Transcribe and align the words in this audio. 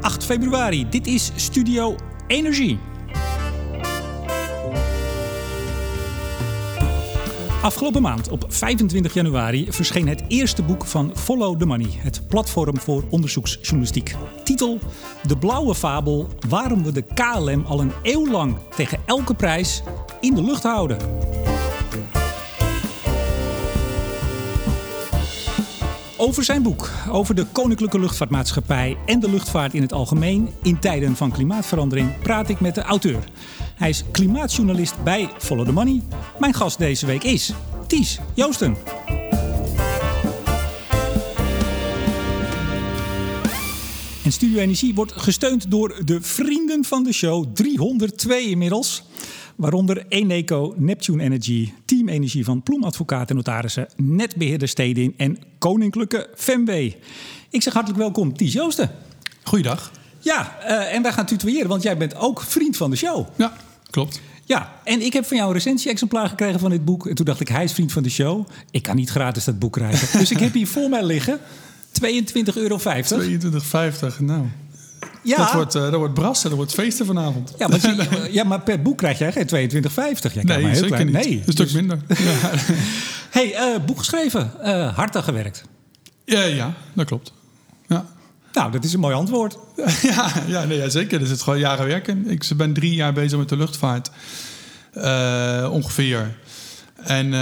8 0.00 0.24
februari. 0.24 0.88
Dit 0.88 1.06
is 1.06 1.30
Studio 1.36 1.96
Energie. 2.26 2.78
Afgelopen 7.62 8.02
maand, 8.02 8.28
op 8.28 8.44
25 8.48 9.14
januari, 9.14 9.66
verscheen 9.72 10.08
het 10.08 10.22
eerste 10.28 10.62
boek 10.62 10.84
van 10.84 11.10
Follow 11.16 11.58
the 11.58 11.66
Money, 11.66 11.90
het 11.92 12.28
platform 12.28 12.78
voor 12.78 13.04
onderzoeksjournalistiek. 13.10 14.14
Titel: 14.44 14.78
De 15.26 15.36
blauwe 15.36 15.74
fabel 15.74 16.28
waarom 16.48 16.84
we 16.84 16.92
de 16.92 17.04
KLM 17.14 17.64
al 17.66 17.80
een 17.80 17.92
eeuw 18.02 18.30
lang 18.30 18.56
tegen 18.76 18.98
elke 19.06 19.34
prijs 19.34 19.82
in 20.20 20.34
de 20.34 20.42
lucht 20.42 20.62
houden. 20.62 20.98
Over 26.20 26.44
zijn 26.44 26.62
boek, 26.62 26.90
over 27.10 27.34
de 27.34 27.46
Koninklijke 27.52 27.98
Luchtvaartmaatschappij 27.98 28.96
en 29.06 29.20
de 29.20 29.30
luchtvaart 29.30 29.74
in 29.74 29.82
het 29.82 29.92
algemeen 29.92 30.48
in 30.62 30.78
tijden 30.78 31.16
van 31.16 31.32
klimaatverandering, 31.32 32.18
praat 32.18 32.48
ik 32.48 32.60
met 32.60 32.74
de 32.74 32.82
auteur. 32.82 33.24
Hij 33.74 33.88
is 33.88 34.04
klimaatjournalist 34.10 35.02
bij 35.04 35.28
Follow 35.38 35.66
the 35.66 35.72
Money. 35.72 36.02
Mijn 36.38 36.54
gast 36.54 36.78
deze 36.78 37.06
week 37.06 37.22
is 37.22 37.52
Ties 37.86 38.18
Joosten. 38.34 38.76
En 44.24 44.32
Studio 44.32 44.58
Energie 44.58 44.94
wordt 44.94 45.12
gesteund 45.12 45.70
door 45.70 46.02
de 46.04 46.20
vrienden 46.20 46.84
van 46.84 47.04
de 47.04 47.12
show, 47.12 47.44
302 47.54 48.48
inmiddels. 48.48 49.02
Waaronder 49.60 50.04
Eneco, 50.08 50.74
Neptune 50.76 51.22
Energy, 51.22 51.72
Team 51.84 52.08
Energie 52.08 52.44
van 52.44 52.62
Ploemadvocaten 52.62 53.28
en 53.28 53.36
Notarissen, 53.36 53.88
Netbeheerder 53.96 54.68
Stedin 54.68 55.14
en 55.16 55.38
Koninklijke 55.58 56.28
Femway. 56.34 56.98
Ik 57.50 57.62
zeg 57.62 57.72
hartelijk 57.72 58.00
welkom, 58.00 58.36
Ties 58.36 58.52
Joosten. 58.52 58.90
Goeiedag. 59.42 59.92
Ja, 60.18 60.56
uh, 60.62 60.94
en 60.94 61.02
wij 61.02 61.12
gaan 61.12 61.26
tutoyeren, 61.26 61.68
want 61.68 61.82
jij 61.82 61.96
bent 61.96 62.16
ook 62.16 62.42
vriend 62.42 62.76
van 62.76 62.90
de 62.90 62.96
show. 62.96 63.26
Ja, 63.36 63.56
klopt. 63.90 64.20
Ja, 64.44 64.72
en 64.84 65.00
ik 65.00 65.12
heb 65.12 65.26
van 65.26 65.36
jou 65.36 65.48
een 65.48 65.54
recensie-exemplaar 65.54 66.28
gekregen 66.28 66.60
van 66.60 66.70
dit 66.70 66.84
boek. 66.84 67.06
En 67.06 67.14
toen 67.14 67.24
dacht 67.24 67.40
ik, 67.40 67.48
hij 67.48 67.64
is 67.64 67.72
vriend 67.72 67.92
van 67.92 68.02
de 68.02 68.10
show. 68.10 68.48
Ik 68.70 68.82
kan 68.82 68.96
niet 68.96 69.10
gratis 69.10 69.44
dat 69.44 69.58
boek 69.58 69.72
krijgen. 69.72 70.18
dus 70.18 70.30
ik 70.30 70.38
heb 70.38 70.52
hier 70.52 70.66
voor 70.66 70.88
mij 70.88 71.04
liggen 71.04 71.38
22,50 72.02 72.54
euro. 72.54 72.78
22,50, 72.78 72.84
nou. 74.18 74.44
Ja. 75.22 75.36
Dat 75.36 75.52
wordt, 75.52 75.74
uh, 75.74 75.82
dat 75.82 75.94
wordt 75.94 76.14
brassen, 76.14 76.48
dat 76.48 76.58
wordt 76.58 76.74
feesten 76.74 77.06
vanavond. 77.06 77.54
Ja, 77.58 77.68
maar, 77.68 77.80
je, 77.80 78.28
ja, 78.38 78.44
maar 78.44 78.60
per 78.60 78.82
boek 78.82 78.98
krijg 78.98 79.18
jij 79.18 79.32
geen 79.32 79.46
22,50. 79.48 80.34
nee, 80.34 80.62
maar 80.62 80.70
heel 80.70 80.84
klein. 80.86 81.06
Niet. 81.06 81.14
Nee, 81.14 81.42
een 81.46 81.52
stuk 81.52 81.56
dus- 81.56 81.72
minder. 81.72 81.98
Ja. 82.08 82.50
hey, 83.30 83.74
uh, 83.74 83.84
boek 83.86 83.98
geschreven, 83.98 84.52
uh, 84.64 84.96
hard 84.96 85.16
aan 85.16 85.22
gewerkt. 85.22 85.64
Ja, 86.24 86.42
ja, 86.42 86.74
dat 86.92 87.06
klopt. 87.06 87.32
Ja. 87.86 88.06
Nou, 88.52 88.72
dat 88.72 88.84
is 88.84 88.92
een 88.92 89.00
mooi 89.00 89.14
antwoord. 89.14 89.58
ja, 90.02 90.32
ja, 90.46 90.64
nee, 90.64 90.78
ja, 90.78 90.88
zeker. 90.88 91.20
Er 91.20 91.26
zit 91.26 91.42
gewoon 91.42 91.58
jaren 91.58 91.86
werken. 91.86 92.28
Ik 92.28 92.44
ben 92.56 92.72
drie 92.72 92.94
jaar 92.94 93.12
bezig 93.12 93.38
met 93.38 93.48
de 93.48 93.56
luchtvaart. 93.56 94.10
ongeveer. 95.70 96.36
En 97.04 97.26
uh, 97.26 97.32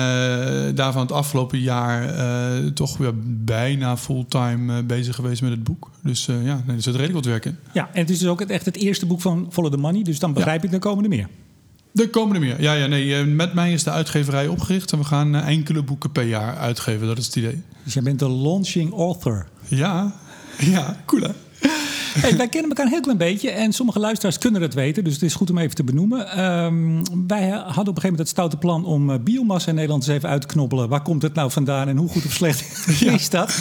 daarvan 0.75 1.03
het 1.03 1.13
afgelopen 1.13 1.59
jaar 1.59 2.15
uh, 2.15 2.71
toch 2.71 2.97
weer 2.97 3.13
bijna 3.45 3.97
fulltime 3.97 4.79
uh, 4.79 4.87
bezig 4.87 5.15
geweest 5.15 5.43
met 5.43 5.51
het 5.51 5.65
boek. 5.65 5.91
Dus 6.03 6.27
ja, 6.27 6.63
er 6.67 6.83
zit 6.83 6.95
redelijk 6.95 7.13
wat 7.13 7.25
werk 7.25 7.45
in. 7.45 7.57
Ja, 7.73 7.89
en 7.93 8.01
het 8.01 8.11
is 8.11 8.19
dus 8.19 8.29
ook 8.29 8.41
echt 8.41 8.65
het 8.65 8.77
eerste 8.77 9.07
boek 9.07 9.21
van 9.21 9.47
Follow 9.51 9.73
the 9.73 9.79
Money. 9.79 10.03
Dus 10.03 10.19
dan 10.19 10.33
begrijp 10.33 10.65
ik, 10.65 10.71
dan 10.71 10.81
komen 10.81 11.05
er 11.05 11.11
meer. 11.11 11.29
Er 11.95 12.09
komen 12.09 12.35
er 12.35 12.41
meer. 12.41 12.63
Ja, 12.63 12.73
ja, 12.73 12.87
nee. 12.87 13.25
Met 13.25 13.55
mij 13.55 13.73
is 13.73 13.85
de 13.85 13.91
uitgeverij 13.91 14.47
opgericht 14.47 14.93
en 14.93 14.99
we 14.99 15.05
gaan 15.05 15.35
enkele 15.35 15.83
boeken 15.83 16.13
per 16.13 16.23
jaar 16.23 16.57
uitgeven. 16.57 17.07
Dat 17.07 17.19
is 17.19 17.27
het 17.27 17.37
idee. 17.37 17.63
Dus 17.85 17.95
jij 17.95 18.03
bent 18.03 18.19
de 18.19 18.31
launching 18.31 18.93
author. 18.93 19.47
Ja, 19.69 20.15
ja, 20.75 20.97
cool 21.07 21.23
hè? 21.23 21.31
Hey, 22.21 22.37
wij 22.37 22.49
kennen 22.49 22.71
elkaar 22.71 22.85
een 22.85 22.93
heel 22.93 23.01
klein 23.01 23.19
beetje 23.19 23.51
en 23.51 23.73
sommige 23.73 23.99
luisteraars 23.99 24.39
kunnen 24.39 24.63
het 24.63 24.75
weten, 24.75 25.05
dus 25.05 25.13
het 25.13 25.23
is 25.23 25.35
goed 25.35 25.51
om 25.51 25.59
even 25.59 25.75
te 25.75 25.85
benoemen. 25.85 26.45
Um, 26.45 27.03
wij 27.27 27.49
hadden 27.49 27.67
op 27.67 27.77
een 27.77 27.85
gegeven 27.85 28.03
moment 28.03 28.19
het 28.19 28.29
stoute 28.29 28.57
plan 28.57 28.85
om 28.85 29.11
uh, 29.11 29.17
biomassa 29.21 29.69
in 29.69 29.75
Nederland 29.75 30.07
eens 30.07 30.17
even 30.17 30.29
uit 30.29 30.41
te 30.41 30.47
knobbelen. 30.47 30.89
Waar 30.89 31.03
komt 31.03 31.23
het 31.23 31.35
nou 31.35 31.51
vandaan 31.51 31.89
en 31.89 31.97
hoe 31.97 32.09
goed 32.09 32.25
of 32.25 32.33
slecht 32.33 32.87
ja. 33.01 33.13
is 33.13 33.31
dat? 33.31 33.59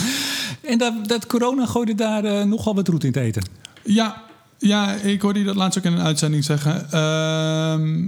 En 0.62 0.78
dat, 0.78 1.08
dat 1.08 1.26
corona 1.26 1.66
gooide 1.66 1.94
daar 1.94 2.24
uh, 2.24 2.42
nogal 2.42 2.74
wat 2.74 2.88
roet 2.88 3.04
in 3.04 3.12
het 3.12 3.22
eten. 3.22 3.42
Ja, 3.82 4.22
ja, 4.58 4.94
ik 4.94 5.22
hoorde 5.22 5.38
je 5.38 5.44
dat 5.44 5.56
laatst 5.56 5.78
ook 5.78 5.84
in 5.84 5.92
een 5.92 6.04
uitzending 6.04 6.44
zeggen. 6.44 6.86
Uh, 6.94 8.04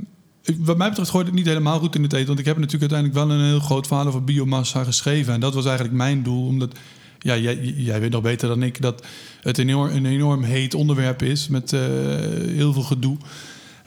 wat 0.59 0.77
mij 0.77 0.89
betreft 0.89 1.11
gooide 1.11 1.31
het 1.31 1.39
niet 1.39 1.49
helemaal 1.49 1.79
goed 1.79 1.95
in 1.95 2.03
het 2.03 2.13
eten. 2.13 2.27
Want 2.27 2.39
ik 2.39 2.45
heb 2.45 2.59
natuurlijk 2.59 2.93
uiteindelijk 2.93 3.29
wel 3.29 3.39
een 3.39 3.51
heel 3.51 3.61
groot 3.61 3.87
verhaal 3.87 4.07
over 4.07 4.25
biomassa 4.25 4.85
geschreven. 4.85 5.35
En 5.35 5.41
dat 5.41 5.55
was 5.55 5.65
eigenlijk 5.65 5.97
mijn 5.97 6.23
doel. 6.23 6.47
Omdat 6.47 6.75
ja, 7.21 7.37
jij, 7.37 8.01
weet 8.01 8.11
nog 8.11 8.23
beter 8.23 8.49
dan 8.49 8.63
ik 8.63 8.81
dat 8.81 9.07
het 9.41 9.59
een 9.59 9.69
enorm, 9.69 9.91
een 9.91 10.07
enorm 10.07 10.43
heet 10.43 10.75
onderwerp 10.75 11.23
is 11.23 11.49
met 11.49 11.73
uh, 11.73 11.81
heel 12.47 12.73
veel 12.73 12.83
gedoe. 12.83 13.17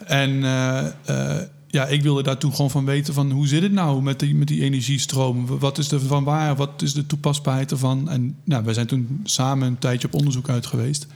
En 0.06 0.30
uh, 0.30 0.86
uh, 1.10 1.36
ja, 1.66 1.86
ik 1.86 2.02
wilde 2.02 2.22
daar 2.22 2.38
toen 2.38 2.54
gewoon 2.54 2.70
van 2.70 2.84
weten 2.84 3.14
van 3.14 3.30
hoe 3.30 3.46
zit 3.46 3.62
het 3.62 3.72
nou 3.72 4.02
met 4.02 4.20
die, 4.20 4.34
met 4.34 4.48
die 4.48 4.62
energiestroom? 4.62 5.46
Wat 5.58 5.78
is 5.78 5.90
er 5.90 6.00
van 6.00 6.24
waar? 6.24 6.56
Wat 6.56 6.82
is 6.82 6.92
de 6.92 7.06
toepasbaarheid 7.06 7.70
ervan? 7.70 8.08
En 8.08 8.36
nou, 8.44 8.64
wij 8.64 8.74
zijn 8.74 8.86
toen 8.86 9.20
samen 9.24 9.68
een 9.68 9.78
tijdje 9.78 10.06
op 10.06 10.14
onderzoek 10.14 10.48
uit 10.48 10.66
geweest. 10.66 11.06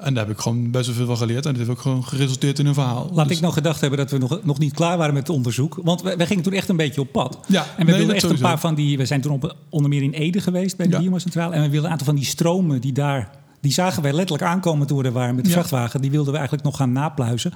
En 0.00 0.14
daar 0.14 0.26
heb 0.26 0.34
ik 0.34 0.40
gewoon 0.40 0.70
best 0.70 0.86
wel 0.86 0.94
veel 0.94 1.06
van 1.06 1.16
geleerd. 1.16 1.46
En 1.46 1.50
dat 1.50 1.58
heeft 1.58 1.70
ook 1.70 1.80
gewoon 1.80 2.04
geresulteerd 2.04 2.58
in 2.58 2.66
een 2.66 2.74
verhaal. 2.74 3.10
Laat 3.12 3.28
dus... 3.28 3.36
ik 3.36 3.42
nog 3.42 3.54
gedacht 3.54 3.80
hebben 3.80 3.98
dat 3.98 4.10
we 4.10 4.18
nog, 4.18 4.40
nog 4.42 4.58
niet 4.58 4.74
klaar 4.74 4.98
waren 4.98 5.14
met 5.14 5.26
het 5.26 5.36
onderzoek. 5.36 5.78
Want 5.82 6.02
we, 6.02 6.16
we 6.16 6.26
gingen 6.26 6.42
toen 6.42 6.52
echt 6.52 6.68
een 6.68 6.76
beetje 6.76 7.00
op 7.00 7.12
pad. 7.12 7.38
Ja, 7.46 7.62
en 7.62 7.68
we 7.76 7.84
nee, 7.84 7.94
wilden 7.94 8.14
echt 8.14 8.24
sowieso. 8.24 8.44
een 8.44 8.50
paar 8.50 8.60
van 8.60 8.74
die... 8.74 8.98
We 8.98 9.06
zijn 9.06 9.20
toen 9.20 9.32
op, 9.32 9.56
onder 9.68 9.90
meer 9.90 10.02
in 10.02 10.12
Ede 10.12 10.40
geweest 10.40 10.76
bij 10.76 10.86
de 10.86 10.92
ja. 10.92 10.98
Biomascentrale. 10.98 11.54
En 11.54 11.62
we 11.62 11.68
wilden 11.68 11.84
een 11.84 11.90
aantal 11.90 12.06
van 12.06 12.16
die 12.16 12.24
stromen 12.24 12.80
die 12.80 12.92
daar... 12.92 13.30
Die 13.60 13.72
zagen 13.72 14.02
wij 14.02 14.12
letterlijk 14.12 14.50
aankomen 14.50 14.86
toen 14.86 14.98
we 14.98 15.04
er 15.04 15.12
waren 15.12 15.34
met 15.34 15.44
de 15.44 15.50
ja. 15.50 15.56
vrachtwagen. 15.56 16.00
Die 16.00 16.10
wilden 16.10 16.32
we 16.32 16.38
eigenlijk 16.38 16.68
nog 16.68 16.76
gaan 16.76 16.92
napluizen. 16.92 17.52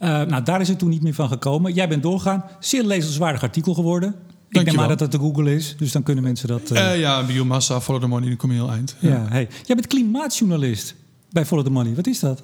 Uh, 0.00 0.08
nou, 0.08 0.42
daar 0.42 0.60
is 0.60 0.68
het 0.68 0.78
toen 0.78 0.88
niet 0.88 1.02
meer 1.02 1.14
van 1.14 1.28
gekomen. 1.28 1.72
Jij 1.72 1.88
bent 1.88 2.02
doorgaan. 2.02 2.44
Zeer 2.60 2.84
lezenswaardig 2.84 3.42
artikel 3.42 3.74
geworden. 3.74 4.14
Ik 4.48 4.64
denk 4.64 4.76
maar 4.76 4.88
dat 4.88 5.00
het 5.00 5.12
de 5.12 5.18
Google 5.18 5.54
is, 5.54 5.74
dus 5.78 5.92
dan 5.92 6.02
kunnen 6.02 6.24
mensen 6.24 6.48
dat... 6.48 6.70
Uh... 6.72 6.78
Uh, 6.78 7.00
ja, 7.00 7.24
biomassa, 7.24 7.80
follow 7.80 8.02
the 8.02 8.08
money, 8.08 8.28
dan 8.28 8.36
kom 8.36 8.50
je 8.50 8.56
heel 8.56 8.70
eind. 8.70 8.96
Ja. 8.98 9.08
ja 9.08 9.26
hey. 9.28 9.48
Jij 9.64 9.76
bent 9.76 9.86
klimaatjournalist 9.86 10.94
bij 11.30 11.46
Follow 11.46 11.64
the 11.64 11.70
Money. 11.70 11.94
Wat 11.94 12.06
is 12.06 12.20
dat? 12.20 12.42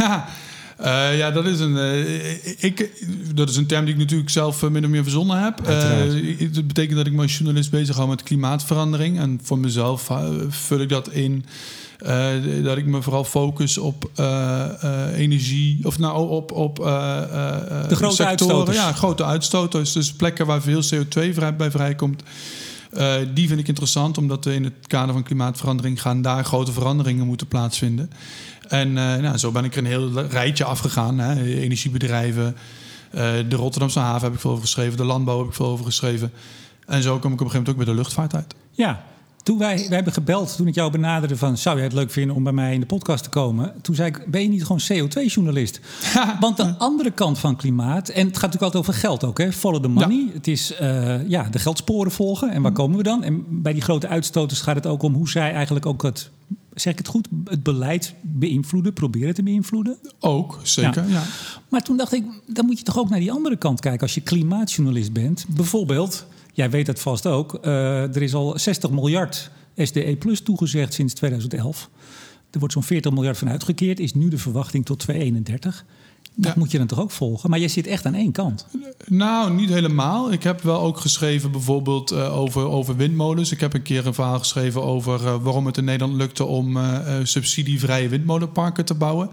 Uh, 0.00 0.22
ja, 1.20 1.30
dat 1.30 1.46
is, 1.46 1.60
een, 1.60 1.76
uh, 1.76 2.64
ik, 2.64 3.02
dat 3.34 3.48
is 3.48 3.56
een 3.56 3.66
term 3.66 3.84
die 3.84 3.94
ik 3.94 4.00
natuurlijk 4.00 4.30
zelf 4.30 4.68
min 4.70 4.84
of 4.84 4.90
meer 4.90 5.02
verzonnen 5.02 5.42
heb. 5.42 5.56
Dat 6.52 6.66
betekent 6.66 6.96
dat 6.96 7.06
ik 7.06 7.12
me 7.12 7.22
als 7.22 7.36
journalist 7.36 7.70
bezig 7.70 7.96
hou 7.96 8.08
met 8.08 8.22
klimaatverandering. 8.22 9.18
En 9.18 9.40
voor 9.42 9.58
mezelf 9.58 10.10
vul 10.48 10.80
ik 10.80 10.88
dat 10.88 11.08
in 11.08 11.44
dat 12.62 12.76
ik 12.76 12.86
me 12.86 13.02
vooral 13.02 13.24
focus 13.24 13.78
op 13.78 14.10
energie, 15.14 15.78
of 15.82 15.98
nou 15.98 16.28
op, 16.28 16.52
op 16.52 16.76
de 16.76 17.86
grote 17.88 18.14
sectoren. 18.14 18.26
Uitstoters. 18.26 18.76
Ja, 18.76 18.92
grote 18.92 19.24
uitstoters. 19.24 19.92
Dus 19.92 20.12
plekken 20.12 20.46
waar 20.46 20.62
veel 20.62 20.82
CO2 20.82 21.32
vrij, 21.32 21.56
bij 21.56 21.70
vrijkomt. 21.70 22.22
Uh, 22.92 23.14
die 23.34 23.48
vind 23.48 23.60
ik 23.60 23.68
interessant, 23.68 24.18
omdat 24.18 24.46
in 24.46 24.64
het 24.64 24.86
kader 24.86 25.12
van 25.12 25.22
klimaatverandering 25.22 26.02
gaan 26.02 26.22
daar 26.22 26.44
grote 26.44 26.72
veranderingen 26.72 27.26
moeten 27.26 27.46
plaatsvinden. 27.46 28.10
En 28.68 28.88
uh, 28.88 28.94
nou, 28.94 29.36
zo 29.36 29.52
ben 29.52 29.64
ik 29.64 29.72
er 29.72 29.78
een 29.78 29.86
heel 29.86 30.20
rijtje 30.20 30.64
afgegaan. 30.64 31.18
Hè. 31.18 31.44
Energiebedrijven, 31.44 32.56
uh, 33.14 33.20
de 33.48 33.56
Rotterdamse 33.56 33.98
haven 33.98 34.22
heb 34.22 34.34
ik 34.34 34.40
veel 34.40 34.50
over 34.50 34.62
geschreven, 34.62 34.96
de 34.96 35.04
landbouw 35.04 35.38
heb 35.38 35.48
ik 35.48 35.54
veel 35.54 35.66
over 35.66 35.84
geschreven. 35.84 36.32
En 36.86 37.02
zo 37.02 37.18
kom 37.18 37.32
ik 37.32 37.40
op 37.40 37.46
een 37.46 37.50
gegeven 37.50 37.58
moment 37.58 37.68
ook 37.68 37.76
bij 37.76 37.94
de 37.94 38.00
luchtvaart 38.00 38.34
uit. 38.34 38.54
Ja, 38.70 39.04
toen 39.48 39.58
wij, 39.58 39.76
wij 39.76 39.96
hebben 39.96 40.12
gebeld, 40.12 40.56
toen 40.56 40.66
ik 40.66 40.74
jou 40.74 40.90
benaderde 40.90 41.36
van... 41.36 41.58
zou 41.58 41.76
jij 41.76 41.84
het 41.84 41.94
leuk 41.94 42.10
vinden 42.10 42.36
om 42.36 42.42
bij 42.42 42.52
mij 42.52 42.74
in 42.74 42.80
de 42.80 42.86
podcast 42.86 43.22
te 43.22 43.30
komen? 43.30 43.74
Toen 43.82 43.94
zei 43.94 44.08
ik, 44.08 44.24
ben 44.30 44.42
je 44.42 44.48
niet 44.48 44.64
gewoon 44.64 44.80
CO2-journalist? 44.80 45.80
Want 46.40 46.56
de 46.56 46.74
andere 46.78 47.10
kant 47.10 47.38
van 47.38 47.56
klimaat... 47.56 48.08
en 48.08 48.26
het 48.26 48.36
gaat 48.36 48.52
natuurlijk 48.52 48.62
altijd 48.62 48.82
over 48.82 48.94
geld 48.94 49.24
ook, 49.24 49.38
hè? 49.38 49.52
Follow 49.52 49.82
the 49.82 49.88
money. 49.88 50.16
Ja. 50.16 50.32
Het 50.32 50.48
is 50.48 50.72
uh, 50.80 51.28
ja, 51.28 51.42
de 51.42 51.58
geldsporen 51.58 52.12
volgen. 52.12 52.50
En 52.50 52.62
waar 52.62 52.72
komen 52.72 52.96
we 52.96 53.02
dan? 53.02 53.22
En 53.22 53.62
bij 53.62 53.72
die 53.72 53.82
grote 53.82 54.08
uitstoters 54.08 54.60
gaat 54.60 54.74
het 54.74 54.86
ook 54.86 55.02
om 55.02 55.14
hoe 55.14 55.28
zij 55.28 55.52
eigenlijk 55.52 55.86
ook 55.86 56.02
het... 56.02 56.30
Zeg 56.74 56.92
ik 56.92 56.98
het 56.98 57.08
goed? 57.08 57.28
Het 57.44 57.62
beleid 57.62 58.14
beïnvloeden, 58.20 58.92
proberen 58.92 59.34
te 59.34 59.42
beïnvloeden? 59.42 59.96
Ook, 60.20 60.60
zeker, 60.62 61.08
ja. 61.08 61.12
ja. 61.12 61.22
Maar 61.68 61.82
toen 61.82 61.96
dacht 61.96 62.12
ik, 62.12 62.24
dan 62.46 62.66
moet 62.66 62.78
je 62.78 62.84
toch 62.84 62.98
ook 62.98 63.08
naar 63.08 63.20
die 63.20 63.32
andere 63.32 63.56
kant 63.56 63.80
kijken... 63.80 64.00
als 64.00 64.14
je 64.14 64.20
klimaatjournalist 64.20 65.12
bent. 65.12 65.44
Bijvoorbeeld 65.48 66.26
Jij 66.58 66.70
weet 66.70 66.86
het 66.86 67.00
vast 67.00 67.26
ook. 67.26 67.58
Uh, 67.62 68.14
er 68.16 68.22
is 68.22 68.34
al 68.34 68.58
60 68.58 68.90
miljard 68.90 69.50
SDE 69.76 70.16
Plus 70.18 70.40
toegezegd 70.40 70.94
sinds 70.94 71.14
2011. 71.14 71.90
Er 72.50 72.58
wordt 72.58 72.74
zo'n 72.74 72.82
40 72.82 73.12
miljard 73.12 73.38
van 73.38 73.48
uitgekeerd. 73.48 74.00
Is 74.00 74.14
nu 74.14 74.28
de 74.28 74.38
verwachting 74.38 74.84
tot 74.84 74.98
2031. 74.98 75.84
Dat 76.34 76.52
ja. 76.52 76.58
moet 76.58 76.70
je 76.70 76.78
dan 76.78 76.86
toch 76.86 77.00
ook 77.00 77.10
volgen? 77.10 77.50
Maar 77.50 77.58
je 77.58 77.68
zit 77.68 77.86
echt 77.86 78.06
aan 78.06 78.14
één 78.14 78.32
kant. 78.32 78.66
Nou, 79.06 79.54
niet 79.54 79.68
helemaal. 79.68 80.32
Ik 80.32 80.42
heb 80.42 80.60
wel 80.60 80.80
ook 80.80 80.98
geschreven 80.98 81.50
bijvoorbeeld 81.50 82.12
uh, 82.12 82.38
over, 82.38 82.66
over 82.68 82.96
windmolens. 82.96 83.52
Ik 83.52 83.60
heb 83.60 83.74
een 83.74 83.82
keer 83.82 84.06
een 84.06 84.14
verhaal 84.14 84.38
geschreven 84.38 84.82
over 84.82 85.22
uh, 85.22 85.42
waarom 85.42 85.66
het 85.66 85.76
in 85.76 85.84
Nederland 85.84 86.16
lukte 86.16 86.44
om 86.44 86.76
uh, 86.76 86.98
subsidievrije 87.22 88.08
windmolenparken 88.08 88.84
te 88.84 88.94
bouwen. 88.94 89.30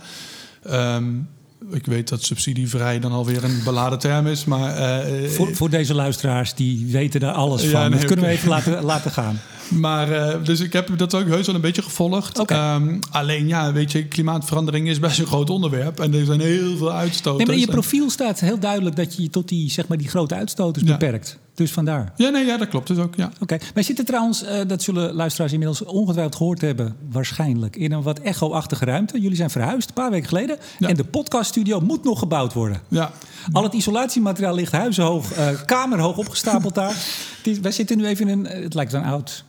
Um, 0.70 1.28
ik 1.72 1.86
weet 1.86 2.10
dat 2.10 2.24
subsidievrij 2.24 3.00
dan 3.00 3.12
alweer 3.12 3.44
een 3.44 3.62
beladen 3.64 4.00
term 4.00 4.28
is, 4.28 4.46
maar... 4.46 4.78
Uh, 4.80 5.30
voor, 5.30 5.56
voor, 5.56 5.70
deze 5.70 5.94
luisteraars, 5.94 6.54
die 6.54 6.88
weten 6.92 7.20
daar 7.20 7.34
alles 7.34 7.64
van. 7.64 7.82
Nee, 7.82 7.90
dat 7.90 8.06
kunnen 8.06 8.26
we 8.26 8.32
even 8.32 8.50
laten, 8.50 8.84
laten 8.84 9.12
gaan. 9.12 9.40
Maar, 9.70 10.12
uh, 10.12 10.46
dus 10.46 10.60
ik 10.60 10.74
heb 10.74 10.98
dat 10.98 11.14
ook 11.14 11.28
heus 11.28 11.46
wel 11.46 11.56
een 11.56 11.62
beetje 11.62 11.82
gevolgd. 11.82 12.40
Okay. 12.40 12.76
Um, 12.76 13.00
alleen 13.12 13.48
ja, 13.48 13.74
weet 13.74 13.92
je, 13.92 14.08
klimaatverandering 14.08 14.88
is 14.88 15.00
best 15.00 15.20
een 15.20 15.26
groot 15.26 15.50
onderwerp. 15.50 16.00
En 16.00 16.14
er 16.14 16.26
zijn 16.26 16.40
heel 16.40 16.78
veel 16.78 16.92
uitstoters. 16.92 17.38
Nee, 17.38 17.46
maar 17.46 17.56
in 17.56 17.62
je 17.62 17.80
profiel 17.80 18.10
staat 18.10 18.40
heel 18.40 18.60
duidelijk 18.60 18.96
dat 18.96 19.16
je 19.16 19.22
je 19.22 19.30
tot 19.30 19.48
die, 19.48 19.72
zeg 19.72 19.88
maar, 19.88 19.98
die 19.98 20.08
grote 20.08 20.36
uitstoters 20.36 20.86
beperkt. 20.86 21.38
Dus 21.54 21.72
vandaar. 21.72 22.14
Ja, 22.16 22.30
nee, 22.30 22.46
ja, 22.46 22.58
dat 22.58 22.68
klopt 22.68 22.88
dus 22.88 22.98
ook. 22.98 23.16
Ja. 23.16 23.32
Oké. 23.40 23.58
Wij 23.74 23.84
zitten 23.84 24.06
trouwens, 24.06 24.44
uh, 24.44 24.60
dat 24.68 24.82
zullen 24.82 25.14
luisteraars 25.14 25.52
inmiddels 25.52 25.84
ongetwijfeld 25.84 26.36
gehoord 26.36 26.62
hebben, 26.62 26.96
waarschijnlijk, 27.12 27.76
in 27.76 27.92
een 27.92 28.02
wat 28.02 28.20
echo-achtige 28.20 28.86
ruimte. 28.86 29.22
Jullie 29.22 29.38
zijn 29.38 29.50
verhuisd 29.50 29.88
een 29.88 29.94
paar 29.94 30.12
weken 30.12 30.28
geleden. 30.28 30.58
En 30.80 30.96
de 30.96 31.04
podcaststudio 31.04 31.80
moet 31.80 32.04
nog 32.04 32.20
gebouwd 32.20 32.54
worden. 32.54 32.82
Ja. 32.88 33.12
Al 33.52 33.64
het 33.64 33.74
isolatiemateriaal 33.74 34.56
ligt 34.56 34.72
huizenhoog, 34.72 35.38
uh, 35.38 35.48
kamerhoog 35.66 36.18
opgestapeld 36.18 36.76
daar. 36.76 36.96
wij 37.62 37.72
zitten 37.72 37.98
nu 37.98 38.06
even 38.06 38.28
in 38.28 38.46
een, 38.46 38.64
het 38.64 38.74
lijkt 38.74 38.94
een 38.94 39.04
oud 39.04 39.44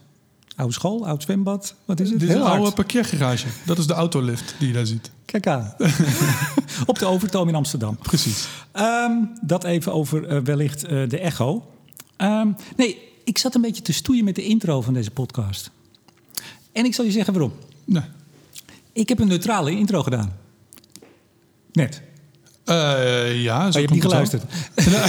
Oude 0.57 0.73
school, 0.73 1.07
oud 1.07 1.23
zwembad. 1.23 1.75
Wat 1.85 2.01
is 2.01 2.11
het? 2.11 2.21
Dit 2.21 2.29
is 2.29 2.35
een 2.35 2.43
oude 2.43 2.73
parkeergarage. 2.73 3.47
Dat 3.67 3.79
is 3.79 3.87
de 3.87 3.93
autolift 3.93 4.55
die 4.59 4.69
je 4.69 4.75
daar 4.75 4.87
ziet. 4.87 5.11
Kijk 5.25 5.47
aan. 5.47 5.75
Op 6.87 6.99
de 6.99 7.07
Overtoom 7.07 7.49
in 7.49 7.55
Amsterdam. 7.55 7.97
Precies. 7.97 8.49
Um, 8.75 9.31
dat 9.43 9.65
even 9.65 9.93
over 9.93 10.33
uh, 10.33 10.43
wellicht 10.43 10.85
uh, 10.85 11.09
de 11.09 11.19
echo. 11.19 11.71
Um, 12.19 12.57
nee, 12.77 12.99
ik 13.25 13.39
zat 13.39 13.55
een 13.55 13.61
beetje 13.61 13.83
te 13.83 13.93
stoeien 13.93 14.25
met 14.25 14.35
de 14.35 14.45
intro 14.45 14.81
van 14.81 14.95
deze 14.95 15.11
podcast. 15.11 15.71
En 16.73 16.85
ik 16.85 16.95
zal 16.95 17.05
je 17.05 17.11
zeggen 17.11 17.33
waarom. 17.33 17.53
Nee. 17.85 18.03
Ik 18.93 19.09
heb 19.09 19.19
een 19.19 19.29
neutrale 19.29 19.71
intro 19.71 20.03
gedaan. 20.03 20.37
Net. 21.73 22.03
Uh, 22.65 23.43
ja, 23.43 23.61
zo 23.61 23.67
oh, 23.67 23.73
je 23.73 23.81
hebt 23.81 23.93
niet 23.93 24.03
geluisterd. 24.03 24.43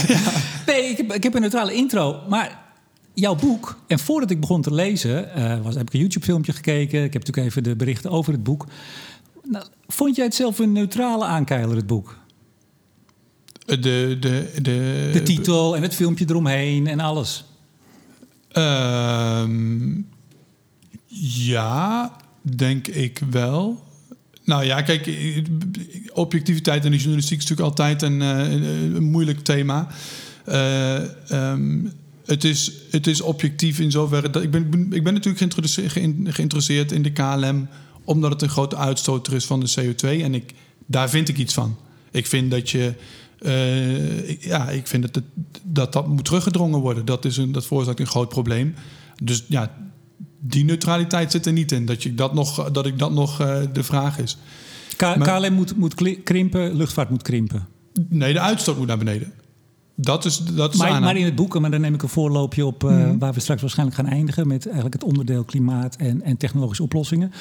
nee, 0.67 0.83
ik 0.89 0.97
heb, 0.97 1.13
ik 1.13 1.23
heb 1.23 1.33
een 1.33 1.41
neutrale 1.41 1.73
intro. 1.73 2.21
Maar 2.29 2.66
jouw 3.19 3.35
boek, 3.35 3.77
en 3.87 3.99
voordat 3.99 4.31
ik 4.31 4.39
begon 4.39 4.61
te 4.61 4.73
lezen, 4.73 5.29
uh, 5.37 5.61
was, 5.61 5.75
heb 5.75 5.87
ik 5.87 5.93
een 5.93 5.99
YouTube-filmpje 5.99 6.53
gekeken. 6.53 7.03
Ik 7.03 7.13
heb 7.13 7.25
natuurlijk 7.25 7.47
even 7.47 7.63
de 7.63 7.75
berichten 7.75 8.11
over 8.11 8.33
het 8.33 8.43
boek. 8.43 8.65
Nou, 9.43 9.65
vond 9.87 10.15
jij 10.15 10.25
het 10.25 10.35
zelf 10.35 10.59
een 10.59 10.71
neutrale 10.71 11.25
aankeiler, 11.25 11.75
het 11.75 11.87
boek? 11.87 12.17
De, 13.65 13.79
de, 13.79 14.51
de, 14.61 15.09
de 15.13 15.21
titel 15.23 15.75
en 15.75 15.81
het 15.81 15.95
filmpje 15.95 16.25
eromheen 16.29 16.87
en 16.87 16.99
alles. 16.99 17.45
Ehm, 18.51 20.01
ja, 21.45 22.15
denk 22.41 22.87
ik 22.87 23.21
wel. 23.29 23.83
Nou 24.43 24.63
ja, 24.63 24.81
kijk, 24.81 25.17
objectiviteit 26.13 26.85
in 26.85 26.91
de 26.91 26.97
journalistiek 26.97 27.37
is 27.41 27.49
natuurlijk 27.49 27.79
altijd 27.79 28.01
een, 28.01 28.21
eh, 28.21 28.51
een, 28.51 28.95
een 28.95 29.03
moeilijk 29.03 29.39
thema. 29.39 29.87
Uh, 30.47 31.01
um, 31.31 31.91
het 32.27 32.43
is, 32.43 32.71
het 32.89 33.07
is 33.07 33.21
objectief 33.21 33.79
in 33.79 33.91
zoverre. 33.91 34.29
Dat, 34.29 34.43
ik, 34.43 34.51
ben, 34.51 34.87
ik 34.91 35.03
ben 35.03 35.13
natuurlijk 35.13 35.53
geïnteresseerd 36.27 36.91
in 36.91 37.01
de 37.01 37.11
KLM 37.11 37.67
omdat 38.07 38.31
het 38.31 38.41
een 38.41 38.49
grote 38.49 38.75
uitstoter 38.75 39.33
is 39.33 39.45
van 39.45 39.59
de 39.59 39.71
CO2. 39.79 40.23
En 40.23 40.33
ik, 40.33 40.53
daar 40.85 41.09
vind 41.09 41.29
ik 41.29 41.37
iets 41.37 41.53
van. 41.53 41.77
Ik 42.11 42.27
vind 42.27 42.51
dat 42.51 42.69
je. 42.69 42.93
Uh, 43.39 44.41
ja, 44.41 44.69
ik 44.69 44.87
vind 44.87 45.03
dat, 45.03 45.15
het, 45.15 45.23
dat 45.63 45.93
dat 45.93 46.07
moet 46.07 46.25
teruggedrongen 46.25 46.79
worden. 46.79 47.05
Dat, 47.05 47.25
is 47.25 47.37
een, 47.37 47.51
dat 47.51 47.65
veroorzaakt 47.65 47.99
een 47.99 48.07
groot 48.07 48.29
probleem. 48.29 48.75
Dus 49.23 49.43
ja, 49.47 49.77
die 50.39 50.65
neutraliteit 50.65 51.31
zit 51.31 51.45
er 51.45 51.53
niet 51.53 51.71
in. 51.71 51.85
Dat, 51.85 52.03
je 52.03 52.15
dat, 52.15 52.33
nog, 52.33 52.71
dat 52.71 52.85
ik 52.85 52.99
dat 52.99 53.11
nog 53.11 53.41
uh, 53.41 53.59
de 53.73 53.83
vraag 53.83 54.19
is. 54.19 54.37
KLM 54.97 55.53
moet, 55.53 55.77
moet 55.77 56.23
krimpen, 56.23 56.75
luchtvaart 56.75 57.09
moet 57.09 57.21
krimpen. 57.21 57.67
Nee, 58.09 58.33
de 58.33 58.39
uitstoot 58.39 58.77
moet 58.77 58.87
naar 58.87 58.97
beneden. 58.97 59.33
Dat 59.99 60.25
is, 60.25 60.37
dat 60.37 60.73
is 60.73 60.79
maar, 60.79 61.01
maar 61.01 61.17
in 61.17 61.25
het 61.25 61.35
boek, 61.35 61.59
maar 61.59 61.71
dan 61.71 61.81
neem 61.81 61.93
ik 61.93 62.03
een 62.03 62.09
voorloopje 62.09 62.65
op 62.65 62.83
uh, 62.83 62.91
mm. 62.91 63.19
waar 63.19 63.33
we 63.33 63.39
straks 63.39 63.61
waarschijnlijk 63.61 63.97
gaan 63.97 64.07
eindigen 64.07 64.47
met 64.47 64.65
eigenlijk 64.65 64.93
het 64.93 65.03
onderdeel 65.03 65.43
klimaat 65.43 65.95
en, 65.95 66.21
en 66.21 66.37
technologische 66.37 66.83
oplossingen. 66.83 67.31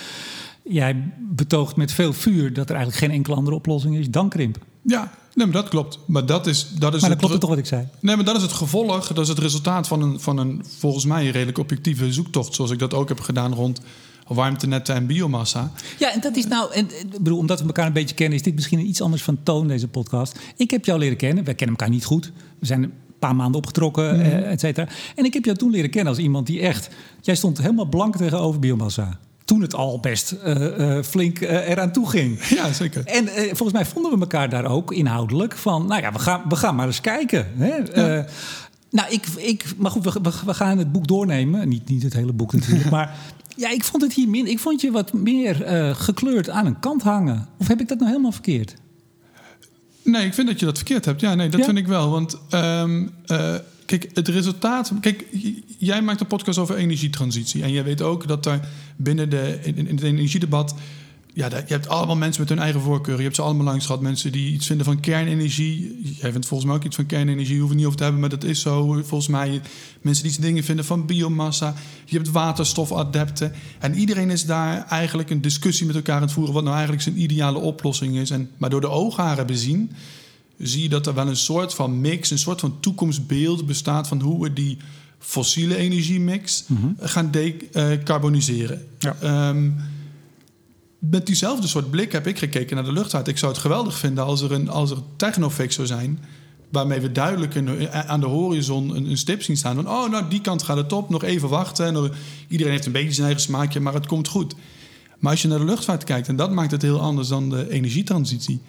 Jij 0.63 1.13
betoogt 1.19 1.77
met 1.77 1.93
veel 1.93 2.13
vuur 2.13 2.53
dat 2.53 2.69
er 2.69 2.75
eigenlijk 2.75 3.05
geen 3.05 3.15
enkele 3.17 3.37
andere 3.37 3.57
oplossing 3.57 3.97
is 3.97 4.11
dan 4.11 4.29
krimp. 4.29 4.59
Ja, 4.83 5.13
nee, 5.35 5.47
maar 5.47 5.55
dat 5.55 5.69
klopt. 5.69 5.99
Maar 6.07 6.27
dat 6.27 6.47
is, 6.47 6.69
dat 6.79 6.95
is 6.95 7.01
maar 7.01 7.11
dan 7.11 7.19
klopt 7.19 7.41
toch 7.41 7.51
wat 7.51 7.59
ik 7.59 7.67
zei? 7.67 7.89
Nee, 8.01 8.17
maar 8.17 8.25
dat 8.25 8.37
is 8.37 8.43
het 8.43 8.53
gevolg, 8.53 9.07
dat 9.07 9.19
is 9.19 9.29
het 9.29 9.39
resultaat 9.39 9.89
van 9.89 10.03
een, 10.03 10.21
van 10.21 10.39
een 10.39 10.65
volgens 10.79 11.05
mij 11.05 11.31
redelijk 11.31 11.59
objectieve 11.59 12.13
zoektocht, 12.13 12.55
zoals 12.55 12.71
ik 12.71 12.79
dat 12.79 12.95
ook 12.95 13.09
heb 13.09 13.21
gedaan 13.21 13.55
rond 13.55 13.81
warmtenetten 14.27 14.95
en 14.95 15.07
biomassa. 15.07 15.73
Ja, 15.99 16.13
en 16.13 16.21
dat 16.21 16.37
is 16.37 16.47
nou, 16.47 16.73
en, 16.73 16.89
bedoel, 17.11 17.39
omdat 17.39 17.61
we 17.61 17.67
elkaar 17.67 17.87
een 17.87 17.93
beetje 17.93 18.15
kennen, 18.15 18.39
is 18.39 18.45
dit 18.45 18.55
misschien 18.55 18.89
iets 18.89 19.01
anders 19.01 19.23
van 19.23 19.39
toon, 19.43 19.69
deze 19.69 19.89
podcast. 19.89 20.39
Ik 20.57 20.71
heb 20.71 20.85
jou 20.85 20.99
leren 20.99 21.17
kennen, 21.17 21.45
wij 21.45 21.55
kennen 21.55 21.77
elkaar 21.77 21.95
niet 21.95 22.05
goed. 22.05 22.33
We 22.59 22.67
zijn 22.67 22.83
een 22.83 22.93
paar 23.19 23.37
maanden 23.37 23.57
opgetrokken, 23.57 24.15
mm. 24.15 24.21
eh, 24.21 24.51
et 24.51 24.61
cetera. 24.61 24.89
En 25.15 25.25
ik 25.25 25.35
heb 25.35 25.45
jou 25.45 25.57
toen 25.57 25.71
leren 25.71 25.91
kennen 25.91 26.13
als 26.13 26.23
iemand 26.23 26.47
die 26.47 26.61
echt, 26.61 26.89
jij 27.21 27.35
stond 27.35 27.59
helemaal 27.59 27.89
blank 27.89 28.17
tegenover 28.17 28.61
biomassa 28.61 29.19
toen 29.45 29.61
het 29.61 29.75
al 29.75 30.01
best 30.01 30.35
uh, 30.45 30.55
uh, 30.79 31.03
flink 31.03 31.41
uh, 31.41 31.69
eraan 31.69 31.93
toe 31.93 32.11
ging. 32.11 32.41
Ja, 32.57 32.73
zeker. 32.73 33.07
En 33.07 33.29
volgens 33.47 33.73
mij 33.73 33.85
vonden 33.85 34.13
we 34.13 34.21
elkaar 34.21 34.49
daar 34.49 34.65
ook 34.65 34.93
inhoudelijk 34.93 35.57
van... 35.57 35.87
nou 35.87 36.03
ja, 36.03 36.13
we 36.13 36.19
gaan, 36.19 36.43
we 36.49 36.57
gaan 36.57 36.75
maar 36.75 36.87
eens 36.87 37.01
kijken. 37.01 37.47
Hè? 37.57 37.77
Ja. 37.77 38.27
Nou, 38.91 39.13
ik, 39.13 39.27
ik, 39.27 39.65
maar 39.77 39.91
goed, 39.91 40.05
we, 40.05 40.21
we, 40.45 40.55
gaan 40.55 40.79
het 40.79 40.93
boek 40.93 41.07
doornemen. 41.07 41.69
Niet, 41.69 41.89
niet 41.89 42.03
het 42.03 42.13
hele 42.13 42.33
boek 42.33 42.53
natuurlijk, 42.53 42.91
maar 42.97 43.17
ja, 43.57 43.71
ik 43.71 43.85
vond 43.85 44.03
het 44.03 44.13
hier 44.13 44.29
min. 44.29 44.47
Ik 44.47 44.59
vond 44.59 44.81
je 44.81 44.91
wat 44.91 45.13
meer 45.13 45.73
uh, 45.73 45.95
gekleurd 45.95 46.51
aan 46.51 46.67
een 46.67 46.81
kant 46.81 47.03
hangen. 47.03 47.49
Of 47.59 47.69
heb 47.69 47.81
ik 47.81 47.89
dat 47.89 47.99
nou 47.99 48.11
helemaal 48.11 48.33
verkeerd? 48.33 48.75
Nee, 50.03 50.27
ik 50.27 50.35
vind 50.35 50.49
dat 50.49 50.61
je 50.61 50.67
dat 50.67 50.77
verkeerd 50.77 51.05
hebt. 51.05 51.21
Ja, 51.21 51.35
nee, 51.35 51.49
dat 51.49 51.65
vind 51.65 51.79
ik 51.79 51.87
wel. 51.87 52.11
Want 52.11 52.39
um, 52.51 53.11
uh, 53.27 53.55
kijk, 53.87 54.11
het 54.15 54.29
resultaat. 54.29 54.93
Kijk, 55.01 55.25
jij 55.79 56.03
maakt 56.03 56.21
een 56.21 56.27
podcast 56.27 56.59
over 56.59 56.77
energietransitie. 56.77 57.63
En 57.63 57.73
jij 57.73 57.85
weet 57.85 58.03
ook 58.03 58.29
dat 58.29 58.47
er 58.47 58.61
binnen 58.97 59.31
de, 59.31 59.59
in, 59.63 59.77
in 59.77 59.95
het 59.95 60.05
energiedebat 60.05 60.75
ja, 61.37 61.49
je 61.49 61.73
hebt 61.73 61.89
allemaal 61.89 62.17
mensen 62.17 62.41
met 62.41 62.51
hun 62.51 62.59
eigen 62.59 62.81
voorkeuren. 62.81 63.17
Je 63.17 63.23
hebt 63.23 63.37
ze 63.37 63.43
allemaal 63.43 63.65
langs 63.65 63.87
gehad. 63.87 64.01
Mensen 64.01 64.33
die 64.33 64.53
iets 64.53 64.67
vinden 64.67 64.87
van 64.87 65.01
kernenergie. 65.01 66.01
Jij 66.21 66.33
vindt 66.33 66.47
volgens 66.47 66.69
mij 66.69 66.79
ook 66.79 66.85
iets 66.85 66.97
van 66.97 67.07
kernenergie. 67.07 67.55
Je 67.55 67.61
hoeft 67.61 67.69
het 67.69 67.77
niet 67.77 67.87
over 67.87 67.99
te 67.99 68.05
hebben, 68.05 68.21
maar 68.23 68.31
dat 68.31 68.45
is 68.45 68.61
zo. 68.61 68.93
Volgens 68.93 69.29
mij 69.29 69.61
mensen 70.01 70.23
die 70.23 70.33
iets 70.33 70.41
dingen 70.41 70.65
vinden 70.65 70.85
van 70.85 71.07
biomassa. 71.07 71.75
Je 72.05 72.17
hebt 72.17 72.31
waterstofadepten. 72.31 73.53
En 73.79 73.95
iedereen 73.95 74.31
is 74.31 74.45
daar 74.45 74.87
eigenlijk 74.87 75.31
een 75.31 75.41
discussie 75.41 75.87
met 75.87 75.97
elkaar 75.97 76.17
aan 76.17 76.23
het 76.23 76.33
voeren... 76.33 76.55
wat 76.55 76.63
nou 76.63 76.75
eigenlijk 76.75 77.05
zijn 77.05 77.21
ideale 77.21 77.59
oplossing 77.59 78.17
is. 78.17 78.31
En, 78.31 78.51
maar 78.57 78.71
door 78.71 78.81
de 78.81 78.91
oogharen 78.91 79.47
bezien 79.47 79.93
zie 80.59 80.83
je 80.83 80.89
dat 80.89 81.07
er 81.07 81.15
wel 81.15 81.29
een 81.29 81.37
soort 81.37 81.75
van 81.75 82.01
mix... 82.01 82.31
een 82.31 82.39
soort 82.39 82.61
van 82.61 82.81
toekomstbeeld 82.81 83.67
bestaat 83.67 84.09
van 84.09 84.21
hoe 84.21 84.43
we 84.43 84.53
die 84.53 84.77
fossiele 85.19 85.77
energiemix... 85.77 86.65
Mm 86.67 86.97
gaan 87.01 87.31
decarboniseren. 87.31 88.87
Ja. 88.99 89.17
Ehm, 89.21 89.71
met 90.99 91.27
diezelfde 91.27 91.67
soort 91.67 91.91
blik 91.91 92.13
heb 92.13 92.27
ik 92.27 92.39
gekeken 92.39 92.77
naar 92.77 92.85
de 92.85 92.93
luchtvaart. 92.93 93.29
Ik 93.29 93.39
zou 93.39 93.53
het 93.53 93.61
geweldig 93.61 93.99
vinden 93.99 94.25
als 94.25 94.41
er 94.41 94.53
een, 94.53 94.69
als 94.69 94.91
er 94.91 94.99
technofix 95.17 95.75
zou 95.75 95.87
zijn... 95.87 96.19
waarmee 96.71 97.01
we 97.01 97.13
duidelijk 97.13 97.55
in, 97.55 97.91
aan 97.91 98.21
de 98.21 98.27
horizon 98.27 98.97
een, 98.97 99.11
een, 99.11 99.19
stip 99.19 99.43
zien 99.43 99.57
staan. 99.57 99.75
Van, 99.75 99.89
oh, 99.89 100.11
nou, 100.11 100.29
die 100.29 100.41
kant 100.41 100.63
gaat 100.63 100.77
het 100.77 100.93
op, 100.93 101.09
nog 101.09 101.23
even 101.23 101.49
wachten. 101.49 101.87
En 101.87 102.13
iedereen 102.49 102.73
heeft 102.73 102.87
een 102.87 102.93
beetje 102.93 103.13
zijn 103.13 103.27
eigen 103.27 103.45
smaakje, 103.45 103.81
maar 103.81 103.95
het 103.95 104.07
komt 104.07 104.29
goed. 104.29 104.55
Maar 105.19 105.31
als 105.31 105.43
je 105.43 105.49
naar 105.49 105.59
de 105.59 105.65
luchtvaart 105.65 106.05
kijkt, 106.05 106.29
en 106.29 106.37
dat 106.37 106.51
maakt 106.51 106.71
het 106.71 106.83
heel 106.83 107.01
anders 107.01 107.29
dan 107.29 107.51
de 107.51 107.71
energietransitie... 107.71 108.61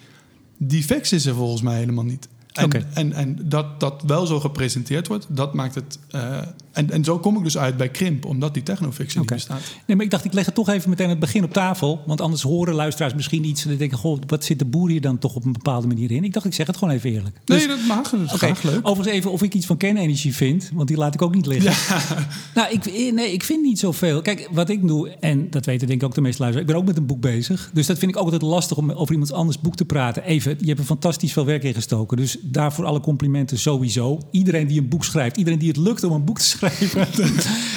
die 0.56 0.82
fix 0.82 1.12
is 1.12 1.26
er 1.26 1.34
volgens 1.34 1.62
mij 1.62 1.78
helemaal 1.78 2.04
niet. 2.04 2.28
En, 2.58 2.86
en, 2.94 3.12
en 3.12 3.38
dat 3.42 3.80
dat 3.80 4.02
wel 4.06 4.26
zo 4.26 4.40
gepresenteerd 4.40 5.06
wordt, 5.06 5.26
dat 5.28 5.54
maakt 5.54 5.74
het. 5.74 5.98
Uh, 6.14 6.38
en, 6.72 6.90
en 6.90 7.04
zo 7.04 7.18
kom 7.18 7.36
ik 7.36 7.42
dus 7.42 7.58
uit 7.58 7.76
bij 7.76 7.88
Krimp, 7.88 8.24
omdat 8.24 8.54
die 8.54 8.62
technofictie 8.62 9.20
okay. 9.20 9.36
niet 9.36 9.46
bestaat. 9.46 9.74
Nee, 9.86 9.96
maar 9.96 10.04
ik 10.04 10.10
dacht, 10.10 10.24
ik 10.24 10.32
leg 10.32 10.46
het 10.46 10.54
toch 10.54 10.68
even 10.68 10.90
meteen 10.90 11.08
het 11.08 11.18
begin 11.18 11.44
op 11.44 11.52
tafel. 11.52 12.02
Want 12.06 12.20
anders 12.20 12.42
horen 12.42 12.74
luisteraars 12.74 13.14
misschien 13.14 13.44
iets. 13.44 13.66
En 13.66 13.76
denken, 13.76 13.98
goh, 13.98 14.20
wat 14.26 14.44
zit 14.44 14.58
de 14.58 14.64
boer 14.64 14.88
hier 14.88 15.00
dan 15.00 15.18
toch 15.18 15.34
op 15.34 15.44
een 15.44 15.52
bepaalde 15.52 15.86
manier 15.86 16.10
in? 16.10 16.24
Ik 16.24 16.32
dacht, 16.32 16.46
ik 16.46 16.54
zeg 16.54 16.66
het 16.66 16.76
gewoon 16.76 16.94
even 16.94 17.10
eerlijk. 17.10 17.36
Nee, 17.44 17.58
dus- 17.58 17.66
dat 17.66 17.86
mag. 17.86 18.10
Dat 18.10 18.20
is 18.20 18.32
okay. 18.32 18.54
leuk. 18.62 18.78
Overigens 18.82 19.16
even 19.16 19.30
of 19.30 19.42
ik 19.42 19.54
iets 19.54 19.66
van 19.66 19.76
kernenergie 19.76 20.34
vind, 20.34 20.70
want 20.74 20.88
die 20.88 20.96
laat 20.96 21.14
ik 21.14 21.22
ook 21.22 21.34
niet 21.34 21.46
liggen. 21.46 21.96
Ja. 21.96 22.26
Nou, 22.54 22.72
ik, 22.72 22.86
eh, 22.86 23.12
nee, 23.12 23.32
ik 23.32 23.42
vind 23.42 23.62
niet 23.62 23.78
zoveel. 23.78 24.22
Kijk, 24.22 24.48
wat 24.52 24.68
ik 24.68 24.86
doe, 24.86 25.08
en 25.08 25.50
dat 25.50 25.66
weten 25.66 25.86
denk 25.86 26.00
ik 26.00 26.06
ook 26.06 26.14
de 26.14 26.20
meeste 26.20 26.42
luisteraars. 26.42 26.70
Ik 26.70 26.74
ben 26.74 26.82
ook 26.82 26.88
met 26.88 26.96
een 26.96 27.06
boek 27.06 27.20
bezig. 27.20 27.70
Dus 27.72 27.86
dat 27.86 27.98
vind 27.98 28.10
ik 28.10 28.16
ook 28.16 28.24
altijd 28.24 28.42
lastig 28.42 28.76
om 28.76 28.90
over 28.90 29.12
iemand 29.12 29.32
anders 29.32 29.60
boek 29.60 29.76
te 29.76 29.84
praten. 29.84 30.22
Even, 30.22 30.56
je 30.60 30.66
hebt 30.66 30.78
er 30.78 30.84
fantastisch 30.84 31.32
veel 31.32 31.44
werk 31.44 31.62
in 31.62 31.74
gestoken. 31.74 32.16
Dus 32.16 32.36
daarvoor 32.50 32.84
alle 32.84 33.00
complimenten 33.00 33.58
sowieso. 33.58 34.20
Iedereen 34.30 34.66
die 34.66 34.80
een 34.80 34.88
boek 34.88 35.04
schrijft, 35.04 35.36
iedereen 35.36 35.58
die 35.58 35.68
het 35.68 35.76
lukt 35.76 36.04
om 36.04 36.12
een 36.12 36.24
boek 36.24 36.38
te 36.38 36.44
schrijven. 36.56 37.06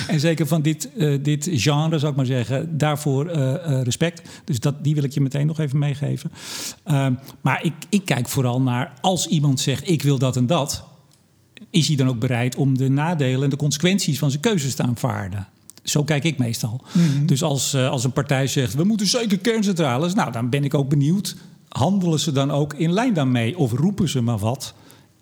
en 0.08 0.20
zeker 0.20 0.48
van 0.48 0.62
dit, 0.62 0.90
uh, 0.98 1.24
dit 1.24 1.50
genre, 1.51 2.00
zou 2.00 2.12
ik 2.12 2.18
maar 2.18 2.25
zeggen, 2.25 2.78
daarvoor 2.78 3.25
uh, 3.25 3.38
uh, 3.38 3.82
respect. 3.82 4.22
Dus 4.46 4.60
dat, 4.60 4.84
die 4.84 4.96
wil 4.96 5.04
ik 5.04 5.12
je 5.12 5.22
meteen 5.22 5.48
nog 5.48 5.60
even 5.60 5.80
meegeven. 5.80 6.32
Ehm, 6.84 7.13
maar 7.42 7.63
ik, 7.63 7.74
ik 7.90 8.06
kijk 8.06 8.30
vooral 8.30 8.62
naar 8.62 8.94
als 9.01 9.28
iemand 9.28 9.60
zegt: 9.60 9.90
ik 9.90 10.01
wil 10.01 10.18
dat 10.18 10.36
en 10.36 10.48
dat. 10.48 10.84
Is 11.70 11.88
hij 11.88 11.96
dan 11.96 12.08
ook 12.08 12.20
bereid 12.20 12.56
om 12.56 12.78
de 12.78 12.90
nadelen 12.90 13.44
en 13.44 13.50
de 13.50 13.56
consequenties 13.56 14.20
van 14.20 14.30
zijn 14.30 14.42
keuzes 14.42 14.75
te 14.75 14.84
aanvaarden? 14.84 15.48
Zo 15.84 16.04
kijk 16.04 16.24
ik 16.24 16.38
meestal. 16.38 16.82
Mm 16.94 17.06
-hmm. 17.06 17.25
Dus 17.25 17.44
als, 17.44 17.75
als 17.75 18.04
een 18.04 18.12
partij 18.12 18.48
zegt: 18.48 18.74
we 18.74 18.84
moeten 18.84 19.08
zeker 19.08 19.38
kerncentrales, 19.38 20.13
nou 20.13 20.32
dan 20.32 20.50
ben 20.50 20.63
ik 20.63 20.74
ook 20.74 20.90
benieuwd. 20.90 21.36
Handelen 21.72 22.20
ze 22.20 22.32
dan 22.32 22.51
ook 22.51 22.74
in 22.74 22.94
lijn 22.94 23.13
daarmee 23.13 23.58
of 23.58 23.72
roepen 23.72 24.10
ze 24.10 24.22
maar 24.22 24.38
wat? 24.38 24.74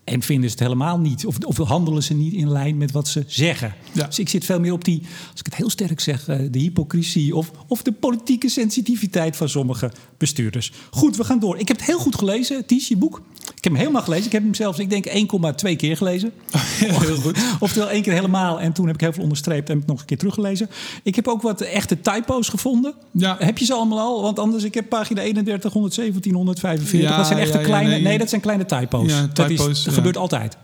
En 0.10 0.22
vinden 0.22 0.50
ze 0.50 0.56
het 0.56 0.64
helemaal 0.64 1.00
niet. 1.00 1.26
Of, 1.26 1.38
of 1.38 1.58
handelen 1.58 2.04
ze 2.04 2.14
niet 2.14 2.34
in 2.34 2.52
lijn 2.52 2.78
met 2.78 2.92
wat 2.92 3.08
ze 3.08 3.24
zeggen. 3.28 3.74
Dus 3.94 4.20
ik 4.20 4.30
zit 4.30 4.46
veel 4.46 4.60
meer 4.60 4.74
op 4.74 4.86
die, 4.86 5.02
als 5.32 5.40
ik 5.40 5.46
het 5.46 5.56
heel 5.56 5.70
sterk 5.70 6.00
zeg, 6.00 6.28
eh, 6.28 6.40
de 6.52 6.60
hypocrisie 6.60 7.36
of, 7.36 7.52
of 7.68 7.82
de 7.82 7.92
politieke 7.92 8.50
sensitiviteit 8.50 9.36
van 9.36 9.50
sommige 9.50 9.92
bestuurders. 10.18 10.72
Goed, 10.90 11.18
we 11.18 11.24
gaan 11.24 11.40
door. 11.40 11.58
Ik 11.58 11.68
heb 11.68 11.78
het 11.78 11.86
heel 11.86 12.00
goed 12.00 12.16
gelezen, 12.16 12.66
Ties, 12.66 12.88
je 12.88 12.98
boek. 12.98 13.22
Ik 13.56 13.64
heb 13.64 13.74
hem 13.74 13.82
helemaal 13.82 14.02
gelezen. 14.02 14.26
Ik 14.26 14.32
heb 14.32 14.44
hem 14.44 14.54
zelfs, 14.54 14.80
ik 14.80 14.90
denk, 14.90 15.08
1,2 15.68 15.76
keer 15.76 15.98
gelezen. 15.98 16.32
heel 16.58 17.16
goed. 17.16 17.38
Oftewel 17.60 17.90
één 17.90 18.02
keer 18.02 18.14
helemaal. 18.14 18.60
En 18.60 18.74
toen 18.74 18.86
heb 18.86 18.96
ik 18.96 19.02
heel 19.02 19.14
veel 19.14 19.24
onderstreept 19.24 19.70
en 19.70 19.74
heb 19.74 19.84
ik 19.84 19.90
nog 19.90 20.00
een 20.00 20.06
keer 20.06 20.18
teruggelezen. 20.18 20.70
Ik 21.04 21.16
heb 21.16 21.28
ook 21.28 21.42
wat 21.42 21.62
echte 21.62 22.02
typo's 22.02 22.50
gevonden. 22.50 22.94
Ja. 23.12 23.36
Heb 23.40 23.58
je 23.58 23.66
ze 23.66 23.74
allemaal 23.74 24.00
al? 24.00 24.22
Want 24.22 24.40
anders, 24.40 24.64
ik 24.64 24.74
heb 24.74 24.90
pagina 24.90 25.22
31, 25.22 25.74
117, 25.74 26.34
145. 26.34 27.18
dat 27.18 27.28
zijn 27.28 27.40
echte 27.40 27.58
kleine... 27.58 27.98
Nee. 27.98 28.18
dat 28.18 28.30
zijn 28.30 28.42
kleine 28.42 28.66
typo's. 28.66 29.12
Ja, 29.12 29.28
typo's 29.28 29.58
dat, 29.58 29.70
is, 29.70 29.84
dat 29.84 29.94
gebeurt 30.00 30.18
altijd. 30.18 30.58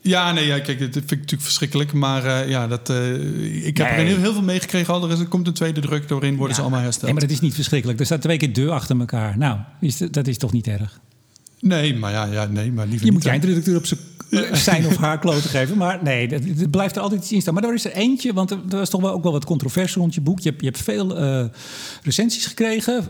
Ja, 0.00 0.32
nee, 0.32 0.46
ja, 0.46 0.60
kijk, 0.60 0.78
dat 0.78 0.92
vind 0.92 1.10
ik 1.10 1.10
natuurlijk 1.10 1.42
verschrikkelijk. 1.42 1.92
Maar 1.92 2.24
uh, 2.24 2.48
ja, 2.48 2.66
dat, 2.66 2.90
uh, 2.90 3.66
ik 3.66 3.76
heb 3.76 3.86
er 3.86 3.92
heel, 3.92 4.16
heel 4.16 4.32
veel 4.32 4.42
meegekregen. 4.42 4.94
Al 4.94 5.04
er, 5.04 5.12
is, 5.12 5.18
er 5.18 5.26
komt 5.26 5.46
een 5.46 5.52
tweede 5.52 5.80
druk 5.80 6.08
doorheen, 6.08 6.36
worden 6.36 6.54
ze 6.54 6.60
allemaal 6.60 6.80
hersteld. 6.80 7.04
Nee, 7.04 7.12
maar 7.12 7.22
dat 7.22 7.30
is 7.30 7.40
niet 7.40 7.54
verschrikkelijk. 7.54 8.00
Er 8.00 8.06
staat 8.06 8.22
twee 8.22 8.36
keer 8.36 8.52
deur 8.52 8.70
achter 8.70 8.98
elkaar. 8.98 9.38
Nou, 9.38 9.58
is, 9.80 9.96
dat 9.96 10.26
is 10.26 10.38
toch 10.38 10.52
niet 10.52 10.66
erg? 10.66 11.00
Nee, 11.60 11.96
maar 11.96 12.12
ja, 12.12 12.24
ja 12.24 12.44
nee, 12.44 12.72
maar 12.72 12.86
liever 12.86 13.06
Je 13.06 13.12
moet 13.12 13.22
je 13.22 13.30
eindredacteur 13.30 13.76
op 13.76 13.86
zijn 13.86 14.00
zijn 14.52 14.86
of 14.86 14.96
haar 14.96 15.18
kloten 15.18 15.50
geven. 15.50 15.76
Maar 15.76 16.02
nee, 16.02 16.28
het 16.28 16.70
blijft 16.70 16.96
er 16.96 17.02
altijd 17.02 17.20
iets 17.20 17.32
in 17.32 17.40
staan. 17.40 17.54
Maar 17.54 17.64
er 17.64 17.74
is 17.74 17.84
er 17.84 17.92
eentje, 17.92 18.32
want 18.32 18.50
er 18.50 18.60
was 18.68 18.90
toch 18.90 19.00
wel 19.00 19.12
ook 19.12 19.22
wel 19.22 19.32
wat 19.32 19.44
controverse 19.44 19.98
rond 19.98 20.14
je 20.14 20.20
boek. 20.20 20.40
Je 20.40 20.48
hebt, 20.48 20.60
je 20.60 20.66
hebt 20.66 20.82
veel 20.82 21.20
uh, 21.20 21.44
recensies 22.02 22.46
gekregen. 22.46 23.04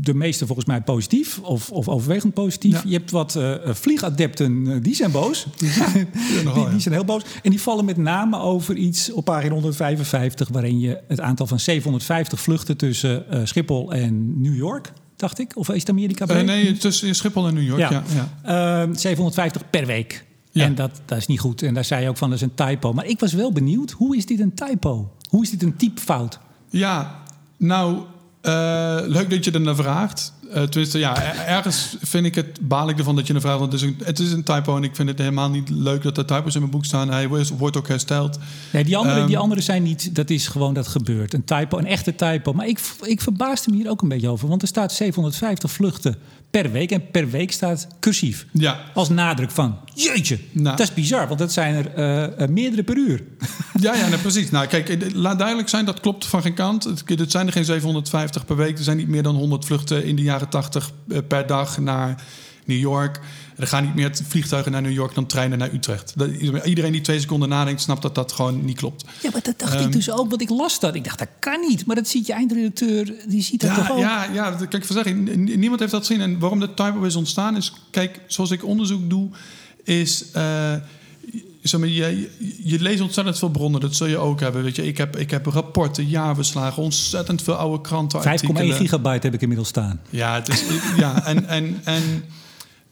De 0.00 0.14
meeste 0.14 0.46
volgens 0.46 0.66
mij 0.66 0.80
positief 0.80 1.38
of, 1.38 1.70
of 1.70 1.88
overwegend 1.88 2.34
positief. 2.34 2.82
Je 2.86 2.92
hebt 2.92 3.10
wat 3.10 3.34
uh, 3.34 3.54
vliegadepten, 3.64 4.82
die 4.82 4.94
zijn 4.94 5.10
boos. 5.10 5.46
die, 5.56 5.70
die, 6.70 6.80
zijn 6.80 6.94
heel 6.94 7.04
boos. 7.04 7.22
En 7.42 7.50
die 7.50 7.60
vallen 7.60 7.84
met 7.84 7.96
name 7.96 8.38
over 8.38 8.76
iets 8.76 9.12
op 9.12 9.24
pagina 9.24 9.52
155... 9.52 10.48
waarin 10.48 10.80
je 10.80 11.00
het 11.08 11.20
aantal 11.20 11.46
van 11.46 11.60
750 11.60 12.40
vluchten 12.40 12.76
tussen 12.76 13.24
uh, 13.32 13.40
Schiphol 13.44 13.92
en 13.92 14.40
New 14.42 14.56
York 14.56 14.92
dacht 15.16 15.38
ik? 15.38 15.56
Of 15.56 15.68
is 15.68 15.80
het 15.80 15.88
Amerika? 15.88 16.28
Uh, 16.28 16.40
nee, 16.40 16.72
tussen 16.72 17.14
Schiphol 17.14 17.46
en 17.46 17.54
New 17.54 17.66
York, 17.66 17.78
ja. 17.78 18.02
ja, 18.44 18.86
uh, 18.86 18.94
750 18.94 19.70
per 19.70 19.86
week. 19.86 20.24
Ja. 20.54 20.64
En 20.64 20.74
dat, 20.74 21.00
dat 21.04 21.18
is 21.18 21.26
niet 21.26 21.40
goed. 21.40 21.62
En 21.62 21.74
daar 21.74 21.84
zei 21.84 22.02
je 22.02 22.08
ook 22.08 22.16
van, 22.16 22.30
dat 22.30 22.38
is 22.38 22.44
een 22.44 22.54
typo. 22.54 22.92
Maar 22.92 23.06
ik 23.06 23.20
was 23.20 23.32
wel 23.32 23.52
benieuwd, 23.52 23.90
hoe 23.90 24.16
is 24.16 24.26
dit 24.26 24.40
een 24.40 24.54
typo? 24.54 25.12
Hoe 25.28 25.42
is 25.42 25.50
dit 25.50 25.62
een 25.62 25.76
typfout? 25.76 26.38
Ja, 26.70 27.22
nou, 27.56 27.96
uh, 28.42 28.98
leuk 29.06 29.30
dat 29.30 29.44
je 29.44 29.50
er 29.50 29.60
naar 29.60 29.76
vraagt. 29.76 30.32
Uh, 30.48 30.62
tenminste, 30.62 30.98
ja, 30.98 31.22
ergens 31.46 31.96
vind 32.00 32.26
ik 32.26 32.34
het 32.34 32.58
baal 32.60 32.88
ik 32.88 32.98
ervan 32.98 33.16
dat 33.16 33.26
je 33.26 33.34
een 33.34 33.40
vraagt. 33.40 33.58
Want 33.58 33.72
het 33.72 33.82
is 33.82 33.88
een, 33.88 33.96
het 34.04 34.18
is 34.18 34.32
een 34.32 34.42
typo 34.42 34.76
en 34.76 34.84
ik 34.84 34.96
vind 34.96 35.08
het 35.08 35.18
helemaal 35.18 35.50
niet 35.50 35.68
leuk 35.68 36.02
dat 36.02 36.18
er 36.18 36.24
typo's 36.24 36.54
in 36.54 36.60
mijn 36.60 36.72
boek 36.72 36.84
staan. 36.84 37.10
Hij 37.10 37.28
wordt 37.58 37.76
ook 37.76 37.88
hersteld. 37.88 38.38
Nee, 38.72 38.84
die 38.84 38.96
andere, 38.96 39.24
die 39.24 39.34
ehm, 39.34 39.42
andere 39.42 39.60
zijn 39.60 39.82
niet, 39.82 40.14
dat 40.14 40.30
is 40.30 40.48
gewoon 40.48 40.74
dat 40.74 40.86
gebeurt. 40.86 41.34
Een 41.34 41.44
typo, 41.44 41.78
een 41.78 41.86
echte 41.86 42.14
typo. 42.14 42.52
Maar 42.52 42.66
ik, 42.66 42.80
ik 43.02 43.20
verbaasde 43.20 43.70
me 43.70 43.76
hier 43.76 43.90
ook 43.90 44.02
een 44.02 44.08
beetje 44.08 44.28
over. 44.28 44.48
Want 44.48 44.62
er 44.62 44.68
staat 44.68 44.92
750 44.92 45.70
vluchten 45.70 46.16
per 46.50 46.72
week. 46.72 46.90
En 46.90 47.10
per 47.10 47.30
week 47.30 47.52
staat 47.52 47.86
cursief. 48.00 48.46
Ja. 48.52 48.80
Als 48.94 49.08
nadruk 49.08 49.50
van, 49.50 49.76
jeetje, 49.94 50.38
nou. 50.52 50.76
dat 50.76 50.88
is 50.88 50.94
bizar. 50.94 51.26
Want 51.26 51.38
dat 51.38 51.52
zijn 51.52 51.74
er 51.74 51.98
uh, 51.98 52.38
uh, 52.40 52.48
meerdere 52.48 52.82
per 52.82 52.96
uur. 52.96 53.22
Ja, 53.80 53.94
ja 53.94 54.16
precies. 54.16 54.50
Nou, 54.50 54.66
kijk, 54.66 55.14
laat 55.14 55.38
duidelijk 55.38 55.68
zijn, 55.68 55.84
dat 55.84 56.00
klopt 56.00 56.26
van 56.26 56.42
geen 56.42 56.54
kant. 56.54 56.84
Het, 56.84 57.02
het 57.06 57.30
zijn 57.30 57.46
er 57.46 57.52
geen 57.52 57.64
750 57.64 58.44
per 58.44 58.56
week. 58.56 58.78
Er 58.78 58.84
zijn 58.84 58.96
niet 58.96 59.08
meer 59.08 59.22
dan 59.22 59.34
100 59.34 59.64
vluchten 59.64 60.04
in 60.04 60.16
de 60.16 60.22
jaren 60.22 60.48
80 60.48 60.90
uh, 61.08 61.18
per 61.28 61.46
dag 61.46 61.78
naar 61.78 62.22
New 62.64 62.78
York. 62.78 63.20
Er 63.56 63.66
gaan 63.66 63.84
niet 63.84 63.94
meer 63.94 64.10
vliegtuigen 64.28 64.72
naar 64.72 64.82
New 64.82 64.92
York 64.92 65.14
dan 65.14 65.26
treinen 65.26 65.58
naar 65.58 65.72
Utrecht. 65.72 66.12
Dat, 66.16 66.30
iedereen 66.64 66.92
die 66.92 67.00
twee 67.00 67.20
seconden 67.20 67.48
nadenkt, 67.48 67.80
snapt 67.80 68.02
dat 68.02 68.14
dat 68.14 68.32
gewoon 68.32 68.64
niet 68.64 68.76
klopt. 68.76 69.04
Ja, 69.22 69.30
maar 69.32 69.42
dat 69.42 69.58
dacht 69.58 69.80
ik 69.80 69.92
dus 69.92 70.10
ook, 70.10 70.30
want 70.30 70.42
ik 70.42 70.48
las 70.48 70.80
dat. 70.80 70.94
Ik 70.94 71.04
dacht, 71.04 71.18
dat 71.18 71.28
kan 71.38 71.60
niet. 71.60 71.86
Maar 71.86 71.96
dat 71.96 72.08
ziet 72.08 72.26
je 72.26 72.32
eindredacteur, 72.32 73.14
die 73.28 73.42
ziet 73.42 73.60
dat 73.60 73.74
toch 73.74 73.90
ook? 73.90 73.98
Ja, 73.98 74.24
ja 74.32 74.56
kijk, 74.68 74.84
zeggen, 74.84 75.44
niemand 75.58 75.80
heeft 75.80 75.92
dat 75.92 76.06
gezien. 76.06 76.22
En 76.22 76.38
waarom 76.38 76.60
de 76.60 76.74
typo 76.74 77.02
is 77.02 77.16
ontstaan 77.16 77.56
is, 77.56 77.72
kijk, 77.90 78.20
zoals 78.26 78.50
ik 78.50 78.64
onderzoek 78.64 79.10
doe, 79.10 79.30
is... 79.84 80.24
Uh, 80.36 80.74
zeg 81.62 81.80
maar, 81.80 81.88
je, 81.88 82.30
je 82.62 82.80
leest 82.80 83.00
ontzettend 83.00 83.38
veel 83.38 83.48
bronnen, 83.48 83.80
dat 83.80 83.94
zul 83.94 84.06
je 84.06 84.18
ook 84.18 84.40
hebben. 84.40 84.62
Weet 84.62 84.76
je, 84.76 84.86
ik, 84.86 84.98
heb, 84.98 85.16
ik 85.16 85.30
heb 85.30 85.46
rapporten, 85.46 86.06
jaarverslagen, 86.06 86.82
ontzettend 86.82 87.42
veel 87.42 87.54
oude 87.54 87.80
kranten. 87.80 88.20
5,1 88.20 88.24
gigabyte 88.54 89.26
heb 89.26 89.34
ik 89.34 89.40
inmiddels 89.40 89.68
staan. 89.68 90.00
Ja, 90.10 90.34
het 90.34 90.48
is, 90.48 90.64
ja 90.96 91.26
en, 91.26 91.48
en, 91.48 91.80
en 91.84 92.24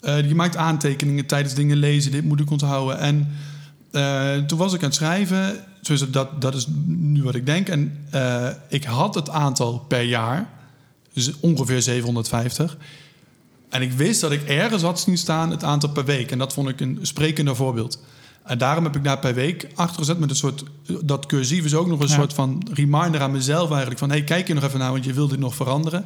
uh, 0.02 0.28
je 0.28 0.34
maakt 0.34 0.56
aantekeningen 0.56 1.26
tijdens 1.26 1.54
dingen 1.54 1.76
lezen. 1.76 2.12
Dit 2.12 2.24
moet 2.24 2.40
ik 2.40 2.50
onthouden. 2.50 2.98
En 2.98 3.28
uh, 3.92 4.36
toen 4.46 4.58
was 4.58 4.72
ik 4.72 4.78
aan 4.78 4.86
het 4.86 4.94
schrijven. 4.94 5.64
Dus 5.82 6.10
dat, 6.10 6.40
dat 6.40 6.54
is 6.54 6.66
nu 6.86 7.22
wat 7.22 7.34
ik 7.34 7.46
denk. 7.46 7.68
En 7.68 8.06
uh, 8.14 8.48
ik 8.68 8.84
had 8.84 9.14
het 9.14 9.30
aantal 9.30 9.78
per 9.78 10.02
jaar. 10.02 10.48
Dus 11.12 11.32
ongeveer 11.40 11.82
750. 11.82 12.76
En 13.72 13.82
ik 13.82 13.92
wist 13.92 14.20
dat 14.20 14.32
ik 14.32 14.42
ergens 14.42 14.82
had 14.82 15.00
zien 15.00 15.18
staan 15.18 15.50
het 15.50 15.64
aantal 15.64 15.90
per 15.90 16.04
week. 16.04 16.30
En 16.30 16.38
dat 16.38 16.52
vond 16.52 16.68
ik 16.68 16.80
een 16.80 16.98
sprekender 17.02 17.56
voorbeeld. 17.56 18.02
En 18.44 18.58
daarom 18.58 18.84
heb 18.84 18.96
ik 18.96 19.04
daar 19.04 19.18
per 19.18 19.34
week 19.34 19.68
achter 19.74 19.98
gezet 19.98 20.18
met 20.18 20.30
een 20.30 20.36
soort... 20.36 20.64
Dat 21.04 21.26
cursief 21.26 21.64
is 21.64 21.74
ook 21.74 21.86
nog 21.86 22.00
een 22.00 22.08
soort 22.08 22.32
van 22.32 22.66
reminder 22.72 23.20
aan 23.20 23.30
mezelf 23.30 23.70
eigenlijk. 23.70 23.98
Van, 23.98 24.10
hey, 24.10 24.24
kijk 24.24 24.48
je 24.48 24.54
nog 24.54 24.64
even 24.64 24.78
naar, 24.78 24.90
want 24.90 25.04
je 25.04 25.12
wil 25.12 25.28
dit 25.28 25.38
nog 25.38 25.54
veranderen. 25.54 26.04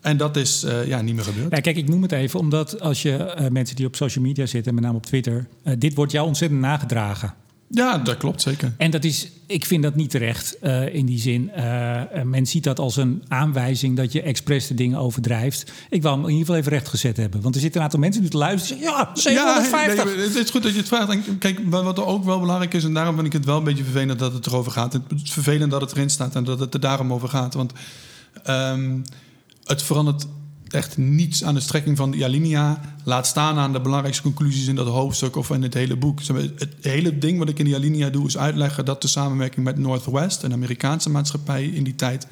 En 0.00 0.16
dat 0.16 0.36
is 0.36 0.64
uh, 0.64 0.86
ja, 0.86 1.00
niet 1.00 1.14
meer 1.14 1.24
gebeurd. 1.24 1.50
Ja, 1.50 1.60
kijk, 1.60 1.76
ik 1.76 1.88
noem 1.88 2.02
het 2.02 2.12
even 2.12 2.40
omdat 2.40 2.80
als 2.80 3.02
je 3.02 3.34
uh, 3.38 3.48
mensen 3.48 3.76
die 3.76 3.86
op 3.86 3.96
social 3.96 4.24
media 4.24 4.46
zitten, 4.46 4.74
met 4.74 4.84
name 4.84 4.96
op 4.96 5.06
Twitter, 5.06 5.46
uh, 5.64 5.74
dit 5.78 5.94
wordt 5.94 6.12
jou 6.12 6.26
ontzettend 6.26 6.60
nagedragen. 6.60 7.34
Ja, 7.74 7.98
dat 7.98 8.16
klopt 8.16 8.42
zeker. 8.42 8.74
En 8.76 8.90
dat 8.90 9.04
is, 9.04 9.28
ik 9.46 9.64
vind 9.64 9.82
dat 9.82 9.94
niet 9.94 10.10
terecht 10.10 10.56
in 10.92 11.06
die 11.06 11.18
zin. 11.18 11.50
men 12.24 12.46
ziet 12.46 12.64
dat 12.64 12.78
als 12.78 12.96
een 12.96 13.22
aanwijzing 13.28 13.96
dat 13.96 14.12
je 14.12 14.22
expres 14.22 14.66
de 14.66 14.74
dingen 14.74 14.98
overdrijft. 14.98 15.72
Ik 15.90 16.02
wil 16.02 16.10
hem 16.10 16.20
in 16.20 16.28
ieder 16.28 16.40
geval 16.40 16.56
even 16.56 16.72
rechtgezet 16.72 17.16
hebben. 17.16 17.40
Want 17.40 17.54
er 17.54 17.60
zitten 17.60 17.78
een 17.78 17.86
aantal 17.86 18.00
mensen 18.00 18.20
die 18.20 18.30
te 18.30 18.36
luisteren. 18.36 18.82
Ja, 18.82 19.10
750. 19.14 20.16
Ja, 20.16 20.22
het 20.22 20.34
is 20.34 20.50
goed 20.50 20.62
dat 20.62 20.72
je 20.72 20.78
het 20.78 20.88
vraagt. 20.88 21.38
Kijk, 21.38 21.60
wat 21.64 21.98
er 21.98 22.06
ook 22.06 22.24
wel 22.24 22.40
belangrijk 22.40 22.74
is, 22.74 22.84
en 22.84 22.94
daarom 22.94 23.14
vind 23.14 23.26
ik 23.26 23.32
het 23.32 23.44
wel 23.44 23.56
een 23.56 23.64
beetje 23.64 23.84
vervelend 23.84 24.18
dat 24.18 24.32
het 24.32 24.46
erover 24.46 24.72
gaat. 24.72 24.92
Het 24.92 25.02
is 25.24 25.32
vervelend 25.32 25.70
dat 25.70 25.80
het 25.80 25.92
erin 25.92 26.10
staat 26.10 26.34
en 26.34 26.44
dat 26.44 26.60
het 26.60 26.74
er 26.74 26.80
daarom 26.80 27.12
over 27.12 27.28
gaat. 27.28 27.54
Want 27.54 27.72
um, 28.46 29.04
het 29.64 29.82
verandert 29.82 30.26
echt 30.74 30.96
niets 30.96 31.44
aan 31.44 31.54
de 31.54 31.60
strekking 31.60 31.96
van 31.96 32.10
die 32.10 32.24
alinea. 32.24 32.80
Laat 33.04 33.26
staan 33.26 33.58
aan 33.58 33.72
de 33.72 33.80
belangrijkste 33.80 34.22
conclusies 34.22 34.66
in 34.66 34.74
dat 34.74 34.86
hoofdstuk 34.86 35.36
of 35.36 35.50
in 35.50 35.62
het 35.62 35.74
hele 35.74 35.96
boek. 35.96 36.20
Het 36.56 36.74
hele 36.80 37.18
ding 37.18 37.38
wat 37.38 37.48
ik 37.48 37.58
in 37.58 37.64
die 37.64 37.74
alinea 37.74 38.10
doe 38.10 38.26
is 38.26 38.38
uitleggen 38.38 38.84
dat 38.84 39.02
de 39.02 39.08
samenwerking 39.08 39.64
met 39.64 39.78
Northwest, 39.78 40.42
een 40.42 40.52
Amerikaanse 40.52 41.10
maatschappij 41.10 41.64
in 41.64 41.84
die 41.84 41.94
tijd, 41.94 42.26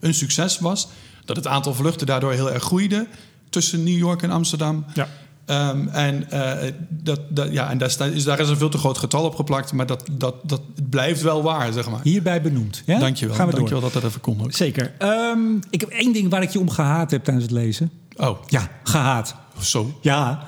een 0.00 0.14
succes 0.14 0.58
was. 0.58 0.88
Dat 1.24 1.36
het 1.36 1.46
aantal 1.46 1.74
vluchten 1.74 2.06
daardoor 2.06 2.32
heel 2.32 2.52
erg 2.52 2.62
groeide 2.62 3.06
tussen 3.50 3.84
New 3.84 3.96
York 3.96 4.22
en 4.22 4.30
Amsterdam. 4.30 4.84
Ja. 4.94 5.08
Um, 5.50 5.88
en 5.88 6.26
uh, 6.32 6.52
dat, 6.88 7.20
dat, 7.28 7.52
ja, 7.52 7.70
en 7.70 7.78
daar, 7.78 7.88
is, 8.12 8.24
daar 8.24 8.40
is 8.40 8.48
een 8.48 8.56
veel 8.56 8.68
te 8.68 8.78
groot 8.78 8.98
getal 8.98 9.24
op 9.24 9.34
geplakt, 9.34 9.72
maar 9.72 9.86
dat, 9.86 10.08
dat, 10.12 10.34
dat 10.42 10.60
blijft 10.90 11.22
wel 11.22 11.42
waar, 11.42 11.72
zeg 11.72 11.90
maar. 11.90 12.00
Hierbij 12.02 12.42
benoemd. 12.42 12.82
Ja? 12.86 12.98
Dankjewel. 12.98 13.34
Gaan 13.34 13.46
we 13.46 13.52
Dankjewel 13.52 13.80
door. 13.80 13.92
dat 13.92 14.02
dat 14.02 14.10
even 14.10 14.20
kon. 14.20 14.40
Zeker. 14.48 14.94
Um, 14.98 15.60
ik 15.70 15.80
heb 15.80 15.90
één 15.90 16.12
ding 16.12 16.30
waar 16.30 16.42
ik 16.42 16.50
je 16.50 16.60
om 16.60 16.70
gehaat 16.70 17.10
heb 17.10 17.24
tijdens 17.24 17.46
het 17.46 17.54
lezen. 17.54 17.90
Oh. 18.16 18.38
Ja, 18.46 18.70
gehaat. 18.82 19.34
Zo? 19.60 19.98
Ja. 20.00 20.46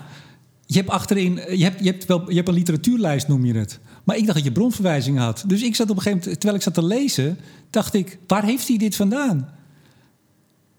Je 0.67 0.76
hebt 0.76 0.90
achterin, 0.90 1.35
je 1.35 1.64
hebt, 1.64 1.85
je 1.85 1.90
hebt, 1.90 2.05
wel, 2.05 2.31
je 2.31 2.37
hebt 2.37 2.49
een 2.49 2.55
literatuurlijst, 2.55 3.28
noem 3.28 3.45
je 3.45 3.55
het. 3.55 3.78
Maar 4.05 4.17
ik 4.17 4.23
dacht 4.23 4.37
dat 4.37 4.47
je 4.47 4.52
bronverwijzingen 4.52 5.23
had. 5.23 5.45
Dus 5.47 5.62
ik 5.62 5.76
zat 5.76 5.90
op 5.90 5.97
een 5.97 6.02
gegeven 6.02 6.19
moment, 6.19 6.40
terwijl 6.40 6.59
ik 6.59 6.64
zat 6.64 6.75
te 6.75 6.85
lezen, 6.85 7.38
dacht 7.71 7.95
ik, 7.95 8.19
waar 8.26 8.45
heeft 8.45 8.69
hij 8.69 8.76
dit 8.76 8.97
vandaan? 8.97 9.49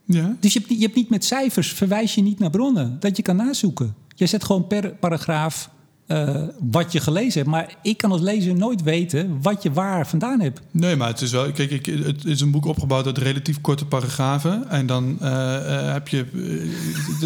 Ja. 0.05 0.35
Dus 0.39 0.53
je 0.53 0.59
hebt, 0.59 0.71
je 0.71 0.83
hebt 0.83 0.95
niet 0.95 1.09
met 1.09 1.25
cijfers, 1.25 1.73
verwijs 1.73 2.15
je 2.15 2.21
niet 2.21 2.39
naar 2.39 2.49
bronnen, 2.49 2.97
dat 2.99 3.17
je 3.17 3.23
kan 3.23 3.35
nazoeken. 3.35 3.95
Je 4.19 4.25
zet 4.25 4.43
gewoon 4.43 4.67
per 4.67 4.89
paragraaf 4.89 5.69
uh, 6.07 6.41
wat 6.59 6.91
je 6.91 6.99
gelezen 6.99 7.39
hebt. 7.39 7.51
Maar 7.51 7.75
ik 7.81 7.97
kan 7.97 8.11
als 8.11 8.21
lezer 8.21 8.55
nooit 8.55 8.83
weten 8.83 9.41
wat 9.41 9.63
je 9.63 9.71
waar 9.71 10.07
vandaan 10.07 10.39
hebt. 10.39 10.61
Nee, 10.71 10.95
maar 10.95 11.07
het 11.07 11.21
is 11.21 11.31
wel. 11.31 11.51
Kijk, 11.51 11.71
ik, 11.71 11.85
het 11.85 12.25
is 12.25 12.41
een 12.41 12.51
boek 12.51 12.65
opgebouwd 12.65 13.05
uit 13.05 13.17
relatief 13.17 13.61
korte 13.61 13.85
paragrafen. 13.85 14.69
En 14.69 14.85
dan 14.85 15.17
uh, 15.21 15.27
uh, 15.27 15.91
heb 15.93 16.07
je. 16.07 16.25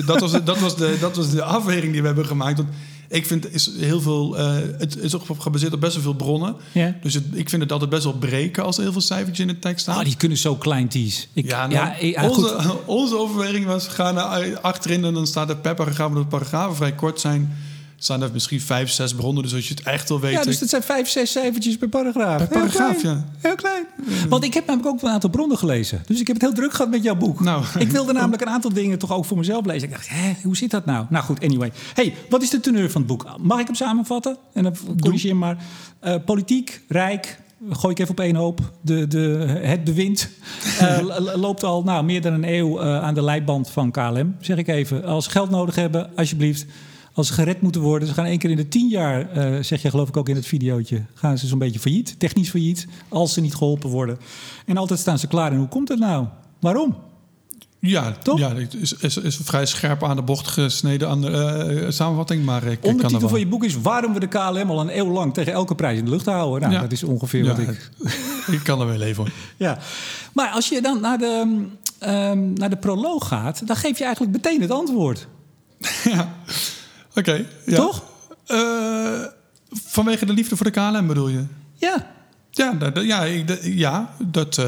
dat, 0.05 0.19
was, 0.19 0.43
dat, 0.43 0.59
was 0.59 0.77
de, 0.77 0.97
dat 0.99 1.15
was 1.15 1.29
de 1.29 1.43
afweging 1.43 1.91
die 1.91 2.01
we 2.01 2.07
hebben 2.07 2.25
gemaakt. 2.25 2.61
Ik 3.07 3.25
vind 3.25 3.53
is 3.53 3.71
heel 3.79 4.01
veel. 4.01 4.39
Uh, 4.39 4.55
het 4.77 4.97
is 4.97 5.15
ook 5.15 5.23
gebaseerd 5.39 5.73
op 5.73 5.81
best 5.81 5.93
wel 5.93 6.03
veel 6.03 6.13
bronnen. 6.13 6.55
Ja. 6.71 6.95
Dus 7.01 7.13
het, 7.13 7.23
ik 7.33 7.49
vind 7.49 7.61
het 7.61 7.71
altijd 7.71 7.89
best 7.89 8.03
wel 8.03 8.13
breken 8.13 8.63
als 8.63 8.77
er 8.77 8.83
heel 8.83 8.91
veel 8.91 9.01
cijfertjes 9.01 9.47
in 9.47 9.53
de 9.53 9.59
tekst 9.59 9.81
staan. 9.81 9.97
Oh, 9.97 10.03
die 10.03 10.17
kunnen 10.17 10.37
zo 10.37 10.55
klein 10.55 10.87
tease. 10.87 11.25
ja, 11.33 11.67
nou, 11.67 12.05
ja, 12.05 12.29
onze, 12.29 12.75
onze 12.85 13.17
overweging 13.17 13.65
was: 13.65 13.87
ga 13.87 14.11
naar 14.11 14.59
achterin 14.59 15.05
en 15.05 15.13
dan 15.13 15.27
staat 15.27 15.49
er 15.49 15.57
per 15.57 15.75
paragraaf, 15.75 16.07
omdat 16.07 16.29
paragrafen 16.29 16.75
vrij 16.75 16.93
kort 16.93 17.19
zijn 17.19 17.55
staan 18.03 18.21
er 18.21 18.29
misschien 18.33 18.61
vijf, 18.61 18.89
zes 18.89 19.13
bronnen. 19.13 19.43
Dus 19.43 19.53
als 19.53 19.67
je 19.67 19.73
het 19.73 19.83
echt 19.83 20.09
wil 20.09 20.19
weten... 20.19 20.39
Ja, 20.39 20.45
dus 20.45 20.59
dat 20.59 20.69
zijn 20.69 20.83
vijf, 20.83 21.09
zes 21.09 21.31
cijfertjes 21.31 21.77
per 21.77 21.89
paragraaf. 21.89 22.37
Per 22.37 22.47
paragraaf, 22.47 23.01
ja. 23.01 23.25
Heel 23.37 23.55
klein. 23.55 23.85
Want 24.29 24.43
ik 24.43 24.53
heb 24.53 24.65
namelijk 24.65 24.95
ook 24.95 25.01
een 25.01 25.09
aantal 25.09 25.29
bronnen 25.29 25.57
gelezen. 25.57 26.03
Dus 26.05 26.19
ik 26.19 26.27
heb 26.27 26.35
het 26.35 26.45
heel 26.45 26.53
druk 26.53 26.73
gehad 26.73 26.91
met 26.91 27.03
jouw 27.03 27.15
boek. 27.15 27.39
Nou. 27.39 27.63
Ik 27.79 27.91
wilde 27.91 28.13
namelijk 28.13 28.41
een 28.41 28.49
aantal 28.49 28.73
dingen 28.73 28.99
toch 28.99 29.11
ook 29.11 29.25
voor 29.25 29.37
mezelf 29.37 29.65
lezen. 29.65 29.83
Ik 29.83 29.93
dacht, 29.93 30.09
hè, 30.09 30.33
hoe 30.43 30.57
zit 30.57 30.71
dat 30.71 30.85
nou? 30.85 31.05
Nou 31.09 31.25
goed, 31.25 31.43
anyway. 31.43 31.71
hey, 31.93 32.15
wat 32.29 32.41
is 32.41 32.49
de 32.49 32.59
teneur 32.59 32.91
van 32.91 33.01
het 33.01 33.09
boek? 33.09 33.25
Mag 33.37 33.59
ik 33.59 33.65
hem 33.65 33.75
samenvatten? 33.75 34.37
En 34.53 34.63
dan 34.63 34.75
corrigeer 34.99 35.35
maar. 35.35 35.57
Uh, 36.03 36.15
politiek, 36.25 36.81
rijk, 36.87 37.39
gooi 37.69 37.93
ik 37.93 37.99
even 37.99 38.11
op 38.11 38.19
één 38.19 38.35
hoop. 38.35 38.59
De, 38.81 39.07
de, 39.07 39.19
het 39.61 39.83
bewind 39.83 40.29
uh, 40.81 41.35
loopt 41.35 41.63
al 41.63 41.83
nou, 41.83 42.03
meer 42.03 42.21
dan 42.21 42.33
een 42.33 42.53
eeuw 42.53 42.81
uh, 42.81 43.03
aan 43.03 43.13
de 43.13 43.23
leidband 43.23 43.69
van 43.69 43.91
KLM. 43.91 44.35
Zeg 44.39 44.57
ik 44.57 44.67
even. 44.67 45.05
Als 45.05 45.27
geld 45.27 45.49
nodig 45.49 45.75
hebben, 45.75 46.09
alsjeblieft 46.15 46.65
als 47.13 47.27
ze 47.27 47.33
gered 47.33 47.61
moeten 47.61 47.81
worden. 47.81 48.07
Ze 48.07 48.13
gaan 48.13 48.25
één 48.25 48.37
keer 48.37 48.49
in 48.49 48.55
de 48.55 48.67
tien 48.67 48.87
jaar, 48.87 49.37
uh, 49.37 49.63
zeg 49.63 49.81
je 49.81 49.89
geloof 49.89 50.07
ik 50.07 50.17
ook 50.17 50.29
in 50.29 50.35
het 50.35 50.45
videootje, 50.45 51.01
gaan 51.13 51.37
ze 51.37 51.47
zo'n 51.47 51.59
beetje 51.59 51.79
failliet, 51.79 52.15
technisch 52.19 52.49
failliet, 52.49 52.87
als 53.09 53.33
ze 53.33 53.41
niet 53.41 53.55
geholpen 53.55 53.89
worden. 53.89 54.17
En 54.65 54.77
altijd 54.77 54.99
staan 54.99 55.19
ze 55.19 55.27
klaar. 55.27 55.51
En 55.51 55.57
hoe 55.57 55.67
komt 55.67 55.89
het 55.89 55.99
nou? 55.99 56.25
Waarom? 56.59 56.95
Ja, 57.79 58.11
toch? 58.11 58.39
Ja, 58.39 58.55
het 58.55 58.73
is, 58.73 58.93
is, 58.93 59.17
is 59.17 59.39
vrij 59.43 59.65
scherp 59.65 60.03
aan 60.03 60.15
de 60.15 60.21
bocht 60.21 60.47
gesneden 60.47 61.09
aan 61.09 61.21
de 61.21 61.81
uh, 61.83 61.89
samenvatting. 61.89 62.45
Maar 62.45 62.63
ik 62.63 62.85
Ondertitel 62.85 63.29
van 63.29 63.39
je 63.39 63.47
boek 63.47 63.63
is 63.63 63.81
waarom 63.81 64.13
we 64.13 64.19
de 64.19 64.27
KLM 64.27 64.69
al 64.69 64.79
een 64.81 64.97
eeuw 64.97 65.11
lang 65.11 65.33
tegen 65.33 65.53
elke 65.53 65.75
prijs 65.75 65.97
in 65.97 66.05
de 66.05 66.11
lucht 66.11 66.25
houden. 66.25 66.61
Nou, 66.61 66.73
ja. 66.73 66.81
dat 66.81 66.91
is 66.91 67.03
ongeveer 67.03 67.45
wat 67.45 67.59
ik... 67.59 67.89
ik 68.57 68.63
kan 68.63 68.79
er 68.79 68.87
wel 68.87 68.97
leven 68.97 69.25
Ja, 69.57 69.77
maar 70.33 70.49
als 70.49 70.69
je 70.69 70.81
dan 70.81 71.01
naar 71.01 71.17
de, 71.17 71.65
um, 71.99 72.53
naar 72.53 72.69
de 72.69 72.77
proloog 72.77 73.27
gaat, 73.27 73.67
dan 73.67 73.75
geef 73.75 73.97
je 73.97 74.03
eigenlijk 74.03 74.33
meteen 74.33 74.61
het 74.61 74.71
antwoord. 74.71 75.27
ja. 76.03 76.33
Oké. 77.15 77.45
ja. 77.65 77.75
Toch? 77.75 78.03
Uh, 78.47 79.25
vanwege 79.69 80.25
de 80.25 80.33
liefde 80.33 80.55
voor 80.55 80.65
de 80.65 80.71
KLM 80.71 81.07
bedoel 81.07 81.27
je? 81.27 81.43
Ja. 81.75 82.11
Ja, 82.51 82.73
dat, 82.73 83.03
ja, 83.03 83.23
ja, 83.61 84.15
dat, 84.27 84.57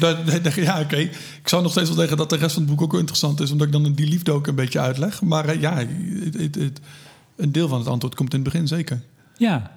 dat, 0.00 0.54
ja 0.54 0.80
oké. 0.80 0.96
Ik 0.96 1.48
zou 1.48 1.62
nog 1.62 1.70
steeds 1.70 1.88
wel 1.88 1.98
zeggen 1.98 2.16
dat 2.16 2.30
de 2.30 2.36
rest 2.36 2.54
van 2.54 2.62
het 2.62 2.70
boek 2.70 2.82
ook 2.82 2.98
interessant 2.98 3.40
is, 3.40 3.50
omdat 3.50 3.66
ik 3.66 3.72
dan 3.72 3.92
die 3.92 4.08
liefde 4.08 4.32
ook 4.32 4.46
een 4.46 4.54
beetje 4.54 4.80
uitleg. 4.80 5.22
Maar 5.22 5.54
uh, 5.54 5.60
ja, 5.60 5.76
het, 6.36 6.54
het, 6.54 6.80
een 7.36 7.52
deel 7.52 7.68
van 7.68 7.78
het 7.78 7.88
antwoord 7.88 8.14
komt 8.14 8.34
in 8.34 8.40
het 8.40 8.52
begin 8.52 8.66
zeker. 8.66 9.02
Ja, 9.36 9.70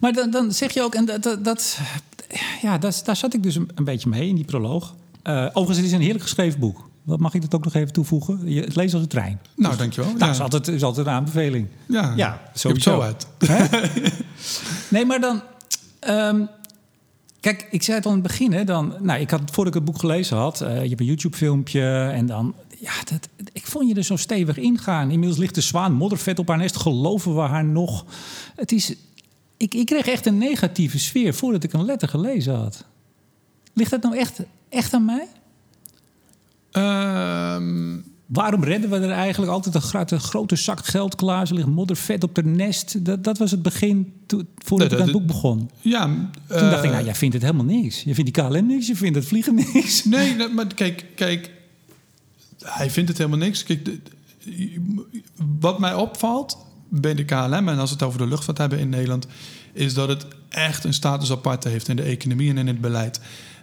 maar 0.00 0.12
dan, 0.12 0.30
dan 0.30 0.52
zeg 0.52 0.72
je 0.72 0.82
ook, 0.82 0.94
en 0.94 1.04
dat, 1.04 1.38
dat, 1.42 1.78
ja, 2.62 2.78
dat, 2.78 3.02
daar 3.04 3.16
zat 3.16 3.34
ik 3.34 3.42
dus 3.42 3.54
een, 3.54 3.70
een 3.74 3.84
beetje 3.84 4.08
mee 4.08 4.28
in 4.28 4.34
die 4.34 4.44
proloog. 4.44 4.94
Uh, 5.24 5.46
overigens, 5.46 5.76
het 5.76 5.86
is 5.86 5.92
een 5.92 6.00
heerlijk 6.00 6.22
geschreven 6.24 6.60
boek. 6.60 6.88
Wat 7.04 7.18
mag 7.18 7.34
ik 7.34 7.40
dat 7.40 7.54
ook 7.54 7.64
nog 7.64 7.74
even 7.74 7.92
toevoegen? 7.92 8.40
Je, 8.44 8.60
het 8.60 8.76
leest 8.76 8.94
als 8.94 9.02
een 9.02 9.08
trein. 9.08 9.40
Nou, 9.56 9.70
dus, 9.70 9.78
dankjewel. 9.78 10.10
Nou, 10.10 10.24
ja. 10.24 10.30
is, 10.30 10.40
altijd, 10.40 10.68
is 10.68 10.82
altijd 10.82 11.06
een 11.06 11.12
aanbeveling. 11.12 11.68
Ja, 11.86 12.12
ja 12.16 12.50
sowieso. 12.54 12.90
zo 12.90 13.00
uit. 13.00 13.26
nee, 14.88 15.04
maar 15.04 15.20
dan... 15.20 15.42
Um, 16.08 16.48
kijk, 17.40 17.68
ik 17.70 17.82
zei 17.82 17.96
het 17.96 18.06
al 18.06 18.12
in 18.12 18.18
het 18.18 18.26
begin. 18.26 18.52
Hè, 18.52 18.64
dan, 18.64 18.94
nou, 19.00 19.20
ik 19.20 19.30
had, 19.30 19.40
voordat 19.44 19.74
ik 19.74 19.80
het 19.80 19.84
boek 19.84 19.98
gelezen 19.98 20.36
had... 20.36 20.62
Uh, 20.62 20.82
je 20.82 20.88
hebt 20.88 21.00
een 21.00 21.06
YouTube-filmpje 21.06 22.10
en 22.14 22.26
dan... 22.26 22.54
Ja, 22.78 22.92
dat, 23.04 23.28
ik 23.52 23.66
vond 23.66 23.88
je 23.88 23.94
er 23.94 24.02
zo 24.02 24.16
stevig 24.16 24.56
ingaan. 24.56 25.10
Inmiddels 25.10 25.40
ligt 25.40 25.54
de 25.54 25.60
zwaan 25.60 25.92
moddervet 25.92 26.38
op 26.38 26.48
haar 26.48 26.58
nest. 26.58 26.76
Geloven 26.76 27.34
we 27.34 27.40
haar 27.40 27.64
nog? 27.64 28.04
Het 28.56 28.72
is... 28.72 28.94
Ik, 29.56 29.74
ik 29.74 29.86
kreeg 29.86 30.06
echt 30.06 30.26
een 30.26 30.38
negatieve 30.38 30.98
sfeer 30.98 31.34
voordat 31.34 31.64
ik 31.64 31.72
een 31.72 31.84
letter 31.84 32.08
gelezen 32.08 32.54
had. 32.54 32.84
Ligt 33.72 33.90
dat 33.90 34.02
nou 34.02 34.16
echt, 34.16 34.40
echt 34.68 34.94
aan 34.94 35.04
mij? 35.04 35.26
Ehm, 36.74 37.96
Waarom 38.26 38.64
redden 38.64 38.90
we 38.90 38.96
er 38.96 39.10
eigenlijk 39.10 39.52
altijd 39.52 39.74
een 39.74 39.80
grote, 39.80 40.18
grote 40.18 40.56
zak 40.56 40.84
geld 40.86 41.14
klaar? 41.14 41.46
Ze 41.46 41.54
ligt 41.54 41.66
moddervet 41.66 42.24
op 42.24 42.34
de 42.34 42.44
nest. 42.44 43.04
Dat, 43.04 43.24
dat 43.24 43.38
was 43.38 43.50
het 43.50 43.62
begin 43.62 44.12
voordat 44.56 44.92
ik 44.92 44.98
aan 44.98 45.04
het 45.04 45.12
boek 45.12 45.26
begon. 45.26 45.70
Ja, 45.80 46.06
Toen 46.48 46.70
dacht 46.70 46.84
ik, 46.84 46.90
nou, 46.90 47.04
jij 47.04 47.14
vindt 47.14 47.34
het 47.34 47.42
helemaal 47.42 47.64
niks. 47.64 48.02
Je 48.02 48.14
vindt 48.14 48.34
die 48.34 48.44
KLM 48.44 48.66
niks, 48.66 48.86
je 48.86 48.96
vindt 48.96 49.16
het 49.16 49.26
vliegen 49.26 49.54
niks. 49.54 50.04
Nee, 50.04 50.48
maar 50.48 50.66
kijk, 50.74 51.06
kijk 51.14 51.50
hij 52.64 52.90
vindt 52.90 53.08
het 53.08 53.18
helemaal 53.18 53.38
niks. 53.38 53.62
Kijk, 53.62 53.88
wat 55.60 55.78
mij 55.78 55.94
opvalt 55.94 56.58
bij 56.88 57.14
de 57.14 57.24
KLM, 57.24 57.68
en 57.68 57.78
als 57.78 57.88
we 57.88 57.96
het 57.96 58.04
over 58.04 58.18
de 58.18 58.26
luchtvaart 58.26 58.58
hebben 58.58 58.78
in 58.78 58.88
Nederland, 58.88 59.26
is 59.72 59.94
dat 59.94 60.08
het 60.08 60.26
echt 60.48 60.84
een 60.84 60.94
status 60.94 61.30
apart 61.30 61.64
heeft 61.64 61.88
in 61.88 61.96
de 61.96 62.02
economie 62.02 62.50
en 62.50 62.58
in 62.58 62.66
het 62.66 62.80
beleid. 62.80 63.20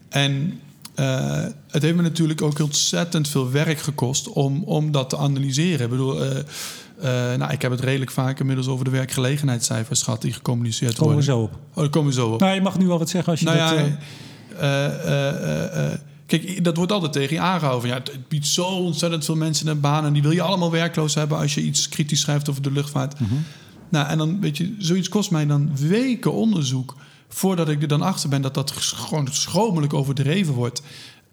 En 0.09 0.59
uh, 0.95 1.43
het 1.67 1.81
heeft 1.81 1.95
me 1.95 2.01
natuurlijk 2.01 2.41
ook 2.41 2.60
ontzettend 2.60 3.27
veel 3.27 3.51
werk 3.51 3.79
gekost 3.79 4.29
om, 4.29 4.63
om 4.63 4.91
dat 4.91 5.10
te 5.10 5.17
analyseren. 5.17 5.83
Ik 5.86 5.89
bedoel, 5.89 6.25
uh, 6.25 6.29
uh, 6.29 6.43
nou, 7.38 7.51
ik 7.51 7.62
heb 7.62 7.71
het 7.71 7.79
redelijk 7.79 8.12
vaak 8.12 8.39
inmiddels 8.39 8.67
over 8.67 8.86
de 8.86 8.91
werkgelegenheidscijfers 8.91 10.01
gehad 10.01 10.22
die 10.22 10.33
gecommuniceerd 10.33 10.96
komen 10.96 11.13
worden. 11.13 11.33
Komen 11.33 11.50
we 11.50 11.55
zo 11.55 11.57
op. 11.57 11.74
Oh, 11.74 11.83
daar 11.83 11.89
komen 11.89 12.09
we 12.09 12.15
zo 12.15 12.29
op. 12.29 12.39
Nou, 12.39 12.53
je 12.53 12.61
mag 12.61 12.77
nu 12.77 12.89
al 12.89 13.00
wat 13.00 13.09
zeggen 13.09 13.31
als 13.31 13.39
je 13.39 13.46
nou 13.46 13.57
dat... 13.57 13.87
Ja, 14.59 16.00
kijk, 16.25 16.63
dat 16.63 16.77
wordt 16.77 16.92
altijd 16.92 17.13
tegen 17.13 17.35
je 17.35 17.42
aangehouden. 17.42 17.89
Ja, 17.89 17.96
het 17.96 18.27
biedt 18.27 18.48
zo 18.48 18.65
ontzettend 18.65 19.25
veel 19.25 19.35
mensen 19.35 19.68
een 19.68 19.79
baan... 19.79 20.05
en 20.05 20.13
die 20.13 20.22
wil 20.22 20.31
je 20.31 20.42
allemaal 20.42 20.72
werkloos 20.72 21.15
hebben... 21.15 21.37
als 21.37 21.53
je 21.53 21.61
iets 21.61 21.89
kritisch 21.89 22.22
schrijft 22.22 22.50
over 22.50 22.61
de 22.61 22.72
luchtvaart. 22.72 23.20
Mm 23.20 23.27
-hmm. 23.27 23.44
Nou, 23.89 24.07
en 24.07 24.18
dan, 24.18 24.39
weet 24.39 24.57
je, 24.57 24.75
zoiets 24.77 25.09
kost 25.09 25.31
mij 25.31 25.46
dan 25.46 25.77
weken 25.77 26.33
onderzoek 26.33 26.96
voordat 27.33 27.70
ik 27.70 27.81
er 27.81 27.87
dan 27.87 28.01
achter 28.01 28.29
ben 28.29 28.41
dat 28.41 28.53
dat 28.53 28.72
gewoon 28.72 29.27
schromelijk 29.31 29.94
overdreven 29.94 30.53
wordt. 30.53 30.81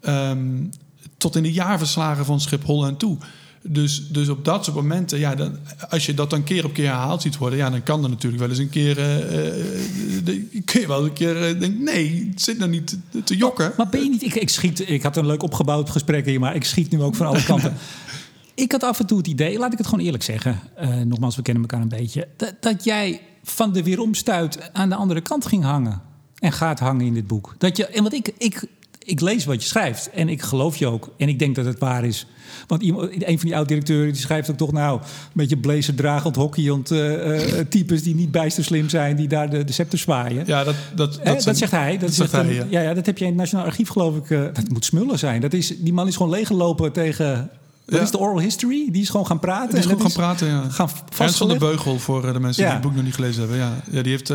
Um, 0.01 0.69
tot 1.17 1.35
in 1.35 1.43
de 1.43 1.51
jaarverslagen 1.51 2.25
van 2.25 2.39
Schiphol 2.39 2.85
en 2.85 2.97
toe. 2.97 3.17
Dus, 3.61 4.07
dus 4.07 4.29
op 4.29 4.45
dat 4.45 4.65
soort 4.65 4.75
momenten, 4.75 5.19
ja, 5.19 5.35
dan, 5.35 5.57
als 5.89 6.05
je 6.05 6.13
dat 6.13 6.29
dan 6.29 6.43
keer 6.43 6.65
op 6.65 6.73
keer 6.73 6.85
herhaald 6.85 7.21
ziet 7.21 7.37
worden, 7.37 7.59
ja, 7.59 7.69
dan 7.69 7.83
kan 7.83 8.03
er 8.03 8.09
natuurlijk 8.09 8.41
wel 8.41 8.49
eens 8.49 8.59
een 8.59 8.69
keer. 8.69 8.97
Uh, 8.97 10.63
kun 10.65 10.81
je 10.81 10.87
wel 10.87 11.05
een 11.05 11.13
keer 11.13 11.35
uh, 11.35 11.59
denken: 11.59 11.83
nee, 11.83 12.29
het 12.31 12.41
zit 12.41 12.57
nou 12.57 12.69
niet 12.69 12.97
te, 13.09 13.23
te 13.23 13.37
jokken. 13.37 13.65
Maar, 13.65 13.77
maar, 13.77 13.89
ben 13.89 14.03
je 14.03 14.09
niet. 14.09 14.23
Ik, 14.23 14.35
ik, 14.35 14.49
schiet, 14.49 14.89
ik 14.89 15.03
had 15.03 15.17
een 15.17 15.25
leuk 15.25 15.43
opgebouwd 15.43 15.89
gesprek 15.89 16.25
hier, 16.25 16.39
maar 16.39 16.55
ik 16.55 16.63
schiet 16.63 16.91
nu 16.91 17.01
ook 17.01 17.15
van 17.15 17.25
alle 17.25 17.43
kanten. 17.43 17.77
ik 18.55 18.71
had 18.71 18.83
af 18.83 18.99
en 18.99 19.05
toe 19.05 19.17
het 19.17 19.27
idee, 19.27 19.57
laat 19.57 19.71
ik 19.71 19.77
het 19.77 19.87
gewoon 19.87 20.05
eerlijk 20.05 20.23
zeggen. 20.23 20.59
nogmaals, 21.05 21.35
we 21.35 21.41
kennen 21.41 21.63
elkaar 21.63 21.81
een 21.81 21.89
beetje. 21.89 22.27
Dat, 22.37 22.53
dat 22.59 22.83
jij 22.83 23.21
van 23.43 23.73
de 23.73 23.83
weeromstuit 23.83 24.69
aan 24.73 24.89
de 24.89 24.95
andere 24.95 25.21
kant 25.21 25.45
ging 25.45 25.63
hangen. 25.63 26.01
En 26.39 26.51
gaat 26.51 26.79
hangen 26.79 27.05
in 27.05 27.13
dit 27.13 27.27
boek. 27.27 27.55
Dat 27.57 27.77
je, 27.77 27.87
en 27.87 28.03
wat 28.03 28.13
ik, 28.13 28.31
ik, 28.37 28.65
ik 28.99 29.19
lees 29.19 29.45
wat 29.45 29.61
je 29.61 29.67
schrijft. 29.67 30.09
En 30.09 30.29
ik 30.29 30.41
geloof 30.41 30.77
je 30.77 30.87
ook. 30.87 31.09
En 31.17 31.27
ik 31.27 31.39
denk 31.39 31.55
dat 31.55 31.65
het 31.65 31.79
waar 31.79 32.05
is. 32.05 32.25
Want 32.67 32.81
iemand, 32.81 33.11
een 33.11 33.39
van 33.39 33.47
die 33.47 33.55
oud-directeuren 33.55 34.13
die 34.13 34.21
schrijft 34.21 34.51
ook 34.51 34.57
toch 34.57 34.71
nou... 34.71 34.99
een 34.99 35.29
beetje 35.33 35.57
blazerdragend, 35.57 36.35
hockeyend 36.35 36.91
uh, 36.91 37.57
uh, 37.57 37.59
types... 37.69 38.03
die 38.03 38.15
niet 38.15 38.31
bijster 38.31 38.63
slim 38.63 38.89
zijn, 38.89 39.15
die 39.15 39.27
daar 39.27 39.49
de, 39.49 39.63
de 39.63 39.71
scepter 39.73 39.99
zwaaien. 39.99 40.43
Ja, 40.45 40.63
dat, 40.63 40.75
dat, 40.95 41.19
dat, 41.23 41.43
dat 41.43 41.57
zegt 41.57 41.71
hij. 41.71 41.91
Dat, 41.91 42.01
dat 42.01 42.13
zegt 42.13 42.31
hij, 42.31 42.53
ja. 42.53 42.65
ja. 42.69 42.81
Ja, 42.81 42.93
dat 42.93 43.05
heb 43.05 43.17
je 43.17 43.23
in 43.23 43.29
het 43.29 43.39
Nationaal 43.39 43.65
Archief, 43.65 43.89
geloof 43.89 44.17
ik. 44.17 44.29
Uh, 44.29 44.41
dat 44.53 44.69
moet 44.69 44.85
smullen 44.85 45.19
zijn. 45.19 45.41
Dat 45.41 45.53
is, 45.53 45.77
die 45.77 45.93
man 45.93 46.07
is 46.07 46.15
gewoon 46.15 46.31
leeggelopen 46.31 46.91
tegen... 46.91 47.49
Dat 47.89 47.99
ja. 47.99 48.05
is 48.05 48.11
de 48.11 48.19
oral 48.19 48.39
history. 48.39 48.87
Die 48.91 49.01
is 49.01 49.09
gewoon 49.09 49.25
gaan 49.25 49.39
praten. 49.39 49.69
Die 49.69 49.79
is 49.79 49.85
gewoon 49.85 50.01
gaan 50.01 50.11
praten, 50.11 50.47
ja. 50.47 50.69
Gaan 50.69 50.89
Ernst 51.17 51.37
van 51.37 51.47
de 51.47 51.57
Beugel, 51.57 51.99
voor 51.99 52.33
de 52.33 52.39
mensen 52.39 52.63
die 52.63 52.73
het 52.73 52.81
boek 52.81 52.95
nog 52.95 53.03
niet 53.03 53.15
gelezen 53.15 53.39
hebben. 53.39 53.57
Ja, 53.57 53.81
ja 53.91 54.01
die 54.01 54.11
heeft... 54.11 54.33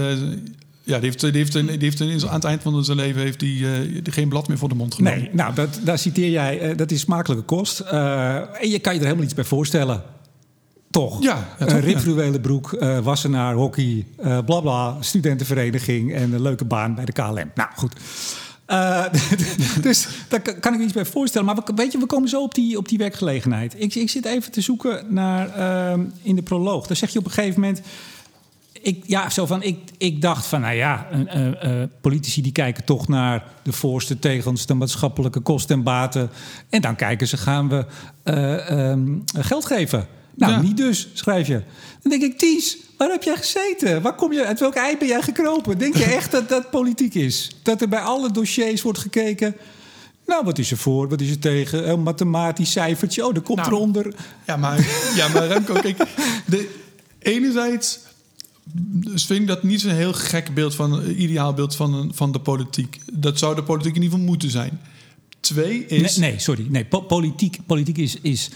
Ja, 0.86 0.98
die 0.98 1.04
heeft, 1.04 1.20
die 1.20 1.32
heeft, 1.32 1.52
die 1.52 1.88
heeft 1.88 2.26
aan 2.26 2.34
het 2.34 2.44
eind 2.44 2.62
van 2.62 2.84
zijn 2.84 2.96
leven 2.96 3.20
heeft 3.20 3.40
die, 3.40 3.58
uh, 3.58 4.00
geen 4.02 4.28
blad 4.28 4.48
meer 4.48 4.58
voor 4.58 4.68
de 4.68 4.74
mond 4.74 4.94
genomen. 4.94 5.18
Nee, 5.18 5.30
nou, 5.32 5.54
dat, 5.54 5.80
daar 5.82 5.98
citeer 5.98 6.30
jij, 6.30 6.70
uh, 6.70 6.76
dat 6.76 6.90
is 6.90 7.00
smakelijke 7.00 7.44
kost. 7.44 7.80
Uh, 7.80 8.34
en 8.34 8.70
je 8.70 8.78
kan 8.78 8.92
je 8.92 8.98
er 8.98 9.04
helemaal 9.04 9.24
iets 9.24 9.34
bij 9.34 9.44
voorstellen. 9.44 10.02
Toch? 10.90 11.22
Ja. 11.22 11.48
ja 11.58 11.68
een 11.68 11.80
ripfluwelen 11.80 12.40
broek, 12.40 12.76
wassenaar, 13.02 13.54
hockey, 13.54 14.06
bla 14.44 14.60
bla, 14.60 14.96
studentenvereniging 15.00 16.14
en 16.14 16.32
een 16.32 16.42
leuke 16.42 16.64
baan 16.64 16.94
bij 16.94 17.04
de 17.04 17.12
KLM. 17.12 17.50
Nou, 17.54 17.68
goed. 17.76 17.94
dus 19.82 20.08
daar 20.28 20.40
kan 20.40 20.72
ik 20.72 20.78
me 20.78 20.84
iets 20.84 20.92
bij 20.92 21.04
voorstellen. 21.04 21.46
Maar 21.46 21.56
we, 21.56 21.72
weet 21.74 21.92
je, 21.92 21.98
we 21.98 22.06
komen 22.06 22.28
zo 22.28 22.42
op 22.42 22.54
die, 22.54 22.78
op 22.78 22.88
die 22.88 22.98
werkgelegenheid. 22.98 23.74
Ik, 23.76 23.94
ik 23.94 24.10
zit 24.10 24.24
even 24.24 24.52
te 24.52 24.60
zoeken 24.60 25.14
naar 25.14 25.48
in 26.22 26.36
de 26.36 26.42
proloog. 26.42 26.86
Daar 26.86 26.96
zeg 26.96 27.10
je 27.10 27.18
op 27.18 27.24
een 27.24 27.30
gegeven 27.30 27.60
moment 27.60 27.80
ik, 28.84 29.04
ja, 29.06 29.30
zo 29.30 29.46
van, 29.46 29.62
ik, 29.62 29.78
ik 29.98 30.22
dacht 30.22 30.46
van, 30.46 30.60
nou 30.60 30.74
ja, 30.74 31.06
uh, 31.12 31.46
uh, 31.46 31.82
politici 32.00 32.42
die 32.42 32.52
kijken 32.52 32.84
toch 32.84 33.08
naar 33.08 33.44
de 33.62 33.72
voorste 33.72 34.18
tegens, 34.18 34.66
de 34.66 34.74
maatschappelijke 34.74 35.40
kosten 35.40 35.76
en 35.76 35.82
baten. 35.82 36.30
En 36.68 36.80
dan 36.80 36.96
kijken 36.96 37.28
ze, 37.28 37.36
gaan 37.36 37.68
we 37.68 37.86
um, 38.24 39.24
geld 39.38 39.66
geven? 39.66 40.06
Nou, 40.36 40.52
ja. 40.52 40.60
niet 40.60 40.76
dus, 40.76 41.08
schrijf 41.12 41.46
je. 41.46 41.62
Dan 42.02 42.18
denk 42.18 42.22
ik, 42.22 42.38
Ties, 42.38 42.76
waar 42.96 43.10
heb 43.10 43.22
jij 43.22 43.36
gezeten? 43.36 44.02
Waar 44.02 44.14
kom 44.14 44.32
je, 44.32 44.44
uit 44.44 44.60
welk 44.60 44.74
ei 44.74 44.96
ben 44.98 45.08
jij 45.08 45.22
gekropen? 45.22 45.78
Denk 45.78 45.96
je 45.96 46.04
echt 46.04 46.30
dat 46.30 46.48
dat 46.48 46.70
politiek 46.70 47.14
is? 47.14 47.56
Dat 47.62 47.80
er 47.80 47.88
bij 47.88 48.00
alle 48.00 48.30
dossiers 48.30 48.82
wordt 48.82 48.98
gekeken... 48.98 49.56
Nou, 50.26 50.44
wat 50.44 50.58
is 50.58 50.70
er 50.70 50.76
voor? 50.76 51.08
Wat 51.08 51.20
is 51.20 51.30
er 51.30 51.38
tegen? 51.38 51.90
Een 51.90 52.02
mathematisch 52.02 52.70
cijfertje. 52.70 53.26
Oh, 53.26 53.34
dat 53.34 53.42
komt 53.42 53.58
nou, 53.58 53.72
eronder. 53.72 54.14
Ja, 54.46 54.56
maar, 54.56 54.86
ja, 55.14 55.28
maar 55.28 55.46
Remco, 55.46 55.74
kijk... 55.80 55.96
De, 56.46 56.68
enerzijds 57.18 57.98
dus 58.76 59.26
vind 59.26 59.40
ik 59.40 59.46
dat 59.46 59.62
niet 59.62 59.80
zo'n 59.80 59.90
heel 59.90 60.12
gek 60.12 60.54
beeld 60.54 60.74
van 60.74 61.06
ideaal 61.06 61.54
beeld 61.54 61.76
van, 61.76 62.10
van 62.14 62.32
de 62.32 62.40
politiek. 62.40 62.98
Dat 63.12 63.38
zou 63.38 63.54
de 63.54 63.62
politiek 63.62 63.94
in 63.94 64.02
ieder 64.02 64.18
geval 64.18 64.30
moeten 64.30 64.50
zijn. 64.50 64.80
Twee 65.40 65.86
is. 65.86 66.16
Nee, 66.16 66.30
nee 66.30 66.40
sorry. 66.40 66.66
Nee, 66.68 66.84
po 66.84 67.00
politiek, 67.00 67.58
politiek 67.66 67.98
is. 67.98 68.20
is 68.20 68.50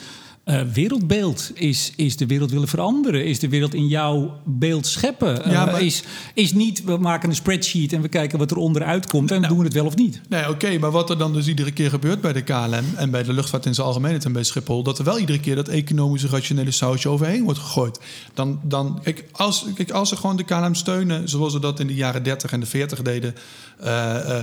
uh, 0.49 0.61
wereldbeeld. 0.73 1.51
Is, 1.55 1.93
is 1.97 2.17
de 2.17 2.27
wereld 2.27 2.51
willen 2.51 2.69
veranderen? 2.69 3.25
Is 3.25 3.39
de 3.39 3.49
wereld 3.49 3.75
in 3.75 3.87
jouw 3.87 4.41
beeld 4.45 4.87
scheppen? 4.87 5.51
Ja, 5.51 5.65
maar... 5.65 5.83
is, 5.83 6.03
is 6.35 6.53
niet, 6.53 6.85
we 6.85 6.97
maken 6.97 7.29
een 7.29 7.35
spreadsheet 7.35 7.93
en 7.93 8.03
we 8.03 8.09
kijken 8.09 8.39
wat 8.39 8.51
er 8.51 8.57
onderuit 8.57 9.07
komt 9.07 9.31
en 9.31 9.41
nou, 9.41 9.49
doen 9.49 9.59
we 9.59 9.65
het 9.65 9.75
wel 9.75 9.87
of 9.87 9.97
niet. 9.97 10.21
Nee, 10.29 10.49
oké, 10.49 10.79
maar 10.79 10.91
wat 10.91 11.11
er 11.11 11.19
dan 11.19 11.33
dus 11.33 11.47
iedere 11.47 11.73
keer 11.73 11.91
gebeurt 11.91 12.21
bij 12.21 12.33
de 12.33 12.43
KLM 12.43 12.85
en 12.97 13.11
bij 13.11 13.23
de 13.23 13.33
luchtvaart 13.33 13.67
in 13.67 13.75
zijn 13.75 13.87
algemeenheid 13.87 14.25
en 14.25 14.33
bij 14.33 14.43
Schiphol, 14.43 14.83
dat 14.83 14.99
er 14.99 15.05
wel 15.05 15.19
iedere 15.19 15.41
keer 15.41 15.55
dat 15.55 15.69
economische 15.69 16.29
rationele 16.29 16.71
sausje 16.71 17.09
overheen 17.09 17.45
wordt 17.45 17.59
gegooid. 17.59 18.01
Dan, 18.35 18.61
dan 18.63 19.01
kijk, 19.03 19.25
als, 19.33 19.67
kijk, 19.75 19.91
als 19.91 20.09
ze 20.09 20.17
gewoon 20.17 20.37
de 20.37 20.45
KLM 20.45 20.75
steunen, 20.75 21.29
zoals 21.29 21.53
ze 21.53 21.61
dat 21.61 21.81
in 21.81 21.87
de 21.87 21.95
jaren 21.95 22.23
30 22.23 22.53
en 22.53 22.61
de 22.61 22.67
40 22.67 23.03
deden, 23.03 23.35
uh, 23.85 24.39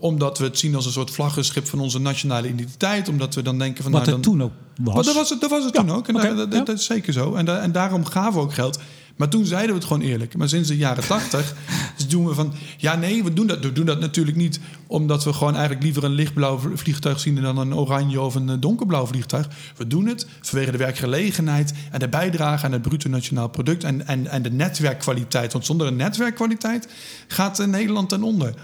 omdat 0.00 0.38
we 0.38 0.44
het 0.44 0.58
zien 0.58 0.74
als 0.74 0.86
een 0.86 0.92
soort 0.92 1.10
vlaggenschip 1.10 1.66
van 1.66 1.80
onze 1.80 2.00
nationale 2.00 2.48
identiteit, 2.48 3.08
omdat 3.08 3.34
we 3.34 3.42
dan 3.42 3.58
denken 3.58 3.82
van. 3.82 3.92
Wat 3.92 4.00
nou, 4.00 4.12
dan, 4.12 4.20
toen 4.20 4.42
ook 4.42 4.52
was. 4.82 5.06
Dat 5.20 5.28
was 5.28 5.30
het, 5.30 5.40
dat 5.40 5.50
was 5.50 5.64
het 5.64 5.74
toen 5.74 5.96
ook. 5.96 6.08
En 6.08 6.36
dat, 6.36 6.66
dat, 6.66 6.68
is 6.68 6.84
zeker 6.84 7.12
zo. 7.12 7.34
En, 7.34 7.62
en 7.62 7.72
daarom 7.72 8.04
gaven 8.04 8.32
we 8.32 8.40
ook 8.40 8.54
geld. 8.54 8.78
Maar 9.16 9.28
toen 9.28 9.44
zeiden 9.44 9.70
we 9.70 9.80
het 9.80 9.84
gewoon 9.84 10.02
eerlijk. 10.02 10.36
Maar 10.36 10.48
sinds 10.48 10.68
de 10.68 10.76
jaren 10.76 11.06
tachtig 11.16 11.54
dus 11.96 12.08
doen 12.08 12.26
we 12.26 12.34
van... 12.34 12.52
Ja, 12.76 12.96
nee, 12.96 13.24
we 13.24 13.32
doen, 13.32 13.46
dat, 13.46 13.58
we 13.58 13.72
doen 13.72 13.86
dat 13.86 14.00
natuurlijk 14.00 14.36
niet... 14.36 14.60
omdat 14.86 15.24
we 15.24 15.32
gewoon 15.32 15.52
eigenlijk 15.52 15.82
liever 15.82 16.04
een 16.04 16.10
lichtblauw 16.10 16.60
vliegtuig 16.74 17.20
zien... 17.20 17.42
dan 17.42 17.58
een 17.58 17.74
oranje 17.74 18.20
of 18.20 18.34
een 18.34 18.48
eh, 18.48 18.56
donkerblauw 18.60 19.06
vliegtuig. 19.06 19.48
We 19.76 19.86
doen 19.86 20.06
het 20.06 20.26
vanwege 20.40 20.70
de 20.70 20.78
werkgelegenheid... 20.78 21.72
en 21.90 21.98
de 21.98 22.08
bijdrage 22.08 22.66
aan 22.66 22.72
het 22.72 22.82
bruto 22.82 23.08
nationaal 23.08 23.48
product... 23.48 23.84
en, 23.84 24.06
en, 24.06 24.26
en 24.26 24.42
de 24.42 24.50
netwerkkwaliteit. 24.50 25.52
Want 25.52 25.66
zonder 25.66 25.86
een 25.86 25.96
netwerkkwaliteit 25.96 26.88
gaat 27.26 27.66
Nederland 27.66 28.08
ten 28.08 28.22
onder. 28.22 28.54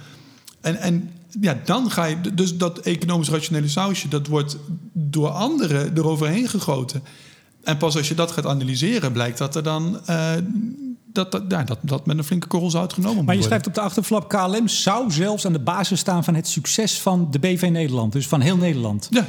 En, 0.60 0.76
en 0.76 1.10
ja, 1.40 1.60
dan 1.64 1.90
ga 1.90 2.04
je. 2.04 2.34
Dus 2.34 2.56
dat 2.56 2.78
economisch 2.78 3.28
rationele 3.28 3.68
sausje, 3.68 4.08
dat 4.08 4.26
wordt 4.26 4.56
door 4.92 5.28
anderen 5.28 5.96
eroverheen 5.96 6.48
gegoten. 6.48 7.02
En 7.62 7.76
pas 7.76 7.96
als 7.96 8.08
je 8.08 8.14
dat 8.14 8.30
gaat 8.30 8.46
analyseren, 8.46 9.12
blijkt 9.12 9.38
dat 9.38 9.56
er 9.56 9.62
dan. 9.62 10.00
Uh, 10.10 10.32
dat, 11.04 11.32
dat, 11.32 11.42
ja, 11.48 11.64
dat, 11.64 11.78
dat 11.82 12.06
met 12.06 12.18
een 12.18 12.24
flinke 12.24 12.46
korrel 12.46 12.70
zout 12.70 12.92
genomen 12.92 13.24
Maar 13.24 13.36
je 13.36 13.42
schrijft 13.42 13.66
op 13.66 13.74
de 13.74 13.80
achterflap: 13.80 14.28
KLM 14.28 14.68
zou 14.68 15.10
zelfs 15.10 15.46
aan 15.46 15.52
de 15.52 15.58
basis 15.58 16.00
staan 16.00 16.24
van 16.24 16.34
het 16.34 16.48
succes 16.48 17.00
van 17.00 17.28
de 17.30 17.38
BV 17.38 17.68
Nederland. 17.72 18.12
Dus 18.12 18.26
van 18.26 18.40
heel 18.40 18.56
Nederland. 18.56 19.08
Ja. 19.10 19.26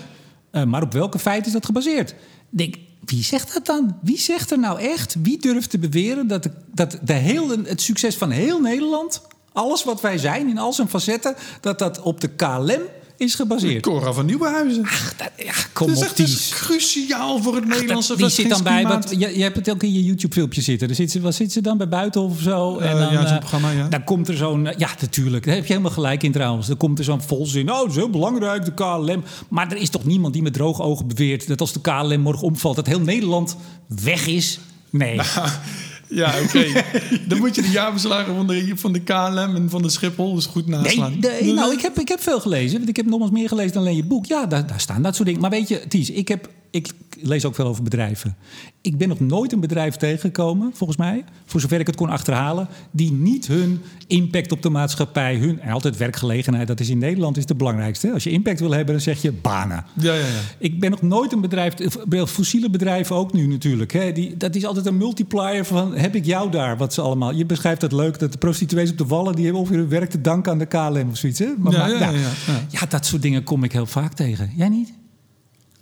Uh, 0.51 0.63
maar 0.63 0.83
op 0.83 0.93
welke 0.93 1.19
feiten 1.19 1.47
is 1.47 1.53
dat 1.53 1.65
gebaseerd? 1.65 2.15
Denk, 2.49 2.75
wie 3.05 3.23
zegt 3.23 3.53
dat 3.53 3.65
dan? 3.65 3.97
Wie 4.01 4.19
zegt 4.19 4.51
er 4.51 4.59
nou 4.59 4.79
echt? 4.79 5.15
Wie 5.21 5.41
durft 5.41 5.69
te 5.69 5.79
beweren 5.79 6.27
dat, 6.27 6.43
de, 6.43 6.51
dat 6.73 6.99
de 7.03 7.13
hele, 7.13 7.61
het 7.63 7.81
succes 7.81 8.15
van 8.15 8.29
heel 8.29 8.59
Nederland 8.59 9.21
alles 9.57 9.83
wat 9.83 10.01
wij 10.01 10.17
zijn 10.17 10.49
in 10.49 10.57
al 10.57 10.73
zijn 10.73 10.89
facetten, 10.89 11.35
dat 11.61 11.79
dat 11.79 12.01
op 12.01 12.21
de 12.21 12.27
KLM 12.27 12.81
is 13.17 13.35
gebaseerd. 13.35 13.81
Cora 13.81 14.13
van 14.13 14.25
Nieuwenhuizen. 14.25 14.83
Ach, 14.83 15.15
dat, 15.15 15.31
ja, 15.37 15.53
kom 15.73 15.87
dat 15.87 15.95
is 15.95 16.03
echt 16.03 16.17
dus 16.17 16.49
cruciaal 16.49 17.41
voor 17.41 17.55
het 17.55 17.63
Ach, 17.63 17.69
Nederlandse 17.69 18.15
Die 18.15 18.29
zit 18.29 18.49
dan 18.49 18.63
bij, 18.63 18.83
wat, 18.83 19.09
je, 19.09 19.37
je, 19.37 19.43
hebt 19.43 19.55
het 19.55 19.69
ook 19.69 19.83
in 19.83 19.93
je 19.93 20.03
YouTube-filmpje 20.03 20.61
zitten. 20.61 20.95
zit 20.95 21.11
ze, 21.11 21.21
wat 21.21 21.35
zit 21.35 21.51
ze 21.51 21.61
dan 21.61 21.77
bij 21.77 21.87
Buitenhof 21.87 22.31
of 22.31 22.41
zo? 22.41 22.77
en 22.77 22.97
dan, 22.97 23.11
ja, 23.11 23.25
zo'n 23.25 23.33
uh, 23.33 23.39
programma, 23.39 23.71
ja. 23.71 23.87
Dan 23.87 24.03
komt 24.03 24.27
er 24.27 24.37
zo'n... 24.37 24.63
Ja, 24.77 24.89
natuurlijk. 25.01 25.45
Daar 25.45 25.55
heb 25.55 25.65
je 25.65 25.71
helemaal 25.71 25.93
gelijk 25.93 26.23
in 26.23 26.31
trouwens. 26.31 26.67
Dan 26.67 26.77
komt 26.77 26.99
er 26.99 27.05
zo'n 27.05 27.21
volzin. 27.21 27.71
Oh, 27.71 27.79
dat 27.79 27.89
is 27.89 27.95
heel 27.95 28.09
belangrijk, 28.09 28.65
de 28.65 28.73
KLM. 28.73 29.23
Maar 29.47 29.71
er 29.71 29.77
is 29.77 29.89
toch 29.89 30.05
niemand 30.05 30.33
die 30.33 30.41
met 30.41 30.53
droge 30.53 30.81
ogen 30.81 31.07
beweert... 31.07 31.47
dat 31.47 31.61
als 31.61 31.73
de 31.73 31.81
KLM 31.81 32.19
morgen 32.19 32.47
omvalt, 32.47 32.75
dat 32.75 32.87
heel 32.87 33.01
Nederland 33.01 33.57
weg 33.87 34.27
is? 34.27 34.59
Nee. 34.89 35.19
Ja, 36.07 36.33
oké. 36.43 36.65
Dan 37.27 37.37
moet 37.37 37.55
je 37.55 37.61
de 37.61 37.69
jaarverslagen 37.69 38.35
van 38.35 38.47
de, 38.47 38.71
van 38.75 38.93
de 38.93 38.99
KLM 38.99 39.55
en 39.55 39.69
van 39.69 39.81
de 39.81 39.89
Schiphol 39.89 40.35
dus 40.35 40.45
goed 40.45 40.67
naslaan. 40.67 41.17
Nee, 41.19 41.41
nee 41.41 41.53
nou, 41.53 41.73
ik 41.73 41.81
heb, 41.81 41.99
ik 41.99 42.07
heb 42.07 42.21
veel 42.21 42.39
gelezen. 42.39 42.77
Want 42.77 42.89
ik 42.89 42.95
heb 42.95 43.05
nogmaals 43.05 43.31
meer 43.31 43.47
gelezen 43.47 43.73
dan 43.73 43.81
alleen 43.81 43.95
je 43.95 44.03
boek. 44.03 44.25
Ja, 44.25 44.45
daar, 44.45 44.67
daar 44.67 44.79
staan 44.79 45.01
dat 45.01 45.15
soort 45.15 45.27
dingen. 45.27 45.41
Maar 45.41 45.51
weet 45.51 45.67
je, 45.67 45.87
Ties, 45.87 46.09
ik 46.09 46.27
heb 46.27 46.49
ik 46.71 46.93
lees 47.21 47.45
ook 47.45 47.55
veel 47.55 47.65
over 47.65 47.83
bedrijven. 47.83 48.35
Ik 48.81 48.97
ben 48.97 49.07
nog 49.07 49.19
nooit 49.19 49.51
een 49.51 49.59
bedrijf 49.59 49.95
tegengekomen, 49.95 50.71
volgens 50.73 50.97
mij, 50.97 51.23
voor 51.45 51.61
zover 51.61 51.79
ik 51.79 51.87
het 51.87 51.95
kon 51.95 52.09
achterhalen, 52.09 52.67
die 52.91 53.11
niet 53.11 53.47
hun 53.47 53.81
impact 54.07 54.51
op 54.51 54.61
de 54.61 54.69
maatschappij, 54.69 55.35
hun 55.35 55.59
en 55.59 55.71
altijd 55.71 55.97
werkgelegenheid, 55.97 56.67
dat 56.67 56.79
is 56.79 56.89
in 56.89 56.97
Nederland 56.97 57.37
is 57.37 57.47
het 57.47 57.57
belangrijkste. 57.57 58.11
Als 58.11 58.23
je 58.23 58.29
impact 58.29 58.59
wil 58.59 58.71
hebben, 58.71 58.93
dan 58.93 59.03
zeg 59.03 59.21
je 59.21 59.31
banen. 59.31 59.85
Ja, 59.93 60.13
ja, 60.13 60.19
ja. 60.19 60.39
Ik 60.57 60.79
ben 60.79 60.91
nog 60.91 61.01
nooit 61.01 61.31
een 61.31 61.41
bedrijf, 61.41 61.73
fossiele 62.25 62.69
bedrijven 62.69 63.15
ook 63.15 63.33
nu 63.33 63.47
natuurlijk. 63.47 63.93
Hè, 63.93 64.11
die, 64.11 64.37
dat 64.37 64.55
is 64.55 64.65
altijd 64.65 64.85
een 64.85 64.97
multiplier 64.97 65.65
van 65.65 65.95
heb 65.95 66.15
ik 66.15 66.25
jou 66.25 66.51
daar, 66.51 66.77
wat 66.77 66.93
ze 66.93 67.01
allemaal. 67.01 67.33
Je 67.33 67.45
beschrijft 67.45 67.81
dat 67.81 67.91
leuk, 67.91 68.19
dat 68.19 68.31
de 68.31 68.37
prostituees 68.37 68.91
op 68.91 68.97
de 68.97 69.05
wallen, 69.05 69.35
die 69.35 69.43
hebben 69.43 69.61
ongeveer 69.61 69.79
hun 69.79 69.89
werk 69.89 70.09
te 70.09 70.21
danken 70.21 70.51
aan 70.51 70.57
de 70.57 70.65
KLM 70.65 71.09
of 71.09 71.17
zoiets. 71.17 71.39
Hè? 71.39 71.53
Maar, 71.57 71.73
ja, 71.73 71.87
ja, 71.87 71.99
ja, 71.99 72.11
ja, 72.11 72.65
ja, 72.69 72.85
dat 72.89 73.05
soort 73.05 73.21
dingen 73.21 73.43
kom 73.43 73.63
ik 73.63 73.71
heel 73.71 73.85
vaak 73.85 74.13
tegen. 74.13 74.51
Jij 74.55 74.69
niet? 74.69 74.93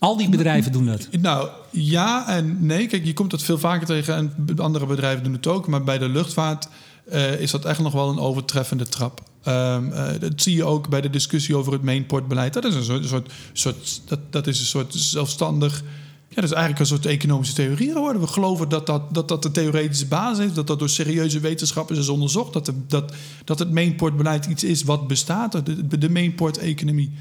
Al 0.06 0.18
die 0.18 0.30
bedrijven 0.30 0.72
doen 0.72 0.86
dat. 0.86 1.08
Nou, 1.22 1.50
ja 1.72 2.28
en 2.28 2.65
nee. 2.65 2.88
Kijk, 2.88 3.06
je 3.06 3.13
komt 3.13 3.32
dat 3.32 3.44
veel 3.44 3.58
vaker 3.58 3.88
tegen 3.88 4.15
en 4.15 4.60
andere 4.60 4.86
bedrijven 4.86 5.24
doen 5.24 5.34
het 5.34 5.48
ook. 5.48 5.68
Maar 5.68 5.84
bij 5.84 5.98
de 5.98 6.10
luchtvaart 6.10 6.68
uh, 7.13 7.39
is 7.39 7.52
dat 7.52 7.65
echt 7.65 7.80
nog 7.80 7.94
wel 7.94 8.10
een 8.10 8.20
overtreffende 8.20 8.88
trap. 8.88 9.22
Um, 9.48 9.91
uh, 9.91 10.08
dat 10.20 10.32
zie 10.36 10.56
je 10.56 10.63
ook 10.63 10.89
bij 10.89 11.02
de 11.02 11.10
discussie 11.10 11.56
over 11.56 11.74
het 11.74 11.84
mainportbeleid. 11.84 12.54
Dat 12.54 12.65
is 12.65 12.76
een 12.76 12.84
soort, 12.84 13.06
soort, 13.06 13.32
soort 13.54 14.02
dat, 14.06 14.20
dat 14.30 14.48
is 14.48 14.60
een 14.60 14.65
soort 14.65 14.94
zelfstandig. 14.94 15.84
Ja, 16.30 16.36
dat 16.36 16.44
is 16.44 16.52
eigenlijk 16.52 16.80
een 16.80 16.98
soort 16.98 17.06
economische 17.06 17.56
theorie 17.56 17.91
geworden. 17.91 18.22
We 18.22 18.28
geloven 18.28 18.70
dat 18.70 18.86
dat, 18.86 19.13
dat, 19.13 19.28
dat 19.28 19.44
de 19.44 19.52
theoretische 19.52 20.08
basis 20.08 20.38
heeft, 20.38 20.56
dat 20.56 20.68
dat 20.68 20.80
door 20.80 20.89
serieuze 20.89 21.39
wetenschappers 21.39 22.00
is 22.00 22.10
onderzocht, 22.10 22.54
dat, 22.54 22.65
de, 22.65 22.74
dat, 22.88 23.13
dat 23.44 23.60
het 23.60 23.72
mainportbeleid 23.72 24.46
iets 24.46 24.63
is 24.63 24.84
wat 24.84 25.08
bestaat, 25.08 25.65
de, 25.65 25.98
de 25.98 26.10
mainport-economie 26.10 27.12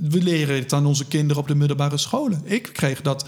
we 0.00 0.22
leren 0.22 0.56
het 0.56 0.72
aan 0.72 0.86
onze 0.86 1.06
kinderen 1.06 1.42
op 1.42 1.48
de 1.48 1.54
middelbare 1.54 1.96
scholen. 1.96 2.40
Ik 2.44 2.70
kreeg 2.72 3.02
dat 3.02 3.26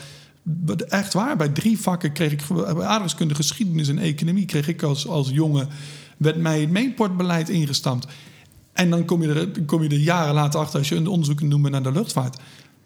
echt 0.88 1.12
waar. 1.12 1.36
Bij 1.36 1.48
drie 1.48 1.78
vakken 1.78 2.12
kreeg 2.12 2.32
ik 2.32 2.42
aardrijkskunde, 2.66 3.34
geschiedenis 3.34 3.88
en 3.88 3.98
economie. 3.98 4.44
Kreeg 4.46 4.68
ik 4.68 4.82
als, 4.82 5.06
als 5.06 5.28
jongen, 5.28 5.68
werd 6.16 6.36
mij 6.36 6.60
het 6.60 6.70
mainportbeleid 6.70 7.48
ingestampt. 7.48 8.06
En 8.72 8.90
dan 8.90 9.04
kom 9.04 9.22
je, 9.22 9.28
er, 9.28 9.64
kom 9.64 9.82
je 9.82 9.88
er 9.88 9.96
jaren 9.96 10.34
later 10.34 10.60
achter 10.60 10.78
als 10.78 10.88
je 10.88 10.94
een 10.94 11.06
onderzoek 11.06 11.40
noemt 11.40 11.70
naar 11.70 11.82
de 11.82 11.92
luchtvaart. 11.92 12.38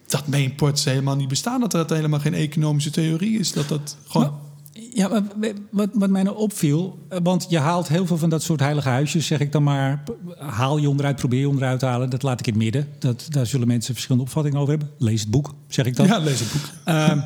Dat 0.07 0.27
mainport 0.27 0.85
helemaal 0.85 1.17
niet 1.17 1.29
bestaan. 1.29 1.61
Dat 1.61 1.75
er 1.75 1.97
helemaal 1.97 2.21
geen 2.21 2.35
economische 2.35 2.91
theorie 2.91 3.39
is. 3.39 3.53
Dat 3.53 3.69
dat 3.69 3.97
gewoon. 4.07 4.44
Ja, 4.75 5.23
wat, 5.71 5.89
wat 5.93 6.11
mij 6.11 6.23
nou 6.23 6.37
opviel, 6.37 6.99
eh, 7.09 7.19
want 7.23 7.47
je 7.49 7.59
haalt 7.59 7.89
heel 7.89 8.07
veel 8.07 8.17
van 8.17 8.29
dat 8.29 8.43
soort 8.43 8.61
heilige 8.61 8.89
huisjes, 8.89 9.27
zeg 9.27 9.41
ik 9.41 9.53
dan 9.53 9.63
maar. 9.63 10.03
Haal 10.39 10.77
je 10.77 10.89
onderuit, 10.89 11.17
probeer 11.17 11.41
je 11.41 11.49
onderuit 11.49 11.79
te 11.79 11.87
halen. 11.87 12.11
Dat 12.11 12.23
laat 12.23 12.41
ik 12.41 12.47
in 12.47 12.53
het 12.53 12.63
midden. 12.63 12.89
Dat, 12.99 13.27
daar 13.29 13.47
zullen 13.47 13.67
mensen 13.67 13.93
verschillende 13.93 14.27
opvattingen 14.27 14.59
over 14.59 14.71
hebben. 14.71 14.91
Lees 14.99 15.21
het 15.21 15.31
boek, 15.31 15.55
zeg 15.69 15.87
ik 15.87 15.97
dan. 15.97 16.07
Ja, 16.07 16.19
lees 16.19 16.41
het 16.41 16.53
boek. 16.53 16.95
Uh, 16.95 17.23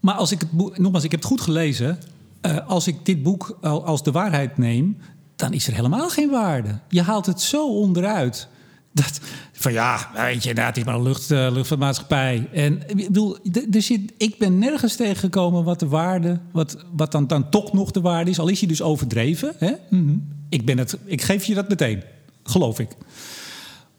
maar 0.00 0.14
als 0.14 0.32
ik 0.32 0.40
het 0.40 0.50
boek, 0.50 0.78
nogmaals, 0.78 1.04
ik 1.04 1.10
heb 1.10 1.20
het 1.20 1.28
goed 1.28 1.40
gelezen. 1.40 1.98
Uh, 2.46 2.68
als 2.68 2.86
ik 2.86 3.04
dit 3.04 3.22
boek 3.22 3.58
als 3.60 4.02
de 4.02 4.10
waarheid 4.10 4.58
neem, 4.58 4.96
dan 5.36 5.52
is 5.52 5.66
er 5.66 5.74
helemaal 5.74 6.08
geen 6.08 6.30
waarde. 6.30 6.78
Je 6.88 7.02
haalt 7.02 7.26
het 7.26 7.40
zo 7.40 7.74
onderuit. 7.74 8.48
Dat, 8.92 9.20
van 9.52 9.72
ja, 9.72 10.10
weet 10.14 10.42
je, 10.42 10.52
nou, 10.52 10.66
het 10.66 10.76
is 10.76 10.84
maar 10.84 10.94
een 10.94 11.02
lucht, 11.02 11.30
uh, 11.30 11.48
luchtvaartmaatschappij. 11.52 12.48
En 12.52 12.82
ik 12.86 13.06
bedoel, 13.06 13.38
er 13.72 13.82
zit, 13.82 14.12
ik 14.16 14.38
ben 14.38 14.58
nergens 14.58 14.96
tegengekomen 14.96 15.64
wat 15.64 15.80
de 15.80 15.88
waarde, 15.88 16.40
wat, 16.52 16.84
wat 16.96 17.12
dan, 17.12 17.26
dan 17.26 17.50
toch 17.50 17.72
nog 17.72 17.90
de 17.90 18.00
waarde 18.00 18.30
is. 18.30 18.38
Al 18.38 18.48
is 18.48 18.58
hij 18.58 18.68
dus 18.68 18.82
overdreven. 18.82 19.52
Hè? 19.58 19.72
Mhm. 19.90 20.16
ik, 20.48 20.64
ben 20.64 20.78
het, 20.78 20.98
ik 21.04 21.22
geef 21.22 21.44
je 21.44 21.54
dat 21.54 21.68
meteen, 21.68 22.02
geloof 22.42 22.78
ik. 22.78 22.88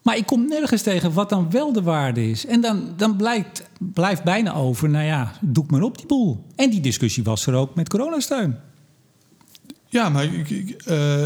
Maar 0.02 0.18
ik 0.18 0.26
kom 0.26 0.48
nergens 0.48 0.82
tegen 0.82 1.14
wat 1.14 1.30
dan 1.30 1.52
wel 1.52 1.74
de 1.74 1.82
waarde 1.82 2.30
is. 2.30 2.46
En 2.46 2.62
dan, 2.62 2.94
dan 2.98 3.16
blijkt, 3.16 3.70
blijft 3.78 4.24
bijna 4.24 4.54
over, 4.54 4.90
nou 4.90 5.06
ja, 5.06 5.32
doe 5.42 5.64
ik 5.64 5.72
maar 5.72 5.82
op 5.82 5.98
die 5.98 6.08
boel. 6.08 6.46
En 6.56 6.70
die 6.70 6.82
discussie 6.82 7.24
was 7.24 7.46
er 7.46 7.54
ook 7.54 7.76
met 7.76 7.90
coronasteun. 7.90 8.56
Ja, 9.88 10.10
maar 10.10 10.24
ik, 10.24 10.84
uh 10.88 11.26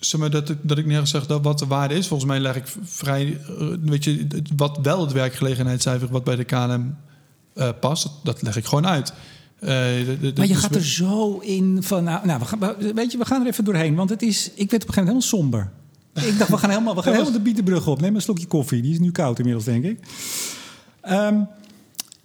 zeg 0.00 0.20
maar, 0.20 0.30
dat, 0.30 0.48
ik, 0.48 0.58
dat 0.62 0.78
ik 0.78 0.86
nergens 0.86 1.10
zeg 1.10 1.26
dat 1.26 1.42
wat 1.42 1.58
de 1.58 1.66
waarde 1.66 1.94
is. 1.94 2.06
Volgens 2.06 2.30
mij 2.30 2.40
leg 2.40 2.56
ik 2.56 2.64
vrij, 2.82 3.40
eh, 3.58 3.66
weet 3.80 4.04
je, 4.04 4.26
wat 4.56 4.78
wel 4.82 5.00
het 5.00 5.12
werkgelegenheidscijfer 5.12 6.08
wat 6.08 6.24
bij 6.24 6.36
de 6.36 6.44
KLM 6.44 6.96
uh, 7.54 7.68
eh, 7.68 7.74
past, 7.80 8.08
dat, 8.22 8.42
leg 8.42 8.56
ik 8.56 8.64
gewoon 8.64 8.86
uit. 8.86 9.12
Uh, 9.60 9.68
de, 9.68 10.18
de, 10.20 10.32
maar 10.36 10.46
je 10.46 10.54
gaat 10.54 10.74
er 10.74 10.84
zo 10.84 11.38
in 11.38 11.82
van, 11.82 12.04
nou, 12.04 12.26
nou 12.26 12.38
we 12.38 12.44
gaan, 12.44 12.74
weet 12.94 13.12
je, 13.12 13.18
we 13.18 13.24
gaan 13.24 13.40
er 13.40 13.46
even 13.46 13.64
doorheen, 13.64 13.94
want 13.94 14.10
het 14.10 14.22
is, 14.22 14.50
ik 14.54 14.70
werd 14.70 14.82
op 14.82 14.88
een 14.88 14.94
gegeven 14.94 15.14
moment 15.14 15.30
helemaal 15.30 15.50
somber. 15.50 15.70
Ik 16.32 16.38
dacht, 16.38 16.50
we 16.50 16.58
gaan 16.58 16.70
helemaal, 16.70 16.94
we 16.94 17.02
gaan 17.02 17.12
helemaal 17.12 17.32
de 17.32 17.40
Bietenbrug 17.40 17.86
op. 17.86 18.00
Neem 18.00 18.14
een 18.14 18.22
slokje 18.22 18.46
koffie, 18.46 18.82
die 18.82 18.92
is 18.92 18.98
nu 18.98 19.10
koud 19.10 19.38
inmiddels, 19.38 19.64
denk 19.64 19.84
ik. 19.84 19.98
Um, 21.10 21.48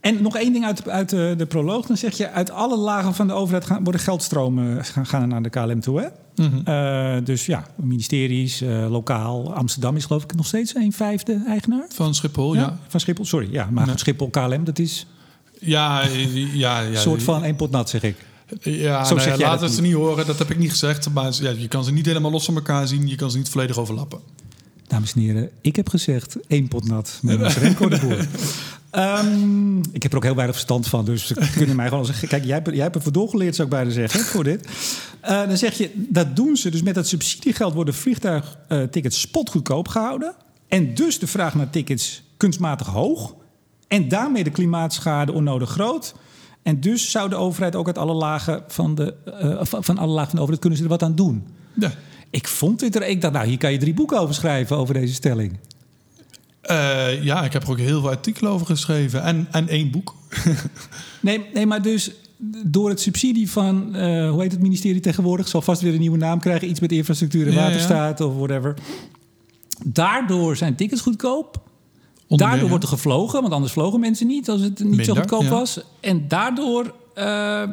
en 0.06 0.22
nog 0.22 0.38
één 0.38 0.54
ding 0.54 0.66
uit, 0.66 0.90
uit 0.90 1.10
de, 1.10 1.34
de, 1.38 1.46
proloog. 1.46 1.86
Dan 1.86 1.98
zeg 1.98 2.18
je, 2.18 2.32
uit 2.32 2.52
alle 2.52 2.78
lagen 2.78 3.14
van 3.14 3.28
de 3.28 3.34
overheid 3.34 3.66
gaan, 3.66 3.84
worden 3.84 4.02
geldstromen 4.02 4.86
gaan, 4.86 5.06
gaan 5.06 5.28
naar 5.28 5.42
de 5.42 5.50
KLM 5.50 5.80
toe. 5.80 6.00
Hè? 6.02 6.08
Mhm. 6.46 6.70
Uh, 6.70 7.26
dus 7.26 7.46
ja, 7.46 7.66
ministeries, 7.76 8.62
uh, 8.62 8.90
lokaal. 8.90 9.54
Amsterdam 9.54 9.96
is 9.96 10.06
geloof 10.06 10.24
ik 10.24 10.36
nog 10.36 10.46
steeds 10.46 10.76
een 10.76 10.94
vijfde 10.94 11.44
eigenaar. 11.48 11.86
Van 11.90 12.16
Schiphol, 12.16 12.54
ja. 12.56 12.62
ja. 12.62 12.78
Van 12.88 13.00
Schiphol, 13.00 13.26
sorry. 13.26 13.48
Ja, 13.52 13.70
maar 13.72 13.86
nee. 13.86 13.98
Schiphol 13.98 14.30
KLM, 14.30 14.64
dat 14.64 14.80
is... 14.80 15.06
Ja, 15.60 16.04
ja, 16.54 16.80
ja. 16.80 16.88
Een 16.88 16.98
soort 16.98 17.24
van 17.24 17.44
één 17.44 17.56
pot 17.56 17.72
nat, 17.72 17.90
zeg 17.90 18.04
ik. 18.04 18.16
Ja, 18.62 19.04
Zo 19.04 19.16
nou 19.16 19.38
laat 19.38 19.62
het 19.62 19.72
ze 19.72 19.82
niet 19.82 19.94
horen, 19.94 20.26
dat 20.26 20.40
heb 20.40 20.52
ik 20.52 20.58
niet 20.58 20.72
gezegd. 20.72 21.10
Maar 21.10 21.34
ja, 21.42 21.50
je 21.50 21.68
kan 21.68 21.84
ze 21.84 21.92
niet 21.92 22.06
helemaal 22.06 22.32
los 22.32 22.46
van 22.46 22.56
elkaar 22.56 22.88
zien. 22.88 23.08
Je 23.08 23.16
kan 23.16 23.32
ze 23.32 23.38
niet 23.38 23.50
volledig 23.50 23.78
overlappen. 23.78 24.20
Dames 24.88 25.14
en 25.14 25.22
heren, 25.22 25.50
ik 25.62 25.76
heb 25.76 25.90
gezegd 25.90 26.38
één 26.48 26.68
pot 26.68 26.88
nat 26.88 27.20
met 27.22 27.54
Remco 27.58 27.90
de 27.90 28.00
Boer. 28.00 28.28
Um, 28.98 29.82
ik 29.92 30.04
heb 30.04 30.12
er 30.12 30.18
ook 30.18 30.24
heel 30.24 30.36
weinig 30.36 30.56
verstand 30.56 30.88
van, 30.88 31.06
dus 31.06 31.28
ze 31.28 31.34
kunnen 31.58 31.76
mij 31.76 31.88
gewoon 31.88 32.06
zeggen... 32.06 32.28
kijk, 32.28 32.44
jij 32.46 32.54
hebt, 32.54 32.70
jij 32.70 32.84
hebt 32.84 32.96
ervoor 32.96 33.12
doorgeleerd, 33.12 33.56
zou 33.56 33.68
ik 33.68 33.74
bijna 33.74 33.90
zeggen, 33.90 34.20
voor 34.20 34.44
dit. 34.44 34.68
Uh, 35.24 35.48
dan 35.48 35.58
zeg 35.58 35.78
je, 35.78 35.92
dat 35.96 36.36
doen 36.36 36.58
ze. 36.58 36.70
Dus 36.70 36.82
met 36.82 36.96
dat 36.96 37.08
subsidiegeld 37.08 37.74
worden 37.74 37.94
vliegtuigtickets 37.94 39.22
spotgoedkoop 39.22 39.88
gehouden. 39.88 40.36
En 40.68 40.94
dus 40.94 41.20
de 41.20 41.28
vraag 41.28 41.56
naar 41.56 41.70
tickets 41.70 42.24
kunstmatig 42.38 42.88
hoog. 42.88 43.36
En 43.88 44.08
daarmee 44.08 44.44
de 44.44 44.50
klimaatschade 44.50 45.32
onnodig 45.32 45.70
groot. 45.70 46.16
En 46.64 46.80
dus 46.80 47.12
zou 47.12 47.30
de 47.30 47.36
overheid 47.36 47.76
ook 47.76 47.88
uit 47.88 47.98
alle 47.98 48.14
lagen 48.14 48.64
van 48.68 48.96
de, 48.96 49.14
uh, 49.44 49.60
van 49.62 49.98
alle 49.98 50.12
lagen 50.12 50.28
van 50.28 50.36
de 50.36 50.42
overheid 50.42 50.60
kunnen 50.60 50.78
ze 50.78 50.84
er 50.84 50.90
wat 50.90 51.04
aan 51.04 51.16
doen. 51.16 51.48
Ja. 51.74 51.92
Ik 52.30 52.48
vond 52.48 52.80
dit 52.80 52.96
er. 52.96 53.08
Ik 53.08 53.22
dacht, 53.22 53.34
nou, 53.34 53.48
hier 53.48 53.58
kan 53.58 53.72
je 53.72 53.78
drie 53.78 53.94
boeken 53.94 54.20
over 54.20 54.36
schrijven 54.36 54.78
over 54.78 54.94
deze 54.94 55.14
stelling. 55.14 55.58
Uh, 56.72 57.24
ja, 57.24 57.44
ik 57.44 57.54
heb 57.54 57.64
er 57.64 57.70
ook 57.70 57.78
heel 57.78 58.02
veel 58.02 58.10
artikelen 58.10 58.52
over 58.52 58.66
geschreven. 58.66 59.24
En, 59.24 59.48
en 59.52 59.68
één 59.68 59.92
boek. 59.92 60.16
nee, 61.22 61.46
nee, 61.54 61.66
maar 61.66 61.82
dus 61.82 62.12
door 62.66 62.90
het 62.90 63.02
subsidie 63.02 63.52
van, 63.52 63.96
uh, 63.96 64.30
hoe 64.30 64.42
heet 64.42 64.52
het 64.52 64.62
ministerie 64.62 65.02
tegenwoordig? 65.02 65.48
Zal 65.48 65.62
vast 65.62 65.82
weer 65.82 65.94
een 65.94 66.00
nieuwe 66.00 66.18
naam 66.18 66.40
krijgen. 66.40 66.70
Iets 66.70 66.80
met 66.80 66.92
infrastructuur 66.92 67.48
en 67.48 67.56
waterstaat 67.56 68.22
of 68.22 68.36
whatever. 68.36 68.74
Daardoor 69.84 70.56
zijn 70.56 70.76
tickets 70.76 71.02
goedkoop. 71.02 71.62
daardoor 72.28 72.70
wordt 72.70 72.84
er 72.84 72.90
gevlogen, 72.90 73.42
want 73.42 73.54
anders 73.54 73.74
vlogen 73.74 74.00
mensen 74.00 74.28
niet 74.28 74.50
als 74.50 74.62
het 74.62 74.84
niet 74.84 75.06
zo 75.06 75.14
goedkoop 75.14 75.48
was. 75.48 75.80
En 76.00 76.28
daardoor 76.28 76.94
uh, 77.18 77.64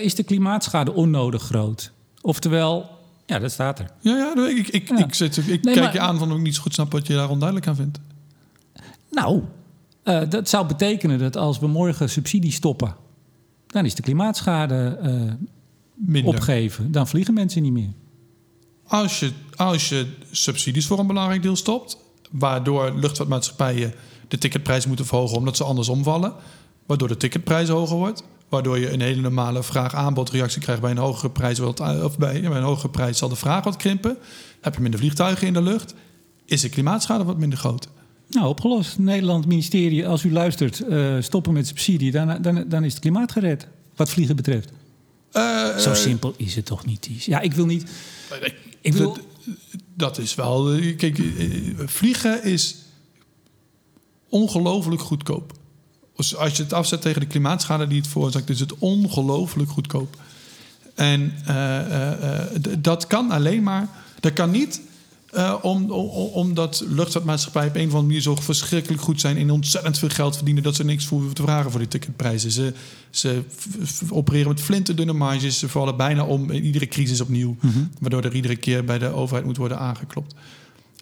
is 0.00 0.14
de 0.14 0.22
klimaatschade 0.22 0.92
onnodig 0.92 1.42
groot. 1.42 1.92
Oftewel, 2.20 2.86
ja, 3.26 3.38
dat 3.38 3.50
staat 3.52 3.78
er. 3.78 3.90
Ja, 4.00 4.16
ja 4.16 4.48
ik, 4.48 4.68
ik, 4.68 4.90
ik, 4.90 5.14
zit, 5.14 5.36
ik 5.36 5.62
kijk 5.62 5.92
je 5.92 6.00
aan 6.00 6.18
van 6.18 6.32
ik 6.32 6.38
niet 6.38 6.54
zo 6.54 6.62
goed 6.62 6.74
snap 6.74 6.92
wat 6.92 7.06
je 7.06 7.14
daar 7.14 7.30
onduidelijk 7.30 7.68
aan 7.68 7.76
vindt. 7.76 7.98
Nou, 9.16 9.42
uh, 10.04 10.22
dat 10.28 10.48
zou 10.48 10.66
betekenen 10.66 11.18
dat 11.18 11.36
als 11.36 11.58
we 11.58 11.66
morgen 11.66 12.10
subsidie 12.10 12.52
stoppen, 12.52 12.96
dan 13.66 13.84
is 13.84 13.94
de 13.94 14.02
klimaatschade 14.02 14.98
uh, 16.06 16.26
opgeven. 16.26 16.92
Dan 16.92 17.08
vliegen 17.08 17.34
mensen 17.34 17.62
niet 17.62 17.72
meer. 17.72 17.92
Als 18.86 19.20
je, 19.20 19.30
als 19.54 19.88
je 19.88 20.06
subsidies 20.30 20.86
voor 20.86 20.98
een 20.98 21.06
belangrijk 21.06 21.42
deel 21.42 21.56
stopt, 21.56 21.98
waardoor 22.30 22.94
luchtvaartmaatschappijen 22.94 23.92
de 24.28 24.38
ticketprijs 24.38 24.86
moeten 24.86 25.06
verhogen 25.06 25.36
omdat 25.36 25.56
ze 25.56 25.64
anders 25.64 25.88
omvallen, 25.88 26.34
waardoor 26.86 27.08
de 27.08 27.16
ticketprijs 27.16 27.68
hoger 27.68 27.96
wordt, 27.96 28.22
waardoor 28.48 28.78
je 28.78 28.92
een 28.92 29.00
hele 29.00 29.20
normale 29.20 29.62
vraag-aanbodreactie 29.62 30.60
krijgt 30.60 30.80
bij 30.82 30.90
een 30.90 30.96
hogere 30.96 31.30
prijs, 31.30 31.60
of 31.60 32.18
bij, 32.18 32.40
bij 32.40 32.42
een 32.42 32.62
hogere 32.62 32.90
prijs 32.90 33.18
zal 33.18 33.28
de 33.28 33.36
vraag 33.36 33.64
wat 33.64 33.76
krimpen, 33.76 34.16
heb 34.60 34.74
je 34.74 34.80
minder 34.80 35.00
vliegtuigen 35.00 35.46
in 35.46 35.52
de 35.52 35.62
lucht, 35.62 35.94
is 36.44 36.60
de 36.60 36.68
klimaatschade 36.68 37.24
wat 37.24 37.38
minder 37.38 37.58
groot. 37.58 37.88
Nou, 38.28 38.48
opgelost. 38.48 38.98
Nederland 38.98 39.46
ministerie, 39.46 40.06
als 40.06 40.22
u 40.22 40.32
luistert, 40.32 40.82
uh, 40.88 41.16
stoppen 41.20 41.52
met 41.52 41.66
subsidie, 41.66 42.10
dan, 42.10 42.42
dan, 42.42 42.64
dan 42.68 42.84
is 42.84 42.92
het 42.92 43.00
klimaat 43.00 43.32
gered, 43.32 43.66
wat 43.96 44.10
vliegen 44.10 44.36
betreft. 44.36 44.72
Uh, 45.32 45.78
Zo 45.78 45.94
simpel 45.94 46.34
is 46.36 46.54
het 46.54 46.64
toch 46.64 46.86
niet? 46.86 47.08
Ja, 47.24 47.40
ik 47.40 47.52
wil 47.52 47.66
niet. 47.66 47.90
Ik 48.80 48.92
wil... 48.92 49.16
Dat 49.94 50.18
is 50.18 50.34
wel. 50.34 50.72
Eh, 50.72 50.96
kijk, 50.96 51.22
vliegen 51.76 52.44
is 52.44 52.76
ongelooflijk 54.28 55.00
goedkoop. 55.00 55.52
Als 56.16 56.56
je 56.56 56.62
het 56.62 56.72
afzet 56.72 57.00
tegen 57.00 57.20
de 57.20 57.26
klimaatschade 57.26 57.86
die 57.86 57.98
het 57.98 58.08
veroorzaakt, 58.08 58.50
is 58.50 58.60
het 58.60 58.78
ongelooflijk 58.78 59.70
goedkoop. 59.70 60.16
En 60.94 61.32
dat 62.78 63.06
kan 63.06 63.30
alleen 63.30 63.62
maar. 63.62 63.88
Dat 64.20 64.32
kan 64.32 64.50
niet 64.50 64.80
uh, 65.36 65.54
om, 65.62 65.90
omdat 66.32 66.84
luchtvaartmaatschappijen 66.88 67.68
op 67.68 67.74
een 67.74 67.80
of 67.80 67.88
andere 67.88 68.06
manier 68.06 68.22
zo 68.22 68.34
verschrikkelijk 68.34 69.02
goed 69.02 69.20
zijn 69.20 69.36
en 69.36 69.50
ontzettend 69.50 69.98
veel 69.98 70.08
geld 70.08 70.36
verdienen 70.36 70.62
dat 70.62 70.74
ze 70.74 70.84
niks 70.84 71.06
voor 71.06 71.32
te 71.32 71.42
vragen 71.42 71.70
voor 71.70 71.80
die 71.80 71.88
ticketprijzen. 71.88 72.50
Ze, 72.50 72.72
ze 73.10 73.42
opereren 74.08 74.48
met 74.48 74.60
flinterdunne 74.60 75.12
marges, 75.12 75.58
ze 75.58 75.68
vallen 75.68 75.96
bijna 75.96 76.24
om 76.24 76.50
in 76.50 76.64
iedere 76.64 76.88
crisis 76.88 77.20
opnieuw, 77.20 77.56
mhm. 77.60 77.78
waardoor 78.00 78.24
er 78.24 78.34
iedere 78.34 78.56
keer 78.56 78.84
bij 78.84 78.98
de 78.98 79.08
overheid 79.08 79.46
moet 79.46 79.56
worden 79.56 79.78
aangeklopt. 79.78 80.34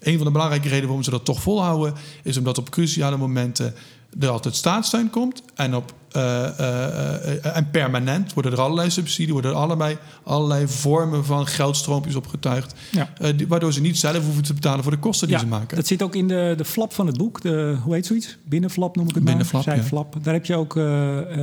Een 0.01 0.17
van 0.17 0.27
de 0.27 0.33
belangrijke 0.33 0.69
redenen 0.69 0.87
waarom 0.87 1.05
ze 1.05 1.11
dat 1.11 1.25
toch 1.25 1.43
volhouden, 1.43 1.95
is 2.23 2.37
omdat 2.37 2.59
op 2.59 2.71
cruciale 2.71 3.17
momenten 3.17 3.75
er 4.21 4.29
altijd 4.29 4.57
staatssteun 4.57 5.11
komt. 5.11 5.43
En, 5.55 5.75
op, 5.75 5.95
uh, 6.17 6.23
uh, 6.61 7.57
en 7.57 7.71
permanent 7.71 8.35
worden 8.35 8.53
er 8.53 8.61
allerlei 8.61 8.91
subsidie, 8.91 9.33
worden 9.33 9.51
er 9.51 9.57
allebei 9.57 9.97
allerlei 10.23 10.69
vormen 10.69 11.25
van 11.25 11.47
geldstroompjes 11.47 12.15
opgetuigd. 12.15 12.75
Ja. 12.91 13.09
waardoor 13.49 13.73
ze 13.73 13.81
niet 13.81 13.99
zelf 13.99 14.25
hoeven 14.25 14.43
te 14.43 14.55
betalen 14.55 14.83
voor 14.83 14.93
de 14.93 14.99
kosten 14.99 15.29
die 15.29 15.39
ze 15.39 15.47
maken. 15.47 15.77
Dat 15.77 15.87
zit 15.87 16.03
ook 16.03 16.15
in 16.15 16.29
de, 16.29 16.55
de 16.57 16.65
flap 16.65 16.93
van 16.93 17.07
het 17.07 17.19
boek. 17.19 17.41
De, 17.41 17.77
hoe 17.83 17.95
heet 17.95 18.07
zoiets? 18.07 18.37
Binnenflap 18.45 18.97
noem 18.97 19.09
ik 19.09 19.15
het 19.15 19.25
Binnenflap, 19.25 19.67
maar. 19.67 19.83
Flap. 19.83 20.17
Daar 20.23 20.35
heb 20.35 20.47
je 20.47 20.57
ook, 20.57 20.75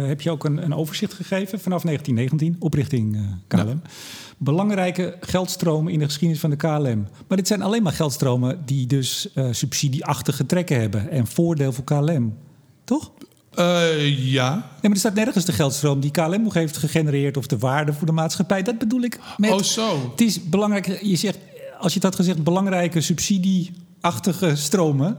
heb 0.08 0.22
je 0.22 0.32
ook 0.32 0.44
een, 0.44 0.64
een, 0.64 0.76
overzicht 0.76 1.14
gegeven 1.14 1.60
vanaf 1.60 1.82
1919, 1.82 2.56
oprichting 2.60 3.18
KLM. 3.48 3.82
Belangrijke 4.38 5.18
geldstromen 5.22 5.94
in 5.94 6.00
de 6.00 6.06
geschiedenis 6.06 6.40
van 6.40 6.50
de 6.50 6.56
KLM. 6.56 7.08
Maar 7.28 7.38
dit 7.38 7.48
zijn 7.48 7.62
alleen 7.62 7.84
maar 7.84 7.94
geldstromen 7.94 8.62
die 8.66 8.88
dus 8.88 9.28
subsidieachtige 9.52 10.46
trekken 10.46 10.80
hebben 10.80 11.10
en 11.10 11.28
voordeel 11.28 11.74
voor 11.74 11.84
KLM. 11.84 12.34
Toch? 12.84 13.12
Uh, 13.60 14.32
ja. 14.32 14.52
Nee, 14.54 14.62
maar 14.82 14.92
er 14.92 14.98
staat 14.98 15.14
nergens 15.14 15.46
de 15.46 15.52
geldstroom 15.52 16.00
die 16.00 16.12
KLM 16.12 16.42
nog 16.42 16.54
heeft 16.54 16.78
gegenereerd 16.78 17.38
of 17.38 17.48
de 17.48 17.58
waarde 17.58 17.94
voor 17.94 18.06
de 18.06 18.12
maatschappij. 18.12 18.64
Dat 18.64 18.78
bedoel 18.78 19.02
ik 19.02 19.20
met. 19.38 19.52
Oh, 19.52 19.62
zo. 19.62 20.10
Het 20.12 20.22
is 20.22 20.44
belangrijk. 20.50 21.02
Je 21.02 21.16
zegt, 21.16 21.38
als 21.80 21.94
je 21.94 22.00
dat 22.00 22.16
gezegd, 22.16 22.44
belangrijke 22.44 23.02
subsidieachtige 23.02 24.56
stromen. 24.56 25.18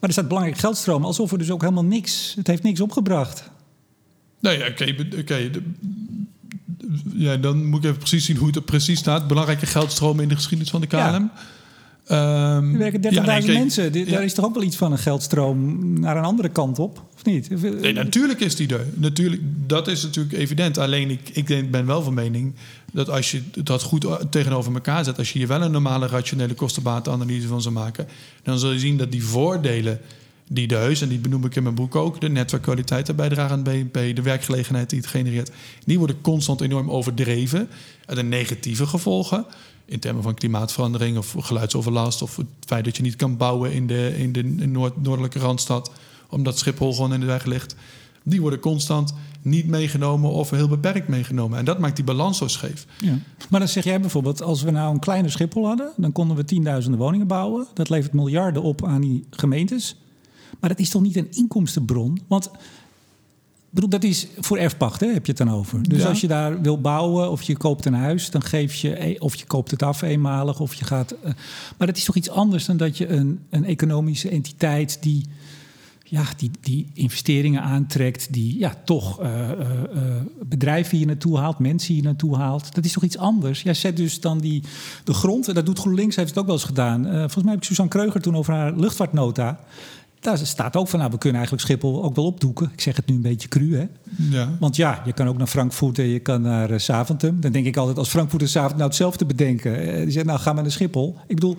Maar 0.00 0.12
er 0.12 0.12
staat 0.12 0.28
belangrijke 0.28 0.60
geldstromen, 0.60 1.06
alsof 1.06 1.32
er 1.32 1.38
dus 1.38 1.50
ook 1.50 1.60
helemaal 1.60 1.84
niks. 1.84 2.32
Het 2.36 2.46
heeft 2.46 2.62
niks 2.62 2.80
opgebracht. 2.80 3.50
Nee, 4.40 4.68
oké. 4.68 4.94
oké. 5.18 5.50
ja, 7.14 7.36
dan 7.36 7.66
moet 7.66 7.78
ik 7.78 7.84
even 7.84 7.98
precies 7.98 8.24
zien 8.24 8.36
hoe 8.36 8.46
het 8.46 8.56
er 8.56 8.62
precies 8.62 8.98
staat. 8.98 9.28
Belangrijke 9.28 9.66
geldstromen 9.66 10.22
in 10.22 10.28
de 10.28 10.34
geschiedenis 10.34 10.70
van 10.70 10.80
de 10.80 10.86
KLM. 10.86 10.98
Ja. 10.98 11.32
Um, 12.10 12.16
er 12.16 12.78
werken 12.78 13.42
30.000 13.42 13.52
mensen. 13.52 14.06
Daar 14.10 14.24
is 14.24 14.34
toch 14.34 14.44
ook 14.44 14.54
wel 14.54 14.62
iets 14.62 14.76
van 14.76 14.92
een 14.92 14.98
geldstroom 14.98 16.00
naar 16.00 16.16
een 16.16 16.24
andere 16.24 16.48
kant 16.48 16.78
op, 16.78 17.02
of 17.14 17.24
niet? 17.24 17.80
Nee, 17.80 17.92
natuurlijk 17.92 18.40
is 18.40 18.56
die 18.56 18.68
er. 18.68 18.86
Natuurlijk, 18.94 19.42
dat 19.66 19.88
is 19.88 20.02
natuurlijk 20.02 20.34
evident. 20.34 20.78
Alleen 20.78 21.10
ik, 21.10 21.28
ik 21.32 21.70
ben 21.70 21.86
wel 21.86 22.02
van 22.02 22.14
mening 22.14 22.54
dat 22.92 23.10
als 23.10 23.30
je 23.30 23.42
dat 23.62 23.82
goed 23.82 24.06
tegenover 24.30 24.74
elkaar 24.74 25.04
zet... 25.04 25.18
als 25.18 25.32
je 25.32 25.38
hier 25.38 25.48
wel 25.48 25.62
een 25.62 25.70
normale 25.70 26.06
rationele 26.06 26.54
kostenbatenanalyse 26.54 27.46
van 27.46 27.62
zou 27.62 27.74
maken... 27.74 28.06
dan 28.42 28.58
zul 28.58 28.72
je 28.72 28.78
zien 28.78 28.96
dat 28.96 29.12
die 29.12 29.24
voordelen 29.24 30.00
die 30.48 30.66
de 30.66 30.74
heus, 30.74 31.00
en 31.00 31.08
die 31.08 31.18
benoem 31.18 31.44
ik 31.44 31.56
in 31.56 31.62
mijn 31.62 31.74
boek 31.74 31.94
ook... 31.94 32.20
de 32.20 32.28
netwerkkwaliteit 32.28 33.06
de 33.06 33.14
bijdrage 33.14 33.52
aan 33.52 33.62
BNP, 33.62 34.16
de 34.16 34.22
werkgelegenheid 34.22 34.90
die 34.90 34.98
het 34.98 35.08
genereert... 35.08 35.50
die 35.84 35.98
worden 35.98 36.20
constant 36.20 36.60
enorm 36.60 36.90
overdreven. 36.90 37.68
En 38.06 38.14
de 38.14 38.22
negatieve 38.22 38.86
gevolgen 38.86 39.46
in 39.84 39.98
termen 39.98 40.22
van 40.22 40.34
klimaatverandering 40.34 41.18
of 41.18 41.34
geluidsoverlast 41.38 42.22
of 42.22 42.36
het 42.36 42.46
feit 42.66 42.84
dat 42.84 42.96
je 42.96 43.02
niet 43.02 43.16
kan 43.16 43.36
bouwen 43.36 43.72
in 43.72 43.86
de, 43.86 44.14
in 44.18 44.32
de 44.32 44.42
noord, 44.42 45.02
noordelijke 45.02 45.38
randstad 45.38 45.90
omdat 46.34 46.58
Schiphol 46.58 46.94
gewoon 46.94 47.12
in 47.12 47.20
de 47.20 47.26
weg 47.26 47.44
ligt, 47.44 47.76
die 48.22 48.40
worden 48.40 48.58
constant 48.58 49.14
niet 49.42 49.66
meegenomen 49.66 50.30
of 50.30 50.50
heel 50.50 50.68
beperkt 50.68 51.08
meegenomen. 51.08 51.58
En 51.58 51.64
dat 51.64 51.78
maakt 51.78 51.96
die 51.96 52.04
balans 52.04 52.38
zo 52.38 52.48
scheef. 52.48 52.86
Ja. 53.00 53.18
Maar 53.50 53.60
dan 53.60 53.68
zeg 53.68 53.84
jij 53.84 54.00
bijvoorbeeld, 54.00 54.42
als 54.42 54.62
we 54.62 54.70
nou 54.70 54.94
een 54.94 55.00
kleiner 55.00 55.30
Schiphol 55.30 55.66
hadden, 55.66 55.92
dan 55.96 56.12
konden 56.12 56.36
we 56.36 56.44
tienduizenden 56.44 57.00
woningen 57.00 57.26
bouwen. 57.26 57.66
Dat 57.74 57.88
levert 57.88 58.12
miljarden 58.12 58.62
op 58.62 58.84
aan 58.84 59.00
die 59.00 59.24
gemeentes. 59.30 59.96
Maar 60.60 60.70
dat 60.70 60.78
is 60.78 60.90
toch 60.90 61.02
niet 61.02 61.16
een 61.16 61.30
inkomstenbron? 61.30 62.20
Want 62.26 62.50
bedoel, 63.74 63.88
dat 63.88 64.04
is 64.04 64.26
voor 64.38 64.58
erfpacht, 64.58 65.00
hè, 65.00 65.06
heb 65.06 65.26
je 65.26 65.32
het 65.32 65.46
dan 65.46 65.50
over. 65.50 65.88
Dus 65.88 66.04
als 66.04 66.20
je 66.20 66.26
daar 66.26 66.60
wil 66.60 66.80
bouwen 66.80 67.30
of 67.30 67.42
je 67.42 67.56
koopt 67.56 67.84
een 67.84 67.94
huis, 67.94 68.30
dan 68.30 68.42
geef 68.42 68.74
je, 68.74 69.04
e- 69.04 69.18
of 69.18 69.34
je 69.34 69.46
koopt 69.46 69.70
het 69.70 69.82
af 69.82 70.02
eenmalig, 70.02 70.60
of 70.60 70.74
je 70.74 70.84
gaat. 70.84 71.12
Uh, 71.12 71.32
maar 71.78 71.86
dat 71.86 71.96
is 71.96 72.04
toch 72.04 72.16
iets 72.16 72.30
anders 72.30 72.64
dan 72.64 72.76
dat 72.76 72.98
je 72.98 73.08
een, 73.08 73.40
een 73.50 73.64
economische 73.64 74.28
entiteit 74.28 74.98
die, 75.00 75.24
ja, 76.04 76.24
die, 76.36 76.50
die 76.60 76.86
investeringen 76.92 77.62
aantrekt, 77.62 78.32
die 78.32 78.58
ja, 78.58 78.74
toch 78.84 79.22
uh, 79.22 79.48
uh, 79.48 79.56
bedrijven 80.44 80.96
hier 80.96 81.06
naartoe 81.06 81.38
haalt, 81.38 81.58
mensen 81.58 81.94
hier 81.94 82.02
naartoe 82.02 82.36
haalt. 82.36 82.74
Dat 82.74 82.84
is 82.84 82.92
toch 82.92 83.04
iets 83.04 83.18
anders? 83.18 83.62
Jij 83.62 83.74
zet 83.74 83.96
dus 83.96 84.20
dan 84.20 84.38
die, 84.38 84.62
de 85.04 85.14
grond, 85.14 85.48
en 85.48 85.54
dat 85.54 85.66
doet 85.66 85.78
GroenLinks, 85.78 86.16
heeft 86.16 86.28
het 86.28 86.38
ook 86.38 86.46
wel 86.46 86.54
eens 86.54 86.64
gedaan. 86.64 87.04
volgens 87.04 87.42
mij 87.42 87.52
heb 87.52 87.62
ik 87.62 87.68
Suzanne 87.68 87.90
Kreuger 87.90 88.20
toen 88.20 88.36
over 88.36 88.54
haar 88.54 88.76
luchtvaartnota. 88.76 89.60
Daar 90.24 90.38
staat 90.38 90.76
ook 90.76 90.88
van, 90.88 90.98
nou, 90.98 91.10
we 91.10 91.18
kunnen 91.18 91.40
eigenlijk 91.40 91.68
Schiphol 91.68 92.04
ook 92.04 92.14
wel 92.16 92.24
opdoeken. 92.24 92.70
Ik 92.72 92.80
zeg 92.80 92.96
het 92.96 93.06
nu 93.06 93.14
een 93.14 93.20
beetje 93.20 93.48
cru, 93.48 93.76
hè? 93.76 93.86
Ja. 94.30 94.56
Want 94.60 94.76
ja, 94.76 95.02
je 95.04 95.12
kan 95.12 95.28
ook 95.28 95.36
naar 95.36 95.46
Frankfurt 95.46 95.98
en 95.98 96.08
je 96.08 96.18
kan 96.18 96.42
naar 96.42 96.70
uh. 96.70 97.40
Dan 97.40 97.52
denk 97.52 97.66
ik 97.66 97.76
altijd, 97.76 97.98
als 97.98 98.08
Frankfurt 98.08 98.42
en 98.42 98.48
Saventem 98.48 98.76
nou 98.78 98.88
hetzelfde 98.88 99.24
bedenken. 99.24 99.72
Uh, 99.72 99.94
die 99.94 100.04
zeggen, 100.10 100.26
nou, 100.26 100.38
ga 100.38 100.52
maar 100.52 100.62
naar 100.62 100.72
Schiphol. 100.72 101.16
Ik 101.26 101.34
bedoel, 101.34 101.56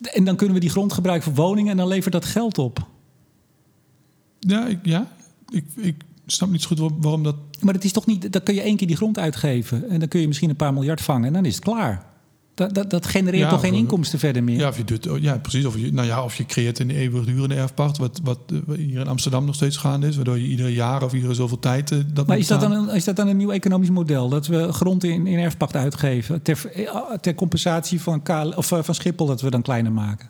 en 0.00 0.24
dan 0.24 0.36
kunnen 0.36 0.54
we 0.54 0.60
die 0.60 0.70
grond 0.70 0.92
gebruiken 0.92 1.34
voor 1.34 1.44
woningen... 1.44 1.70
en 1.70 1.76
dan 1.76 1.88
levert 1.88 2.12
dat 2.12 2.24
geld 2.24 2.58
op. 2.58 2.86
Ja, 4.38 4.66
ik, 4.66 4.78
ja. 4.82 5.08
Ik, 5.48 5.64
ik 5.76 5.96
snap 6.26 6.50
niet 6.50 6.62
zo 6.62 6.68
goed 6.68 6.92
waarom 7.00 7.22
dat... 7.22 7.36
Maar 7.60 7.74
het 7.74 7.84
is 7.84 7.92
toch 7.92 8.06
niet... 8.06 8.32
Dan 8.32 8.42
kun 8.42 8.54
je 8.54 8.60
één 8.60 8.76
keer 8.76 8.86
die 8.86 8.96
grond 8.96 9.18
uitgeven... 9.18 9.88
en 9.88 9.98
dan 9.98 10.08
kun 10.08 10.20
je 10.20 10.26
misschien 10.26 10.50
een 10.50 10.56
paar 10.56 10.72
miljard 10.72 11.00
vangen 11.00 11.26
en 11.26 11.32
dan 11.32 11.44
is 11.44 11.54
het 11.54 11.64
klaar. 11.64 12.13
Dat, 12.54 12.74
dat, 12.74 12.90
dat 12.90 13.06
genereert 13.06 13.50
toch 13.50 13.60
geen 13.60 13.74
inkomsten 13.74 14.18
verder 14.18 14.44
meer? 14.44 14.58
Ja, 14.58 14.68
of 14.68 14.76
je 14.76 14.84
doet, 14.84 15.08
ja 15.20 15.38
precies. 15.38 15.64
Of 15.64 15.76
je, 15.76 15.92
nou 15.92 16.06
ja, 16.06 16.24
of 16.24 16.36
je 16.36 16.46
creëert 16.46 16.78
een 16.78 16.90
eeuwigdurende 16.90 17.54
erfpacht, 17.54 17.98
wat, 17.98 18.20
wat 18.22 18.38
hier 18.76 19.00
in 19.00 19.08
Amsterdam 19.08 19.44
nog 19.44 19.54
steeds 19.54 19.76
gaande 19.76 20.06
is, 20.06 20.16
waardoor 20.16 20.38
je 20.38 20.46
ieder 20.46 20.68
jaar 20.68 21.02
of 21.02 21.12
iedere 21.12 21.34
zoveel 21.34 21.58
tijd. 21.58 21.90
Uh, 21.90 21.98
dat 22.12 22.26
maar 22.26 22.38
is 22.38 22.46
dat, 22.46 22.60
dan 22.60 22.72
een, 22.72 22.88
is 22.88 23.04
dat 23.04 23.16
dan 23.16 23.28
een 23.28 23.36
nieuw 23.36 23.50
economisch 23.50 23.90
model? 23.90 24.28
Dat 24.28 24.46
we 24.46 24.72
grond 24.72 25.04
in, 25.04 25.26
in 25.26 25.38
erfpacht 25.38 25.76
uitgeven 25.76 26.42
ter, 26.42 26.70
ter 27.20 27.34
compensatie 27.34 28.00
van, 28.00 28.22
KL, 28.22 28.52
of, 28.56 28.66
van 28.66 28.94
Schiphol, 28.94 29.26
dat 29.26 29.40
we 29.40 29.50
dan 29.50 29.62
kleiner 29.62 29.92
maken? 29.92 30.28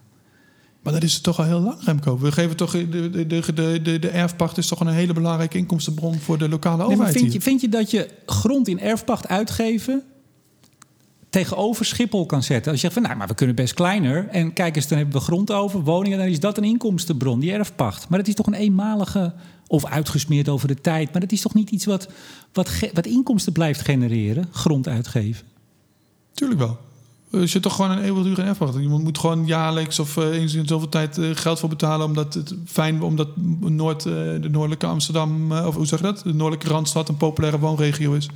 Maar 0.83 0.93
dat 0.93 1.03
is 1.03 1.21
toch 1.21 1.39
al 1.39 1.45
heel 1.45 1.61
lang, 1.61 1.77
Remco. 1.85 2.19
We 2.19 2.33
geven 2.33 2.57
toch 2.57 2.71
de, 2.71 3.11
de, 3.11 3.27
de, 3.27 3.83
de, 3.83 3.99
de 3.99 4.09
erfpacht 4.09 4.59
is 4.59 4.67
toch 4.67 4.81
een 4.81 4.87
hele 4.87 5.13
belangrijke 5.13 5.59
inkomstenbron 5.59 6.19
voor 6.19 6.39
de 6.39 6.49
lokale 6.49 6.83
overheid. 6.83 6.99
maar 6.99 7.13
vind, 7.13 7.33
je, 7.33 7.41
vind 7.41 7.61
je 7.61 7.69
dat 7.69 7.91
je 7.91 8.09
grond 8.27 8.69
in 8.69 8.81
erfpacht 8.81 9.29
uitgeven 9.29 10.03
tegenover 11.35 11.85
Schiphol 11.85 12.27
kan 12.27 12.43
zetten? 12.43 12.73
Als 12.73 12.81
je 12.81 12.87
zegt 12.87 12.93
van 12.93 13.03
nou, 13.03 13.17
maar 13.17 13.27
we 13.29 13.35
kunnen 13.35 13.57
best 13.57 13.75
kleiner. 13.75 14.29
En 14.29 14.53
kijk 14.53 14.77
eens, 14.77 14.89
dan 14.89 14.99
hebben 14.99 15.17
we 15.17 15.25
grond 15.25 15.53
over, 15.53 15.81
woningen, 15.81 16.19
dan 16.19 16.27
is 16.27 16.41
dat 16.41 16.57
een 16.57 16.65
inkomstenbron, 16.65 17.41
die 17.41 17.53
erfpacht. 17.53 18.09
Maar 18.09 18.19
dat 18.19 18.29
is 18.29 18.35
toch 18.35 18.47
een 18.47 18.55
eenmalige 18.55 19.33
of 19.67 19.85
uitgesmeerd 19.85 20.49
over 20.49 20.69
de 20.69 20.81
tijd. 20.81 21.13
Maar 21.13 21.21
dat 21.21 21.33
is 21.33 21.41
toch 21.41 21.55
niet 21.55 21.71
iets 21.71 21.85
wat, 21.85 22.09
wat, 22.53 22.71
wat 22.93 23.07
inkomsten 23.07 23.53
blijft 23.53 23.81
genereren, 23.81 24.49
grond 24.51 24.89
uitgeven? 24.89 25.47
Tuurlijk 26.35 26.61
wel. 26.61 26.79
Als 27.33 27.53
je 27.53 27.61
toch 27.61 27.75
gewoon 27.75 27.91
een 27.91 28.03
eeuwigdurende 28.03 28.51
erfpacht. 28.51 28.75
Je 28.75 28.89
moet 28.89 29.19
gewoon 29.19 29.47
jaarlijks 29.47 29.99
of 29.99 30.17
uh, 30.17 30.25
eens 30.25 30.55
in 30.55 30.67
zoveel 30.67 30.89
tijd 30.89 31.19
uh, 31.19 31.31
geld 31.35 31.61
voor 31.61 31.69
betalen. 31.69 32.07
Omdat 32.07 32.35
het 32.35 32.55
fijn, 32.67 33.03
omdat 33.03 33.29
Noord, 33.61 34.05
uh, 34.05 34.13
de 34.15 34.49
noordelijke 34.51 34.87
Amsterdam, 34.87 35.53
of 35.53 35.75
hoe 35.75 35.87
zeg 35.87 35.99
je 35.99 36.05
dat? 36.05 36.21
De 36.25 36.35
noordelijke 36.35 36.69
Randstad 36.69 37.09
een 37.09 37.17
populaire 37.17 37.59
woonregio 37.59 38.13
is 38.13 38.29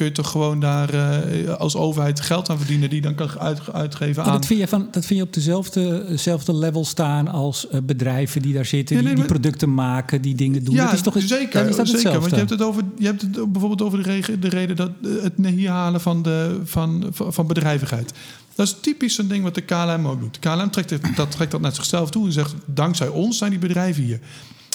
kun 0.00 0.08
je 0.08 0.14
toch 0.14 0.30
gewoon 0.30 0.60
daar 0.60 0.94
uh, 0.94 1.54
als 1.54 1.76
overheid 1.76 2.20
geld 2.20 2.50
aan 2.50 2.58
verdienen 2.58 2.90
die 2.90 3.00
dan 3.00 3.14
kan 3.14 3.38
uit, 3.38 3.72
uitgeven 3.72 4.24
aan. 4.24 4.32
Dat 4.32 4.46
vind, 4.46 4.60
je 4.60 4.68
van, 4.68 4.88
dat 4.90 5.06
vind 5.06 5.18
je 5.18 5.24
op 5.24 5.32
dezelfde, 5.32 6.04
dezelfde 6.08 6.54
level 6.54 6.84
staan 6.84 7.28
als 7.28 7.66
uh, 7.72 7.80
bedrijven 7.82 8.42
die 8.42 8.54
daar 8.54 8.64
zitten, 8.64 9.04
die, 9.04 9.14
die, 9.14 9.24
producten 9.24 9.74
maken, 9.74 10.22
die 10.22 10.34
dingen 10.34 10.64
doen. 10.64 10.74
Ja, 10.74 10.84
dat 10.84 10.92
is 10.92 11.00
toch, 11.00 11.14
zeker. 11.18 11.68
Is 11.68 11.76
dat 11.76 11.88
zeker 11.88 12.20
want 12.20 12.30
je 12.30 12.36
hebt 12.36 12.50
het, 12.50 12.62
over, 12.62 12.82
je 12.98 13.06
hebt 13.06 13.22
het 13.22 13.52
bijvoorbeeld 13.52 13.82
over 13.82 14.02
de, 14.02 14.10
regen, 14.10 14.40
de 14.40 14.48
reden 14.48 14.76
dat 14.76 14.90
eh, 15.02 15.10
het 15.22 15.46
hier 15.46 15.70
halen 15.70 16.00
van, 16.00 16.22
de, 16.22 16.60
van, 16.64 17.06
van 17.12 17.46
bedrijvigheid. 17.46 18.12
Dat 18.54 18.66
is 18.66 18.76
typisch 18.80 19.18
een 19.18 19.28
ding 19.28 19.42
wat 19.42 19.54
de 19.54 19.60
KLM 19.60 20.06
ook 20.06 20.20
doet. 20.20 20.34
De 20.34 20.40
KLM 20.40 20.70
trekt 20.70 21.16
dat, 21.16 21.30
trekt 21.30 21.50
dat 21.50 21.60
naar 21.60 21.74
zichzelf 21.74 22.10
toe 22.10 22.26
en 22.26 22.32
zegt: 22.32 22.54
dankzij 22.64 23.08
ons 23.08 23.38
zijn 23.38 23.50
die 23.50 23.58
bedrijven 23.58 24.02
hier. 24.02 24.20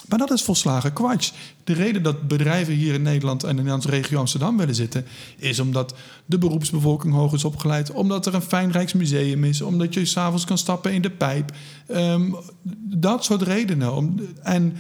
Maar 0.08 0.20
dat 0.20 0.32
is 0.32 0.42
volslagen 0.42 0.94
kwats. 0.94 1.34
De 1.64 1.74
reden 1.74 2.04
dat 2.04 2.28
bedrijven 2.28 2.74
hier 2.74 2.94
in 2.94 3.02
Nederland 3.02 3.44
en 3.44 3.60
in 3.60 3.72
onze 3.72 3.90
regio 3.90 4.20
Amsterdam 4.20 4.58
willen 4.58 4.76
zitten, 4.76 5.06
is 5.38 5.60
omdat 5.60 5.94
de 6.26 6.38
beroepsbevolking 6.38 7.14
hoog 7.14 7.34
is 7.34 7.44
opgeleid, 7.44 7.92
omdat 7.92 8.26
er 8.26 8.34
een 8.34 8.42
fijn 8.42 8.72
Rijksmuseum 8.72 9.44
is, 9.44 9.62
omdat 9.62 9.94
je 9.94 10.06
s'avonds 10.06 10.46
kan 10.46 10.58
stappen 10.58 10.94
in 10.94 11.02
de 11.02 11.10
pijp. 11.10 11.52
Ehm, 11.88 12.32
dat 12.82 13.24
soort 13.24 13.42
redenen. 13.42 14.20
en 14.44 14.78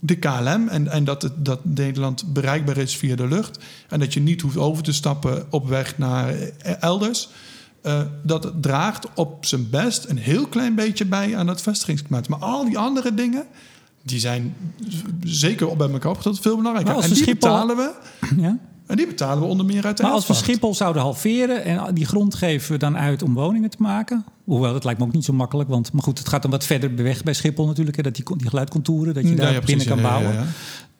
de 0.00 0.16
KLM 0.16 0.68
en, 0.68 0.88
en 0.88 1.04
dat, 1.04 1.22
het, 1.22 1.32
dat 1.36 1.64
Nederland 1.64 2.32
bereikbaar 2.32 2.76
is 2.76 2.96
via 2.96 3.16
de 3.16 3.28
lucht 3.28 3.58
en 3.88 4.00
dat 4.00 4.14
je 4.14 4.20
niet 4.20 4.40
hoeft 4.40 4.56
over 4.56 4.82
te 4.82 4.92
stappen 4.92 5.46
op 5.50 5.68
weg 5.68 5.98
naar 5.98 6.34
elders. 6.80 7.28
Uh, 7.82 8.00
dat 8.22 8.52
draagt 8.60 9.06
op 9.14 9.46
zijn 9.46 9.70
best 9.70 10.04
een 10.08 10.18
heel 10.18 10.46
klein 10.46 10.74
beetje 10.74 11.04
bij 11.04 11.36
aan 11.36 11.46
dat 11.46 11.62
vestigingsklimaat. 11.62 12.28
Maar 12.28 12.38
al 12.38 12.64
die 12.64 12.78
andere 12.78 13.14
dingen, 13.14 13.46
die 14.04 14.20
zijn 14.20 14.54
zeker 15.22 15.68
op 15.68 15.78
bij 15.78 15.90
elkaar 15.90 16.10
opgeteld 16.10 16.40
veel 16.40 16.56
belangrijker. 16.56 16.94
En 16.94 17.00
die 17.00 17.16
Schiphol... 17.16 17.34
betalen 17.34 17.76
we. 17.76 17.92
Ja? 18.42 18.58
En 18.86 18.96
die 18.96 19.06
betalen 19.06 19.42
we 19.42 19.48
onder 19.48 19.66
meer 19.66 19.84
uit 19.84 19.96
de 19.96 20.02
Maar 20.02 20.12
als 20.12 20.26
we 20.26 20.34
Schiphol 20.34 20.74
zouden 20.74 21.02
halveren 21.02 21.64
en 21.64 21.94
die 21.94 22.06
grond 22.06 22.34
geven 22.34 22.72
we 22.72 22.78
dan 22.78 22.98
uit 22.98 23.22
om 23.22 23.34
woningen 23.34 23.70
te 23.70 23.76
maken. 23.78 24.24
Hoewel, 24.44 24.72
dat 24.72 24.84
lijkt 24.84 25.00
me 25.00 25.06
ook 25.06 25.12
niet 25.12 25.24
zo 25.24 25.32
makkelijk. 25.32 25.68
Want 25.68 25.92
maar 25.92 26.02
goed, 26.02 26.18
het 26.18 26.28
gaat 26.28 26.42
dan 26.42 26.50
wat 26.50 26.64
verder 26.64 26.96
weg 26.96 27.22
bij 27.22 27.34
Schiphol 27.34 27.66
natuurlijk. 27.66 27.96
Hè, 27.96 28.02
dat 28.02 28.14
die, 28.14 28.24
die 28.36 28.48
geluidcontouren, 28.48 29.14
dat 29.14 29.28
je 29.28 29.34
daar 29.34 29.62
binnen 29.64 29.86
kan 29.86 30.02
bouwen. 30.02 30.46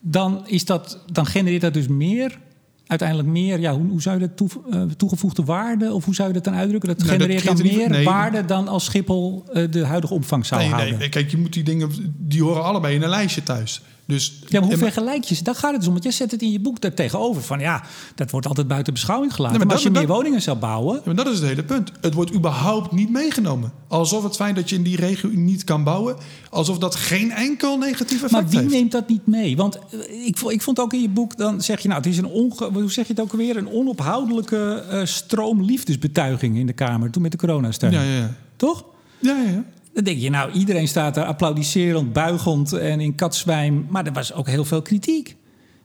dan, 0.01 0.43
is 0.47 0.65
dat, 0.65 0.99
dan 1.13 1.27
genereert 1.27 1.61
dat 1.61 1.75
dus 1.75 1.89
meer 1.89 2.39
uiteindelijk 2.87 3.29
meer, 3.29 3.61
ja, 3.61 3.75
hoe, 3.75 3.89
hoe 3.89 4.03
zou 4.03 4.21
je 4.21 4.27
dat 4.27 4.37
toe, 4.37 4.49
uh, 4.71 4.83
toegevoegde 4.83 5.45
waarde, 5.45 5.93
of 5.93 6.05
hoe 6.05 6.15
zou 6.15 6.29
je 6.29 6.35
dat 6.35 6.45
dan 6.45 6.55
uitdrukken? 6.55 6.89
Dat 6.89 6.99
nou, 6.99 7.11
genereert 7.11 7.45
dan 7.45 7.63
meer 7.63 8.05
waarde 8.05 8.45
dan 8.45 8.69
als 8.69 8.85
Schiphol 8.85 9.45
uh, 9.53 9.71
de 9.71 9.85
huidige 9.85 10.15
omvang 10.15 10.47
zou 10.47 10.61
nee, 10.61 10.71
houden. 10.71 10.99
Nee, 10.99 11.09
kijk, 11.09 11.31
je 11.31 11.37
moet 11.37 11.53
die 11.53 11.63
dingen, 11.63 11.91
die 12.19 12.43
horen 12.43 12.65
allebei 12.65 12.95
in 12.95 13.03
een 13.03 13.09
lijstje 13.09 13.43
thuis. 13.43 13.83
Dus, 14.07 14.41
ja, 14.47 14.61
maar 14.61 14.69
hoe 14.69 14.79
vergelijk 14.79 15.25
je 15.25 15.35
ze? 15.35 15.45
Daar 15.45 15.55
gaat 15.55 15.71
het 15.71 15.79
dus 15.79 15.87
om. 15.87 15.93
Want 15.93 16.05
jij 16.05 16.13
zet 16.13 16.31
het 16.31 16.43
in 16.43 16.51
je 16.51 16.61
boek 16.61 16.81
daar 16.81 16.95
tegenover. 16.95 17.43
Van 17.43 17.59
ja, 17.59 17.85
dat 18.15 18.31
wordt 18.31 18.47
altijd 18.47 18.69
buiten 18.69 18.93
beschouwing 18.93 19.35
gelaten. 19.35 19.59
maar, 19.59 19.73
als 19.73 19.83
je 19.83 19.91
meer 19.91 20.07
woningen 20.07 20.43
zou 20.43 20.59
bouwen... 20.59 20.95
Ja, 20.95 21.03
maar 21.05 21.15
dat 21.15 21.27
is 21.27 21.39
het 21.39 21.49
hele 21.49 21.65
punt. 21.65 21.93
Het 22.01 22.15
wordt 22.15 22.35
überhaupt 22.35 22.93
niet 22.93 23.11
meegenomen. 23.11 23.73
Alsof 23.89 24.23
het 24.23 24.37
feit 24.37 24.57
dat 24.57 24.71
je 24.71 24.77
in 24.77 24.83
die 24.83 24.97
regio 24.97 25.31
niet 25.33 25.65
kan 25.65 25.85
bouwen... 25.85 26.17
alsof 26.51 26.79
dat 26.79 26.95
geen 26.95 27.31
enkel 27.31 27.79
negatief 27.79 28.23
effect 28.23 28.33
heeft. 28.33 28.53
Maar 28.53 28.63
wie 28.63 28.71
neemt 28.71 28.93
dat 28.93 29.09
niet 29.09 29.27
mee? 29.27 29.57
Want 29.57 29.79
eh, 29.79 30.27
ik, 30.27 30.41
ik 30.41 30.63
vond 30.63 30.81
ook 30.81 30.93
in 30.93 31.01
je 31.01 31.09
boek... 31.09 31.37
dan 31.37 31.63
zeg 31.63 31.81
je 31.81 31.89
nou, 31.89 32.01
het 32.01 32.11
is 32.11 32.19
een, 32.19 32.27
onge, 32.27 32.71
hoe 32.73 32.93
zeg 32.93 33.07
je 33.07 33.13
het 33.13 33.23
ook 33.23 33.33
alweer... 33.33 33.57
een 33.57 33.71
onophoudelijke 33.71 34.85
uh, 34.93 35.05
stroom 35.05 35.63
liefdesbetuiging 35.63 36.57
in 36.57 36.67
de 36.67 36.73
Kamer... 36.73 37.11
toen 37.11 37.23
met 37.23 37.33
de 37.33 37.39
coronasteun. 37.39 37.91
Ja, 37.93 38.03
ja, 38.03 38.17
ja. 38.17 38.35
Toch? 38.57 38.85
Ja, 39.19 39.37
ja, 39.37 39.51
ja. 39.51 39.65
Dan 39.95 40.05
denk 40.05 40.19
je, 40.19 40.31
nou, 40.31 40.53
iedereen 40.53 40.89
staat 40.89 41.15
daar 41.15 41.25
applaudisserend, 41.25 42.13
buigend 42.13 42.73
en 42.73 43.01
in 43.01 43.15
katzwijm. 43.15 43.87
Maar 43.89 44.07
er 44.07 44.13
was 44.13 44.33
ook 44.33 44.47
heel 44.47 44.65
veel 44.65 44.83
kritiek. 44.83 45.37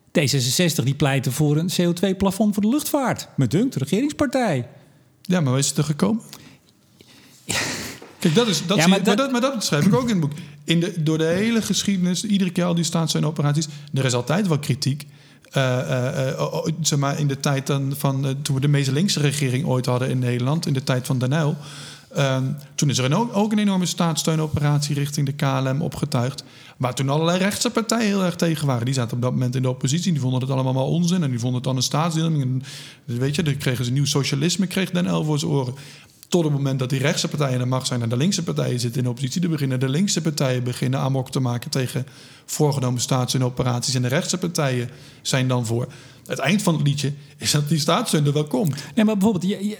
D66 0.07 0.83
die 0.83 0.95
pleitte 0.95 1.31
voor 1.31 1.57
een 1.57 1.69
CO2-plafond 1.81 2.53
voor 2.53 2.63
de 2.63 2.69
luchtvaart. 2.69 3.27
Met 3.35 3.51
dunkt, 3.51 3.73
de 3.73 3.79
regeringspartij. 3.79 4.67
Ja, 5.21 5.39
maar 5.39 5.51
waar 5.51 5.59
is 5.59 5.67
het 5.67 5.77
er 5.77 5.83
gekomen? 5.83 6.21
Kijk, 8.19 8.35
dat 8.35 8.47
is, 8.47 8.65
dat 8.65 8.77
ja, 8.77 8.87
maar, 8.87 9.03
dat, 9.03 9.31
maar, 9.31 9.41
dat, 9.41 9.63
schrijf 9.63 9.85
ik 9.85 9.95
ook 9.95 10.09
in 10.09 10.09
het 10.09 10.19
boek. 10.19 10.31
In 10.63 10.79
de, 10.79 11.03
door 11.03 11.17
de 11.17 11.25
hele 11.25 11.61
geschiedenis, 11.61 12.23
iedere 12.23 12.51
keer 12.51 12.63
al 12.63 12.75
die 12.75 13.25
operaties, 13.25 13.67
er 13.93 14.05
is 14.05 14.13
altijd 14.13 14.47
wel 14.47 14.59
kritiek. 14.59 15.05
Uh, 15.57 15.63
uh, 15.89 16.65
zeg 16.81 16.99
maar 16.99 17.19
in 17.19 17.27
de 17.27 17.39
tijd 17.39 17.67
dan 17.67 17.93
van, 17.97 18.37
toen 18.41 18.55
we 18.55 18.61
de 18.61 18.67
meest 18.67 18.91
linkse 18.91 19.19
regering 19.19 19.65
ooit 19.65 19.85
hadden 19.85 20.09
in 20.09 20.19
Nederland, 20.19 20.65
in 20.65 20.73
de 20.73 20.83
tijd 20.83 21.05
van 21.05 21.19
Den 21.19 21.57
Ehm, 22.13 22.43
toen 22.75 22.89
is 22.89 22.97
er 22.97 23.33
ook, 23.33 23.51
een 23.51 23.59
enorme 23.59 23.85
staatssteunoperatie 23.85 24.95
richting 24.95 25.25
de 25.25 25.33
KLM 25.33 25.81
opgetuigd. 25.81 26.43
Waar 26.77 26.95
toen 26.95 27.09
allerlei 27.09 27.37
rechtse 27.37 27.69
partijen 27.69 28.07
heel 28.07 28.23
erg 28.23 28.35
tegen 28.35 28.67
waren. 28.67 28.85
Die 28.85 28.93
zaten 28.93 29.15
op 29.15 29.21
dat 29.21 29.31
moment 29.31 29.55
in 29.55 29.61
de 29.61 29.69
oppositie. 29.69 30.11
Die 30.11 30.21
vonden 30.21 30.41
het 30.41 30.49
allemaal 30.49 30.73
maar 30.73 30.83
onzin. 30.83 31.23
En 31.23 31.29
die 31.29 31.39
vonden 31.39 31.55
het 31.55 31.63
dan 31.63 31.75
een 31.75 31.81
staatsdeling. 31.81 32.41
En, 32.41 32.63
dus 33.05 33.17
weet 33.17 33.35
je, 33.35 33.43
dan 33.43 33.57
kregen 33.57 33.85
ze 33.85 33.91
nieuw 33.91 34.05
socialisme, 34.05 34.67
kreeg 34.67 34.91
Den 34.91 35.05
El 35.05 35.23
voor 35.23 35.39
zijn 35.39 35.51
oren. 35.51 35.73
Tot 36.27 36.43
het 36.43 36.53
moment 36.53 36.79
dat 36.79 36.89
die 36.89 36.99
rechtse 36.99 37.27
partijen 37.27 37.59
de 37.59 37.65
macht 37.65 37.87
zijn 37.87 38.01
en 38.01 38.09
de 38.09 38.17
linkse 38.17 38.43
partijen 38.43 38.79
zitten 38.79 38.97
in 38.97 39.03
de 39.03 39.09
oppositie, 39.09 39.41
dan 39.41 39.51
beginnen 39.51 39.79
de 39.79 39.89
linkse 39.89 40.21
partijen 40.21 40.63
beginnen 40.63 40.99
amok 40.99 41.31
te 41.31 41.39
maken 41.39 41.69
tegen 41.69 42.05
voorgenomen 42.45 43.01
staatssteunoperaties. 43.01 43.95
En 43.95 44.01
de 44.01 44.07
rechtse 44.07 44.37
partijen 44.37 44.89
zijn 45.21 45.47
dan 45.47 45.65
voor. 45.65 45.87
Het 46.25 46.39
eind 46.39 46.61
van 46.61 46.73
het 46.73 46.87
liedje 46.87 47.13
is 47.37 47.51
dat 47.51 47.69
die 47.69 47.79
staatssteun 47.79 48.25
er 48.25 48.33
wel 48.33 48.47
komt. 48.47 48.75
Nee, 48.95 49.05
maar 49.05 49.17
bijvoorbeeld, 49.17 49.51
je, 49.51 49.77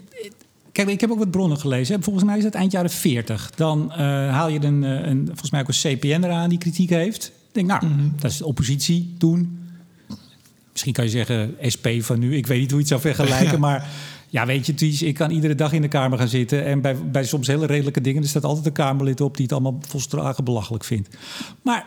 Kijk, 0.72 0.88
ik 0.88 1.00
heb 1.00 1.10
ook 1.10 1.18
wat 1.18 1.30
bronnen 1.30 1.58
gelezen. 1.58 2.02
Volgens 2.02 2.24
mij 2.24 2.38
is 2.38 2.44
het 2.44 2.54
eind 2.54 2.72
jaren 2.72 2.90
40. 2.90 3.50
Dan 3.50 3.84
uh, 3.90 3.96
haal 4.30 4.48
je 4.48 4.64
een, 4.64 4.84
eh, 4.84 5.08
een, 5.08 5.26
volgens 5.26 5.50
mij 5.50 5.60
ook 5.60 5.68
een 5.68 5.96
CPN 5.96 6.24
eraan 6.24 6.48
die 6.48 6.58
kritiek 6.58 6.90
heeft. 6.90 7.26
Ik 7.26 7.54
denk, 7.54 7.66
nou, 7.66 7.86
mhm. 7.86 8.08
dat 8.20 8.30
is 8.30 8.36
de 8.36 8.46
oppositie 8.46 9.14
toen. 9.18 9.58
Misschien 10.70 10.92
kan 10.92 11.04
je 11.04 11.10
zeggen 11.10 11.54
SP 11.74 11.86
van 11.98 12.18
nu. 12.18 12.36
Ik 12.36 12.46
weet 12.46 12.60
niet 12.60 12.70
hoe 12.70 12.80
je 12.80 12.94
het 12.94 13.00
zou 13.00 13.14
vergelijken, 13.14 13.60
maar... 13.68 13.88
Ja, 14.32 14.46
weet 14.46 14.66
je, 14.66 14.74
Ties, 14.74 15.02
ik 15.02 15.14
kan 15.14 15.30
iedere 15.30 15.54
dag 15.54 15.72
in 15.72 15.82
de 15.82 15.88
Kamer 15.88 16.18
gaan 16.18 16.28
zitten. 16.28 16.64
En 16.64 16.80
bij, 16.80 16.96
bij 16.96 17.24
soms 17.24 17.46
hele 17.46 17.66
redelijke 17.66 18.00
dingen... 18.00 18.22
er 18.22 18.28
staat 18.28 18.44
altijd 18.44 18.66
een 18.66 18.72
Kamerlid 18.72 19.20
op 19.20 19.34
die 19.34 19.42
het 19.42 19.52
allemaal 19.52 19.78
volstrekt 19.88 20.44
belachelijk 20.44 20.84
vindt. 20.84 21.08
Maar 21.62 21.86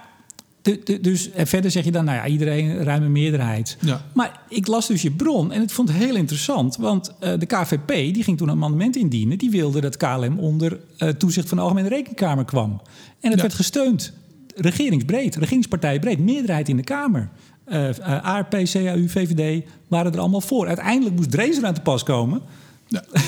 dus 1.02 1.32
en 1.32 1.48
verder 1.48 1.72
zeg 1.72 1.84
je 1.84 1.92
dan, 1.92 2.06
nou 2.06 2.18
ja, 2.18 2.28
iedereen 2.28 2.84
ruime 2.84 3.08
meerderheid. 3.08 3.78
Ja. 3.80 4.06
Maar 4.14 4.42
ik 4.50 4.68
las 4.68 4.88
dus 4.88 5.02
je 5.02 5.12
bron 5.12 5.52
en 5.52 5.62
het 5.62 5.72
vond 5.72 5.90
het 5.90 5.98
heel 5.98 6.16
interessant. 6.16 6.76
Want 6.76 7.14
uh, 7.20 7.34
de 7.40 7.46
KVP 7.46 7.88
die 7.88 8.24
ging 8.24 8.38
toen 8.38 8.48
een 8.48 8.56
amendement 8.56 8.96
indienen. 8.96 9.38
Die 9.38 9.50
wilde 9.50 9.82
dat 9.82 9.98
KLM 9.98 10.40
onder 10.40 10.80
uh, 10.98 11.10
toezicht 11.10 11.48
van 11.48 11.58
de 11.58 11.64
Algemene 11.64 11.90
Rekenkamer 11.90 12.46
kwam. 12.46 12.82
En 13.20 13.32
het 13.32 13.42
werd 13.42 13.54
gesteund. 13.54 14.14
Regeringsbreed, 14.56 15.36
regeringspartijbreed, 15.36 16.20
meerderheid 16.20 16.70
in 16.70 16.78
de 16.78 16.84
Kamer. 16.84 17.30
Uh, 17.68 17.90
ARP, 18.22 18.50
CAU, 18.50 19.08
VVD 19.08 19.66
waren 19.88 20.14
er 20.14 20.20
allemaal 20.20 20.42
voor. 20.42 20.68
Uiteindelijk 20.68 21.16
moest 21.16 21.32
Drees 21.32 21.64
aan 21.64 21.74
te 21.74 21.82
pas 21.82 22.04
komen. 22.04 22.42
Ja. 22.94 23.04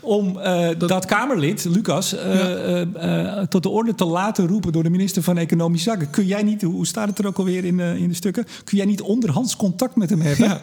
om 0.00 0.38
uh, 0.38 0.68
dat, 0.78 1.04
Kamerlid, 1.04 1.64
Lucas, 1.64 2.14
uh, 2.14 2.80
uh, 2.80 3.38
tot 3.38 3.62
de 3.62 3.68
orde 3.68 3.94
te 3.94 4.04
laten 4.04 4.46
roepen 4.46 4.72
door 4.72 4.82
de 4.82 4.90
minister 4.90 5.22
van 5.22 5.38
Economische 5.38 5.90
Zaken. 5.90 6.10
Kun 6.10 6.26
jij 6.26 6.42
niet, 6.42 6.62
hoe 6.62 6.86
staat 6.86 7.08
het 7.08 7.18
er 7.18 7.26
ook 7.26 7.38
alweer 7.38 7.64
in, 7.64 7.80
in 7.80 8.08
de 8.08 8.14
stukken? 8.14 8.46
Kun 8.64 8.76
jij 8.76 8.86
niet 8.86 9.00
onderhands 9.00 9.56
contact 9.56 9.96
met 9.96 10.10
hem 10.10 10.20
hebben? 10.20 10.48
Ja. 10.48 10.60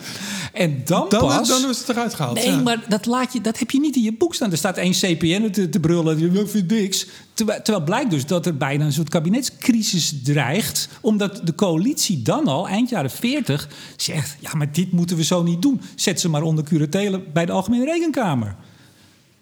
En 0.53 0.81
dan, 0.85 1.05
dan 1.09 1.19
pas... 1.19 1.47
Dan 1.47 1.69
is 1.69 1.79
het 1.79 1.89
eruit 1.89 2.13
gehaald. 2.13 2.35
Nee, 2.35 2.57
maar 2.57 2.85
dat, 2.87 3.05
laat 3.05 3.33
je, 3.33 3.41
dat 3.41 3.59
heb 3.59 3.71
je 3.71 3.79
niet 3.79 3.95
in 3.95 4.01
je 4.01 4.13
boek 4.17 4.35
staan. 4.35 4.51
Er 4.51 4.57
staat 4.57 4.77
één 4.77 4.91
CPN 4.91 5.49
te, 5.51 5.69
te 5.69 5.79
brullen. 5.79 6.19
Je 6.19 6.47
vindt 6.47 6.71
niks. 6.71 7.07
Terwijl, 7.37 7.61
terwijl 7.61 7.85
blijkt 7.85 8.11
dus 8.11 8.25
dat 8.25 8.45
er 8.45 8.57
bijna 8.57 8.85
een 8.85 8.93
soort 8.93 9.09
kabinetscrisis 9.09 10.13
dreigt. 10.23 10.89
Omdat 11.01 11.41
de 11.43 11.55
coalitie 11.55 12.21
dan 12.21 12.47
al, 12.47 12.67
eind 12.67 12.89
jaren 12.89 13.11
40, 13.11 13.69
zegt... 13.97 14.37
ja, 14.39 14.53
maar 14.53 14.71
dit 14.71 14.91
moeten 14.91 15.17
we 15.17 15.23
zo 15.23 15.43
niet 15.43 15.61
doen. 15.61 15.81
Zet 15.95 16.19
ze 16.19 16.29
maar 16.29 16.41
onder 16.41 16.63
curatele 16.63 17.19
bij 17.33 17.45
de 17.45 17.51
Algemene 17.51 17.85
Rekenkamer. 17.85 18.55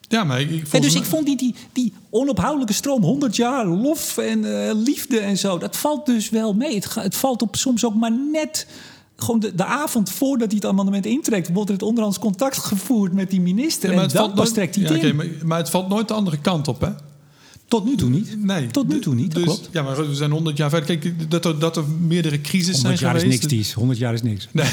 Ja, 0.08 0.24
maar 0.24 0.42
ik, 0.42 0.68
en 0.72 0.82
dus 0.82 0.96
ik 0.96 1.04
vond 1.04 1.26
die, 1.26 1.38
die, 1.38 1.56
die 1.72 1.94
onophoudelijke 2.10 2.74
stroom, 2.74 3.02
100 3.02 3.36
jaar 3.36 3.66
lof 3.66 4.18
en 4.18 4.40
uh, 4.44 4.72
liefde 4.74 5.20
en 5.20 5.38
zo, 5.38 5.58
dat 5.58 5.78
valt 5.78 6.06
dus 6.06 6.30
wel 6.30 6.54
mee. 6.54 6.76
Het, 6.76 6.96
het 6.96 7.16
valt 7.16 7.42
op 7.42 7.56
soms 7.56 7.86
ook 7.86 7.96
maar 7.96 8.12
net 8.32 8.68
gewoon 9.16 9.40
de, 9.40 9.56
de, 9.56 9.66
avond 9.66 10.10
voordat 10.10 10.48
hij 10.48 10.56
het 10.56 10.66
amendement 10.66 11.06
intrekt, 11.06 11.54
wordt 11.54 11.70
er 11.70 11.76
het 11.76 11.84
onderhands 11.84 12.20
contact 12.20 12.58
gevoerd 12.58 13.14
met 13.14 13.30
die 13.30 13.42
minister. 13.42 13.94
Ja, 13.94 14.02
en 14.02 14.08
dan 14.08 14.34
pas 14.34 14.52
trekt 14.52 14.76
hij 14.76 14.84
ja, 14.84 15.08
in. 15.08 15.16
maar, 15.16 15.28
maar, 15.44 15.58
het 15.58 15.70
valt 15.70 15.88
nooit 15.88 16.08
de 16.08 16.14
andere 16.14 16.38
kant 16.38 16.68
op, 16.68 16.82
hè? 16.82 16.90
Tot 17.68 17.86
nu 17.86 17.96
toe 17.96 18.10
niet. 18.10 18.44
Nee. 18.44 18.68
Tot 18.68 18.88
nu 18.88 19.00
toe 19.00 19.16
niet, 19.16 19.34
dus, 19.34 19.44
klopt. 19.44 19.70
Ja, 19.72 19.84
maar 19.84 20.08
we 20.08 20.16
zijn 20.16 20.32
100 20.32 20.58
jaar 20.58 20.70
verder. 20.70 20.98
Kijk, 20.98 21.30
dat 21.32 21.46
er, 21.46 21.60
dat 21.60 21.78
er 21.78 21.84
meerdere 22.00 22.42
crises 22.42 22.80
zijn 22.82 22.98
geweest. 22.98 23.02
100 23.02 23.22
jaar 23.22 23.34
is 23.34 23.40
niks, 23.40 23.46
Ties. 23.46 23.74
100 23.74 24.00
jaar 24.00 24.14
is 24.14 24.22
niks. 24.22 24.48
Nee, 24.52 24.68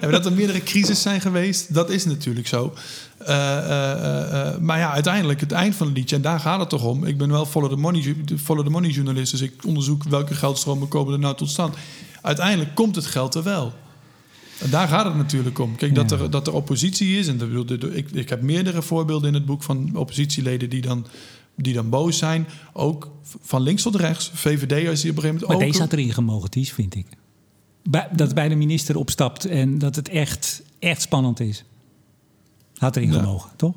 ja. 0.00 0.10
dat 0.10 0.26
er 0.26 0.32
meerdere 0.32 0.62
crises 0.62 1.02
zijn 1.02 1.20
geweest, 1.20 1.74
dat 1.74 1.90
is 1.90 2.04
natuurlijk 2.04 2.46
zo. 2.46 2.74
Uh, 3.22 3.28
uh, 3.28 3.32
uh, 3.32 4.58
maar 4.58 4.78
ja, 4.78 4.92
uiteindelijk 4.92 5.40
het 5.40 5.52
eind 5.52 5.74
van 5.74 5.86
het 5.86 5.96
liedje, 5.96 6.16
en 6.16 6.22
daar 6.22 6.40
gaat 6.40 6.60
het 6.60 6.68
toch 6.68 6.84
om. 6.84 7.04
Ik 7.04 7.18
ben 7.18 7.30
wel 7.30 7.46
follow 7.46 7.70
the 7.70 7.76
money, 7.76 8.16
follow 8.42 8.64
the 8.64 8.70
money 8.70 8.90
journalist, 8.90 9.30
dus 9.30 9.40
ik 9.40 9.64
onderzoek 9.64 10.04
welke 10.04 10.34
geldstromen 10.34 10.88
komen 10.88 11.12
er 11.12 11.18
nou 11.18 11.36
tot 11.36 11.50
stand 11.50 11.74
uiteindelijk 12.26 12.74
komt 12.74 12.96
het 12.96 13.06
geld 13.06 13.34
er 13.34 13.42
wel. 13.42 13.72
En 14.58 14.70
daar 14.70 14.88
gaat 14.88 15.04
het 15.04 15.16
natuurlijk 15.16 15.58
om. 15.58 15.76
Kijk, 15.76 15.94
dat, 15.94 16.10
er, 16.10 16.30
dat 16.30 16.46
er 16.46 16.52
oppositie 16.52 17.18
is. 17.18 17.28
En 17.28 17.38
dat, 17.38 17.70
ik, 17.70 18.10
ik 18.10 18.28
heb 18.28 18.42
meerdere 18.42 18.82
voorbeelden 18.82 19.28
in 19.28 19.34
het 19.34 19.46
boek 19.46 19.62
van 19.62 19.90
oppositieleden 19.94 20.70
die 20.70 20.80
dan, 20.80 21.06
die 21.56 21.74
dan 21.74 21.88
boos 21.90 22.18
zijn. 22.18 22.46
Ook 22.72 23.10
van 23.22 23.62
links 23.62 23.82
tot 23.82 23.94
rechts. 23.94 24.30
VVD 24.34 24.88
als 24.88 25.00
die 25.00 25.10
op 25.10 25.16
een 25.16 25.22
gegeven 25.22 25.40
moment 25.40 25.48
maar 25.48 25.58
deze 25.58 25.78
had 25.78 25.92
erin 25.92 26.12
gemogen, 26.12 26.50
Ties, 26.50 26.72
vind 26.72 26.94
ik. 26.94 27.06
Bij, 27.82 28.08
dat 28.12 28.34
bij 28.34 28.48
de 28.48 28.54
minister 28.54 28.96
opstapt 28.96 29.44
en 29.44 29.78
dat 29.78 29.96
het 29.96 30.08
echt, 30.08 30.62
echt 30.78 31.02
spannend 31.02 31.40
is. 31.40 31.64
Had 32.76 32.96
erin 32.96 33.12
gemogen, 33.12 33.50
toch? 33.56 33.74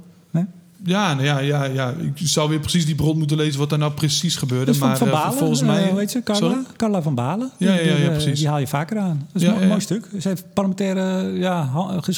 Ja, 0.83 1.13
nou 1.13 1.25
ja, 1.25 1.39
ja, 1.39 1.63
ja, 1.63 1.89
ik 1.89 2.11
zou 2.15 2.49
weer 2.49 2.59
precies 2.59 2.85
die 2.85 2.95
bron 2.95 3.17
moeten 3.17 3.37
lezen 3.37 3.59
wat 3.59 3.71
er 3.71 3.77
nou 3.77 3.91
precies 3.91 4.35
gebeurde. 4.35 4.77
maar 4.77 4.97
van 4.97 5.07
eh, 5.07 5.13
Balen, 5.13 5.37
volgens 5.37 5.61
mij. 5.61 5.83
Uh, 5.83 5.89
hoe 5.89 5.99
heet 5.99 6.11
ze? 6.11 6.23
Carla? 6.23 6.63
Carla 6.75 7.01
van 7.01 7.15
Balen. 7.15 7.51
Ja, 7.57 7.73
ja, 7.73 7.95
ja, 7.95 8.09
precies. 8.09 8.39
Die 8.39 8.47
haal 8.47 8.59
je 8.59 8.67
vaker 8.67 8.97
aan. 8.97 9.27
Dat 9.31 9.41
is 9.41 9.47
een 9.47 9.67
mooi 9.67 9.81
stuk. 9.81 10.09
Ze 10.19 10.27
heeft 10.27 10.53
parlementaire 10.53 11.37
ja, 11.37 11.71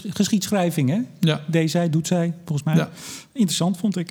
geschiedschrijving, 0.10 0.90
hè? 0.90 1.02
Ja. 1.20 1.42
Deed 1.48 1.72
zij, 1.72 1.90
doet 1.90 2.08
zij, 2.08 2.34
volgens 2.46 2.64
mij. 2.64 2.88
Interessant, 3.34 3.78
vond 3.78 3.98
ik. 3.98 4.10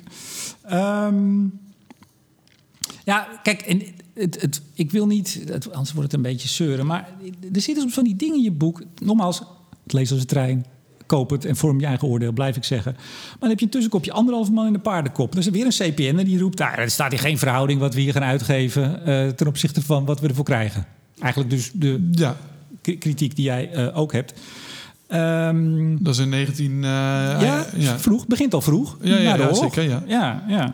Um, 0.71 1.59
ja, 3.03 3.27
kijk, 3.43 3.61
en 3.61 3.81
het, 4.13 4.41
het, 4.41 4.61
ik 4.73 4.91
wil 4.91 5.07
niet, 5.07 5.41
het, 5.45 5.71
anders 5.71 5.93
wordt 5.93 6.11
het 6.11 6.13
een 6.13 6.31
beetje 6.31 6.47
zeuren, 6.47 6.85
maar 6.85 7.09
er 7.53 7.61
zitten 7.61 7.81
soms 7.81 7.93
van 7.93 8.03
die 8.03 8.15
dingen 8.15 8.35
in 8.35 8.43
je 8.43 8.51
boek. 8.51 8.81
Nogmaals, 9.03 9.41
het 9.83 9.93
leest 9.93 10.11
als 10.11 10.19
een 10.19 10.25
trein 10.25 10.65
koop 11.11 11.29
het 11.29 11.45
en 11.45 11.55
vorm 11.55 11.79
je 11.79 11.85
eigen 11.85 12.07
oordeel, 12.07 12.31
blijf 12.31 12.55
ik 12.55 12.63
zeggen. 12.63 12.93
Maar 12.93 13.37
dan 13.39 13.49
heb 13.49 13.59
je 13.59 13.65
een 13.65 13.71
tussenkopje 13.71 14.11
anderhalve 14.11 14.51
man 14.51 14.65
in 14.65 14.73
de 14.73 14.79
paardenkop. 14.79 15.31
Dan 15.31 15.39
is 15.39 15.45
er 15.45 15.51
weer 15.51 15.65
een 15.65 15.93
CPN 15.93 16.17
en 16.17 16.25
die 16.25 16.39
roept, 16.39 16.57
daar 16.57 16.75
nou, 16.75 16.89
staat 16.89 17.11
hier 17.11 17.19
geen 17.19 17.37
verhouding 17.37 17.79
wat 17.79 17.93
we 17.93 18.01
hier 18.01 18.13
gaan 18.13 18.23
uitgeven 18.23 19.01
uh, 19.05 19.27
ten 19.27 19.47
opzichte 19.47 19.81
van 19.81 20.05
wat 20.05 20.19
we 20.19 20.27
ervoor 20.27 20.45
krijgen. 20.45 20.85
Eigenlijk 21.19 21.53
dus 21.53 21.71
de 21.73 22.09
ja. 22.11 22.35
kritiek 22.81 23.35
die 23.35 23.45
jij 23.45 23.69
uh, 23.73 23.97
ook 23.97 24.11
hebt. 24.11 24.33
Um, 25.09 26.03
dat 26.03 26.13
is 26.13 26.19
in 26.19 26.29
19... 26.29 26.71
Uh, 26.71 26.81
ja, 26.81 27.65
ja, 27.75 27.99
vroeg. 27.99 28.27
Begint 28.27 28.53
al 28.53 28.61
vroeg. 28.61 28.97
Ja, 29.01 29.17
ja, 29.17 29.35
ja 29.35 29.53
zeker. 29.53 29.83
Ja, 29.83 30.03
ja. 30.07 30.43
ja. 30.47 30.73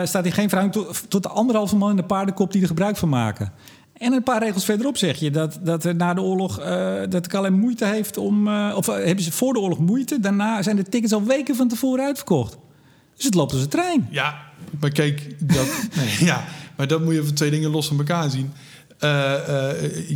Uh, 0.00 0.06
staat 0.06 0.24
hier 0.24 0.32
geen 0.32 0.48
verhouding 0.48 0.86
tot, 0.86 1.10
tot 1.10 1.22
de 1.22 1.28
anderhalve 1.28 1.76
man 1.76 1.90
in 1.90 1.96
de 1.96 2.02
paardenkop 2.02 2.52
die 2.52 2.60
er 2.60 2.68
gebruik 2.68 2.96
van 2.96 3.08
maken. 3.08 3.52
En 3.98 4.12
een 4.12 4.22
paar 4.22 4.42
regels 4.42 4.64
verderop 4.64 4.96
zeg 4.96 5.18
je 5.18 5.30
dat, 5.30 5.58
dat 5.62 5.84
er 5.84 5.94
na 5.94 6.14
de 6.14 6.20
oorlog 6.20 6.60
uh, 6.60 7.00
dat 7.08 7.26
KLM 7.26 7.58
moeite 7.58 7.86
heeft 7.86 8.16
om. 8.16 8.48
Uh, 8.48 8.72
of 8.76 8.88
uh, 8.88 8.94
hebben 8.94 9.24
ze 9.24 9.32
voor 9.32 9.52
de 9.52 9.58
oorlog 9.58 9.78
moeite? 9.78 10.20
Daarna 10.20 10.62
zijn 10.62 10.76
de 10.76 10.82
tickets 10.82 11.12
al 11.12 11.24
weken 11.24 11.56
van 11.56 11.68
tevoren 11.68 12.04
uitverkocht. 12.04 12.56
Dus 13.16 13.24
het 13.24 13.34
loopt 13.34 13.52
als 13.52 13.62
een 13.62 13.68
trein. 13.68 14.08
Ja, 14.10 14.36
maar 14.80 14.90
kijk, 14.90 15.34
dat, 15.38 15.66
nee, 15.96 16.16
ja, 16.30 16.44
maar 16.76 16.86
dat 16.86 17.04
moet 17.04 17.14
je 17.14 17.24
van 17.24 17.34
twee 17.34 17.50
dingen 17.50 17.70
los 17.70 17.88
van 17.88 17.98
elkaar 17.98 18.30
zien. 18.30 18.52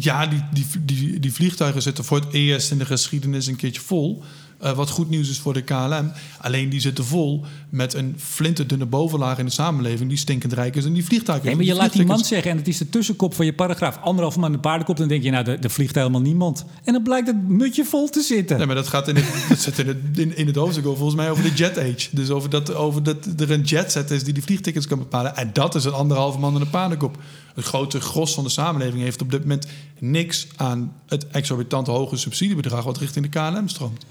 ja, 0.00 0.26
die, 0.26 0.44
die, 0.52 0.66
die, 0.80 1.20
die 1.20 1.32
vliegtuigen 1.32 1.82
zitten 1.82 2.04
voor 2.04 2.20
het 2.20 2.32
eerst 2.32 2.70
in 2.70 2.78
de 2.78 2.86
geschiedenis 2.86 3.46
een 3.46 3.56
keertje 3.56 3.80
vol. 3.80 4.22
Uh, 4.64 4.72
wat 4.72 4.90
goed 4.90 5.08
nieuws 5.08 5.30
is 5.30 5.38
voor 5.38 5.52
de 5.52 5.62
KLM. 5.62 6.12
Alleen 6.40 6.68
die 6.68 6.80
zitten 6.80 7.04
vol 7.04 7.44
met 7.68 7.94
een 7.94 8.14
flinterdunne 8.18 8.86
bovenlaag 8.86 9.38
in 9.38 9.44
de 9.44 9.50
samenleving... 9.50 10.08
die 10.08 10.18
stinkend 10.18 10.52
rijk 10.52 10.76
is 10.76 10.84
en 10.84 10.92
die 10.92 11.04
vliegtuigen... 11.04 11.46
Nee, 11.46 11.56
maar 11.56 11.64
je 11.64 11.74
laat 11.74 11.92
die 11.92 12.04
man 12.04 12.24
zeggen 12.24 12.50
en 12.50 12.56
het 12.56 12.68
is 12.68 12.78
de 12.78 12.88
tussenkop 12.88 13.34
van 13.34 13.44
je 13.44 13.52
paragraaf... 13.52 13.98
anderhalf 14.00 14.36
man 14.36 14.52
de 14.52 14.58
paardenkop, 14.58 14.96
dan 14.96 15.08
denk 15.08 15.22
je... 15.22 15.30
nou, 15.30 15.46
er 15.46 15.70
vliegt 15.70 15.94
helemaal 15.94 16.20
niemand. 16.20 16.64
En 16.84 16.92
dan 16.92 17.02
blijkt 17.02 17.26
het 17.26 17.48
mutje 17.48 17.84
vol 17.84 18.08
te 18.08 18.20
zitten. 18.20 18.56
Nee, 18.56 18.66
maar 18.66 18.74
dat 18.74 18.88
gaat 18.88 19.08
in 19.08 19.16
het, 19.16 19.24
dat 19.48 19.58
zit 19.58 19.78
in 19.78 19.88
het, 19.88 19.98
in, 20.14 20.36
in 20.36 20.46
het 20.46 20.56
hoofdstuk 20.56 20.84
volgens 20.84 21.14
mij 21.14 21.30
over 21.30 21.42
de 21.42 21.54
jet 21.54 21.78
age. 21.78 22.08
Dus 22.10 22.30
over 22.30 22.50
dat, 22.50 22.74
over 22.74 23.02
dat 23.02 23.26
er 23.36 23.50
een 23.50 23.62
jetset 23.62 24.10
is 24.10 24.24
die 24.24 24.34
die 24.34 24.42
vliegtickets 24.42 24.86
kan 24.86 24.98
bepalen. 24.98 25.36
En 25.36 25.50
dat 25.52 25.74
is 25.74 25.84
een 25.84 25.92
anderhalve 25.92 26.38
man 26.38 26.54
in 26.54 26.60
de 26.60 26.66
paardenkop. 26.66 27.16
Het 27.54 27.64
grote 27.64 28.00
gros 28.00 28.34
van 28.34 28.44
de 28.44 28.50
samenleving 28.50 29.02
heeft 29.02 29.22
op 29.22 29.30
dit 29.30 29.40
moment 29.40 29.66
niks 29.98 30.46
aan 30.56 30.92
het 31.06 31.26
exorbitant 31.26 31.86
hoge 31.86 32.16
subsidiebedrag... 32.16 32.84
wat 32.84 32.98
richting 32.98 33.30
de 33.30 33.38
KLM 33.38 33.68
stroomt. 33.68 34.04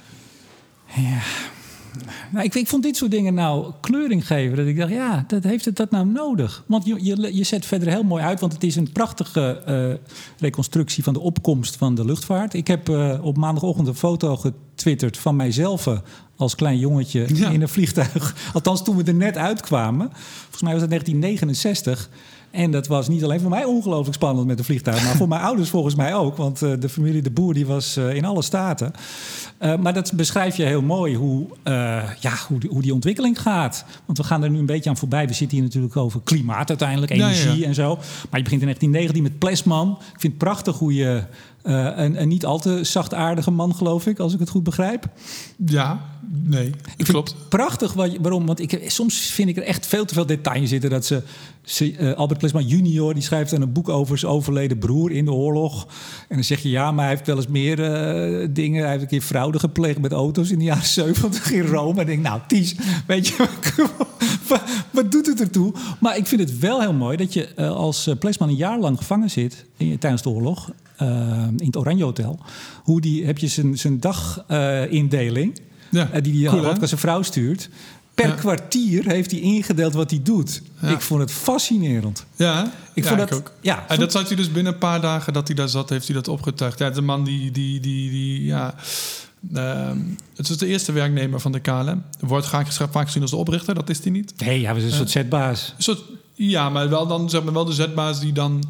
Ja. 0.96 1.20
Nou, 2.32 2.46
ik, 2.46 2.56
ik, 2.56 2.68
vond 2.68 2.84
dit 2.84 2.98
soort 2.98 3.12
dingen 3.12 3.34
nou 3.34 3.72
kleuring 3.82 4.28
geven. 4.28 4.58
Dat 4.58 4.66
ik 4.66 4.78
dacht, 4.78 4.92
ja, 4.92 5.24
dat 5.28 5.44
heeft 5.44 5.66
het 5.66 5.76
dat 5.76 5.92
nou 5.92 6.06
nodig? 6.06 6.64
Want 6.68 6.86
je, 6.86 6.98
je, 7.02 7.36
je 7.36 7.44
zet 7.44 7.66
verder 7.66 7.88
heel 7.88 8.04
mooi 8.04 8.24
uit, 8.24 8.40
want 8.40 8.54
het 8.54 8.64
is 8.64 8.76
een 8.76 8.92
prachtige 8.92 9.62
uh, 9.68 10.14
reconstructie 10.38 11.04
van 11.04 11.14
de 11.14 11.20
opkomst 11.20 11.76
van 11.76 11.96
de 11.96 12.06
luchtvaart. 12.06 12.54
Ik 12.54 12.68
heb 12.68 12.90
uh, 12.90 13.20
op 13.22 13.38
maandagochtend 13.38 13.88
een 13.88 13.96
foto 13.96 14.38
getwitterd 14.38 15.18
van 15.18 15.36
mijzelf 15.36 15.88
als 16.36 16.56
klein 16.56 16.78
jongetje 16.78 17.26
in 17.26 17.62
een 17.62 17.70
vliegtuig. 17.70 18.36
Althans, 18.54 18.84
toen 18.84 18.96
we 18.96 19.04
er 19.04 19.14
net 19.14 19.38
uitkwamen. 19.38 20.10
Volgens 20.14 20.62
mij 20.62 20.74
was 20.74 20.82
het 20.82 20.90
1969. 20.90 22.10
En 22.52 22.72
dat 22.72 22.88
was 22.88 23.08
niet 23.08 23.24
alleen 23.24 23.40
voor 23.40 23.50
mij 23.50 23.64
ongelooflijk 23.64 24.16
spannend 24.16 24.48
met 24.48 24.58
de 24.58 24.64
vliegtuig, 24.64 25.04
maar 25.04 25.16
voor 25.16 25.28
mijn 25.28 25.42
ouders 25.50 25.70
volgens 25.70 25.96
mij 25.96 26.16
ook. 26.16 26.38
Want 26.38 26.62
uh, 26.62 26.74
de 26.80 26.90
familie 26.90 27.22
De 27.22 27.32
Boer 27.32 27.54
die 27.54 27.66
was 27.66 27.98
uh, 27.98 28.16
in 28.16 28.26
alle 28.26 28.42
staten. 28.42 28.94
Uh, 29.62 29.78
maar 29.78 29.94
dat 29.94 30.12
beschrijf 30.16 30.58
je 30.58 30.64
heel 30.64 30.82
mooi 30.82 31.16
hoe, 31.16 31.48
ja, 32.20 32.34
hoe, 32.48 32.60
die, 32.60 32.70
hoe 32.70 32.82
die 32.82 32.94
ontwikkeling 32.94 33.42
gaat. 33.42 33.86
Want 34.06 34.18
we 34.18 34.24
gaan 34.24 34.44
er 34.44 34.50
nu 34.50 34.60
een 34.60 34.66
beetje 34.66 34.90
aan 34.90 34.98
voorbij. 34.98 35.28
We 35.28 35.34
zitten 35.34 35.58
hier 35.58 35.66
natuurlijk 35.66 35.98
over 35.98 36.22
klimaat 36.24 36.70
uiteindelijk, 36.70 37.12
energie 37.12 37.60
ja. 37.60 37.68
en 37.68 37.74
zo. 37.74 37.96
Maar 37.96 38.40
je 38.40 38.44
begint 38.44 38.62
in 38.62 38.68
1919 38.68 39.24
met 39.24 39.40
Plesman. 39.40 39.92
Ik 39.92 40.20
vind 40.20 40.34
het 40.34 40.38
prachtig 40.38 40.78
hoe 40.78 40.94
je 40.94 41.24
uh, 41.64 41.90
een, 41.96 42.22
een, 42.22 42.28
niet 42.28 42.46
al 42.46 42.60
te 42.60 42.84
zachtaardige 42.84 43.52
man, 43.52 43.76
geloof 43.76 44.08
ik, 44.08 44.20
als 44.20 44.34
ik 44.34 44.40
het 44.40 44.50
goed 44.50 44.64
begrijp. 44.64 45.06
Ja, 45.66 46.06
nee, 46.30 46.72
ik 46.98 47.06
klopt. 47.06 47.36
prachtig 47.50 47.94
wat, 47.94 48.18
waarom, 48.22 48.46
want 48.46 48.60
ik, 48.60 48.84
soms 48.88 49.18
vind 49.18 49.50
ik 49.50 49.58
er 49.58 49.64
echt 49.64 49.88
veel 49.88 50.06
te 50.06 50.14
veel 50.14 50.26
detail 50.26 50.62
in 50.62 50.68
zitten. 50.68 50.90
Dat 50.90 51.06
ze, 51.06 51.24
Albert 52.16 52.40
Plesman 52.40 52.68
junior, 52.68 53.14
die 53.14 53.24
schrijft 53.24 53.52
een 53.52 53.72
boek 53.72 53.90
over 53.90 54.18
zijn 54.18 54.32
overleden 54.32 54.78
broer 54.78 55.12
in 55.12 55.26
de 55.26 55.32
oorlog. 55.32 55.88
En 56.28 56.36
dan 56.36 56.44
zeg 56.44 56.60
je, 56.60 56.70
ja, 56.70 56.92
maar 56.92 57.06
hij 57.06 57.14
heeft 57.14 57.28
wel 57.28 57.36
eens 57.36 57.48
meer 57.48 57.80
uh, 57.80 58.48
dingen. 58.52 58.82
Hij 58.82 58.90
heeft 58.90 59.02
een 59.02 59.10
keer 59.10 59.22
fraude 59.22 59.60
gepleegd 59.60 60.00
met 60.00 60.12
auto's 60.12 60.50
in 60.50 60.60
de 60.60 60.66
jaren 60.66 60.86
70 61.02 61.52
in 61.52 61.66
Rome. 61.66 61.94
En 61.94 62.00
ik 62.00 62.08
denk, 62.08 62.22
nou, 62.22 62.42
Ties, 62.48 62.76
weet 63.08 63.28
je, 63.28 63.48
wat, 64.92 65.12
doet 65.12 65.26
het 65.26 65.40
ertoe? 65.40 65.74
Maar 66.00 66.18
ik 66.18 66.28
vind 66.28 66.42
het 66.42 66.60
wel 66.60 66.82
heel 66.82 66.94
mooi 66.94 67.18
dat 67.18 67.34
je 67.34 67.56
als 67.56 68.10
Plesman 68.20 68.50
een 68.50 68.56
jaar 68.56 68.80
lang 68.80 68.98
gevangen 68.98 69.30
zit 69.30 69.66
in, 69.78 69.98
tijdens 69.98 70.22
de 70.22 70.30
oorlog. 70.30 70.72
Uh, 71.02 71.08
in 71.58 71.66
het 71.66 71.78
Oranje 71.78 72.04
Hotel. 72.04 72.40
Hoe 72.84 73.02
die, 73.02 73.26
heb 73.26 73.38
je 73.38 73.48
zijn, 73.48 73.78
zijn 73.78 74.00
dagindeling, 74.00 75.60
ja, 75.90 76.06
die 76.22 76.48
hij 76.48 76.62
cool, 76.62 76.88
zijn 76.88 77.00
vrouw 77.00 77.22
stuurt. 77.22 77.70
Per 78.22 78.30
ja. 78.30 78.36
kwartier 78.36 79.06
heeft 79.06 79.32
hij 79.32 79.40
ingedeeld 79.40 79.94
wat 79.94 80.10
hij 80.10 80.20
doet. 80.24 80.62
Ja. 80.82 80.90
Ik 80.90 81.02
vond 81.02 81.22
het 81.22 81.32
fascinerend. 81.32 82.26
Ja, 82.36 82.72
ik 82.94 83.06
vond 83.06 83.20
dat, 83.20 83.34
ook. 83.34 83.52
Ja, 83.62 83.86
en 83.88 84.00
dat 84.00 84.12
zat 84.12 84.28
hij 84.28 84.36
dus 84.36 84.52
binnen 84.52 84.74
een 84.74 84.80
paar 84.80 85.02
dagen 85.02 85.34
dat 85.34 85.48
hij 85.48 85.56
daar 85.56 85.70
zat, 85.70 85.90
heeft 85.90 86.06
hij 86.06 86.16
dat 86.16 86.28
opgetuigd. 86.28 86.80
Ja, 86.80 86.90
de 86.90 87.02
man 87.02 87.24
die, 87.24 87.52
die, 87.52 87.80
die, 87.80 88.10
die 88.10 88.44
ja. 88.44 88.76
Uh, 89.54 89.90
het 90.36 90.50
is 90.50 90.58
de 90.58 90.68
eerste 90.68 90.92
werknemer 90.92 91.40
van 91.40 91.52
de 91.52 91.60
KLM. 91.60 92.04
Wordt 92.20 92.48
vaak, 92.48 92.72
vaak 92.72 93.06
gezien 93.06 93.22
als 93.22 93.32
de 93.32 93.38
oprichter, 93.38 93.76
dat 93.76 93.90
is 93.90 94.04
hij 94.04 94.12
niet. 94.12 94.34
Nee, 94.38 94.66
hij 94.66 94.74
was 94.74 94.84
een 94.84 94.92
soort 94.92 95.10
zetbaas. 95.10 95.74
Een 95.78 95.84
soort, 95.84 96.02
ja, 96.34 96.70
maar 96.70 96.90
wel 96.90 97.08
dan 97.08 97.30
zeg 97.30 97.44
maar 97.44 97.54
wel 97.54 97.66
de 97.66 97.74
zetbaas 97.74 98.20
die 98.20 98.32
dan 98.32 98.64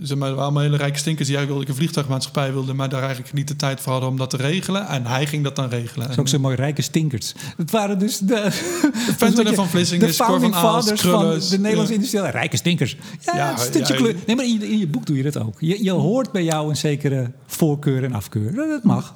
zeg 0.00 0.18
maar, 0.18 0.32
allemaal 0.32 0.62
hele 0.62 0.76
rijke 0.76 0.98
stinkers 0.98 1.26
die 1.26 1.36
eigenlijk 1.36 1.68
een 1.68 1.76
vliegtuigmaatschappij 1.76 2.52
wilden, 2.52 2.76
maar 2.76 2.88
daar 2.88 3.02
eigenlijk 3.02 3.32
niet 3.32 3.48
de 3.48 3.56
tijd 3.56 3.80
voor 3.80 3.92
hadden 3.92 4.10
om 4.10 4.16
dat 4.16 4.30
te 4.30 4.36
regelen. 4.36 4.86
En 4.86 5.06
hij 5.06 5.26
ging 5.26 5.44
dat 5.44 5.56
dan 5.56 5.68
regelen. 5.68 6.00
Dat 6.02 6.10
is 6.10 6.18
ook 6.18 6.28
zo 6.28 6.38
mooi, 6.38 6.56
rijke 6.56 6.82
stinkers. 6.82 7.34
Het 7.56 7.70
waren 7.70 7.98
dus 7.98 8.18
de... 8.18 8.48
Ventenen 9.16 9.54
van 9.54 9.68
Vlissingen, 9.68 10.06
de 10.06 10.12
founding 10.12 10.54
fathers 10.54 11.00
van 11.00 11.38
de 11.50 11.58
Nederlandse 11.58 11.94
industrie. 11.94 12.30
Rijke 12.30 12.56
stinkers. 12.56 12.96
Ja, 13.20 13.36
ja 13.36 13.52
een 13.52 13.58
stukje 13.58 13.92
ja, 13.92 13.98
kleur. 13.98 14.14
Nee, 14.26 14.36
maar 14.36 14.44
in 14.44 14.60
je, 14.60 14.70
in 14.70 14.78
je, 14.78 14.86
boek 14.86 15.06
doe 15.06 15.16
je 15.16 15.22
dat 15.22 15.38
ook. 15.38 15.54
Je, 15.58 15.84
je 15.84 15.90
hoort 15.90 16.32
bij 16.32 16.44
jou 16.44 16.68
een 16.68 16.76
zekere 16.76 17.32
voorkeur 17.46 18.04
en 18.04 18.12
afkeur. 18.12 18.54
Dat 18.54 18.82
mag. 18.82 19.14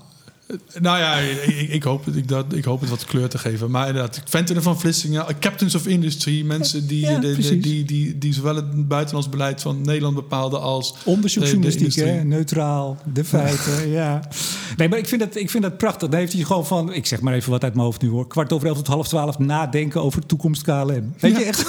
Nou 0.81 0.99
ja, 0.99 1.17
ik, 1.17 1.69
ik, 1.69 1.83
hoop 1.83 2.05
het, 2.05 2.17
ik, 2.17 2.29
dat, 2.29 2.45
ik 2.53 2.65
hoop 2.65 2.81
het 2.81 2.91
wat 2.91 3.05
kleur 3.05 3.29
te 3.29 3.39
geven. 3.39 3.71
Maar 3.71 3.87
inderdaad, 3.87 4.23
Ventenen 4.25 4.63
van 4.63 4.81
Vlissingen, 4.81 5.25
Captains 5.41 5.75
of 5.75 5.87
Industry... 5.87 6.45
mensen 6.45 6.87
die, 6.87 7.01
ja, 7.01 7.19
de, 7.19 7.59
die, 7.59 7.85
die, 7.85 8.19
die, 8.19 8.35
zowel 8.35 8.57
het 8.57 8.89
buitenlands 8.89 9.29
beleid 9.29 9.63
van 9.63 9.81
Nederland 9.83 10.15
bepaalden 10.15 10.61
als... 10.61 10.95
Onderzoeksjournalistiek, 11.05 12.25
neutraal, 12.25 12.99
de 13.13 13.25
feiten, 13.25 13.89
ja. 14.01 14.29
Nee, 14.77 14.89
maar 14.89 14.99
ik 14.99 15.09
vind, 15.09 15.21
dat, 15.21 15.37
ik 15.37 15.51
vind 15.51 15.63
dat 15.63 15.77
prachtig. 15.77 16.09
Dan 16.09 16.19
heeft 16.19 16.33
hij 16.33 16.43
gewoon 16.43 16.67
van, 16.67 16.93
ik 16.93 17.07
zeg 17.07 17.21
maar 17.21 17.35
even 17.35 17.51
wat 17.51 17.63
uit 17.63 17.75
mijn 17.75 17.85
hoofd 17.85 18.03
nu 18.03 18.09
hoor... 18.09 18.27
kwart 18.27 18.53
over 18.53 18.67
elf 18.67 18.77
tot 18.77 18.87
half 18.87 19.09
twaalf 19.09 19.39
nadenken 19.39 20.03
over 20.03 20.21
de 20.21 20.27
toekomst 20.27 20.63
KLM. 20.63 21.15
Weet 21.19 21.37
je, 21.37 21.45
echt, 21.45 21.67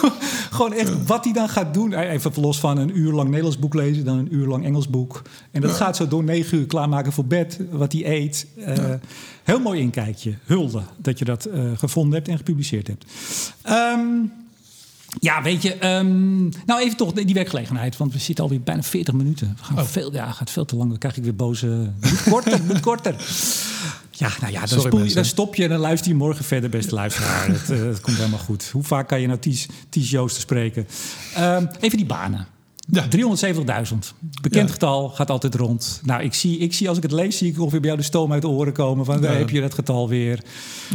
gewoon 0.52 0.74
echt 0.74 1.06
wat 1.06 1.24
hij 1.24 1.34
dan 1.34 1.50
gaat 1.50 1.74
doen. 1.74 1.94
Even 1.94 2.32
los 2.36 2.60
van 2.60 2.78
een 2.78 2.98
uur 2.98 3.12
lang 3.12 3.28
Nederlands 3.28 3.60
boek 3.60 3.74
lezen... 3.74 4.06
dan 4.06 4.18
een 4.18 4.36
uur 4.36 4.48
lang 4.48 4.66
Engels 4.66 4.90
boek. 4.90 5.22
En 5.52 5.62
dat 5.62 5.72
gaat 5.72 5.96
zo 5.96 6.08
door 6.08 6.24
negen 6.24 6.58
uur 6.58 6.66
klaarmaken 6.66 7.12
voor 7.12 7.26
bed, 7.26 7.60
wat 7.72 7.92
hij 7.92 8.06
eet... 8.06 8.48
Uh, 8.68 8.94
Heel 9.44 9.60
mooi 9.60 9.80
inkijkje. 9.82 10.34
Hulde 10.46 10.82
dat 10.98 11.20
je 11.20 11.26
dat 11.26 11.48
uh, 11.48 11.78
gevonden 11.78 12.14
hebt 12.14 12.28
en 12.28 12.38
gepubliceerd 12.38 12.88
hebt. 12.88 13.06
Um, 13.70 14.32
ja, 15.20 15.42
weet 15.42 15.62
je, 15.62 15.96
um, 15.96 16.50
nou 16.66 16.82
even 16.82 16.98
toch 16.98 17.14
die 17.14 17.34
werkgelegenheid. 17.34 17.98
Want 17.98 18.14
we 18.14 18.20
zitten 18.20 18.44
alweer 18.44 18.62
bijna 18.62 18.84
40 18.84 19.14
minuten. 19.14 19.56
We 19.58 19.64
gaan 19.64 19.78
oh. 19.78 19.84
veel, 19.84 20.14
ja, 20.14 20.32
gaat 20.32 20.52
veel 20.52 20.66
te 20.66 20.76
lang. 20.76 20.90
Dan 20.90 20.98
krijg 20.98 21.18
ik 21.18 21.24
weer 21.24 21.36
boze. 21.36 21.92
Moet 22.02 22.24
korter, 22.24 22.64
moet 22.64 22.80
korter. 22.80 23.16
Ja, 24.12 24.30
nou 24.42 24.52
ja, 24.52 24.60
dan, 24.60 24.68
Sorry, 24.68 24.86
spoel 24.86 25.04
je, 25.04 25.14
dan 25.14 25.26
stop 25.26 25.56
je 25.56 25.64
en 25.64 25.70
dan 25.70 25.80
luister 25.80 26.10
je 26.10 26.16
morgen 26.16 26.46
verder, 26.46 26.70
beste 26.70 26.96
luisteraar. 26.96 27.48
Het, 27.52 27.70
uh, 27.70 27.86
het 27.86 28.02
komt 28.02 28.18
helemaal 28.18 28.40
goed. 28.40 28.70
Hoe 28.72 28.84
vaak 28.84 29.08
kan 29.08 29.22
je 29.22 29.28
nou 29.28 29.40
Ties, 29.40 29.68
Ties 29.90 30.10
Joosten 30.10 30.42
spreken? 30.42 30.88
Um, 31.40 31.68
even 31.80 31.98
die 31.98 32.06
banen. 32.06 32.48
Ja. 32.90 33.08
370.000. 33.92 33.98
Bekend 34.42 34.72
getal, 34.72 35.10
gaat 35.10 35.30
altijd 35.30 35.56
rond. 35.56 36.02
Nou, 36.04 36.24
ik 36.24 36.34
zie, 36.34 36.58
ik 36.58 36.74
zie 36.74 36.88
als 36.90 36.98
ik 36.98 37.04
het 37.04 37.12
lees, 37.12 37.38
zie 37.38 37.52
ik 37.52 37.60
ongeveer 37.60 37.80
bij 37.80 37.90
jou 37.90 38.02
de 38.02 38.08
stoom 38.08 38.32
uit 38.32 38.42
de 38.42 38.48
oren 38.48 38.74
komen. 38.74 39.06
Van 39.06 39.22
daar 39.22 39.38
heb 39.38 39.50
je 39.50 39.62
dat 39.62 39.74
getal 39.74 40.10
weer. 40.10 40.44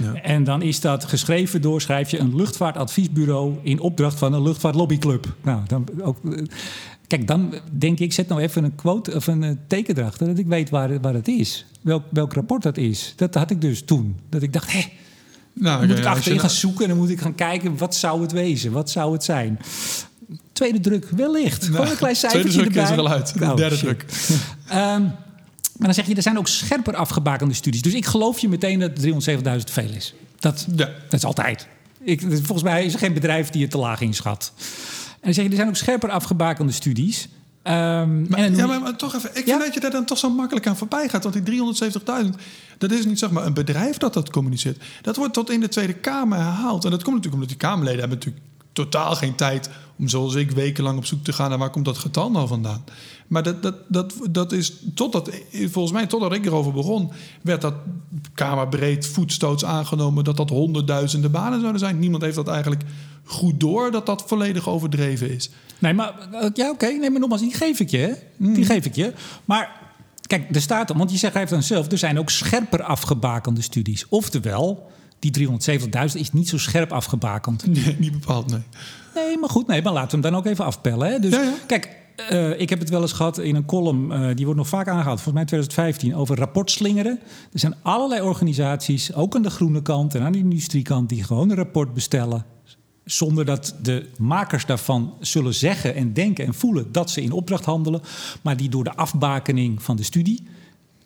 Ja. 0.02 0.14
En 0.14 0.44
dan 0.44 0.62
is 0.62 0.80
dat 0.80 1.04
geschreven 1.04 1.60
door, 1.60 1.80
schrijf 1.80 2.10
je, 2.10 2.18
een 2.18 2.36
luchtvaartadviesbureau 2.36 3.54
in 3.62 3.80
opdracht 3.80 4.18
van 4.18 4.32
een 4.32 4.42
luchtvaartlobbyclub. 4.42 5.34
Nou, 5.42 5.60
dan 5.66 5.88
ook. 6.02 6.16
Kijk, 7.06 7.26
dan 7.26 7.54
denk 7.72 7.98
ik, 7.98 8.12
zet 8.12 8.28
nou 8.28 8.40
even 8.40 8.64
een 8.64 8.74
quote 8.74 9.14
of 9.14 9.26
een 9.26 9.58
teken 9.68 9.98
erachter, 9.98 10.26
dat 10.26 10.38
ik 10.38 10.46
weet 10.46 10.70
waar, 10.70 11.00
waar 11.00 11.14
het 11.14 11.28
is. 11.28 11.66
Welk, 11.80 12.04
welk 12.10 12.32
rapport 12.32 12.62
dat 12.62 12.76
is. 12.76 13.12
Dat 13.16 13.34
had 13.34 13.50
ik 13.50 13.60
dus 13.60 13.82
toen. 13.82 14.16
Dat 14.28 14.42
ik 14.42 14.52
dacht, 14.52 14.72
hé, 14.72 14.84
nou, 15.52 15.78
dan 15.78 15.88
moet 15.88 15.98
ik 15.98 16.04
achterin 16.04 16.38
gaan 16.38 16.50
zoeken 16.50 16.82
en 16.82 16.88
dan 16.88 16.98
moet 16.98 17.10
ik 17.10 17.20
gaan 17.20 17.34
kijken, 17.34 17.76
wat 17.76 17.94
zou 17.94 18.22
het 18.22 18.32
wezen? 18.32 18.72
Wat 18.72 18.90
zou 18.90 19.12
het 19.12 19.24
zijn? 19.24 19.58
Tweede 20.52 20.80
druk, 20.80 21.08
wellicht. 21.10 21.64
Gewoon 21.64 21.88
een 21.88 21.96
klein 21.96 22.16
cijfertje 22.16 22.50
tweede 22.50 22.70
druk 22.70 22.86
erbij. 22.86 22.92
is 22.92 22.98
er 22.98 22.98
al 22.98 23.16
uit. 23.16 23.34
Nou, 23.34 23.56
derde 23.56 23.76
druk. 23.76 24.04
um, 24.72 24.76
maar 25.76 25.86
dan 25.86 25.94
zeg 25.94 26.06
je, 26.06 26.14
er 26.14 26.22
zijn 26.22 26.38
ook 26.38 26.48
scherper 26.48 26.96
afgebakende 26.96 27.54
studies. 27.54 27.82
Dus 27.82 27.94
ik 27.94 28.06
geloof 28.06 28.38
je 28.38 28.48
meteen 28.48 28.78
dat 28.78 28.90
307.000 29.00 29.08
veel 29.64 29.90
is. 29.94 30.14
Dat, 30.38 30.66
ja. 30.76 30.84
dat 30.84 31.12
is 31.12 31.24
altijd. 31.24 31.66
Ik, 32.00 32.20
volgens 32.20 32.62
mij 32.62 32.84
is 32.84 32.92
er 32.92 32.98
geen 32.98 33.14
bedrijf 33.14 33.50
die 33.50 33.62
het 33.62 33.70
te 33.70 33.78
laag 33.78 34.00
inschat. 34.00 34.52
En 35.12 35.18
dan 35.20 35.34
zeg 35.34 35.44
je, 35.44 35.50
er 35.50 35.56
zijn 35.56 35.68
ook 35.68 35.76
scherper 35.76 36.10
afgebakende 36.10 36.72
studies. 36.72 37.28
Um, 37.64 38.26
maar, 38.28 38.52
ja, 38.52 38.66
maar, 38.66 38.80
maar, 38.80 38.96
toch 38.96 39.14
even. 39.14 39.30
Ik 39.32 39.44
vind 39.44 39.60
dat 39.60 39.74
je 39.74 39.80
daar 39.80 39.90
dan 39.90 40.04
toch 40.04 40.18
zo 40.18 40.30
makkelijk 40.30 40.66
aan 40.66 40.76
voorbij 40.76 41.08
gaat. 41.08 41.24
Want 41.24 41.46
die 41.46 41.62
370.000, 42.24 42.28
dat 42.78 42.92
is 42.92 43.04
niet 43.04 43.18
zeg 43.18 43.30
maar 43.30 43.46
een 43.46 43.54
bedrijf 43.54 43.96
dat 43.96 44.14
dat 44.14 44.30
communiceert. 44.30 44.82
Dat 45.02 45.16
wordt 45.16 45.32
tot 45.32 45.50
in 45.50 45.60
de 45.60 45.68
Tweede 45.68 45.92
Kamer 45.92 46.38
herhaald. 46.38 46.84
En 46.84 46.90
dat 46.90 47.02
komt 47.02 47.16
natuurlijk 47.16 47.42
omdat 47.42 47.48
die 47.48 47.68
Kamerleden 47.68 48.00
hebben 48.00 48.18
natuurlijk 48.18 48.44
totaal 48.72 49.14
geen 49.14 49.34
tijd 49.34 49.70
om 49.98 50.08
zoals 50.08 50.34
ik 50.34 50.50
wekenlang 50.50 50.98
op 50.98 51.04
zoek 51.04 51.24
te 51.24 51.32
gaan 51.32 51.48
naar 51.48 51.58
waar 51.58 51.70
komt 51.70 51.84
dat 51.84 51.98
getal 51.98 52.30
nou 52.30 52.48
vandaan. 52.48 52.84
Maar 53.26 53.42
dat, 53.42 53.62
dat, 53.62 53.74
dat, 53.88 54.14
dat 54.30 54.52
is 54.52 54.72
totdat, 54.94 55.30
volgens 55.52 55.92
mij, 55.92 56.06
totdat 56.06 56.32
ik 56.32 56.46
erover 56.46 56.72
begon, 56.72 57.10
werd 57.42 57.60
dat 57.60 57.74
kamerbreed 58.34 59.06
voetstoots 59.06 59.64
aangenomen 59.64 60.24
dat 60.24 60.36
dat 60.36 60.50
honderdduizenden 60.50 61.30
banen 61.30 61.60
zouden 61.60 61.80
zijn. 61.80 61.98
Niemand 61.98 62.22
heeft 62.22 62.36
dat 62.36 62.48
eigenlijk 62.48 62.82
goed 63.24 63.60
door 63.60 63.90
dat 63.90 64.06
dat 64.06 64.24
volledig 64.26 64.68
overdreven 64.68 65.30
is. 65.30 65.50
Nee, 65.78 65.92
maar 65.92 66.28
eh, 66.32 66.48
ja, 66.54 66.70
oké. 66.70 66.86
Nee, 66.86 67.10
maar 67.10 67.20
nogmaals, 67.20 67.40
die 67.40 67.54
geef 67.54 67.80
ik 67.80 67.90
je. 67.90 68.16
Die 68.36 68.48
mm. 68.48 68.64
geef 68.64 68.84
ik 68.84 68.94
je. 68.94 69.12
Maar 69.44 69.80
kijk, 70.26 70.54
er 70.54 70.60
staat 70.60 70.88
dan, 70.88 70.96
want 70.96 71.10
je 71.10 71.16
zegt 71.16 71.50
dan 71.50 71.62
zelf, 71.62 71.90
er 71.90 71.98
zijn 71.98 72.18
ook 72.18 72.30
scherper 72.30 72.82
afgebakende 72.82 73.62
studies. 73.62 74.06
Oftewel, 74.08 74.90
die 75.22 75.48
370.000 75.48 76.20
is 76.20 76.32
niet 76.32 76.48
zo 76.48 76.58
scherp 76.58 76.92
afgebakend. 76.92 77.66
Nee, 77.72 77.96
niet 77.98 78.12
bepaald, 78.12 78.50
nee. 78.50 78.62
Nee, 79.14 79.38
maar 79.38 79.48
goed, 79.48 79.66
nee, 79.66 79.82
maar 79.82 79.92
laten 79.92 80.20
we 80.20 80.22
hem 80.22 80.32
dan 80.32 80.40
ook 80.40 80.46
even 80.46 80.64
afpellen. 80.64 81.10
Hè? 81.10 81.18
Dus 81.18 81.36
kijk, 81.66 81.96
uh, 82.30 82.60
ik 82.60 82.70
heb 82.70 82.78
het 82.78 82.88
wel 82.88 83.00
eens 83.00 83.12
gehad 83.12 83.38
in 83.38 83.54
een 83.54 83.64
column, 83.64 84.12
uh, 84.12 84.34
die 84.34 84.44
wordt 84.44 84.60
nog 84.60 84.68
vaak 84.68 84.88
aangehaald, 84.88 85.20
volgens 85.20 85.34
mij 85.34 85.44
2015, 85.44 86.14
over 86.14 86.36
rapportslingeren. 86.36 87.18
Er 87.52 87.58
zijn 87.58 87.74
allerlei 87.82 88.20
organisaties, 88.20 89.14
ook 89.14 89.36
aan 89.36 89.42
de 89.42 89.50
groene 89.50 89.82
kant 89.82 90.14
en 90.14 90.22
aan 90.22 90.32
de 90.32 90.38
industriekant, 90.38 91.08
die 91.08 91.24
gewoon 91.24 91.50
een 91.50 91.56
rapport 91.56 91.94
bestellen. 91.94 92.44
Zonder 93.04 93.44
dat 93.44 93.74
de 93.82 94.08
makers 94.18 94.66
daarvan 94.66 95.14
zullen 95.20 95.54
zeggen 95.54 95.94
en 95.94 96.12
denken 96.12 96.46
en 96.46 96.54
voelen 96.54 96.92
dat 96.92 97.10
ze 97.10 97.22
in 97.22 97.32
opdracht 97.32 97.64
handelen. 97.64 98.02
Maar 98.42 98.56
die 98.56 98.68
door 98.68 98.84
de 98.84 98.94
afbakening 98.94 99.82
van 99.82 99.96
de 99.96 100.02
studie 100.02 100.42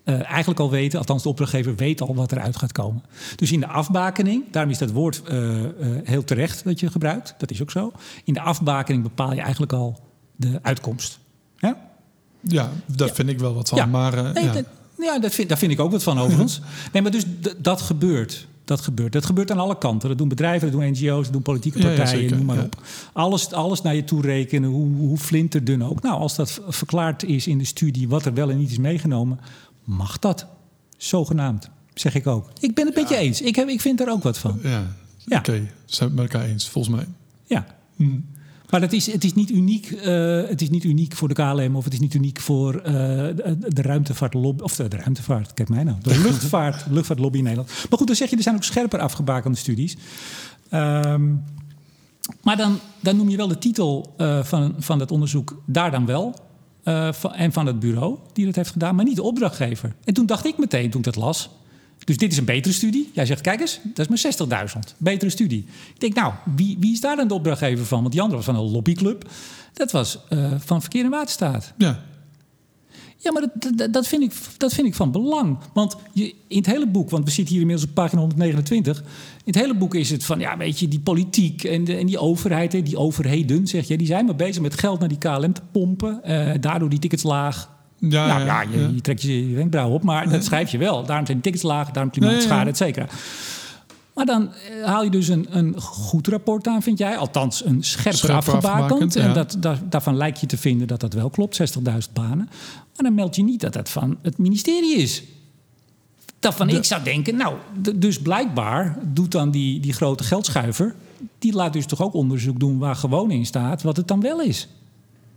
uh, 0.07 0.31
eigenlijk 0.31 0.61
al 0.61 0.71
weten, 0.71 0.99
althans 0.99 1.23
de 1.23 1.29
opdrachtgever 1.29 1.77
weet 1.77 2.01
al 2.01 2.15
wat 2.15 2.33
eruit 2.33 2.57
gaat 2.57 2.73
komen. 2.73 3.03
Dus 3.37 3.53
in 3.53 3.61
de 3.61 3.67
afbakening, 3.67 4.45
daarom 4.51 4.71
is 4.71 4.79
dat 4.79 4.91
woord 4.91 5.23
uh, 5.31 5.63
uh, 5.63 5.69
heel 6.05 6.25
terecht 6.25 6.65
dat 6.65 6.81
je 6.81 6.91
gebruikt, 6.91 7.35
dat 7.39 7.51
is 7.51 7.63
ook 7.63 7.71
zo. 7.71 7.93
In 8.25 8.35
de 8.35 8.41
afbakening 8.41 9.03
bepaal 9.03 9.35
je 9.35 9.41
eigenlijk 9.41 9.73
al 9.73 10.01
de 10.37 10.59
uitkomst. 10.63 11.19
Ja, 11.57 11.77
ja 12.41 12.71
daar 12.87 13.11
vind 13.11 13.29
ik 13.29 13.39
wel 13.39 13.55
wat 13.55 13.69
van. 13.69 13.79
Ja. 13.79 13.87
Maar, 13.87 14.33
nee, 14.33 14.45
ja, 14.45 14.63
ja 14.99 15.19
dat 15.19 15.35
vind, 15.35 15.49
daar 15.49 15.59
vind 15.59 15.73
ik 15.73 15.81
ook 15.81 15.91
wat 15.91 16.03
van 16.03 16.19
overigens. 16.19 16.61
nee, 16.93 17.03
maar 17.03 17.11
dus 17.11 17.25
dat 17.59 17.81
gebeurt. 17.81 18.47
Dat 18.67 18.81
gebeurt. 18.81 19.13
Dat 19.13 19.27
gebeurt 19.27 19.51
aan 19.51 19.59
alle 19.59 19.79
kanten. 19.79 20.09
Dat 20.09 20.19
doen 20.19 20.29
bedrijven, 20.29 20.73
dat 20.73 20.81
doen 20.81 20.91
NGO's, 20.91 21.25
dat 21.25 21.33
doen 21.33 21.43
politieke 21.43 21.79
partijen, 21.79 22.29
ja, 22.29 22.37
noem 22.37 22.45
maar 22.45 22.65
op. 22.65 22.83
Alles, 23.13 23.53
alles 23.53 23.83
naar 23.83 23.95
je 23.95 24.05
toe 24.05 24.23
rekenen, 24.23 24.71
hoe, 24.71 24.97
hoe 24.97 25.19
flinterdun 25.19 25.85
ook. 25.85 26.03
Nou, 26.03 26.21
als 26.21 26.37
dat 26.37 26.61
verklaard 26.69 27.23
is 27.23 27.47
in 27.47 27.59
de 27.59 27.65
studie 27.65 28.09
wat 28.09 28.25
er 28.25 28.35
wel 28.35 28.51
en 28.51 28.59
niet 28.59 28.71
is 28.71 28.79
meegenomen, 28.79 29.41
mag 29.87 30.19
dat. 30.19 30.47
Zogenaamd, 30.97 31.71
zeg 31.95 32.15
ik 32.15 32.27
ook. 32.27 32.51
Ik 32.61 32.75
ben 32.75 32.87
het 32.87 32.95
met 32.95 33.09
je 33.09 33.17
eens. 33.17 33.41
Ik, 33.41 33.57
heb, 33.57 33.69
ik 33.69 33.81
vind 33.81 34.01
er 34.01 34.11
ook 34.11 34.23
wat 34.23 34.39
van. 34.39 34.59
Ja, 34.63 34.71
ja. 34.71 35.39
oké. 35.39 35.51
Okay. 35.51 35.71
Zijn 35.85 36.11
we 36.11 36.15
het 36.15 36.15
met 36.15 36.33
elkaar 36.33 36.49
eens, 36.49 36.69
volgens 36.69 36.95
mij. 36.95 37.07
Ja. 37.45 37.67
Hm. 37.97 38.19
Maar 38.71 38.81
het 38.81 38.93
is, 38.93 39.13
het, 39.13 39.25
is 39.25 39.35
niet 39.35 39.51
uniek, 39.51 39.91
uh, 39.91 40.03
het 40.49 40.63
is 40.63 40.71
niet 40.71 40.85
uniek 40.85 41.15
voor 41.15 41.29
de 41.29 41.35
KLM 41.35 41.77
of 41.77 41.85
het 41.85 41.93
is 41.93 42.01
niet 42.01 42.15
uniek 42.15 42.41
voor 42.41 42.75
uh, 42.75 42.83
de, 42.85 43.57
de 43.69 43.83
ruimtevaartlobby. 43.83 44.63
Of 44.63 44.77
de, 44.77 44.89
de, 44.89 44.97
ruimtevaart, 44.97 45.55
kijk 45.55 45.69
mij 45.69 45.85
nou. 45.85 45.97
De 46.03 46.19
luchtvaart, 46.19 46.87
luchtvaartlobby 46.91 47.39
in 47.39 47.45
Nederland. 47.45 47.69
Maar 47.69 47.99
goed, 47.99 48.07
dan 48.07 48.17
zeg 48.17 48.31
je, 48.31 48.37
er 48.37 48.43
zijn 48.43 48.55
ook 48.55 48.65
scherper 48.65 49.01
afgebakende 49.01 49.57
studies. 49.57 49.97
Um, 50.71 51.45
maar 52.43 52.57
dan, 52.57 52.79
dan 53.01 53.17
noem 53.17 53.29
je 53.29 53.37
wel 53.37 53.49
de 53.49 53.59
titel 53.59 54.15
uh, 54.19 54.45
van, 54.45 54.75
van 54.79 55.01
het 55.01 55.11
onderzoek 55.11 55.63
daar 55.67 55.91
dan 55.91 56.07
wel. 56.07 56.35
Van, 57.13 57.35
en 57.35 57.53
van 57.53 57.67
het 57.67 57.81
bureau 57.81 58.19
die 58.33 58.45
dat 58.45 58.55
heeft 58.55 58.71
gedaan, 58.71 58.95
maar 58.95 59.05
niet 59.05 59.17
de 59.17 59.23
opdrachtgever. 59.23 59.95
En 60.05 60.15
toen 60.15 60.27
dacht 60.27 60.47
ik 60.47 60.59
meteen, 60.59 60.91
toen 60.91 61.01
ik 61.01 61.05
dat 61.05 61.17
las... 61.17 61.51
Dus 62.05 62.17
dit 62.17 62.33
is 62.33 62.39
een 62.39 62.45
betere 62.45 62.75
studie. 62.75 63.11
Jij 63.13 63.27
zegt, 63.27 63.41
kijk 63.41 63.61
eens, 63.61 63.81
dat 63.83 64.11
is 64.11 64.23
maar 64.23 64.69
60.000. 64.89 64.97
Betere 64.97 65.31
studie. 65.31 65.67
Ik 65.95 66.01
denk, 66.01 66.15
nou, 66.15 66.33
wie, 66.57 66.77
wie 66.81 66.93
is 66.93 67.01
daar 67.01 67.17
dan 67.17 67.29
de 67.29 67.35
opdrachtgever 67.35 67.87
van? 67.87 68.01
Want 68.01 68.13
die 68.13 68.21
andere 68.21 68.43
was 68.43 68.55
van 68.55 68.65
een 68.65 68.71
lobbyclub. 68.71 69.31
Dat 69.73 69.91
was 69.91 70.19
uh, 70.31 70.53
van 70.59 70.81
Verkeer 70.81 71.05
en 71.05 71.11
Waterstaat. 71.11 71.73
Ja. 71.77 72.01
Ja, 73.17 73.33
maar 73.33 73.43
dat, 73.61 73.93
dat, 73.93 74.07
vind 74.07 74.23
ik, 74.23 74.33
dat 74.57 74.75
vind 74.75 74.87
ik 74.87 74.95
van 74.95 75.13
belang. 75.13 75.59
Want 75.73 75.97
je, 76.13 76.35
in 76.49 76.57
het 76.57 76.67
hele 76.67 76.87
boek, 76.87 77.11
want 77.11 77.25
we 77.25 77.31
zitten 77.31 77.53
hier 77.53 77.63
inmiddels 77.63 77.89
op 77.89 77.95
pagina 77.95 78.21
129. 78.21 78.99
In 78.99 79.07
het 79.45 79.55
hele 79.55 79.75
boek 79.75 79.95
is 79.95 80.11
het 80.11 80.25
van, 80.25 80.39
ja, 80.39 80.57
weet 80.57 80.79
je, 80.79 80.89
die 80.89 81.01
politiek 81.01 81.65
en, 81.65 81.85
de, 81.85 81.97
en 81.97 82.07
die 82.07 82.19
overheid, 82.19 82.71
die 82.71 82.99
overheden, 82.99 83.67
zeg 83.67 83.89
je, 83.89 83.97
die 83.97 84.07
zijn 84.07 84.27
maar 84.27 84.37
bezig 84.37 84.63
met 84.63 84.79
geld 84.79 85.01
naar 85.01 85.09
die 85.09 85.19
KLM 85.19 85.53
te 85.53 85.63
pompen. 85.73 86.21
Uh, 86.27 86.51
daardoor 86.61 86.89
die 86.89 86.99
tickets 86.99 87.23
laag. 87.23 87.75
Ja, 87.99 88.27
nou 88.27 88.45
ja, 88.45 88.63
je, 88.63 88.95
je 88.95 89.01
trekt 89.01 89.23
je 89.23 89.53
wenkbrauw 89.55 89.91
op, 89.91 90.03
maar 90.03 90.29
dat 90.29 90.45
schrijf 90.45 90.71
je 90.71 90.79
wel. 90.79 91.05
Daarom 91.05 91.27
zijn 91.27 91.41
die 91.41 91.53
tickets 91.53 91.63
laag, 91.63 91.91
daarom 91.91 92.13
klimaatschade, 92.13 92.71
et 92.71 92.77
cetera. 92.77 93.07
Maar 94.17 94.27
dan 94.27 94.51
eh, 94.53 94.85
haal 94.85 95.05
je 95.05 95.11
dus 95.11 95.29
een, 95.29 95.47
een 95.51 95.81
goed 95.81 96.29
rapport 96.29 96.67
aan, 96.67 96.83
vind 96.83 96.99
jij? 96.99 97.17
Althans, 97.17 97.65
een 97.65 97.83
scherper, 97.83 98.19
scherper 98.19 98.55
afgebakend. 98.55 99.17
En 99.17 99.35
dat, 99.35 99.57
dat, 99.59 99.79
daarvan 99.85 100.17
lijkt 100.17 100.41
je 100.41 100.47
te 100.47 100.57
vinden 100.57 100.87
dat 100.87 101.01
dat 101.01 101.13
wel 101.13 101.31
klopt, 101.31 101.61
60.000 101.61 102.13
banen. 102.13 102.49
Maar 102.95 103.05
dan 103.05 103.15
meld 103.15 103.37
je 103.37 103.43
niet 103.43 103.61
dat 103.61 103.73
dat 103.73 103.91
van 103.91 104.19
het 104.23 104.39
ministerie 104.39 104.97
is. 104.97 105.23
Dat 106.39 106.55
van, 106.55 106.69
ik 106.69 106.85
zou 106.85 107.03
denken, 107.03 107.37
nou, 107.37 107.55
dus 107.97 108.21
blijkbaar 108.21 108.99
doet 109.13 109.33
dan 109.33 109.51
die, 109.51 109.81
die 109.81 109.93
grote 109.93 110.25
geldschuiver... 110.25 110.95
die 111.39 111.53
laat 111.53 111.73
dus 111.73 111.87
toch 111.87 112.03
ook 112.03 112.15
onderzoek 112.15 112.61
doen 112.61 112.79
waar 112.79 112.97
gewoon 112.97 113.31
in 113.31 113.47
staat 113.47 113.83
wat 113.83 113.97
het 113.97 114.09
dan 114.09 114.21
wel 114.21 114.41
is. 114.41 114.69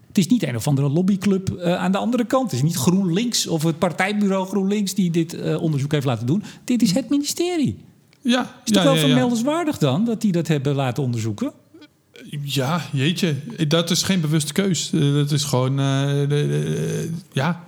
Het 0.07 0.17
is 0.17 0.27
niet 0.27 0.43
een 0.43 0.55
of 0.55 0.67
andere 0.67 0.89
lobbyclub 0.89 1.49
uh, 1.49 1.75
aan 1.75 1.91
de 1.91 1.97
andere 1.97 2.25
kant. 2.25 2.43
Het 2.43 2.53
is 2.53 2.61
niet 2.61 2.75
GroenLinks 2.75 3.47
of 3.47 3.63
het 3.63 3.79
partijbureau 3.79 4.47
GroenLinks 4.47 4.93
die 4.93 5.11
dit 5.11 5.33
uh, 5.33 5.61
onderzoek 5.61 5.91
heeft 5.91 6.05
laten 6.05 6.25
doen. 6.25 6.43
Dit 6.63 6.81
is 6.81 6.93
het 6.93 7.09
ministerie. 7.09 7.87
Ja, 8.21 8.61
is 8.65 8.71
toch 8.71 8.83
wel 8.83 8.93
ja, 8.93 8.99
vermeldenswaardig 8.99 9.77
dan 9.77 10.05
dat 10.05 10.21
die 10.21 10.31
dat 10.31 10.47
hebben 10.47 10.75
laten 10.75 11.03
onderzoeken? 11.03 11.51
Ja, 12.43 12.81
jeetje. 12.91 13.35
Dat 13.67 13.89
is 13.89 14.03
geen 14.03 14.21
bewuste 14.21 14.53
keus. 14.53 14.93
Eh, 14.93 15.13
dat 15.13 15.31
is 15.31 15.43
gewoon... 15.43 15.79
Uh, 15.79 16.29
ja, 17.31 17.63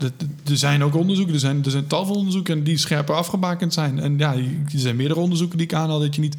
er 0.45 0.57
zijn 0.57 0.83
ook 0.83 0.95
onderzoeken. 0.95 1.33
Er 1.33 1.39
zijn, 1.39 1.63
er 1.63 1.71
zijn 1.71 1.87
tal 1.87 2.05
van 2.05 2.15
onderzoeken 2.15 2.63
die 2.63 2.77
scherper 2.77 3.15
afgebakend 3.15 3.73
zijn. 3.73 3.99
En 3.99 4.17
ja, 4.17 4.33
er 4.33 4.43
zijn 4.75 4.95
meerdere 4.95 5.19
onderzoeken 5.19 5.57
die 5.57 5.67
ik 5.67 5.73
aanhaal... 5.73 5.99
dat 5.99 6.15
je 6.15 6.21
niet 6.21 6.37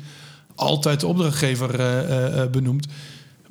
altijd 0.54 1.00
de 1.00 1.06
opdrachtgever 1.06 1.80
uh, 1.80 2.46
benoemt. 2.50 2.86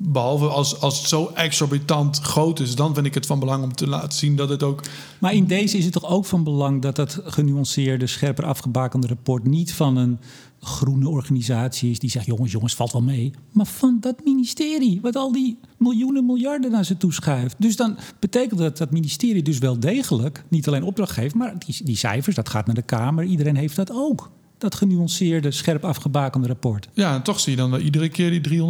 Behalve 0.04 0.46
als, 0.46 0.80
als 0.80 0.98
het 0.98 1.08
zo 1.08 1.30
exorbitant 1.34 2.18
groot 2.18 2.60
is, 2.60 2.74
dan 2.74 2.94
vind 2.94 3.06
ik 3.06 3.14
het 3.14 3.26
van 3.26 3.38
belang 3.38 3.62
om 3.62 3.74
te 3.74 3.88
laten 3.88 4.18
zien 4.18 4.36
dat 4.36 4.48
het 4.48 4.62
ook. 4.62 4.82
Maar 5.18 5.34
in 5.34 5.46
deze 5.46 5.78
is 5.78 5.84
het 5.84 5.92
toch 5.92 6.06
ook 6.06 6.24
van 6.24 6.44
belang 6.44 6.82
dat 6.82 6.96
dat 6.96 7.20
genuanceerde, 7.24 8.06
scherper 8.06 8.44
afgebakende 8.44 9.06
rapport 9.06 9.44
niet 9.44 9.72
van 9.72 9.96
een 9.96 10.18
groene 10.60 11.08
organisatie 11.08 11.90
is 11.90 11.98
die 11.98 12.10
zegt: 12.10 12.26
jongens, 12.26 12.52
jongens, 12.52 12.74
valt 12.74 12.92
wel 12.92 13.02
mee. 13.02 13.32
Maar 13.52 13.66
van 13.66 13.96
dat 14.00 14.24
ministerie, 14.24 15.00
wat 15.00 15.16
al 15.16 15.32
die 15.32 15.58
miljoenen, 15.76 16.26
miljarden 16.26 16.70
naar 16.70 16.84
ze 16.84 16.96
toeschuift. 16.96 17.56
Dus 17.58 17.76
dan 17.76 17.98
betekent 18.18 18.60
dat 18.60 18.78
dat 18.78 18.90
ministerie 18.90 19.42
dus 19.42 19.58
wel 19.58 19.80
degelijk 19.80 20.44
niet 20.48 20.66
alleen 20.66 20.82
opdracht 20.82 21.12
geeft, 21.12 21.34
maar 21.34 21.58
die, 21.58 21.84
die 21.84 21.96
cijfers, 21.96 22.36
dat 22.36 22.48
gaat 22.48 22.66
naar 22.66 22.74
de 22.74 22.82
Kamer. 22.82 23.24
Iedereen 23.24 23.56
heeft 23.56 23.76
dat 23.76 23.92
ook 23.92 24.30
dat 24.62 24.74
genuanceerde, 24.74 25.50
scherp 25.50 25.84
afgebakende 25.84 26.46
rapport. 26.46 26.88
Ja, 26.92 27.14
en 27.14 27.22
toch 27.22 27.40
zie 27.40 27.50
je 27.50 27.58
dan 27.58 27.74
iedere 27.74 28.08
keer 28.08 28.42
die 28.42 28.60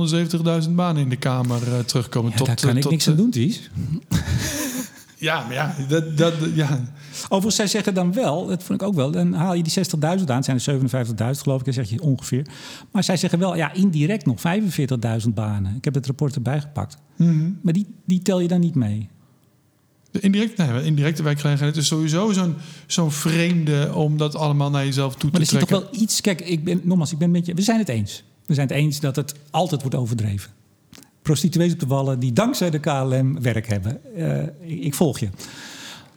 370.000 0.65 0.71
banen 0.71 1.03
in 1.03 1.09
de 1.09 1.17
Kamer 1.17 1.69
uh, 1.69 1.79
terugkomen. 1.79 2.31
Ja, 2.31 2.37
tot, 2.37 2.47
daar 2.47 2.57
kan 2.57 2.77
ik 2.77 2.91
niks 2.91 3.09
aan 3.09 3.17
doen, 3.17 3.31
Ties. 3.31 3.71
ja, 5.19 5.45
maar 5.45 5.53
ja, 5.53 5.75
dat, 5.89 6.17
dat, 6.17 6.35
ja. 6.55 6.81
Overigens, 7.23 7.57
zij 7.57 7.67
zeggen 7.67 7.95
dan 7.95 8.13
wel, 8.13 8.47
dat 8.47 8.63
vond 8.63 8.81
ik 8.81 8.87
ook 8.87 8.95
wel, 8.95 9.11
dan 9.11 9.33
haal 9.33 9.55
je 9.55 9.63
die 9.63 9.73
60.000 10.19 10.25
aan, 10.27 10.45
zijn 10.45 10.61
er 10.81 11.35
57.000 11.35 11.41
geloof 11.41 11.59
ik, 11.59 11.65
dan 11.65 11.75
zeg 11.75 11.91
je 11.91 12.03
ongeveer. 12.03 12.47
Maar 12.91 13.05
zij 13.05 13.17
zeggen 13.17 13.39
wel, 13.39 13.57
ja, 13.57 13.73
indirect 13.73 14.27
nog 14.27 14.43
45.000 15.25 15.29
banen. 15.35 15.77
Ik 15.77 15.85
heb 15.85 15.95
het 15.95 16.07
rapport 16.07 16.35
erbij 16.35 16.61
gepakt. 16.61 16.97
Mm 17.17 17.59
Maar 17.63 17.73
die, 17.73 17.87
die 18.07 18.23
tel 18.23 18.41
je 18.41 18.49
dan 18.49 18.61
niet 18.61 18.75
mee. 18.75 19.09
De 20.13 20.21
indirecte, 20.21 20.63
nee, 20.63 20.85
indirecte 20.85 21.23
werkgelegenheid 21.23 21.77
is 21.77 21.87
sowieso 21.87 22.33
zo'n 22.33 22.55
zo'n 22.87 23.11
vreemde 23.11 23.91
om 23.95 24.17
dat 24.17 24.35
allemaal 24.35 24.71
naar 24.71 24.85
jezelf 24.85 25.15
toe 25.15 25.31
te 25.31 25.37
trekken. 25.37 25.55
Maar 25.55 25.63
er 25.63 25.77
zit 25.77 25.83
toch 25.83 25.93
wel 25.93 26.03
iets. 26.03 26.21
Kijk, 26.21 26.41
ik 26.41 26.65
ben, 26.65 26.81
nogmaals, 26.85 27.13
ik 27.13 27.19
ben 27.19 27.31
met 27.31 27.47
je. 27.47 27.55
We 27.55 27.63
zijn 27.63 27.79
het 27.79 27.89
eens. 27.89 28.25
We 28.47 28.55
zijn 28.55 28.69
het 28.69 28.77
eens 28.77 29.01
dat 29.01 29.17
het 29.17 29.35
altijd 29.51 29.81
wordt 29.81 29.97
overdreven. 29.97 30.51
Prostituees 31.23 31.73
op 31.73 31.81
de 31.81 31.87
wallen 31.87 32.19
die 32.19 32.33
dankzij 32.33 32.71
de 32.71 32.79
KLM 32.79 33.43
werk 33.43 33.69
hebben. 33.69 34.01
Uh, 34.17 34.83
ik 34.85 34.95
volg 34.95 35.19
je. 35.19 35.29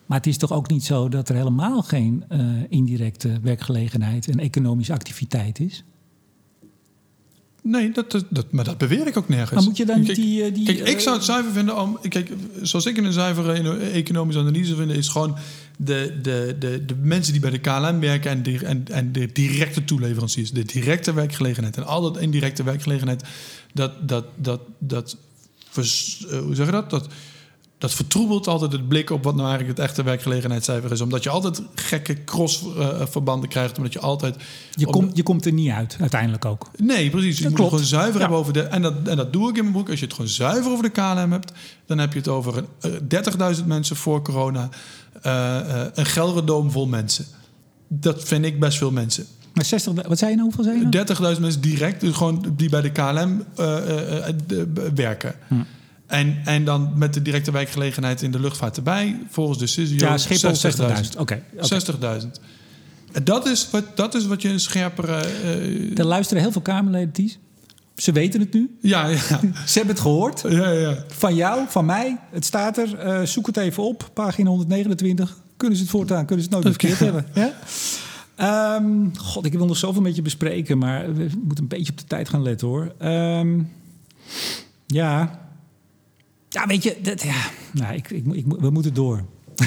Maar 0.05 0.17
het 0.17 0.27
is 0.27 0.37
toch 0.37 0.51
ook 0.51 0.69
niet 0.69 0.83
zo 0.83 1.09
dat 1.09 1.29
er 1.29 1.35
helemaal 1.35 1.81
geen 1.81 2.23
uh, 2.31 2.39
indirecte 2.69 3.39
werkgelegenheid 3.41 4.27
en 4.27 4.39
economische 4.39 4.93
activiteit 4.93 5.59
is? 5.59 5.83
Nee, 7.67 7.91
dat, 7.91 8.23
dat, 8.29 8.51
maar 8.51 8.63
dat 8.63 8.77
beweer 8.77 9.07
ik 9.07 9.17
ook 9.17 9.29
nergens. 9.29 9.51
Maar 9.51 9.63
moet 9.63 9.77
je 9.77 9.85
dan 9.85 10.01
die... 10.01 10.43
Eh, 10.43 10.53
die 10.53 10.65
kijk, 10.65 10.79
ik 10.79 10.99
zou 10.99 11.15
het 11.15 11.25
zuiver 11.25 11.51
vinden 11.51 11.81
om... 11.81 11.99
Kijk, 12.09 12.31
zoals 12.61 12.85
ik 12.85 12.97
in 12.97 13.05
een 13.05 13.13
zuivere 13.13 13.77
economische 13.77 14.41
analyse 14.41 14.75
vind... 14.75 14.91
is 14.91 15.07
gewoon 15.07 15.37
de, 15.77 16.19
de, 16.21 16.55
de, 16.59 16.85
de 16.85 16.95
mensen 17.01 17.31
die 17.31 17.41
bij 17.41 17.51
de 17.51 17.57
KLM 17.57 17.99
werken... 17.99 18.31
en 18.31 18.43
de, 18.43 18.65
en, 18.65 18.85
en 18.91 19.11
de 19.11 19.31
directe 19.31 19.83
toeleveranciers. 19.83 20.51
De 20.51 20.63
directe 20.63 21.13
werkgelegenheid 21.13 21.77
en 21.77 21.85
al 21.85 22.01
dat 22.01 22.17
indirecte 22.17 22.63
werkgelegenheid... 22.63 23.23
dat, 23.73 24.07
dat, 24.07 24.25
dat, 24.35 24.61
dat, 24.77 25.17
vers, 25.69 26.25
uh, 26.31 26.39
hoe 26.39 26.55
zeg 26.55 26.65
je 26.65 26.71
dat? 26.71 26.89
Dat 26.89 27.07
dat 27.77 27.93
vertroebelt 27.93 28.47
altijd 28.47 28.71
het 28.71 28.87
blik 28.87 29.09
op 29.09 29.23
wat 29.23 29.35
nou 29.35 29.47
eigenlijk 29.47 29.77
het 29.77 29.87
echte 29.87 30.03
werkgelegenheidscijfer 30.03 30.91
is. 30.91 31.01
Omdat 31.01 31.23
je 31.23 31.29
altijd 31.29 31.61
gekke 31.75 32.23
crossverbanden 32.23 33.49
krijgt. 33.49 33.77
Omdat 33.77 33.93
je 33.93 33.99
altijd. 33.99 34.35
Je, 34.71 34.85
komt 34.85 35.17
je 35.17 35.23
komt 35.23 35.45
er 35.45 35.51
niet 35.51 35.71
uit, 35.71 35.97
uiteindelijk 35.99 36.45
ook. 36.45 36.69
Nee, 36.77 37.09
precies. 37.09 37.37
je 37.37 37.49
moet 37.49 37.57
het 37.57 37.67
gewoon 37.67 37.83
zuiver 37.83 38.19
hebben 38.19 38.37
over 38.37 38.53
de. 38.53 38.61
En 38.61 38.81
dat, 38.81 38.93
en 39.05 39.17
dat 39.17 39.33
doe 39.33 39.49
ik 39.49 39.55
in 39.55 39.61
mijn 39.61 39.73
boek. 39.73 39.89
Als 39.89 39.99
je 39.99 40.05
het 40.05 40.13
gewoon 40.13 40.31
zuiver 40.31 40.71
over 40.71 40.83
de 40.83 40.89
KLM 40.89 41.31
hebt, 41.31 41.51
dan 41.85 41.97
heb 41.97 42.13
je 42.13 42.19
het 42.19 42.27
over 42.27 42.63
30.000 42.63 42.89
eh, 43.09 43.65
mensen 43.65 43.95
voor 43.95 44.21
corona. 44.21 44.69
Uh, 45.25 45.31
uh, 45.67 45.85
een 45.93 46.05
Gelderdoom 46.05 46.71
vol 46.71 46.87
mensen. 46.87 47.25
Dat 47.87 48.23
vind 48.23 48.45
ik 48.45 48.59
best 48.59 48.77
veel 48.77 48.91
mensen. 48.91 49.25
Maar 49.53 49.65
60, 49.65 50.07
wat 50.07 50.17
zei 50.17 50.31
je 50.31 50.37
nou? 50.37 50.51
Hoeveel 50.53 50.63
zei 50.63 50.79
je 50.79 51.05
nou? 51.15 51.35
30.000 51.35 51.41
mensen 51.41 51.61
direct, 51.61 52.01
dus 52.01 52.15
gewoon 52.15 52.53
die 52.55 52.69
bij 52.69 52.81
de 52.81 52.91
KLM 52.91 53.43
werken. 54.95 55.35
Hm. 55.47 55.55
En, 56.07 56.41
en 56.45 56.65
dan 56.65 56.91
met 56.95 57.13
de 57.13 57.21
directe 57.21 57.51
werkgelegenheid 57.51 58.21
in 58.21 58.31
de 58.31 58.39
luchtvaart 58.39 58.77
erbij, 58.77 59.19
volgens 59.29 59.57
de 59.57 59.67
CISIO... 59.67 60.07
Ja, 60.07 60.17
Schiphol 60.17 60.71
60.000. 60.71 61.17
Oké. 61.17 61.41
60.000. 61.55 62.27
Dat 63.23 63.47
is, 63.47 63.69
wat, 63.69 63.83
dat 63.97 64.15
is 64.15 64.25
wat 64.25 64.41
je 64.41 64.49
een 64.49 64.59
scherpere... 64.59 65.25
Uh, 65.43 65.97
er 65.97 66.05
luisteren 66.05 66.43
heel 66.43 66.51
veel 66.51 66.61
Kamerleden, 66.61 67.11
Ties. 67.11 67.39
Ze 67.95 68.11
weten 68.11 68.39
het 68.39 68.53
nu. 68.53 68.77
Ja, 68.81 69.07
ja. 69.07 69.17
Ze 69.65 69.77
hebben 69.77 69.95
het 69.95 69.99
gehoord. 69.99 70.43
Ja, 70.49 70.69
ja. 70.69 71.03
Van 71.07 71.35
jou, 71.35 71.65
van 71.67 71.85
mij. 71.85 72.17
Het 72.31 72.45
staat 72.45 72.77
er. 72.77 73.05
Uh, 73.05 73.25
zoek 73.25 73.47
het 73.47 73.57
even 73.57 73.83
op. 73.83 74.09
Pagina 74.13 74.49
129. 74.49 75.37
Kunnen 75.57 75.77
ze 75.77 75.83
het 75.83 75.91
voortaan, 75.91 76.25
kunnen 76.25 76.45
ze 76.45 76.55
het 76.55 76.63
nooit 76.63 76.79
verkeerd 76.79 76.99
hebben. 76.99 77.25
Ja? 77.33 77.53
Um, 78.77 79.17
God, 79.17 79.45
ik 79.45 79.53
wil 79.53 79.65
nog 79.65 79.77
zoveel 79.77 80.01
met 80.01 80.15
je 80.15 80.21
bespreken, 80.21 80.77
maar 80.77 81.13
we 81.13 81.29
moeten 81.43 81.63
een 81.63 81.69
beetje 81.69 81.91
op 81.91 81.97
de 81.97 82.05
tijd 82.07 82.29
gaan 82.29 82.41
letten 82.41 82.67
hoor. 82.67 82.93
Um, 83.01 83.71
ja, 84.87 85.39
ja, 86.55 86.67
weet 86.67 86.83
je, 86.83 86.95
dat, 87.01 87.21
ja, 87.21 87.49
nou, 87.71 87.95
ik, 87.95 88.09
ik, 88.09 88.25
ik, 88.25 88.45
we 88.47 88.69
moeten 88.69 88.93
door. 88.93 89.25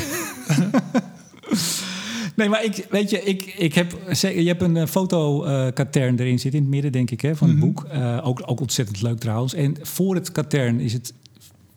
nee, 2.37 2.49
maar 2.49 2.65
ik, 2.65 2.87
weet 2.91 3.11
je, 3.11 3.23
ik, 3.23 3.43
ik 3.43 3.75
heb, 3.75 3.99
je 4.21 4.47
hebt 4.47 4.63
een 4.63 4.77
uh, 4.77 4.87
fotokatern 4.87 6.19
erin 6.19 6.39
zitten, 6.39 6.61
in 6.61 6.67
het 6.67 6.75
midden 6.75 6.93
denk 6.93 7.11
ik, 7.11 7.21
hè, 7.21 7.37
van 7.37 7.49
het 7.49 7.57
mhm. 7.57 7.67
boek. 7.67 7.87
Uh, 7.95 8.21
ook, 8.23 8.43
ook 8.47 8.61
ontzettend 8.61 9.03
leuk 9.03 9.19
trouwens. 9.19 9.55
En 9.55 9.77
voor 9.83 10.15
het 10.15 10.33
katern 10.33 10.81
is 10.81 10.93
het 10.93 11.15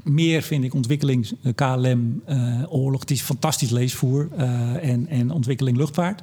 meer, 0.04 0.42
vind 0.42 0.64
ik, 0.64 0.74
ontwikkeling 0.74 1.32
uh, 1.44 1.54
KLM, 1.56 2.22
oorlog. 2.70 3.00
Het 3.00 3.12
is 3.12 3.22
fantastisch 3.22 3.70
leesvoer 3.70 4.30
en, 4.82 5.08
en 5.08 5.32
ontwikkeling 5.32 5.78
luchtvaart. 5.78 6.22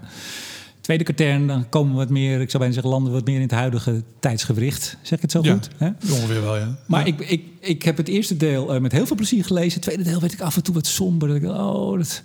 Tweede 0.89 1.07
katern, 1.07 1.47
dan 1.47 1.69
komen 1.69 1.93
we 1.93 1.99
wat 1.99 2.09
meer, 2.09 2.41
ik 2.41 2.51
zou 2.51 2.59
bijna 2.59 2.73
zeggen, 2.73 2.93
landen 2.93 3.13
we 3.13 3.19
wat 3.19 3.27
meer 3.27 3.37
in 3.37 3.43
het 3.43 3.51
huidige 3.51 4.03
tijdsgewricht. 4.21 4.97
Zeg 5.03 5.17
ik 5.17 5.23
het 5.23 5.31
zo 5.31 5.43
goed? 5.43 5.69
Hè? 5.77 5.87
Ongeveer 5.87 6.43
wel, 6.43 6.57
ja. 6.57 6.79
Maar 6.87 7.07
Ik, 7.07 7.21
ik, 7.21 7.45
ik 7.61 7.83
heb 7.83 7.97
het 7.97 8.09
eerste 8.09 8.37
deel 8.37 8.75
uh, 8.75 8.81
met 8.81 8.93
heel 8.93 9.07
veel 9.07 9.17
plezier 9.17 9.45
gelezen. 9.45 9.73
Het 9.73 9.83
tweede 9.83 10.03
deel 10.03 10.21
werd 10.21 10.33
ik 10.33 10.41
af 10.41 10.57
en 10.57 10.63
toe 10.63 10.75
wat 10.75 10.87
somber. 10.87 11.29
Dat 11.29 11.37
ik, 11.37 11.45
oh, 11.45 11.99
dat, 11.99 12.23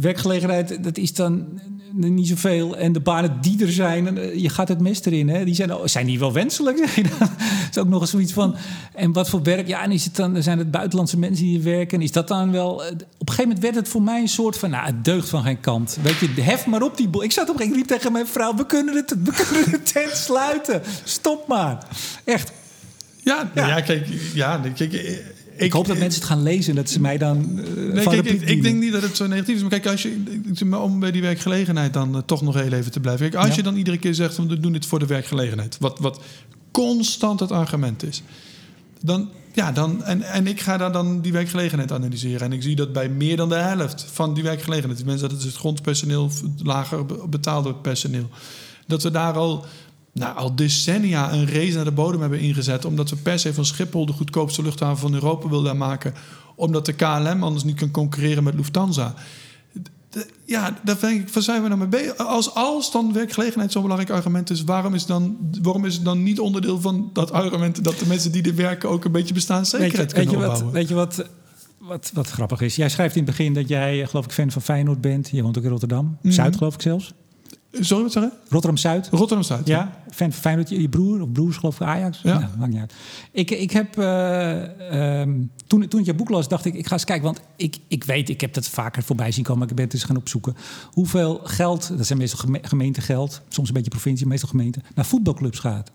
werkgelegenheid, 0.00 0.84
dat 0.84 0.98
is 0.98 1.14
dan 1.14 1.46
niet 1.92 2.28
zoveel. 2.28 2.76
En 2.76 2.92
de 2.92 3.00
banen 3.00 3.38
die 3.40 3.62
er 3.62 3.72
zijn, 3.72 4.18
eh, 4.18 4.34
je 4.34 4.48
gaat 4.48 4.68
het 4.68 4.80
mes 4.80 5.04
erin. 5.04 5.28
Hè? 5.28 5.44
Die 5.44 5.54
zijn, 5.54 5.74
oh, 5.74 5.86
zijn 5.86 6.06
die 6.06 6.18
wel 6.18 6.32
wenselijk? 6.32 6.78
dat 7.18 7.30
is 7.70 7.78
ook 7.78 7.88
nog 7.88 8.00
eens 8.00 8.10
zoiets 8.10 8.32
van. 8.32 8.56
En 8.94 9.12
wat 9.12 9.28
voor 9.28 9.42
werk? 9.42 9.66
Ja, 9.66 9.82
en 9.82 9.92
is 9.92 10.04
het 10.04 10.16
dan, 10.16 10.42
zijn 10.42 10.58
het 10.58 10.70
buitenlandse 10.70 11.18
mensen 11.18 11.44
die 11.44 11.58
hier 11.58 11.64
werken? 11.64 12.02
Is 12.02 12.12
dat 12.12 12.28
dan 12.28 12.52
wel. 12.52 12.84
Eh, 12.84 12.92
op 12.92 13.00
een 13.00 13.06
gegeven 13.18 13.42
moment 13.42 13.62
werd 13.62 13.74
het 13.74 13.88
voor 13.88 14.02
mij 14.02 14.20
een 14.20 14.28
soort 14.28 14.58
van. 14.58 14.70
Nou, 14.70 14.86
het 14.86 15.04
deugt 15.04 15.28
van 15.28 15.42
geen 15.42 15.60
kant. 15.60 15.98
Weet 16.02 16.18
je, 16.18 16.42
hef 16.42 16.66
maar 16.66 16.82
op 16.82 16.96
die. 16.96 17.22
Ik 17.22 17.32
zat 17.32 17.50
op 17.50 17.60
een 17.60 17.72
riep 17.72 17.86
tegen 17.86 18.12
mijn 18.12 18.26
vrouw: 18.26 18.54
we 18.54 18.66
kunnen, 18.66 18.94
het, 18.94 19.14
we 19.24 19.44
kunnen 19.48 19.70
de 19.70 19.82
tent 19.82 20.16
sluiten. 20.16 20.82
Stop 21.04 21.48
maar. 21.48 21.86
Echt. 22.24 22.52
Ja, 23.22 23.50
ja. 23.54 23.66
ja 23.66 23.80
kijk, 23.80 24.06
ja, 24.34 24.60
kijk, 24.74 25.22
ik, 25.58 25.72
hoop 25.72 25.86
dat 25.86 25.98
mensen 25.98 26.20
het 26.20 26.30
gaan 26.30 26.42
lezen 26.42 26.74
dat 26.74 26.90
ze 26.90 27.00
mij 27.00 27.18
dan. 27.18 27.36
Uh, 27.36 27.94
nee, 27.94 28.04
kijk, 28.04 28.26
ik, 28.26 28.40
ik, 28.40 28.62
denk 28.62 28.80
niet 28.80 28.92
dat 28.92 29.02
het 29.02 29.16
zo 29.16 29.26
negatief 29.26 29.54
is. 29.54 29.60
Maar 29.60 29.70
kijk, 29.70 29.86
als 29.86 30.02
je, 30.02 30.76
om 30.80 31.00
bij 31.00 31.10
die 31.10 31.22
werkgelegenheid 31.22 31.92
dan 31.92 32.14
uh, 32.14 32.22
toch 32.26 32.42
nog 32.42 32.54
heel 32.54 32.72
even 32.72 32.92
te 32.92 33.00
blijven. 33.00 33.30
Kijk, 33.30 33.44
als 33.44 33.54
je 33.54 33.62
dan 33.62 33.76
iedere 33.76 33.98
keer 33.98 34.14
zegt 34.14 34.36
we 34.36 34.60
doen 34.60 34.72
dit 34.72 34.86
voor 34.86 34.98
de 34.98 35.06
werkgelegenheid, 35.06 35.76
wat, 35.80 35.98
wat 35.98 36.20
constant 36.70 37.40
het 37.40 37.52
argument 37.52 38.02
is, 38.02 38.22
dan. 39.00 39.28
Ja, 39.52 39.72
dan, 39.72 40.04
en, 40.04 40.22
en 40.22 40.46
ik 40.46 40.60
ga 40.60 40.76
daar 40.76 40.92
dan 40.92 41.20
die 41.20 41.32
werkgelegenheid 41.32 41.92
analyseren. 41.92 42.40
En 42.40 42.52
ik 42.52 42.62
zie 42.62 42.76
dat 42.76 42.92
bij 42.92 43.08
meer 43.08 43.36
dan 43.36 43.48
de 43.48 43.54
helft 43.54 44.06
van 44.12 44.34
die 44.34 44.42
werkgelegenheid, 44.42 45.04
mensen 45.04 45.28
dat 45.28 45.42
het 45.42 45.54
grondpersoneel, 45.54 46.30
lager 46.62 47.28
betaalde 47.28 47.74
personeel, 47.74 48.28
dat 48.86 49.02
we 49.02 49.10
daar 49.10 49.34
al 49.34 49.64
nou, 50.18 50.36
al 50.36 50.54
decennia 50.54 51.32
een 51.32 51.48
race 51.48 51.74
naar 51.74 51.84
de 51.84 51.90
bodem 51.90 52.20
hebben 52.20 52.40
ingezet. 52.40 52.84
Omdat 52.84 53.10
we 53.10 53.16
per 53.16 53.38
se 53.38 53.54
van 53.54 53.64
Schiphol 53.64 54.06
de 54.06 54.12
goedkoopste 54.12 54.62
luchthaven 54.62 54.98
van 54.98 55.14
Europa 55.14 55.48
wilden 55.48 55.76
maken. 55.76 56.14
Omdat 56.54 56.86
de 56.86 56.92
KLM 56.92 57.42
anders 57.42 57.64
niet 57.64 57.76
kan 57.76 57.90
concurreren 57.90 58.44
met 58.44 58.54
Lufthansa. 58.54 59.14
ja, 60.44 60.78
daar 60.84 61.00
denk 61.00 61.20
ik, 61.20 61.28
waar 61.28 61.42
zijn 61.42 61.62
we 61.62 61.68
nou 61.68 61.80
mee 61.80 61.88
bezig? 61.88 62.16
Als, 62.16 62.54
als 62.54 62.92
dan 62.92 63.12
werkgelegenheid 63.12 63.72
zo'n 63.72 63.82
belangrijk 63.82 64.12
argument 64.12 64.50
is, 64.50 64.64
waarom 64.64 64.94
is, 64.94 65.06
dan, 65.06 65.36
waarom 65.62 65.84
is 65.84 65.94
het 65.94 66.04
dan 66.04 66.22
niet 66.22 66.40
onderdeel 66.40 66.80
van 66.80 67.10
dat 67.12 67.32
argument 67.32 67.84
dat 67.84 67.98
de 67.98 68.06
mensen 68.06 68.32
die 68.32 68.42
er 68.42 68.54
werken 68.54 68.88
ook 68.88 69.04
een 69.04 69.12
beetje 69.12 69.34
bestaanszekerheid 69.34 70.12
weet 70.12 70.24
je, 70.24 70.30
kunnen 70.30 70.48
weet 70.48 70.58
je 70.58 70.64
wat, 70.64 70.72
weet 70.72 70.88
je 70.88 70.94
wat, 70.94 71.24
wat, 71.78 72.10
wat 72.14 72.28
grappig 72.28 72.60
is? 72.60 72.76
Jij 72.76 72.88
schrijft 72.88 73.16
in 73.16 73.22
het 73.22 73.36
begin 73.36 73.54
dat 73.54 73.68
jij, 73.68 74.06
geloof 74.06 74.24
ik, 74.24 74.32
fan 74.32 74.50
van 74.50 74.62
Feyenoord 74.62 75.00
bent. 75.00 75.28
Je 75.28 75.42
woont 75.42 75.58
ook 75.58 75.64
in 75.64 75.70
Rotterdam. 75.70 76.18
Mhm. 76.22 76.32
Zuid, 76.32 76.56
geloof 76.56 76.74
ik 76.74 76.82
zelfs. 76.82 77.12
Sorry, 77.72 78.02
wat 78.02 78.12
zeggen? 78.12 78.32
Rotterdam-Zuid. 78.48 79.08
Rotterdam-Zuid, 79.08 79.66
ja. 79.66 80.00
Fan 80.10 80.32
van 80.32 80.40
Feyenoord, 80.40 80.68
je 80.68 80.88
broer 80.88 81.20
of 81.20 81.32
broers 81.32 81.56
geloof 81.56 81.80
ik 81.80 81.86
Ajax? 81.86 82.20
Ja. 82.22 82.38
Nou, 82.38 82.56
maakt 82.58 82.72
niet 82.72 82.80
uit. 82.80 82.94
Ik, 83.32 83.50
ik 83.50 83.70
heb, 83.70 83.98
uh, 83.98 85.20
um, 85.20 85.50
toen, 85.66 85.88
toen 85.88 86.00
ik 86.00 86.06
je 86.06 86.14
boek 86.14 86.28
las, 86.28 86.48
dacht 86.48 86.64
ik, 86.64 86.74
ik 86.74 86.86
ga 86.86 86.92
eens 86.92 87.04
kijken. 87.04 87.24
Want 87.24 87.40
ik, 87.56 87.76
ik 87.88 88.04
weet, 88.04 88.28
ik 88.28 88.40
heb 88.40 88.54
dat 88.54 88.68
vaker 88.68 89.02
voorbij 89.02 89.32
zien 89.32 89.44
komen. 89.44 89.60
Maar 89.60 89.68
ik 89.68 89.76
ben 89.76 89.84
het 89.84 89.94
eens 89.94 90.04
gaan 90.04 90.16
opzoeken. 90.16 90.56
Hoeveel 90.92 91.40
geld, 91.44 91.96
dat 91.96 92.06
zijn 92.06 92.18
meestal 92.18 92.38
geme 92.38 92.58
gemeentegeld. 92.62 93.40
Soms 93.48 93.68
een 93.68 93.74
beetje 93.74 93.90
provincie, 93.90 94.26
meestal 94.26 94.48
gemeente. 94.48 94.80
Naar 94.94 95.06
voetbalclubs 95.06 95.58
gaat. 95.58 95.90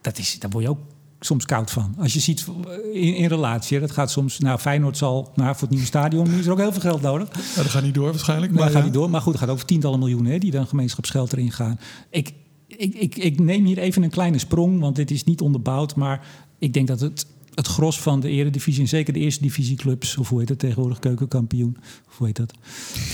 Dat 0.00 0.18
is, 0.18 0.38
daar 0.38 0.50
word 0.50 0.64
je 0.64 0.70
ook 0.70 0.80
soms 1.24 1.44
koud 1.44 1.70
van. 1.70 1.94
Als 1.98 2.12
je 2.12 2.20
ziet 2.20 2.46
in, 2.92 3.14
in 3.14 3.28
relatie, 3.28 3.80
dat 3.80 3.90
gaat 3.90 4.10
soms... 4.10 4.38
Nou, 4.38 4.58
Feyenoord 4.58 4.96
zal, 4.96 5.32
nou, 5.34 5.52
voor 5.52 5.60
het 5.60 5.70
nieuwe 5.70 5.86
stadion 5.86 6.30
is 6.30 6.46
er 6.46 6.52
ook 6.52 6.58
heel 6.58 6.72
veel 6.72 6.80
geld 6.80 7.02
nodig. 7.02 7.28
Ja, 7.54 7.62
dat 7.62 7.70
gaat 7.70 7.82
niet 7.82 7.94
door 7.94 8.10
waarschijnlijk. 8.10 8.52
Maar, 8.52 8.70
gaat 8.70 8.84
niet 8.84 8.92
door. 8.92 9.10
Maar 9.10 9.20
goed, 9.20 9.32
het 9.32 9.42
gaat 9.42 9.50
over 9.50 9.66
tientallen 9.66 9.98
miljoenen 9.98 10.32
hè, 10.32 10.38
die 10.38 10.50
dan 10.50 10.66
gemeenschapsgeld 10.66 11.32
erin 11.32 11.52
gaan. 11.52 11.78
Ik, 12.10 12.32
ik, 12.66 12.94
ik, 12.94 13.16
ik 13.16 13.40
neem 13.40 13.64
hier 13.64 13.78
even 13.78 14.02
een 14.02 14.10
kleine 14.10 14.38
sprong, 14.38 14.80
want 14.80 14.96
dit 14.96 15.10
is 15.10 15.24
niet 15.24 15.40
onderbouwd. 15.40 15.96
Maar 15.96 16.26
ik 16.58 16.72
denk 16.72 16.86
dat 16.86 17.00
het 17.00 17.26
het 17.54 17.66
gros 17.66 18.00
van 18.00 18.20
de 18.20 18.28
eredivisie, 18.28 18.82
en 18.82 18.88
zeker 18.88 19.12
de 19.12 19.18
eerste 19.18 19.42
divisieclubs, 19.42 20.16
of 20.16 20.28
hoe 20.28 20.38
heet 20.38 20.48
het 20.48 20.58
tegenwoordig, 20.58 20.98
keukenkampioen, 20.98 21.76
of 22.08 22.16
hoe 22.16 22.26
heet 22.26 22.36
dat? 22.36 22.52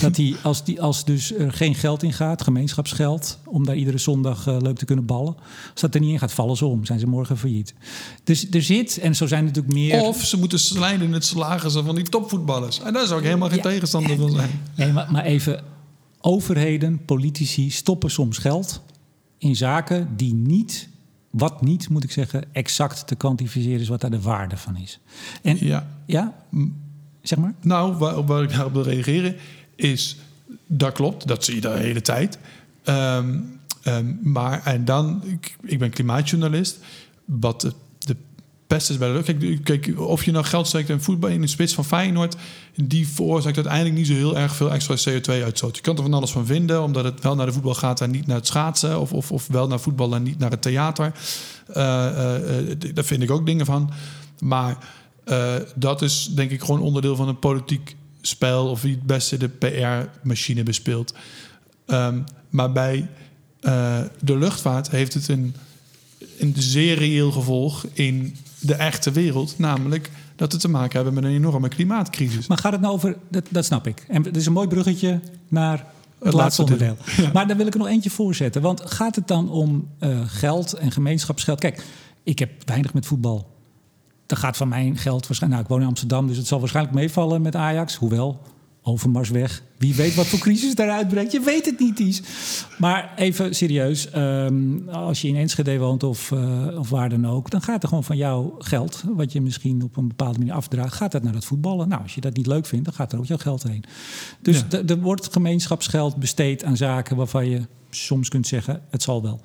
Dat 0.01 0.15
die, 0.15 0.37
als, 0.43 0.65
die, 0.65 0.83
als 0.83 1.05
dus 1.05 1.35
er 1.35 1.53
geen 1.53 1.75
geld 1.75 2.03
in 2.03 2.13
gaat, 2.13 2.43
gemeenschapsgeld, 2.43 3.39
om 3.45 3.65
daar 3.65 3.77
iedere 3.77 3.99
zondag 3.99 4.47
uh, 4.47 4.57
leuk 4.61 4.77
te 4.77 4.85
kunnen 4.85 5.07
ballen, 5.07 5.37
als 5.73 5.81
dat 5.81 5.95
er 5.95 6.01
niet 6.01 6.11
in 6.11 6.19
gaat, 6.19 6.33
vallen 6.33 6.57
ze 6.57 6.67
om, 6.67 6.85
zijn 6.85 6.99
ze 6.99 7.07
morgen 7.07 7.39
failliet. 7.39 7.75
Dus 8.25 8.51
er 8.51 8.63
zit, 8.63 8.99
en 8.99 9.17
zo 9.17 9.27
zijn 9.27 9.41
er 9.41 9.47
natuurlijk 9.47 9.75
meer... 9.75 10.03
Of 10.03 10.25
ze 10.25 10.39
moeten 10.39 10.59
slijden 10.59 11.07
in 11.07 11.13
het 11.13 11.25
salarissen 11.25 11.85
van 11.85 11.95
die 11.95 12.09
topvoetballers. 12.09 12.81
En 12.81 12.93
daar 12.93 13.07
zou 13.07 13.19
ik 13.19 13.27
helemaal 13.27 13.49
geen 13.49 13.61
tegenstander 13.61 14.17
van 14.17 14.31
zijn. 14.31 14.51
Nee, 14.77 14.93
maar, 14.93 15.13
maar 15.13 15.25
even, 15.25 15.65
overheden, 16.21 17.05
politici 17.05 17.71
stoppen 17.71 18.11
soms 18.11 18.39
geld 18.39 18.83
in 19.39 19.57
zaken 19.57 20.09
die 20.17 20.35
niet 20.35 20.89
wat 21.31 21.63
niet, 21.63 21.89
moet 21.89 22.05
ik 22.05 22.11
zeggen, 22.11 22.45
exact 22.53 23.07
te 23.07 23.15
kwantificeren 23.15 23.81
is 23.81 23.89
wat 23.89 24.01
daar 24.01 24.11
de 24.11 24.21
waarde 24.21 24.57
van 24.57 24.77
is. 24.77 25.01
En 25.43 25.67
ja, 25.67 25.87
ja 26.07 26.35
zeg 27.23 27.39
maar. 27.39 27.55
Nou, 27.61 27.95
waar, 27.95 28.25
waar 28.25 28.43
ik 28.43 28.51
daarop 28.51 28.73
wil 28.73 28.83
reageren 28.83 29.37
is, 29.75 30.17
dat 30.67 30.93
klopt, 30.93 31.27
dat 31.27 31.45
zie 31.45 31.55
je 31.55 31.61
de 31.61 31.69
hele 31.69 32.03
tijd. 32.03 32.39
Um, 32.85 33.61
um, 33.85 34.19
maar 34.23 34.65
en 34.65 34.85
dan, 34.85 35.23
ik, 35.25 35.57
ik 35.63 35.79
ben 35.79 35.91
klimaatjournalist. 35.91 36.79
Wat 37.25 37.61
de 37.61 37.73
best 38.71 38.91
is 38.91 38.99
bij 38.99 39.13
de. 39.13 39.23
Kijk, 39.23 39.65
kijk, 39.65 40.01
of 40.01 40.25
je 40.25 40.31
nou 40.31 40.45
geld 40.45 40.67
steekt 40.67 40.89
in 40.89 41.01
voetbal 41.01 41.31
in 41.31 41.41
de 41.41 41.47
spits 41.47 41.75
van 41.75 41.85
Feyenoord, 41.85 42.37
die 42.75 43.09
veroorzaakt 43.09 43.57
uiteindelijk 43.57 43.97
niet 43.97 44.07
zo 44.07 44.13
heel 44.13 44.39
erg 44.39 44.57
veel 44.57 44.73
extra 44.73 44.97
CO2-uitstoot. 44.97 45.77
Je 45.77 45.83
kan 45.83 45.97
er 45.97 46.03
van 46.03 46.15
alles 46.15 46.31
van 46.31 46.47
vinden, 46.47 46.83
omdat 46.83 47.05
het 47.05 47.23
wel 47.23 47.35
naar 47.35 47.47
de 47.47 47.53
voetbal 47.53 47.75
gaat 47.75 48.01
en 48.01 48.11
niet 48.11 48.27
naar 48.27 48.37
het 48.37 48.47
schaatsen, 48.47 49.01
of, 49.01 49.13
of, 49.13 49.33
of 49.33 49.47
wel 49.47 49.67
naar 49.67 49.81
voetbal 49.81 50.15
en 50.15 50.23
niet 50.23 50.39
naar 50.39 50.51
het 50.51 50.63
theater. 50.63 51.13
Uh, 51.69 51.75
daar 52.95 53.05
vind 53.05 53.23
ik 53.23 53.31
ook 53.31 53.47
dingen 53.47 53.67
van. 53.67 53.91
Maar 54.39 54.79
dat 55.75 56.03
is 56.03 56.31
denk 56.35 56.51
ik 56.51 56.61
gewoon 56.61 56.81
onderdeel 56.81 57.17
van 57.17 57.29
een 57.29 57.39
politiek 57.39 57.97
spel, 58.21 58.69
of 58.69 58.83
wie 58.83 58.95
het 58.95 59.07
beste 59.07 59.37
de 59.37 59.49
PR-machine 59.49 60.63
bespeelt. 60.63 61.15
Um, 61.87 62.25
maar 62.49 62.73
bij 62.73 63.09
de 64.21 64.39
luchtvaart 64.39 64.91
heeft 64.91 65.15
het 65.15 65.29
een, 65.29 65.55
een 66.39 66.55
zeer 66.59 66.99
reëel 66.99 67.33
gevolg 67.33 67.87
in 67.93 68.37
de 68.61 68.75
echte 68.75 69.11
wereld. 69.11 69.59
Namelijk 69.59 70.11
dat 70.37 70.53
we 70.53 70.59
te 70.59 70.69
maken 70.69 70.95
hebben 70.95 71.15
met 71.15 71.25
een 71.25 71.31
enorme 71.31 71.69
klimaatcrisis. 71.69 72.47
Maar 72.47 72.59
gaat 72.59 72.73
het 72.73 72.81
nou 72.81 72.95
over, 72.95 73.17
dat, 73.29 73.45
dat 73.49 73.65
snap 73.65 73.87
ik. 73.87 74.05
En 74.09 74.25
het 74.25 74.37
is 74.37 74.47
een 74.47 74.53
mooi 74.53 74.69
bruggetje 74.69 75.21
naar 75.49 75.87
het, 76.19 76.35
laatste 76.35 76.63
onderdeel. 76.63 76.97
Maar 77.33 77.47
daar 77.47 77.57
wil 77.57 77.67
ik 77.67 77.73
er 77.73 77.79
nog 77.79 77.89
eentje 77.89 78.11
voor 78.11 78.35
zetten. 78.35 78.63
Want 78.63 78.91
gaat 78.91 79.17
het 79.17 79.29
dan 79.29 79.51
om 79.51 79.89
uh, 80.01 80.21
geld 80.27 80.73
en 80.73 80.93
gemeenschapsgeld? 80.93 81.61
Kijk, 81.61 81.85
ik 82.23 82.39
heb 82.39 82.51
weinig 82.65 82.95
met 82.95 83.07
voetbal. 83.07 83.51
Dat 84.27 84.39
gaat 84.39 84.57
van 84.57 84.69
mijn 84.69 84.97
geld 84.97 85.27
waarschijnlijk. 85.27 85.51
Nou, 85.51 85.63
ik 85.63 85.69
woon 85.69 85.81
in 85.81 85.87
Amsterdam, 85.87 86.27
dus 86.27 86.37
het 86.37 86.47
zal 86.47 86.59
waarschijnlijk 86.59 86.95
meevallen 86.95 87.43
met 87.43 87.57
Ajax. 87.57 87.95
Hoewel, 87.95 88.41
Overmars 88.83 89.31
weg. 89.31 89.63
Wie 89.79 89.95
weet 89.95 90.15
wat 90.15 90.27
voor 90.27 90.39
crisis 90.39 90.75
daaruit 90.75 91.09
brengt. 91.09 91.33
Je 91.33 91.41
weet 91.41 91.67
het 91.67 91.79
niet, 91.79 91.97
Ties. 91.97 92.23
Maar 92.79 93.13
even 93.17 93.55
serieus. 93.55 94.09
Um, 94.17 94.89
als 94.89 95.21
je 95.21 95.29
in 95.29 95.37
Enschede 95.37 95.79
woont 95.79 96.03
of, 96.03 96.31
uh, 96.31 96.79
of 96.79 96.91
waar 96.91 97.09
dan 97.09 97.27
ook... 97.27 97.51
dan 97.51 97.63
gaat 97.63 97.83
er 97.83 97.89
gewoon 97.89 98.05
van 98.05 98.17
jouw 98.17 98.55
geld... 98.59 99.05
wat 99.07 99.33
je 99.33 99.41
misschien 99.41 99.83
op 99.83 99.97
een 99.97 100.09
bepaalde 100.09 100.39
manier 100.39 100.55
afdraagt... 100.55 100.95
gaat 100.95 101.13
dat 101.13 101.23
naar 101.23 101.35
het 101.35 101.45
voetballen. 101.45 101.89
Nou, 101.89 102.03
als 102.03 102.15
je 102.15 102.21
dat 102.21 102.37
niet 102.37 102.47
leuk 102.47 102.67
vindt... 102.67 102.85
dan 102.85 102.95
gaat 102.95 103.13
er 103.13 103.19
ook 103.19 103.27
jouw 103.27 103.37
geld 103.37 103.63
heen. 103.63 103.85
Dus 104.43 104.65
ja. 104.71 104.83
er 104.87 105.01
wordt 105.01 105.33
gemeenschapsgeld 105.33 106.17
besteed 106.17 106.65
aan 106.65 106.77
zaken... 106.77 107.17
waarvan 107.17 107.49
je 107.49 107.61
soms 107.91 108.29
kunt 108.29 108.47
zeggen... 108.47 108.83
het 108.91 109.03
zal 109.03 109.23
wel. 109.23 109.41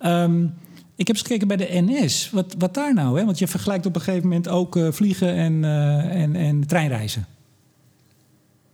Um, 0.00 0.54
ik 0.98 1.06
heb 1.06 1.16
eens 1.16 1.26
gekeken 1.26 1.48
bij 1.48 1.56
de 1.56 1.68
NS. 1.70 2.30
Wat, 2.30 2.54
wat 2.58 2.74
daar 2.74 2.94
nou? 2.94 3.18
Hè? 3.18 3.24
Want 3.24 3.38
je 3.38 3.48
vergelijkt 3.48 3.86
op 3.86 3.94
een 3.94 4.00
gegeven 4.00 4.28
moment 4.28 4.48
ook 4.48 4.76
uh, 4.76 4.92
vliegen 4.92 5.34
en, 5.34 5.52
uh, 5.52 6.22
en, 6.22 6.36
en 6.36 6.66
treinreizen. 6.66 7.26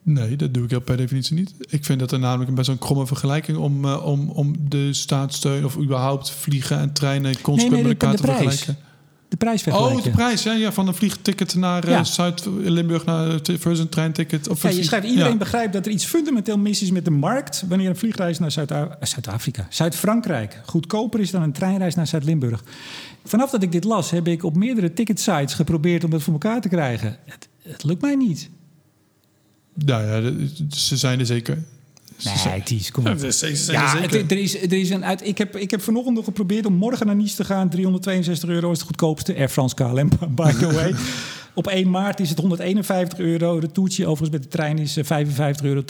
Nee, 0.07 0.37
dat 0.37 0.55
doe 0.55 0.69
ik 0.69 0.85
per 0.85 0.97
definitie 0.97 1.37
niet. 1.37 1.55
Ik 1.69 1.85
vind 1.85 2.01
dat 2.01 2.13
er 2.13 2.19
namelijk 2.19 2.55
best 2.55 2.69
een 2.69 2.79
kromme 2.79 3.07
vergelijking 3.07 3.59
om, 3.59 3.85
uh, 3.85 4.07
om, 4.07 4.31
om 4.31 4.57
de 4.69 4.93
staatssteun 4.93 5.65
of 5.65 5.77
überhaupt 5.77 6.31
vliegen 6.31 6.79
en 6.79 6.93
treinen 6.93 7.41
consequent 7.41 7.73
nee, 7.73 7.83
nee, 7.83 7.93
met 7.93 8.03
elkaar 8.03 8.17
te 8.17 8.23
prijs. 8.23 8.39
vergelijken. 8.39 8.85
De 9.29 9.37
prijs 9.37 9.63
vergelijken. 9.63 9.99
Oh, 9.99 10.05
de 10.05 10.11
prijs, 10.11 10.43
ja, 10.43 10.53
ja 10.53 10.73
van 10.73 10.89
een 10.89 10.95
vliegticket 10.95 11.55
naar 11.55 11.85
uh, 11.85 11.91
ja. 11.91 12.05
Zuid-Limburg 12.05 13.05
naar 13.05 13.29
het 13.29 13.49
een 13.65 13.89
treinticket. 13.89 14.49
Of 14.49 14.63
ja, 14.63 14.69
je 14.69 14.83
schrijft, 14.83 15.07
iedereen 15.07 15.33
ja. 15.33 15.39
begrijpt 15.39 15.73
dat 15.73 15.87
er 15.87 15.93
iets 15.93 16.05
fundamenteel 16.05 16.59
mis 16.59 16.83
is 16.83 16.91
met 16.91 17.05
de 17.05 17.11
markt 17.11 17.65
wanneer 17.69 17.89
een 17.89 17.97
vliegreis 17.97 18.39
naar 18.39 18.51
Zuid-Afrika, 18.51 19.67
Zuid-Frankrijk 19.69 20.61
goedkoper 20.67 21.21
is 21.21 21.31
dan 21.31 21.43
een 21.43 21.53
treinreis 21.53 21.95
naar 21.95 22.07
Zuid-Limburg. 22.07 22.65
Vanaf 23.25 23.51
dat 23.51 23.63
ik 23.63 23.73
dit 23.73 23.85
las, 23.85 24.11
heb 24.11 24.29
ik 24.29 24.45
op 24.45 24.57
meerdere 24.57 24.93
ticketsites 24.93 25.55
geprobeerd 25.55 26.05
om 26.05 26.11
dat 26.11 26.23
voor 26.23 26.33
elkaar 26.33 26.61
te 26.61 26.69
krijgen. 26.69 27.17
Het, 27.25 27.49
het 27.63 27.85
lukt 27.85 28.01
mij 28.01 28.15
niet. 28.15 28.51
Nou 29.75 30.05
ja, 30.05 30.33
ze 30.71 30.97
zijn 30.97 31.19
er 31.21 31.27
zeker. 31.27 31.59
Nee, 32.45 32.63
Ties, 32.63 32.91
kom 32.91 33.07
op. 33.07 33.19
Ja, 33.67 34.01
het, 34.01 34.31
er, 34.31 34.39
is, 34.39 34.63
er 34.63 34.73
is 34.73 34.91
een 34.91 35.05
uit. 35.05 35.27
Ik 35.27 35.39
heb, 35.39 35.57
ik 35.57 35.71
heb 35.71 35.83
vanochtend 35.83 36.17
nog 36.17 36.25
geprobeerd 36.25 36.67
om 36.67 36.75
morgen 36.75 37.07
naar 37.07 37.17
Nice 37.17 37.37
te 37.37 37.45
gaan. 37.45 37.69
362 37.69 38.49
euro 38.49 38.71
is 38.71 38.79
het 38.79 38.87
goedkoopste. 38.87 39.37
Air 39.37 39.49
France 39.49 39.75
KLM, 39.75 40.09
by 40.35 40.53
the 40.53 40.73
way. 40.73 40.95
Op 41.55 41.67
1 41.67 41.91
maart 41.91 42.21
is 42.21 42.29
het 42.29 42.39
151 42.39 43.19
euro. 43.19 43.61
De 43.61 43.73
toetje 43.73 44.07
overigens 44.07 44.31
met 44.31 44.43
de 44.43 44.49
trein 44.49 44.79
is 44.79 44.99
55,80 44.99 45.05
euro. 45.63 45.83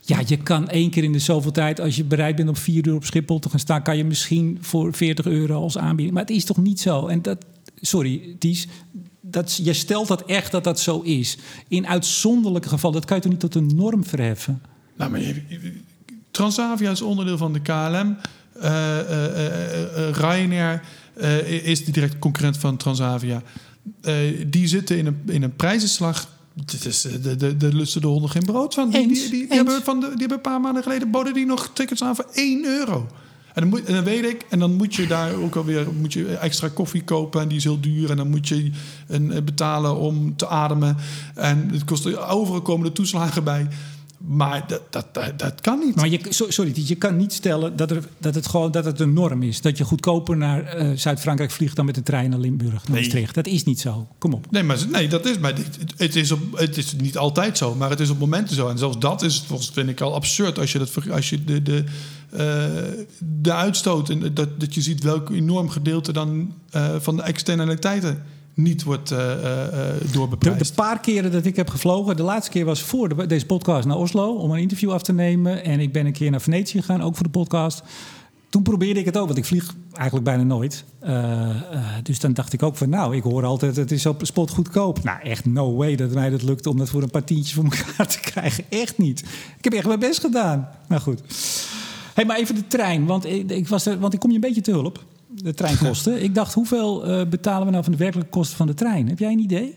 Ja, 0.00 0.20
je 0.26 0.36
kan 0.36 0.68
één 0.68 0.90
keer 0.90 1.04
in 1.04 1.12
de 1.12 1.18
zoveel 1.18 1.50
tijd... 1.50 1.80
als 1.80 1.96
je 1.96 2.04
bereid 2.04 2.36
bent 2.36 2.48
om 2.48 2.56
4 2.56 2.86
uur 2.86 2.94
op 2.94 3.04
Schiphol 3.04 3.38
te 3.38 3.48
gaan 3.48 3.58
staan... 3.58 3.82
kan 3.82 3.96
je 3.96 4.04
misschien 4.04 4.58
voor 4.60 4.92
40 4.92 5.26
euro 5.26 5.60
als 5.60 5.78
aanbieding. 5.78 6.12
Maar 6.12 6.24
het 6.24 6.36
is 6.36 6.44
toch 6.44 6.56
niet 6.56 6.80
zo? 6.80 7.06
En 7.06 7.22
dat, 7.22 7.44
sorry, 7.80 8.36
Ties, 8.38 8.68
dat, 9.36 9.60
je 9.62 9.72
stelt 9.72 10.08
dat 10.08 10.24
echt 10.24 10.50
dat 10.50 10.64
dat 10.64 10.80
zo 10.80 11.00
is. 11.00 11.36
In 11.68 11.86
uitzonderlijke 11.86 12.68
gevallen, 12.68 12.96
dat 12.96 13.04
kan 13.04 13.16
je 13.16 13.22
toch 13.22 13.32
niet 13.32 13.40
tot 13.40 13.54
een 13.54 13.70
norm 13.74 14.04
verheffen? 14.04 14.62
Nou, 14.96 15.10
maar 15.10 15.20
je, 15.20 15.42
Transavia 16.30 16.90
is 16.90 17.02
onderdeel 17.02 17.36
van 17.36 17.52
de 17.52 17.60
KLM. 17.60 18.16
Uh, 18.56 18.62
uh, 18.62 19.24
uh, 19.96 20.10
Ryanair 20.10 20.82
is 21.62 21.84
de 21.84 21.92
directe 21.92 22.18
concurrent 22.18 22.56
van 22.56 22.76
Transavia. 22.76 23.42
die 24.46 24.66
zitten 24.66 24.98
in 24.98 25.06
een, 25.06 25.22
in 25.26 25.42
een 25.42 25.56
prijzenslag. 25.56 26.28
Dit 26.54 26.84
is, 26.84 27.00
de, 27.00 27.36
de, 27.36 27.56
de 27.56 27.74
lusten 27.74 28.00
de 28.00 28.06
honden 28.06 28.30
geen 28.30 28.44
brood 28.44 28.74
van. 28.74 28.90
Die, 28.90 29.08
die, 29.08 29.30
die, 29.30 29.30
die 29.30 29.56
hebben 29.56 29.82
van 29.82 30.00
de, 30.00 30.06
die 30.06 30.18
hebben 30.18 30.36
een 30.36 30.42
paar 30.42 30.60
maanden 30.60 30.82
geleden 30.82 31.10
boden 31.10 31.34
die 31.34 31.46
nog 31.46 31.70
tickets 31.72 32.02
aan 32.02 32.16
voor 32.16 32.28
1 32.32 32.64
euro. 32.64 33.06
En 33.56 33.62
dan, 33.62 33.70
moet, 33.70 33.84
en 33.84 33.94
dan 33.94 34.04
weet 34.04 34.24
ik, 34.24 34.44
en 34.48 34.58
dan 34.58 34.74
moet 34.74 34.94
je 34.94 35.06
daar 35.06 35.34
ook 35.34 35.56
alweer 35.56 35.86
moet 36.00 36.12
je 36.12 36.36
extra 36.36 36.68
koffie 36.68 37.04
kopen 37.04 37.40
en 37.40 37.48
die 37.48 37.56
is 37.56 37.64
heel 37.64 37.80
duur. 37.80 38.10
En 38.10 38.16
dan 38.16 38.30
moet 38.30 38.48
je 38.48 38.70
een, 39.08 39.32
eh, 39.32 39.42
betalen 39.42 39.96
om 39.96 40.36
te 40.36 40.48
ademen. 40.48 40.96
En 41.34 41.68
het 41.72 41.84
kost 41.84 42.16
overal 42.16 42.62
komen 42.62 42.86
de 42.86 42.92
toeslagen 42.92 43.44
bij. 43.44 43.68
Maar 44.26 44.64
dat, 44.66 44.80
dat, 44.90 45.14
dat, 45.14 45.38
dat, 45.38 45.60
kan 45.60 45.78
niet. 45.78 45.94
Maar 45.94 46.08
je, 46.08 46.20
sorry, 46.30 46.72
je 46.74 46.94
kan 46.94 47.16
niet 47.16 47.32
stellen 47.32 47.76
dat, 47.76 47.90
er, 47.90 48.04
dat, 48.18 48.34
het 48.34 48.46
gewoon, 48.46 48.70
dat 48.70 48.84
het 48.84 49.00
een 49.00 49.12
norm 49.12 49.42
is. 49.42 49.60
Dat 49.60 49.78
je 49.78 49.84
goedkoper 49.84 50.36
naar 50.36 50.82
uh, 50.82 50.96
Zuid-Frankrijk 50.96 51.50
vliegt 51.50 51.76
dan 51.76 51.84
met 51.84 51.94
de 51.94 52.02
trein 52.02 52.30
naar 52.30 52.38
Limburg, 52.38 52.88
naar 52.88 52.96
Maastricht. 52.96 53.34
Dat 53.34 53.46
is 53.46 53.64
niet 53.64 53.80
zo. 53.80 54.08
Kom 54.18 54.32
op. 54.32 54.50
Nee, 54.50 54.62
maar, 54.62 54.78
nee 54.90 55.08
dat 55.08 55.26
is, 55.26 55.38
maar 55.38 55.54
het, 55.96 56.16
is 56.16 56.32
op, 56.32 56.40
het 56.54 56.76
is 56.76 56.92
niet 56.92 57.18
altijd 57.18 57.58
zo. 57.58 57.74
Maar 57.74 57.90
het 57.90 58.00
is 58.00 58.10
op 58.10 58.18
momenten 58.18 58.56
zo. 58.56 58.68
En 58.68 58.78
zelfs 58.78 58.98
dat 58.98 59.22
is, 59.22 59.44
volgens 59.46 59.70
vind 59.72 59.88
ik 59.88 60.00
al 60.00 60.14
absurd. 60.14 60.58
Als 60.58 60.72
je, 60.72 60.78
dat, 60.78 61.10
als 61.10 61.30
je 61.30 61.44
de, 61.44 61.62
de, 61.62 61.84
de 63.18 63.52
uitstoot... 63.52 64.10
en 64.10 64.34
dat, 64.34 64.60
dat 64.60 64.74
je 64.74 64.80
ziet 64.80 65.02
welk 65.02 65.30
enorm 65.30 65.68
gedeelte 65.68 66.12
dan 66.12 66.52
uh, 66.76 66.94
van 66.98 67.16
de 67.16 67.22
externaliteiten 67.22 68.22
niet 68.56 68.82
wordt 68.82 69.10
uh, 69.10 69.18
uh, 69.18 70.12
doorbeprijsd. 70.12 70.58
De, 70.58 70.64
de, 70.64 70.72
paar 70.74 71.00
keren 71.00 71.32
dat 71.32 71.44
ik 71.44 71.56
heb 71.56 71.68
gevlogen, 71.68 72.16
de 72.16 72.22
laatste 72.22 72.50
keer 72.50 72.64
was 72.64 72.82
voor 72.82 73.08
de, 73.08 73.26
deze 73.26 73.46
podcast 73.46 73.86
naar 73.86 73.96
Oslo 73.96 74.34
om 74.34 74.50
een 74.50 74.60
interview 74.60 74.92
af 74.92 75.02
te 75.02 75.12
nemen. 75.12 75.64
En 75.64 75.80
ik 75.80 75.92
ben 75.92 76.06
een 76.06 76.12
keer 76.12 76.30
naar 76.30 76.40
Venetië 76.40 76.78
gegaan, 76.78 77.02
ook 77.02 77.14
voor 77.14 77.24
de 77.24 77.30
podcast. 77.30 77.82
Toen 78.48 78.62
probeerde 78.62 79.00
ik 79.00 79.06
het 79.06 79.16
ook, 79.16 79.26
want 79.26 79.38
ik 79.38 79.44
vlieg 79.44 79.74
eigenlijk 79.92 80.24
bijna 80.24 80.42
nooit. 80.42 80.84
Uh, 81.02 81.48
dus 82.02 82.20
dan 82.20 82.32
dacht 82.32 82.52
ik 82.52 82.62
ook 82.62 82.76
van, 82.76 82.88
nou, 82.88 83.16
ik 83.16 83.22
hoor 83.22 83.44
altijd, 83.44 83.76
het 83.76 83.90
is 83.90 84.06
op 84.06 84.20
spot 84.26 84.50
goedkoop. 84.50 85.04
Nou, 85.04 85.20
echt 85.20 85.44
no 85.44 85.74
way 85.74 85.96
dat 85.96 86.10
mij 86.10 86.30
dat 86.30 86.42
lukt 86.42 86.66
om 86.66 86.78
dat 86.78 86.88
voor 86.88 87.02
een 87.02 87.10
paar 87.10 87.24
tientjes 87.24 87.54
voor 87.54 87.64
elkaar 87.64 88.06
te 88.16 88.20
krijgen. 88.20 88.64
Echt 88.68 88.98
niet. 88.98 89.20
Ik 89.58 89.64
heb 89.64 89.72
echt 89.72 89.86
mijn 89.86 89.98
best 89.98 90.20
gedaan. 90.20 90.68
Nou 90.88 91.00
goed. 91.02 91.22
Hey, 92.16 92.24
maar 92.24 92.36
even 92.36 92.54
de 92.54 92.66
trein, 92.66 93.06
want 93.06 93.26
ik, 93.26 93.50
ik 93.50 93.68
was 93.68 93.86
er, 93.86 93.98
want 93.98 94.12
ik 94.12 94.20
kom 94.20 94.30
je 94.30 94.34
een 94.34 94.40
beetje 94.42 94.60
te 94.60 94.70
hulp 94.70 95.04
de 95.28 95.54
treinkosten. 95.54 96.22
ik 96.22 96.34
dacht, 96.34 96.54
hoeveel 96.54 97.08
uh, 97.08 97.26
betalen 97.26 97.64
we 97.64 97.70
nou 97.70 97.82
van 97.82 97.92
de 97.92 97.98
werkelijke 97.98 98.30
kosten 98.30 98.56
van 98.56 98.66
de 98.66 98.74
trein? 98.74 99.08
Heb 99.08 99.18
jij 99.18 99.32
een 99.32 99.38
idee? 99.38 99.74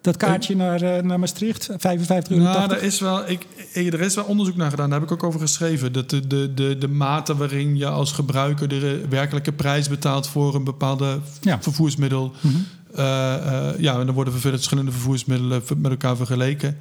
Dat 0.00 0.16
kaartje 0.16 0.56
naar, 0.56 0.82
uh, 0.82 1.02
naar 1.02 1.18
Maastricht, 1.18 1.68
55 1.76 2.36
euro. 2.36 2.44
Nou, 2.44 2.72
er 2.72 2.82
is, 2.82 3.00
wel, 3.00 3.28
ik, 3.28 3.46
er 3.72 4.00
is 4.00 4.14
wel 4.14 4.24
onderzoek 4.24 4.56
naar 4.56 4.70
gedaan, 4.70 4.90
daar 4.90 5.00
heb 5.00 5.08
ik 5.08 5.14
ook 5.14 5.22
over 5.22 5.40
geschreven. 5.40 5.92
Dat 5.92 6.10
de, 6.10 6.26
de, 6.26 6.54
de, 6.54 6.78
de 6.78 6.88
mate 6.88 7.36
waarin 7.36 7.76
je 7.76 7.86
als 7.86 8.12
gebruiker 8.12 8.68
de 8.68 9.04
werkelijke 9.08 9.52
prijs 9.52 9.88
betaalt 9.88 10.28
voor 10.28 10.54
een 10.54 10.64
bepaalde 10.64 11.20
vervoersmiddel. 11.60 12.32
Mm 12.40 12.50
-hmm. 12.50 12.64
ja, 13.78 13.98
en 13.98 14.06
dan 14.06 14.14
worden 14.14 14.32
verschillende 14.32 14.90
vervoersmiddelen 14.90 15.62
met 15.76 15.90
elkaar 15.90 16.16
vergeleken. 16.16 16.78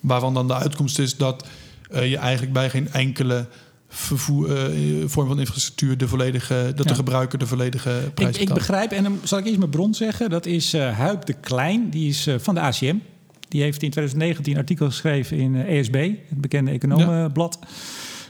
Waarvan 0.00 0.34
dan 0.34 0.46
de 0.46 0.54
uitkomst 0.54 0.98
is 0.98 1.16
dat 1.16 1.46
je 1.90 2.16
eigenlijk 2.16 2.52
bij 2.52 2.70
geen 2.70 2.92
enkele 2.92 3.46
vervoer, 3.92 4.74
uh, 4.74 5.04
vorm 5.06 5.28
van 5.28 5.38
infrastructuur 5.38 5.96
de 5.96 6.08
volledige, 6.08 6.72
dat 6.76 6.88
de 6.88 6.94
gebruiker 6.94 7.38
de 7.38 7.46
volledige 7.46 8.10
prijs 8.14 8.36
ik, 8.36 8.48
ik 8.48 8.54
begrijp, 8.54 8.90
en 8.90 9.02
dan 9.02 9.18
zal 9.22 9.38
ik 9.38 9.44
eerst 9.44 9.58
mijn 9.58 9.70
bron 9.70 9.94
zeggen. 9.94 10.30
Dat 10.30 10.46
is 10.46 10.74
uh, 10.74 10.98
Huip 10.98 11.26
de 11.26 11.32
Klein, 11.32 11.90
die 11.90 12.08
is 12.08 12.26
uh, 12.26 12.34
van 12.38 12.54
de 12.54 12.60
ACM. 12.60 12.96
Die 13.48 13.62
heeft 13.62 13.82
in 13.82 13.90
2019 13.90 14.52
een 14.52 14.58
artikel 14.58 14.86
geschreven 14.86 15.36
in 15.36 15.56
ESB, 15.56 16.10
het 16.28 16.40
bekende 16.40 16.70
economenblad. 16.70 17.58
Ja. 17.60 17.66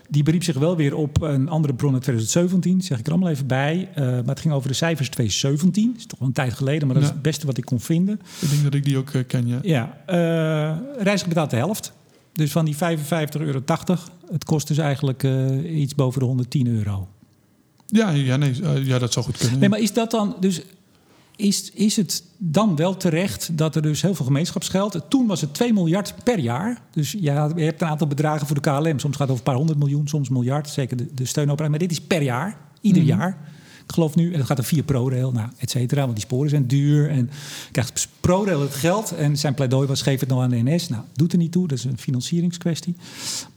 Die 0.08 0.22
beriep 0.22 0.42
zich 0.44 0.58
wel 0.58 0.76
weer 0.76 0.94
op 0.94 1.22
een 1.22 1.48
andere 1.48 1.74
bron 1.74 1.92
uit 1.92 2.02
2017, 2.02 2.82
zeg 2.82 2.98
ik 2.98 3.06
er 3.06 3.12
allemaal 3.12 3.30
even 3.30 3.46
bij. 3.46 3.88
maar 3.94 4.24
het 4.24 4.40
ging 4.40 4.54
over 4.54 4.68
de 4.68 4.74
cijfers 4.74 5.08
2017. 5.08 5.86
Dat 5.86 5.96
is 5.96 6.06
toch 6.06 6.18
wel 6.18 6.28
een 6.28 6.34
tijd 6.34 6.52
geleden, 6.52 6.86
maar 6.86 6.94
dat 6.94 7.04
ja. 7.04 7.08
is 7.08 7.14
het 7.14 7.22
beste 7.22 7.46
wat 7.46 7.56
ik 7.56 7.64
kon 7.64 7.80
vinden. 7.80 8.20
Ik 8.40 8.50
denk 8.50 8.62
dat 8.62 8.74
ik 8.74 8.84
die 8.84 8.98
ook 8.98 9.12
ken, 9.26 9.46
ja. 9.46 9.58
Ja, 9.62 9.98
reiziger 10.98 11.28
betaalt 11.28 11.50
de 11.50 11.56
helft. 11.56 11.92
Dus 12.32 12.52
van 12.52 12.64
die 12.64 12.74
55,80 12.74 12.78
euro, 13.40 13.62
het 14.32 14.44
kost 14.44 14.68
dus 14.68 14.78
eigenlijk 14.78 15.22
uh, 15.22 15.80
iets 15.80 15.94
boven 15.94 16.20
de 16.20 16.26
110 16.26 16.66
euro. 16.66 17.08
Ja, 17.86 18.10
ja, 18.10 18.36
nee, 18.36 18.60
uh, 18.60 18.86
ja, 18.86 18.98
dat 18.98 19.12
zou 19.12 19.24
goed 19.24 19.36
kunnen. 19.36 19.58
Nee, 19.58 19.68
maar 19.68 19.78
is 19.78 19.92
dat 19.92 20.10
dan 20.10 20.36
dus 20.40 20.62
is, 21.36 21.70
is 21.70 21.96
het 21.96 22.24
dan 22.38 22.76
wel 22.76 22.96
terecht 22.96 23.58
dat 23.58 23.76
er 23.76 23.82
dus 23.82 24.02
heel 24.02 24.14
veel 24.14 24.24
gemeenschapsgeld... 24.24 25.00
Toen 25.08 25.26
was 25.26 25.40
het 25.40 25.54
2 25.54 25.72
miljard 25.72 26.14
per 26.24 26.38
jaar. 26.38 26.82
Dus 26.90 27.12
ja, 27.20 27.50
je 27.56 27.62
hebt 27.62 27.82
een 27.82 27.88
aantal 27.88 28.06
bedragen 28.06 28.46
voor 28.46 28.60
de 28.60 28.70
KLM. 28.70 28.98
Soms 28.98 29.16
gaat 29.16 29.28
het 29.28 29.30
over 29.30 29.36
een 29.36 29.42
paar 29.42 29.54
honderd 29.54 29.78
miljoen, 29.78 30.08
soms 30.08 30.28
miljard. 30.28 30.68
Zeker 30.68 30.96
de, 30.96 31.14
de 31.14 31.24
steunoperatie. 31.24 31.70
Maar 31.70 31.88
dit 31.88 31.90
is 31.90 32.00
per 32.00 32.22
jaar, 32.22 32.56
ieder 32.80 33.02
mm. 33.02 33.08
jaar. 33.08 33.51
Ik 33.84 33.92
geloof 33.92 34.14
nu, 34.14 34.32
en 34.32 34.38
het 34.38 34.46
gaat 34.46 34.58
er 34.58 34.64
via 34.64 34.82
ProRail, 34.82 35.32
nou, 35.32 35.48
et 35.58 35.70
cetera. 35.70 36.00
Want 36.00 36.14
die 36.14 36.24
sporen 36.24 36.50
zijn 36.50 36.66
duur. 36.66 37.10
En 37.10 37.30
krijgt 37.72 38.08
ProRail 38.20 38.60
het 38.60 38.74
geld. 38.74 39.12
En 39.12 39.36
zijn 39.36 39.54
pleidooi 39.54 39.88
was, 39.88 40.02
geef 40.02 40.20
het 40.20 40.28
nou 40.28 40.42
aan 40.42 40.50
de 40.50 40.62
NS. 40.62 40.88
Nou, 40.88 41.02
doet 41.14 41.32
er 41.32 41.38
niet 41.38 41.52
toe. 41.52 41.68
Dat 41.68 41.78
is 41.78 41.84
een 41.84 41.98
financieringskwestie. 41.98 42.96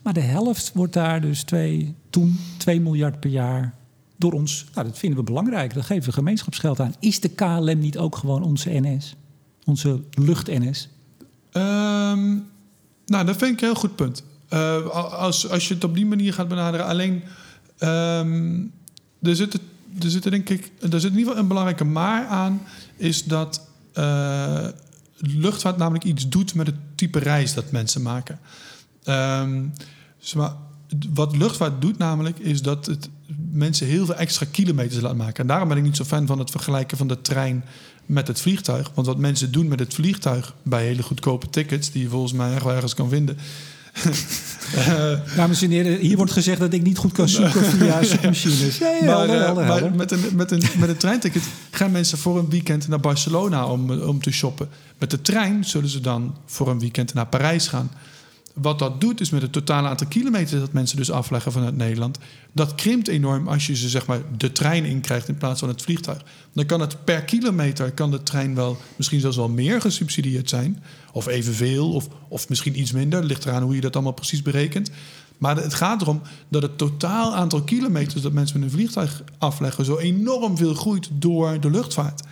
Maar 0.02 0.14
de 0.14 0.20
helft 0.20 0.72
wordt 0.74 0.94
daar 0.94 1.22
dus 1.22 1.44
twee, 1.44 1.96
toen 2.10 2.40
2 2.58 2.82
miljard 2.82 3.20
per 3.20 3.30
jaar 3.30 3.74
door 4.18 4.32
ons. 4.32 4.66
Nou, 4.74 4.88
dat 4.88 4.98
vinden 4.98 5.20
we 5.20 5.26
belangrijk. 5.26 5.74
Dat 5.74 5.86
geven 5.86 6.06
we 6.06 6.12
gemeenschapsgeld 6.12 6.80
aan. 6.80 6.96
Is 7.00 7.20
de 7.20 7.30
KLM 7.30 7.80
niet 7.80 7.98
ook 7.98 8.16
gewoon 8.16 8.44
onze 8.44 8.70
NS? 8.70 9.16
Onze 9.66 10.02
lucht-NS? 10.12 10.90
Um, 11.52 12.46
nou, 13.06 13.26
dat 13.26 13.38
vind 13.38 13.52
ik 13.52 13.62
een 13.62 13.66
heel 13.66 13.76
goed 13.76 13.96
punt. 13.96 14.24
Uh, 14.50 14.88
als, 15.14 15.50
als 15.50 15.68
je 15.68 15.74
het 15.74 15.84
op 15.84 15.96
die 15.96 16.06
manier 16.06 16.34
gaat 16.34 16.48
benaderen. 16.48 16.86
Alleen, 16.86 17.24
um, 17.80 18.72
er 19.22 19.36
zitten 19.36 19.60
er 20.00 20.10
zit 20.10 20.24
denk 20.24 20.50
ik, 20.50 20.72
er 20.80 21.00
zit 21.00 21.12
in 21.12 21.18
ieder 21.18 21.28
geval 21.28 21.38
een 21.38 21.48
belangrijke 21.48 21.84
maar 21.84 22.26
aan, 22.26 22.62
is 22.98 23.24
dat 23.24 23.68
uh, 23.94 24.68
luchtvaart 25.18 25.78
namelijk 25.78 26.04
iets 26.04 26.30
doet 26.30 26.54
met 26.56 26.68
het 26.68 26.76
type 26.96 27.20
reis 27.20 27.54
dat 27.54 27.72
mensen 27.72 28.02
maken. 28.02 28.40
Um, 29.10 29.74
wat 31.14 31.36
luchtvaart 31.36 31.82
doet 31.82 31.98
namelijk, 31.98 32.40
is 32.40 32.62
dat 32.62 32.86
het 32.86 33.10
mensen 33.52 33.88
heel 33.88 34.06
veel 34.06 34.16
extra 34.16 34.46
kilometers 34.52 35.02
laat 35.02 35.16
maken. 35.16 35.42
En 35.42 35.48
daarom 35.48 35.68
ben 35.68 35.78
ik 35.78 35.84
niet 35.84 35.96
zo 35.96 36.04
fan 36.04 36.28
van 36.28 36.40
het 36.40 36.52
vergelijken 36.52 36.98
van 36.98 37.08
de 37.08 37.22
trein 37.22 37.64
met 38.06 38.28
het 38.28 38.42
vliegtuig. 38.42 38.92
Want 38.94 39.08
wat 39.08 39.18
mensen 39.18 39.52
doen 39.52 39.68
met 39.68 39.80
het 39.80 39.94
vliegtuig 39.94 40.54
bij 40.64 40.84
hele 40.84 41.04
goedkope 41.04 41.50
tickets, 41.50 41.92
die 41.92 42.02
je 42.02 42.10
volgens 42.10 42.34
mij 42.34 42.54
ergens 42.54 42.94
kan 42.94 43.10
vinden, 43.10 43.38
Dames 45.36 45.62
en 45.62 45.70
heren, 45.70 46.00
hier 46.00 46.18
wordt 46.18 46.32
gezegd 46.32 46.60
dat 46.60 46.74
ik 46.74 46.82
niet 46.82 46.98
goed 46.98 47.12
kan 47.12 47.30
zoeken 47.30 47.66
via 47.66 48.04
zoekmachines. 48.04 48.78
Ja, 48.78 48.92
ja, 49.02 49.26
maar, 49.26 49.28
uh, 49.28 49.68
maar 49.68 49.96
met, 49.96 50.12
een, 50.12 50.36
met, 50.36 50.52
een, 50.52 50.64
met 50.78 50.90
een 50.90 50.98
treinticket 50.98 51.44
gaan 51.72 51.92
mensen 51.92 52.18
voor 52.18 52.40
een 52.40 52.50
weekend 52.50 52.88
naar 52.88 53.00
Barcelona 53.00 53.66
om, 53.66 53.92
om 53.92 54.22
te 54.22 54.32
shoppen. 54.32 54.70
Met 54.98 55.12
de 55.12 55.22
trein 55.22 55.66
zullen 55.66 55.90
ze 55.90 56.02
dan 56.02 56.36
voor 56.46 56.70
een 56.70 56.80
weekend 56.80 57.14
naar 57.14 57.28
Parijs 57.28 57.68
gaan. 57.68 57.92
Wat 58.56 58.80
dat 58.80 59.02
doet, 59.02 59.22
is 59.22 59.30
met 59.30 59.42
het 59.42 59.52
totale 59.52 59.88
aantal 59.88 60.08
kilometers 60.08 60.60
dat 60.60 60.74
mensen 60.74 60.98
dus 60.98 61.12
afleggen 61.12 61.52
vanuit 61.52 61.76
Nederland. 61.78 62.18
Dat 62.52 62.76
krimpt 62.76 63.08
enorm 63.08 63.48
als 63.48 63.68
je 63.68 63.76
ze 63.76 63.90
zeg 63.90 64.06
maar 64.06 64.22
de 64.38 64.52
trein 64.52 64.86
inkrijgt 64.86 65.28
in 65.28 65.38
plaats 65.38 65.60
van 65.60 65.70
het 65.70 65.82
vliegtuig. 65.82 66.24
Dan 66.54 66.66
kan 66.66 66.80
het 66.80 67.04
per 67.04 67.24
kilometer 67.24 67.92
kan 67.92 68.12
de 68.12 68.24
trein 68.24 68.56
wel 68.56 68.78
misschien 68.96 69.20
zelfs 69.20 69.38
wel 69.38 69.50
meer 69.50 69.82
gesubsidieerd 69.82 70.50
zijn. 70.50 70.84
Of 71.12 71.28
evenveel, 71.28 71.94
of, 71.94 72.08
of 72.28 72.50
misschien 72.50 72.80
iets 72.80 72.92
minder. 72.92 73.24
Ligt 73.24 73.46
eraan 73.46 73.64
hoe 73.64 73.76
je 73.76 73.82
dat 73.82 73.94
allemaal 73.94 74.14
precies 74.14 74.42
berekent. 74.42 74.90
Maar 75.38 75.56
het 75.56 75.74
gaat 75.74 76.02
erom 76.02 76.22
dat 76.48 76.62
het 76.62 76.78
totaal 76.78 77.36
aantal 77.36 77.62
kilometers 77.62 78.22
dat 78.22 78.34
mensen 78.34 78.60
met 78.60 78.68
een 78.68 78.76
vliegtuig 78.76 79.24
afleggen 79.38 79.86
zo 79.86 79.98
enorm 79.98 80.58
veel 80.58 80.74
groeit 80.74 81.10
door 81.12 81.60
de 81.60 81.70
luchtvaart. 81.70 82.24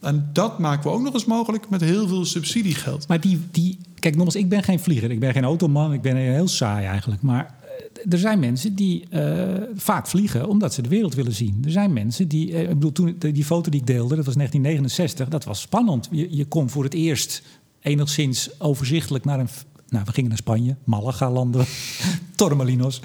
En 0.00 0.30
dat 0.32 0.58
maken 0.58 0.90
we 0.90 0.96
ook 0.96 1.02
nog 1.02 1.14
eens 1.14 1.24
mogelijk 1.24 1.68
met 1.68 1.80
heel 1.80 2.08
veel 2.08 2.24
subsidiegeld. 2.24 3.08
Maar 3.08 3.20
die, 3.20 3.40
die 3.50 3.78
kijk, 3.98 4.14
nogmaals, 4.14 4.36
ik 4.36 4.48
ben 4.48 4.62
geen 4.62 4.80
vlieger, 4.80 5.10
ik 5.10 5.20
ben 5.20 5.32
geen 5.32 5.44
automan, 5.44 5.92
ik 5.92 6.02
ben 6.02 6.16
heel 6.16 6.48
saai 6.48 6.86
eigenlijk. 6.86 7.22
Maar 7.22 7.54
eh, 7.62 8.12
er 8.12 8.18
zijn 8.18 8.38
mensen 8.38 8.74
die 8.74 9.04
uh, 9.10 9.54
vaak 9.74 10.06
vliegen 10.06 10.48
omdat 10.48 10.74
ze 10.74 10.82
de 10.82 10.88
wereld 10.88 11.14
willen 11.14 11.34
zien. 11.34 11.62
Er 11.64 11.70
zijn 11.70 11.92
mensen 11.92 12.28
die, 12.28 12.50
uh, 12.50 12.60
ik 12.60 12.68
bedoel, 12.68 12.92
toen 12.92 13.16
die 13.18 13.44
foto 13.44 13.70
die 13.70 13.80
ik 13.80 13.86
deelde, 13.86 14.16
dat 14.16 14.24
was 14.24 14.34
1969, 14.34 15.28
dat 15.28 15.44
was 15.44 15.60
spannend. 15.60 16.08
Je, 16.10 16.36
je 16.36 16.44
kon 16.44 16.70
voor 16.70 16.84
het 16.84 16.94
eerst 16.94 17.42
enigszins 17.80 18.60
overzichtelijk 18.60 19.24
naar 19.24 19.40
een. 19.40 19.48
Nou, 19.88 20.04
we 20.04 20.12
gingen 20.12 20.28
naar 20.28 20.38
Spanje, 20.38 20.76
Malaga 20.84 21.30
landen, 21.30 21.66
Tormelinos. 22.36 23.00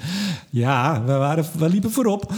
Ja, 0.50 1.04
we, 1.04 1.12
waren, 1.12 1.46
we 1.58 1.68
liepen 1.68 1.90
voorop. 1.90 2.32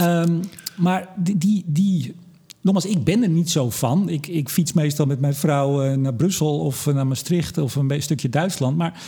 um, 0.00 0.40
maar 0.76 1.08
die, 1.16 1.38
die, 1.38 1.64
die 1.66 2.14
Nogmaals, 2.62 2.86
ik 2.86 3.04
ben 3.04 3.22
er 3.22 3.28
niet 3.28 3.50
zo 3.50 3.70
van. 3.70 4.08
Ik, 4.08 4.26
ik 4.26 4.48
fiets 4.48 4.72
meestal 4.72 5.06
met 5.06 5.20
mijn 5.20 5.34
vrouw 5.34 5.84
uh, 5.84 5.96
naar 5.96 6.14
Brussel 6.14 6.58
of 6.58 6.86
naar 6.86 7.06
Maastricht 7.06 7.58
of 7.58 7.74
een 7.74 8.02
stukje 8.02 8.28
Duitsland. 8.28 8.76
Maar 8.76 9.02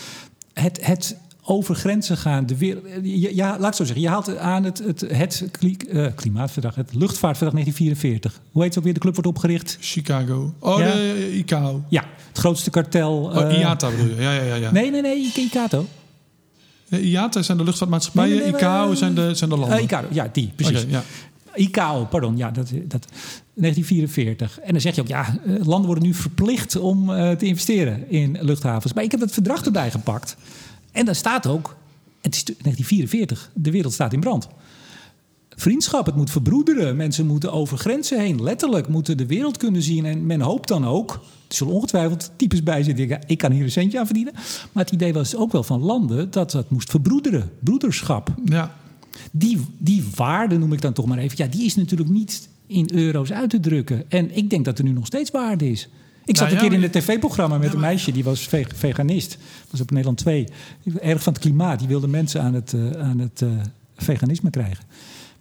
het, 0.53 0.87
het 0.87 1.17
over 1.47 1.75
grenzen 1.75 2.17
gaan, 2.17 2.47
de 2.47 2.57
wereld, 2.57 2.85
ja, 3.03 3.59
laat 3.59 3.71
ik 3.71 3.75
zo 3.75 3.85
zeggen, 3.85 4.03
je 4.03 4.09
haalt 4.09 4.37
aan 4.37 4.65
het, 4.65 4.79
het, 4.79 5.01
het 5.01 5.49
uh, 5.61 6.07
klimaatverdrag, 6.15 6.75
het 6.75 6.95
luchtvaartverdrag 6.95 7.53
1944. 7.53 8.41
Hoe 8.53 8.63
heet 8.63 8.71
het 8.71 8.79
ook 8.79 8.85
weer? 8.85 8.95
De 8.95 9.01
club 9.01 9.15
wordt 9.15 9.29
opgericht? 9.29 9.77
Chicago. 9.81 10.55
Oh, 10.59 10.79
ja. 10.79 10.93
de 10.93 11.37
ICAO. 11.37 11.85
Ja, 11.89 12.05
het 12.29 12.39
grootste 12.39 12.71
kartel. 12.71 13.17
Oh, 13.17 13.51
uh, 13.51 13.59
IATA 13.59 13.91
bedoel 13.91 14.07
je? 14.07 14.23
Ja, 14.23 14.33
ja, 14.33 14.43
ja. 14.43 14.55
ja. 14.55 14.71
Nee, 14.71 14.91
nee, 14.91 15.03
nee, 15.03 15.33
ICAO. 15.37 15.87
IATA 16.89 17.43
zijn 17.43 17.59
de 17.59 17.65
luchtvaartmaatschappijen, 17.65 18.37
nee, 18.37 18.43
nee, 18.43 18.53
nee, 18.53 18.61
ICAO 18.61 18.95
zijn 18.95 19.15
de, 19.15 19.35
zijn 19.35 19.51
de 19.51 19.57
landen. 19.57 19.79
Uh, 19.79 19.85
ICAO, 19.85 20.05
ja, 20.11 20.29
die, 20.33 20.53
precies. 20.57 20.83
Okay, 20.83 20.91
ja. 20.91 21.03
ICAO, 21.55 22.05
pardon, 22.05 22.37
ja, 22.37 22.51
dat, 22.51 22.71
dat, 22.85 23.07
1944. 23.55 24.61
En 24.61 24.73
dan 24.73 24.81
zeg 24.81 24.95
je 24.95 25.01
ook, 25.01 25.09
ja, 25.09 25.39
eh, 25.45 25.55
landen 25.67 25.87
worden 25.87 26.05
nu 26.05 26.15
verplicht 26.15 26.77
om 26.77 27.11
uh, 27.11 27.31
te 27.31 27.47
investeren 27.47 28.11
in 28.11 28.39
luchthavens. 28.41 28.93
Maar 28.93 29.05
ik 29.05 29.11
heb 29.11 29.21
het 29.21 29.33
verdrag 29.33 29.65
erbij 29.65 29.91
gepakt. 29.91 30.37
En 30.93 31.05
daar 31.05 31.15
staat 31.15 31.47
ook, 31.47 31.77
het 32.21 32.35
is 32.35 32.45
1944, 32.45 33.51
de 33.55 33.71
wereld 33.71 33.93
staat 33.93 34.13
in 34.13 34.21
brand. 34.21 34.49
Vriendschap, 35.57 36.07
het 36.07 36.17
moet 36.17 36.31
verbroederen. 36.31 36.97
Mensen 36.97 37.27
moeten 37.27 37.53
over 37.53 37.79
grenzen 37.79 38.21
heen, 38.21 38.43
letterlijk, 38.43 38.89
moeten 38.89 39.17
de 39.17 39.27
wereld 39.27 39.57
kunnen 39.57 39.83
zien. 39.83 40.05
En 40.05 40.27
men 40.27 40.41
hoopt 40.41 40.69
dan 40.69 40.87
ook, 40.87 41.13
er 41.49 41.55
zullen 41.55 41.73
ongetwijfeld 41.73 42.31
types 42.37 42.63
bij 42.63 42.83
zitten, 42.83 43.19
ik 43.27 43.39
kan 43.39 43.53
hier 43.53 43.63
een 43.63 43.71
centje 43.71 43.99
aan 43.99 44.07
verdienen. 44.07 44.33
Maar 44.73 44.85
het 44.85 44.93
idee 44.93 45.13
was 45.13 45.37
ook 45.37 45.53
wel 45.53 45.63
van 45.63 45.81
landen 45.81 46.31
dat 46.31 46.51
dat 46.51 46.71
moest 46.71 46.91
verbroederen, 46.91 47.51
broederschap. 47.61 48.35
Ja. 48.45 48.77
Die, 49.31 49.61
die 49.79 50.05
waarde, 50.15 50.59
noem 50.59 50.73
ik 50.73 50.81
dan 50.81 50.93
toch 50.93 51.07
maar 51.07 51.19
even, 51.19 51.37
ja, 51.37 51.47
die 51.47 51.65
is 51.65 51.75
natuurlijk 51.75 52.11
niet 52.11 52.49
in 52.67 52.91
euro's 52.93 53.33
uit 53.33 53.51
te 53.51 53.61
drukken. 53.61 54.05
En 54.09 54.37
ik 54.37 54.51
denk 54.51 54.65
dat 54.65 54.79
er 54.79 54.85
nu 54.85 54.91
nog 54.91 55.07
steeds 55.07 55.31
waarde 55.31 55.71
is. 55.71 55.89
Ik 56.25 56.37
zat 56.37 56.49
nou, 56.51 56.61
een 56.61 56.69
keer 56.69 56.79
in 56.79 56.85
een 56.85 56.91
tv-programma 56.91 57.59
met 57.59 57.73
een 57.73 57.81
meisje 57.81 58.13
die 58.13 58.25
was 58.25 58.49
veganist. 58.75 59.31
Dat 59.31 59.71
was 59.71 59.81
op 59.81 59.91
Nederland 59.91 60.19
2. 60.19 60.47
Erg 61.01 61.23
van 61.23 61.33
het 61.33 61.43
klimaat. 61.43 61.79
Die 61.79 61.89
wilde 61.89 62.09
mensen 62.09 62.43
aan 62.43 62.55
het, 62.55 62.73
uh, 62.73 62.91
aan 62.91 63.19
het 63.19 63.41
uh, 63.41 63.51
veganisme 63.97 64.51
krijgen. 64.51 64.85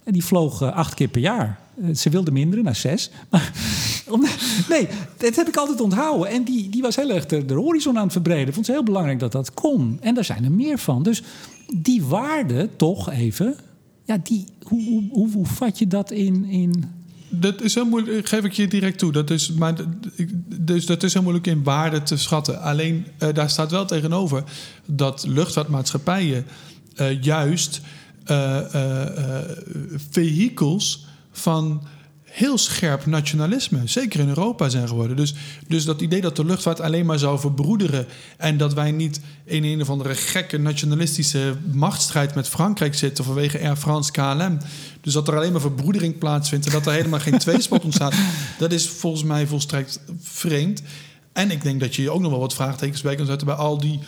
En 0.03 0.13
die 0.13 0.23
vloog 0.23 0.61
uh, 0.61 0.75
acht 0.75 0.93
keer 0.93 1.07
per 1.07 1.21
jaar. 1.21 1.59
ze 1.95 2.09
wilde 2.09 2.31
minderen 2.31 2.63
naar 2.63 2.75
zes. 2.75 3.11
nee, 4.69 4.87
dat 5.17 5.35
heb 5.35 5.47
ik 5.47 5.55
altijd 5.55 5.81
onthouden. 5.81 6.27
En 6.27 6.43
die, 6.43 6.69
die 6.69 6.81
was 6.81 6.95
heel 6.95 7.09
erg 7.09 7.25
de, 7.25 7.45
de 7.45 7.53
horizon 7.53 7.97
aan 7.97 8.03
het 8.03 8.11
verbreden. 8.11 8.53
Vond 8.53 8.65
ze 8.65 8.71
heel 8.71 8.83
belangrijk 8.83 9.19
dat 9.19 9.31
dat 9.31 9.53
kon. 9.53 9.97
En 10.01 10.15
daar 10.15 10.25
zijn 10.25 10.43
er 10.43 10.51
meer 10.51 10.77
van. 10.77 11.03
Dus 11.03 11.23
die 11.75 12.03
waarde 12.03 12.69
toch 12.75 13.09
even... 13.09 13.55
Ja, 14.05 14.17
die, 14.23 14.45
hoe, 14.63 14.83
hoe, 14.83 15.03
hoe, 15.11 15.31
hoe 15.31 15.45
vat 15.45 15.79
je 15.79 15.87
dat 15.87 16.11
in, 16.11 16.45
in 16.45 16.83
dat 17.33 17.61
is 17.61 17.75
heel 17.75 17.85
moeilijk, 17.85 18.27
geef 18.27 18.43
ik 18.43 18.51
je 18.51 18.67
direct 18.67 18.97
toe. 18.97 19.11
Dat 19.11 19.29
is, 19.29 19.51
maar, 19.51 19.75
dus 20.59 20.85
dat 20.85 21.03
is 21.03 21.13
heel 21.13 21.21
moeilijk 21.21 21.47
in 21.47 21.63
waarde 21.63 22.03
te 22.03 22.17
schatten. 22.17 22.61
Alleen 22.61 23.07
uh, 23.19 23.29
daar 23.33 23.49
staat 23.49 23.71
wel 23.71 23.85
tegenover 23.85 24.43
dat 24.85 25.25
luchtvaartmaatschappijen 25.27 26.45
uh, 26.95 27.21
juist 27.21 27.81
vehicles 30.11 31.05
van 31.31 31.83
heel 32.33 32.57
scherp 32.57 33.05
nationalisme, 33.05 33.79
zeker 33.85 34.19
in 34.19 34.27
Europa, 34.27 34.69
zijn 34.69 34.87
geworden. 34.87 35.15
Dus, 35.15 35.33
dus 35.67 35.85
dat 35.85 36.01
idee 36.01 36.21
dat 36.21 36.35
de 36.35 36.45
luchtvaart 36.45 36.81
alleen 36.81 37.05
maar 37.05 37.19
zou 37.19 37.39
verbroederen 37.39 38.07
en 38.37 38.57
dat 38.57 38.73
wij 38.73 38.91
niet 38.91 39.19
in 39.45 39.63
een 39.63 39.81
of 39.81 39.89
andere 39.89 40.15
gekke 40.15 40.57
nationalistische 40.57 41.55
machtsstrijd 41.71 42.35
met 42.35 42.47
Frankrijk 42.49 42.95
zitten 42.95 43.23
vanwege 43.23 43.59
Air 43.59 43.75
France 43.75 44.11
KLM. 44.11 44.57
Dus 45.01 45.13
dat 45.13 45.27
er 45.27 45.35
alleen 45.35 45.51
maar 45.51 45.61
verbroedering 45.61 46.17
plaatsvindt 46.17 46.65
en 46.65 46.71
dat 46.71 46.85
er 46.85 46.93
helemaal 46.93 47.19
geen 47.19 47.37
tweespot 47.37 47.83
ontstaat, 47.83 48.15
dat 48.59 48.71
is 48.71 48.89
volgens 48.89 49.23
mij 49.23 49.47
volstrekt 49.47 49.99
vreemd. 50.21 50.81
En 51.33 51.51
ik 51.51 51.63
denk 51.63 51.79
dat 51.79 51.95
je 51.95 52.11
ook 52.11 52.21
nog 52.21 52.31
wel 52.31 52.39
wat 52.39 52.53
vraagtekens 52.53 53.01
bij 53.01 53.15
kan 53.15 53.25
zetten 53.25 53.47
bij 53.47 53.55
al 53.55 53.77
die 53.77 53.99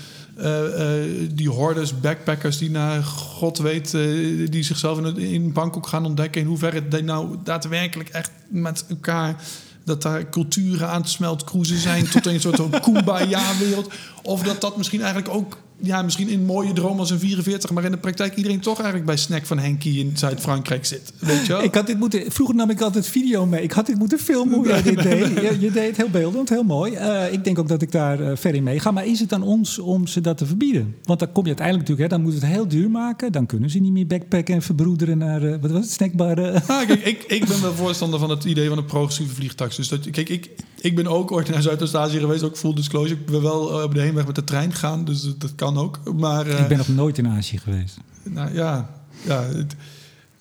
die 1.33 1.49
hordes, 1.49 1.99
backpackers 1.99 2.57
die 2.57 2.69
naar 2.69 3.03
God 3.03 3.57
weet, 3.57 3.93
uh, 3.93 4.47
die 4.49 4.63
zichzelf 4.63 4.97
in, 4.97 5.17
in 5.17 5.53
Bangkok 5.53 5.87
gaan 5.87 6.05
ontdekken. 6.05 6.41
In 6.41 6.47
hoeverre 6.47 6.83
het 6.89 7.05
nou 7.05 7.35
daadwerkelijk 7.43 8.09
echt 8.09 8.31
met 8.47 8.85
elkaar 8.89 9.35
dat 9.83 10.01
daar 10.01 10.29
culturen 10.29 10.89
aan 10.89 11.03
te 11.03 11.09
smelt 11.09 11.43
cruisen 11.43 11.77
zijn 11.77 12.09
tot 12.09 12.25
een 12.25 12.39
soort 12.39 12.79
kumbaya-wereld. 12.79 13.93
Of 14.21 14.43
dat 14.43 14.61
dat 14.61 14.77
misschien 14.77 15.01
eigenlijk 15.01 15.33
ook 15.33 15.57
ja, 15.81 16.01
misschien 16.01 16.29
in 16.29 16.45
mooie 16.45 16.73
droom 16.73 16.99
als 16.99 17.09
een 17.09 17.19
44, 17.19 17.71
maar 17.71 17.83
in 17.83 17.91
de 17.91 17.97
praktijk 17.97 18.35
iedereen 18.35 18.59
toch 18.59 18.75
eigenlijk 18.75 19.05
bij 19.05 19.17
Snack 19.17 19.45
van 19.45 19.59
Henkie 19.59 19.99
in 19.99 20.17
Zuid-Frankrijk 20.17 20.85
zit. 20.85 21.13
Weet 21.19 21.45
je 21.45 21.53
wel? 21.53 21.63
Ik 21.63 21.73
had 21.73 21.87
dit 21.87 21.99
moeten, 21.99 22.31
vroeger 22.31 22.55
nam 22.55 22.69
ik 22.69 22.81
altijd 22.81 23.07
video 23.07 23.45
mee. 23.45 23.63
Ik 23.63 23.71
had 23.71 23.85
dit 23.85 23.97
moeten 23.97 24.19
filmen 24.19 24.55
hoe 24.55 24.67
jij 24.67 24.81
dit 24.81 25.03
deed. 25.09 25.27
Je, 25.27 25.57
je, 25.59 25.71
deed 25.71 25.87
het 25.87 25.97
heel 25.97 26.09
beeldend, 26.09 26.49
heel 26.49 26.63
mooi. 26.63 26.91
Uh, 26.91 27.33
ik 27.33 27.43
denk 27.43 27.59
ook 27.59 27.67
dat 27.67 27.81
ik 27.81 27.91
daar 27.91 28.21
uh, 28.21 28.31
ver 28.35 28.55
in 28.55 28.63
mee 28.63 28.79
ga. 28.79 28.91
Maar 28.91 29.05
is 29.05 29.19
het 29.19 29.33
aan 29.33 29.43
ons 29.43 29.79
om 29.79 30.07
ze 30.07 30.21
dat 30.21 30.37
te 30.37 30.45
verbieden? 30.45 30.95
Want 31.03 31.19
dan 31.19 31.31
kom 31.31 31.43
je 31.43 31.49
uiteindelijk 31.49 31.87
natuurlijk, 31.87 32.11
hè, 32.11 32.17
dan 32.17 32.31
moet 32.31 32.41
het 32.41 32.51
heel 32.51 32.67
duur 32.67 32.89
maken. 32.89 33.31
Dan 33.31 33.45
kunnen 33.45 33.69
ze 33.69 33.79
niet 33.79 33.91
meer 33.91 34.07
backpacken 34.07 34.55
en 34.55 34.61
verbroederen 34.61 35.17
naar, 35.17 35.43
uh, 35.43 35.55
wat 35.61 35.71
was 35.71 35.81
het, 35.81 35.91
snackbar? 35.91 36.51
Ah, 36.51 36.87
kijk, 36.87 37.05
ik, 37.05 37.23
ik 37.23 37.45
ben 37.45 37.61
wel 37.61 37.73
voorstander 37.83 38.19
van 38.19 38.29
het 38.29 38.43
idee 38.43 38.67
van 38.67 38.77
een 38.77 38.85
progressieve 38.85 39.35
vliegtax. 39.35 39.75
Dus 39.75 39.87
dat, 39.87 40.09
kijk, 40.09 40.29
ik, 40.29 40.49
ik 40.85 40.95
ben 40.95 41.07
ook 41.07 41.31
ooit 41.31 41.49
naar 41.49 41.61
Zuidoost-Azië 41.61 42.19
geweest, 42.19 42.43
ook 42.43 42.57
full 42.57 42.73
disclosure. 42.73 43.19
Ik 43.19 43.25
ben 43.25 43.41
wel 43.41 43.83
op 43.83 43.93
de 43.93 44.01
heenweg 44.01 44.25
met 44.25 44.35
de 44.35 44.43
trein 44.43 44.71
gegaan, 44.71 45.05
dus 45.05 45.21
dat 45.37 45.55
kan 45.55 45.77
ook. 45.77 45.99
Maar, 46.13 46.47
ik 46.47 46.67
ben 46.67 46.77
nog 46.77 46.87
nooit 46.87 47.17
in 47.17 47.27
Azië 47.27 47.57
geweest. 47.57 47.97
Nou 48.23 48.53
ja, 48.53 48.89
ja 49.21 49.43
het, 49.43 49.75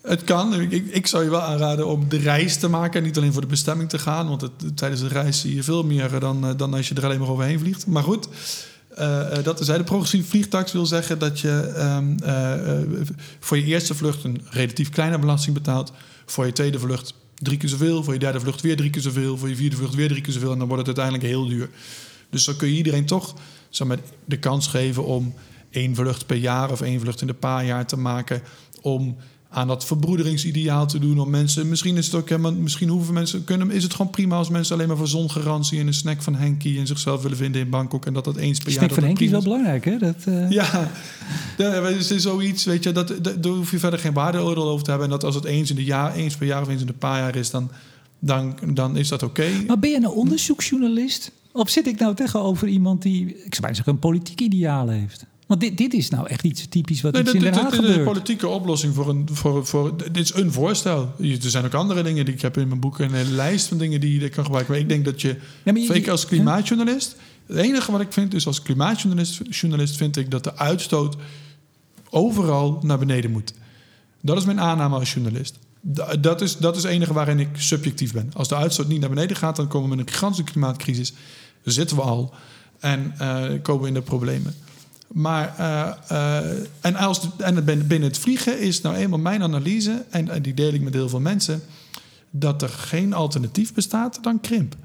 het 0.02 0.24
kan. 0.24 0.60
Ik, 0.60 0.86
ik, 0.86 1.06
zou 1.06 1.24
je 1.24 1.30
wel 1.30 1.40
aanraden 1.40 1.86
om 1.86 2.08
de 2.08 2.16
reis 2.16 2.56
te 2.56 2.68
maken. 2.68 3.00
En 3.00 3.06
niet 3.06 3.16
alleen 3.16 3.32
voor 3.32 3.40
de 3.40 3.46
bestemming 3.46 3.88
te 3.88 3.98
gaan. 3.98 4.28
Want 4.28 4.40
het, 4.40 4.76
tijdens 4.76 5.00
de 5.00 5.08
reis 5.08 5.40
zie 5.40 5.54
je 5.54 5.62
veel 5.62 5.84
meer 5.84 6.20
dan, 6.20 6.54
dan 6.56 6.74
als 6.74 6.88
je 6.88 6.94
er 6.94 7.04
alleen 7.04 7.20
maar 7.20 7.30
overheen 7.30 7.58
vliegt. 7.58 7.86
Maar 7.86 8.02
goed, 8.02 8.28
uh, 8.98 9.42
dat 9.42 9.60
is 9.60 9.66
de 9.66 9.84
progressieve 9.84 10.28
vliegtax 10.28 10.72
wil 10.72 10.86
zeggen 10.86 11.18
dat 11.18 11.40
je 11.40 11.74
um, 11.76 12.16
uh, 12.24 13.02
voor 13.40 13.58
je 13.58 13.64
eerste 13.64 13.94
vlucht 13.94 14.24
een 14.24 14.40
relatief 14.50 14.88
kleine 14.88 15.18
belasting 15.18 15.54
betaalt. 15.54 15.92
Voor 16.26 16.46
je 16.46 16.52
tweede 16.52 16.78
vlucht 16.78 17.14
drie 17.34 17.58
keer 17.58 17.68
zoveel. 17.68 18.04
Voor 18.04 18.12
je 18.12 18.18
derde 18.18 18.40
vlucht 18.40 18.60
weer 18.60 18.76
drie 18.76 18.90
keer 18.90 19.02
zoveel. 19.02 19.38
Voor 19.38 19.48
je 19.48 19.56
vierde 19.56 19.76
vlucht 19.76 19.94
weer 19.94 20.08
drie 20.08 20.20
keer 20.20 20.32
zoveel. 20.32 20.52
En 20.52 20.58
dan 20.58 20.68
wordt 20.68 20.86
het 20.86 20.98
uiteindelijk 20.98 21.34
heel 21.34 21.48
duur. 21.48 21.70
Dus 22.30 22.44
dan 22.44 22.56
kun 22.56 22.68
je 22.68 22.74
iedereen 22.74 23.06
toch 23.06 23.34
zeg 23.68 23.86
maar, 23.86 23.98
de 24.24 24.38
kans 24.38 24.66
geven 24.66 25.04
om 25.04 25.34
één 25.70 25.94
vlucht 25.94 26.26
per 26.26 26.36
jaar 26.36 26.70
of 26.70 26.80
één 26.80 27.00
vlucht 27.00 27.20
in 27.20 27.26
de 27.26 27.34
paar 27.34 27.64
jaar 27.64 27.86
te 27.86 27.96
maken. 27.96 28.42
Om 28.80 29.16
aan 29.54 29.66
dat 29.66 29.84
verbroederingsideaal 29.84 30.86
te 30.86 30.98
doen. 30.98 31.18
Om 31.18 31.30
mensen, 31.30 31.68
misschien 31.68 31.96
is 31.96 32.06
het 32.06 32.14
ook 32.14 32.28
helemaal, 32.28 32.52
misschien 32.52 32.88
hoeven 32.88 33.14
mensen, 33.14 33.44
kunnen, 33.44 33.70
is 33.70 33.82
het 33.82 33.94
gewoon 33.94 34.10
prima 34.10 34.36
als 34.36 34.48
mensen 34.48 34.74
alleen 34.74 34.88
maar 34.88 34.96
voor 34.96 35.08
zongarantie 35.08 35.80
en 35.80 35.86
een 35.86 35.94
snack 35.94 36.22
van 36.22 36.34
Henkie 36.34 36.78
en 36.78 36.86
zichzelf 36.86 37.22
willen 37.22 37.36
vinden 37.36 37.60
in 37.60 37.70
Bangkok 37.70 38.06
en 38.06 38.12
dat 38.12 38.24
dat 38.24 38.36
eens 38.36 38.58
per 38.58 38.72
snack 38.72 38.90
jaar. 38.90 38.90
Snack 38.90 38.98
van 38.98 39.04
Henkie 39.04 39.26
is 39.26 39.32
wel 39.32 39.42
belangrijk, 39.42 39.84
hè? 39.84 39.98
Dat, 39.98 40.16
uh... 40.28 40.50
Ja, 40.50 40.90
het 41.56 42.10
is 42.10 42.22
zoiets, 42.22 42.64
weet 42.64 42.84
je, 42.84 42.92
dat, 42.92 43.08
dat, 43.08 43.42
daar 43.42 43.52
hoef 43.52 43.70
je 43.70 43.78
verder 43.78 43.98
geen 43.98 44.12
waardeoordeel 44.12 44.68
over 44.68 44.84
te 44.84 44.90
hebben. 44.90 45.08
En 45.08 45.14
dat 45.14 45.24
als 45.24 45.34
het 45.34 45.44
eens 45.44 45.70
in 45.70 45.76
de 45.76 45.84
jaar, 45.84 46.14
eens 46.14 46.36
per 46.36 46.46
jaar 46.46 46.62
of 46.62 46.68
eens 46.68 46.80
in 46.80 46.86
de 46.86 46.92
paar 46.92 47.18
jaar 47.18 47.36
is, 47.36 47.50
dan, 47.50 47.70
dan, 48.18 48.58
dan 48.72 48.96
is 48.96 49.08
dat 49.08 49.22
oké. 49.22 49.46
Maar 49.66 49.78
ben 49.78 49.90
je 49.90 49.96
een 49.96 50.08
onderzoeksjournalist? 50.08 51.30
Of 51.52 51.68
zit 51.68 51.86
ik 51.86 51.98
nou 51.98 52.14
tegenover 52.14 52.68
iemand 52.68 53.02
die, 53.02 53.26
ik 53.26 53.34
zou 53.54 53.60
bijna 53.60 53.74
zeggen, 53.74 53.92
een 53.92 53.98
politiek 53.98 54.40
ideaal 54.40 54.88
heeft? 54.88 55.26
Want 55.54 55.66
dit, 55.66 55.78
dit 55.78 55.94
is 55.94 56.08
nou 56.08 56.28
echt 56.28 56.44
iets 56.44 56.66
typisch 56.68 57.00
wat 57.00 57.12
nee, 57.12 57.22
iets 57.22 57.32
in 57.32 57.40
Den 57.40 57.54
Haag 57.54 57.74
gebeurt. 57.74 57.96
Een 57.96 58.04
politieke 58.04 58.48
oplossing 58.48 58.94
voor 58.94 59.08
een... 59.08 59.28
Voor, 59.32 59.66
voor, 59.66 59.96
dit 59.96 60.16
is 60.16 60.34
een 60.34 60.52
voorstel. 60.52 61.12
Er 61.20 61.50
zijn 61.50 61.64
ook 61.64 61.74
andere 61.74 62.02
dingen 62.02 62.24
die 62.24 62.34
ik 62.34 62.40
heb 62.40 62.56
in 62.56 62.68
mijn 62.68 62.80
boek. 62.80 62.98
Een 62.98 63.14
hele 63.14 63.30
lijst 63.30 63.66
van 63.66 63.78
dingen 63.78 64.00
die 64.00 64.20
je 64.20 64.28
kan 64.28 64.44
gebruiken. 64.44 64.72
Maar 64.72 64.82
ik 64.82 64.88
denk 64.88 65.04
dat 65.04 65.20
je... 65.20 65.36
Ja, 65.64 65.72
je, 65.74 66.10
als 66.10 66.26
klimaatjournalist... 66.26 67.16
Het 67.46 67.56
enige 67.56 67.92
wat 67.92 68.00
ik 68.00 68.12
vind 68.12 68.34
is 68.34 68.46
als 68.46 68.62
klimaatjournalist 68.62 69.40
journalist 69.50 69.96
vind 69.96 70.16
ik 70.16 70.30
dat 70.30 70.44
de 70.44 70.56
uitstoot 70.56 71.16
overal 72.10 72.78
naar 72.82 72.98
beneden 72.98 73.30
moet. 73.30 73.52
Dat 74.20 74.36
is 74.36 74.44
mijn 74.44 74.60
aanname 74.60 74.98
als 74.98 75.12
journalist. 75.12 75.58
Dat 76.20 76.40
is, 76.40 76.56
dat 76.56 76.76
is 76.76 76.82
het 76.82 76.92
enige 76.92 77.12
waarin 77.12 77.38
ik 77.38 77.48
subjectief 77.52 78.12
ben. 78.12 78.30
Als 78.34 78.48
de 78.48 78.56
uitstoot 78.56 78.88
niet 78.88 79.00
naar 79.00 79.08
beneden 79.08 79.36
gaat, 79.36 79.56
dan 79.56 79.68
komen 79.68 79.88
we 79.88 79.94
in 79.94 80.00
een 80.00 80.08
gigantische 80.08 80.44
klimaatcrisis. 80.44 81.12
Zitten 81.64 81.96
we 81.96 82.02
al. 82.02 82.34
En 82.78 83.14
uh, 83.20 83.44
komen 83.62 83.82
we 83.82 83.88
in 83.88 83.94
de 83.94 84.02
problemen. 84.02 84.54
Maar, 85.06 85.54
uh, 85.60 85.92
uh, 86.12 86.66
en, 86.80 86.96
als, 86.96 87.28
en 87.38 87.64
binnen 87.64 88.02
het 88.02 88.18
vliegen 88.18 88.60
is 88.60 88.80
nou 88.80 88.96
eenmaal 88.96 89.18
mijn 89.18 89.42
analyse, 89.42 90.04
en, 90.10 90.28
en, 90.28 90.42
die 90.42 90.54
deel 90.54 90.72
ik 90.72 90.80
met 90.80 90.94
heel 90.94 91.08
veel 91.08 91.20
mensen, 91.20 91.62
dat 92.30 92.62
er 92.62 92.68
geen 92.68 93.12
alternatief 93.12 93.74
bestaat 93.74 94.18
dan 94.22 94.40
krimp. 94.40 94.76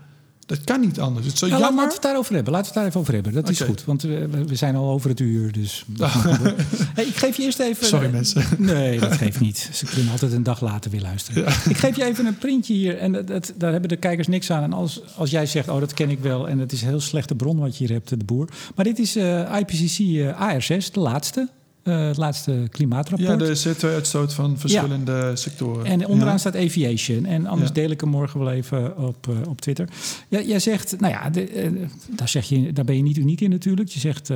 Dat 0.49 0.63
kan 0.63 0.79
niet 0.79 0.99
anders. 0.99 1.25
Het 1.25 1.33
is 1.33 1.39
zo 1.39 1.47
nou, 1.47 1.61
jammer. 1.61 1.77
Laten 1.77 1.89
we 1.89 1.93
het 1.93 2.03
daarover 2.03 2.33
hebben. 2.35 2.53
Laten 2.53 2.73
we 2.73 2.79
het 2.79 2.79
daar 2.79 2.87
even 2.87 2.99
over 2.99 3.13
hebben. 3.13 3.33
Dat 3.33 3.49
is 3.49 3.61
goed, 3.61 3.85
want 3.85 4.01
we, 4.01 4.27
we, 4.47 4.55
zijn 4.55 4.75
al 4.75 4.89
over 4.89 5.09
het 5.09 5.19
uur. 5.19 5.51
Dus 5.51 5.85
hey, 6.95 7.05
ik 7.05 7.15
geef 7.15 7.37
je 7.37 7.43
eerst 7.43 7.59
even... 7.59 7.85
Sorry 7.85 8.05
uh, 8.05 8.11
mensen. 8.11 8.43
Nee, 8.57 8.99
dat 8.99 9.13
geeft 9.13 9.39
niet. 9.39 9.69
Ze 9.73 9.85
kunnen 9.85 10.11
altijd 10.11 10.31
een 10.31 10.43
dag 10.43 10.61
later 10.61 10.91
weer 10.91 11.01
luisteren. 11.01 11.43
Ja. 11.43 11.49
Ik 11.69 11.77
geef 11.77 11.95
je 11.95 12.03
even 12.03 12.25
een 12.25 12.37
printje 12.37 12.73
hier. 12.73 12.97
En 12.97 13.11
dat, 13.11 13.27
dat, 13.27 13.53
daar 13.55 13.71
hebben 13.71 13.89
de 13.89 13.97
kijkers 13.97 14.27
niks 14.27 14.51
aan. 14.51 14.63
En 14.63 14.73
als, 14.73 15.01
als 15.15 15.29
jij 15.29 15.45
zegt, 15.45 15.69
oh 15.69 15.79
dat 15.79 15.93
ken 15.93 16.09
ik 16.09 16.19
wel. 16.19 16.49
En 16.49 16.59
het 16.59 16.71
is 16.71 16.81
een 16.81 16.87
heel 16.87 16.99
slechte 16.99 17.35
bron 17.35 17.59
wat 17.59 17.77
je 17.77 17.85
hier 17.85 17.95
hebt, 17.95 18.09
de 18.09 18.25
boer. 18.25 18.47
Maar 18.75 18.85
dit 18.85 18.99
is 18.99 19.17
uh, 19.17 19.59
IPCC 19.59 19.99
uh, 19.99 20.55
AR6, 20.55 20.91
de 20.91 20.99
laatste. 20.99 21.49
Uh, 21.83 22.07
het 22.07 22.17
laatste 22.17 22.67
klimaatrapport. 22.69 23.41
Ja, 23.41 23.45
de 23.45 23.75
CO2-uitstoot 23.75 24.33
van 24.33 24.57
verschillende 24.57 25.11
ja. 25.11 25.35
sectoren. 25.35 25.85
En 25.85 26.07
onderaan 26.07 26.33
ja. 26.33 26.39
staat 26.39 26.55
aviation. 26.55 27.25
En 27.25 27.45
anders 27.45 27.67
ja. 27.67 27.73
deel 27.73 27.89
ik 27.89 28.01
hem 28.01 28.09
morgen 28.09 28.39
wel 28.39 28.51
even 28.51 28.97
op, 28.97 29.27
uh, 29.27 29.35
op 29.49 29.61
Twitter. 29.61 29.89
Ja, 30.27 30.41
jij 30.41 30.59
zegt, 30.59 30.99
nou 30.99 31.13
ja, 31.13 31.29
de, 31.29 31.71
uh, 31.71 31.87
daar, 32.09 32.29
zeg 32.29 32.45
je, 32.45 32.73
daar 32.73 32.85
ben 32.85 32.95
je 32.95 33.01
niet 33.01 33.17
uniek 33.17 33.41
in 33.41 33.49
natuurlijk. 33.49 33.89
Je 33.89 33.99
zegt, 33.99 34.31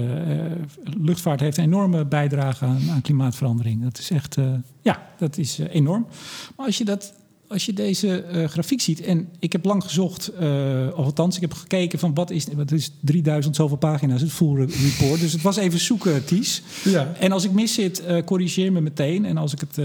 luchtvaart 0.83 1.39
heeft 1.39 1.57
een 1.57 1.63
enorme 1.63 2.05
bijdrage 2.05 2.65
aan, 2.65 2.81
aan 2.89 3.01
klimaatverandering. 3.01 3.83
Dat 3.83 3.99
is 3.99 4.09
echt, 4.09 4.37
ja, 4.81 5.07
dat 5.17 5.37
is 5.37 5.57
enorm. 5.57 6.07
Maar 6.55 6.65
als 6.65 6.77
je 6.77 6.85
dat 6.85 7.13
als 7.53 7.65
je 7.65 7.73
deze 7.73 8.25
uh, 8.33 8.47
grafiek 8.47 8.81
ziet, 8.81 9.01
en 9.01 9.29
ik 9.39 9.51
heb 9.51 9.65
lang 9.65 9.83
gezocht, 9.83 10.31
uh, 10.41 10.87
of 10.95 11.05
althans, 11.05 11.35
ik 11.35 11.41
heb 11.41 11.53
gekeken 11.53 11.99
van 11.99 12.13
wat 12.13 12.29
is, 12.29 12.47
wat 12.55 12.71
is 12.71 12.91
3000 13.01 13.55
zoveel 13.55 13.77
pagina's, 13.77 14.21
het 14.21 14.31
full 14.31 14.55
report. 14.55 15.19
Dus 15.19 15.33
het 15.33 15.41
was 15.41 15.57
even 15.57 15.79
zoeken, 15.79 16.25
Ties. 16.25 16.61
Ja. 16.83 17.13
En 17.19 17.31
als 17.31 17.43
ik 17.43 17.51
mis 17.51 17.73
zit, 17.73 18.03
uh, 18.07 18.23
corrigeer 18.23 18.71
me 18.71 18.81
meteen. 18.81 19.25
En 19.25 19.37
als 19.37 19.53
ik 19.53 19.59
het, 19.59 19.79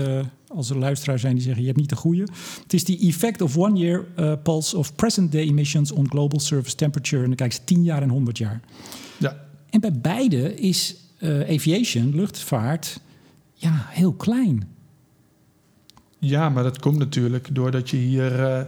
als 0.49 0.71
er 0.71 0.79
luisteraars 0.79 1.21
zijn 1.21 1.35
die 1.35 1.43
zeggen, 1.43 1.61
je 1.61 1.69
hebt 1.69 1.81
niet 1.81 1.89
de 1.89 1.97
goede. 1.97 2.29
Het 2.63 2.73
is 2.73 2.85
die 2.85 2.99
effect 3.09 3.41
of 3.41 3.57
one 3.57 3.79
year 3.79 4.07
pulse 4.43 4.77
of 4.77 4.95
present 4.95 5.33
day 5.33 5.43
emissions 5.43 5.93
on 5.93 6.11
global 6.11 6.41
surface 6.41 6.77
temperature. 6.77 7.23
En 7.23 7.29
dan 7.29 7.37
kijk 7.37 7.53
ze 7.53 7.65
10 7.65 7.83
jaar 7.83 8.03
en 8.03 8.09
100 8.09 8.39
jaar. 8.39 8.61
Ja. 9.17 9.45
En 9.71 9.81
bij 9.81 9.93
beide 9.93 10.55
is 10.55 10.97
aviation, 11.49 12.15
luchtvaart, 12.15 13.01
ja, 13.55 13.87
heel 13.89 14.13
klein. 14.13 14.78
Ja, 16.19 16.49
maar 16.49 16.63
dat 16.63 16.79
komt 16.79 16.99
natuurlijk 16.99 17.49
doordat 17.53 17.91
je 17.91 17.97
hier. 17.97 18.41
Uh, 18.41 18.61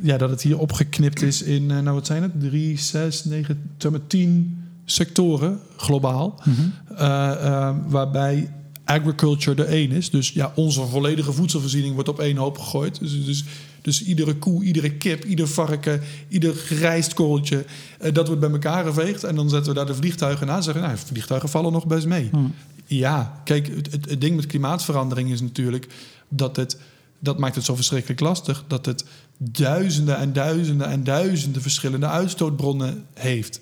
ja, 0.00 0.16
dat 0.16 0.30
het 0.30 0.42
hier 0.42 0.58
opgeknipt 0.58 1.22
is 1.22 1.42
in, 1.42 1.62
uh, 1.62 1.78
nou 1.78 1.94
wat 1.94 2.06
zijn 2.06 2.22
het? 2.22 2.40
Drie, 2.40 2.78
zes, 2.78 3.24
negen, 3.24 3.70
tien 4.06 4.58
sectoren 4.84 5.60
globaal. 5.76 6.40
Mm 6.44 6.54
-hmm. 6.54 6.72
uh, 6.92 7.76
waarbij 7.86 8.50
agriculture 8.84 9.62
er 9.62 9.68
één 9.68 9.90
is. 9.90 10.10
Dus 10.10 10.30
ja, 10.30 10.52
onze 10.54 10.86
volledige 10.86 11.32
voedselvoorziening 11.32 11.94
wordt 11.94 12.08
op 12.08 12.20
één 12.20 12.36
hoop 12.36 12.58
gegooid. 12.58 12.98
Dus, 13.00 13.24
dus, 13.24 13.44
dus 13.82 14.04
iedere 14.04 14.34
koe, 14.34 14.64
iedere 14.64 14.90
kip, 14.90 15.24
ieder 15.24 15.48
varken, 15.48 16.00
ieder 16.28 16.54
rijstkorreltje... 16.68 17.64
dat 18.12 18.26
wordt 18.26 18.40
bij 18.40 18.50
elkaar 18.50 18.84
geveegd. 18.84 19.24
En 19.24 19.34
dan 19.34 19.48
zetten 19.48 19.72
we 19.72 19.78
daar 19.78 19.86
de 19.86 19.94
vliegtuigen 19.94 20.46
na. 20.46 20.60
Zeggen, 20.60 20.82
nou, 20.82 20.96
vliegtuigen 20.96 21.48
vallen 21.48 21.72
nog 21.72 21.86
best 21.86 22.06
mee. 22.06 22.28
Mm. 22.32 22.54
Ja, 22.86 23.40
kijk, 23.44 23.66
het, 23.66 24.10
het 24.10 24.20
ding 24.20 24.36
met 24.36 24.46
klimaatverandering 24.46 25.30
is 25.30 25.40
natuurlijk 25.40 25.86
dat 26.28 26.56
het, 26.56 26.78
dat 27.18 27.38
maakt 27.38 27.54
het 27.54 27.64
zo 27.64 27.74
verschrikkelijk 27.74 28.20
lastig, 28.20 28.64
dat 28.66 28.86
het 28.86 29.04
duizenden 29.36 30.16
en 30.16 30.32
duizenden 30.32 30.88
en 30.88 31.04
duizenden 31.04 31.62
verschillende 31.62 32.06
uitstootbronnen 32.06 33.04
heeft. 33.14 33.60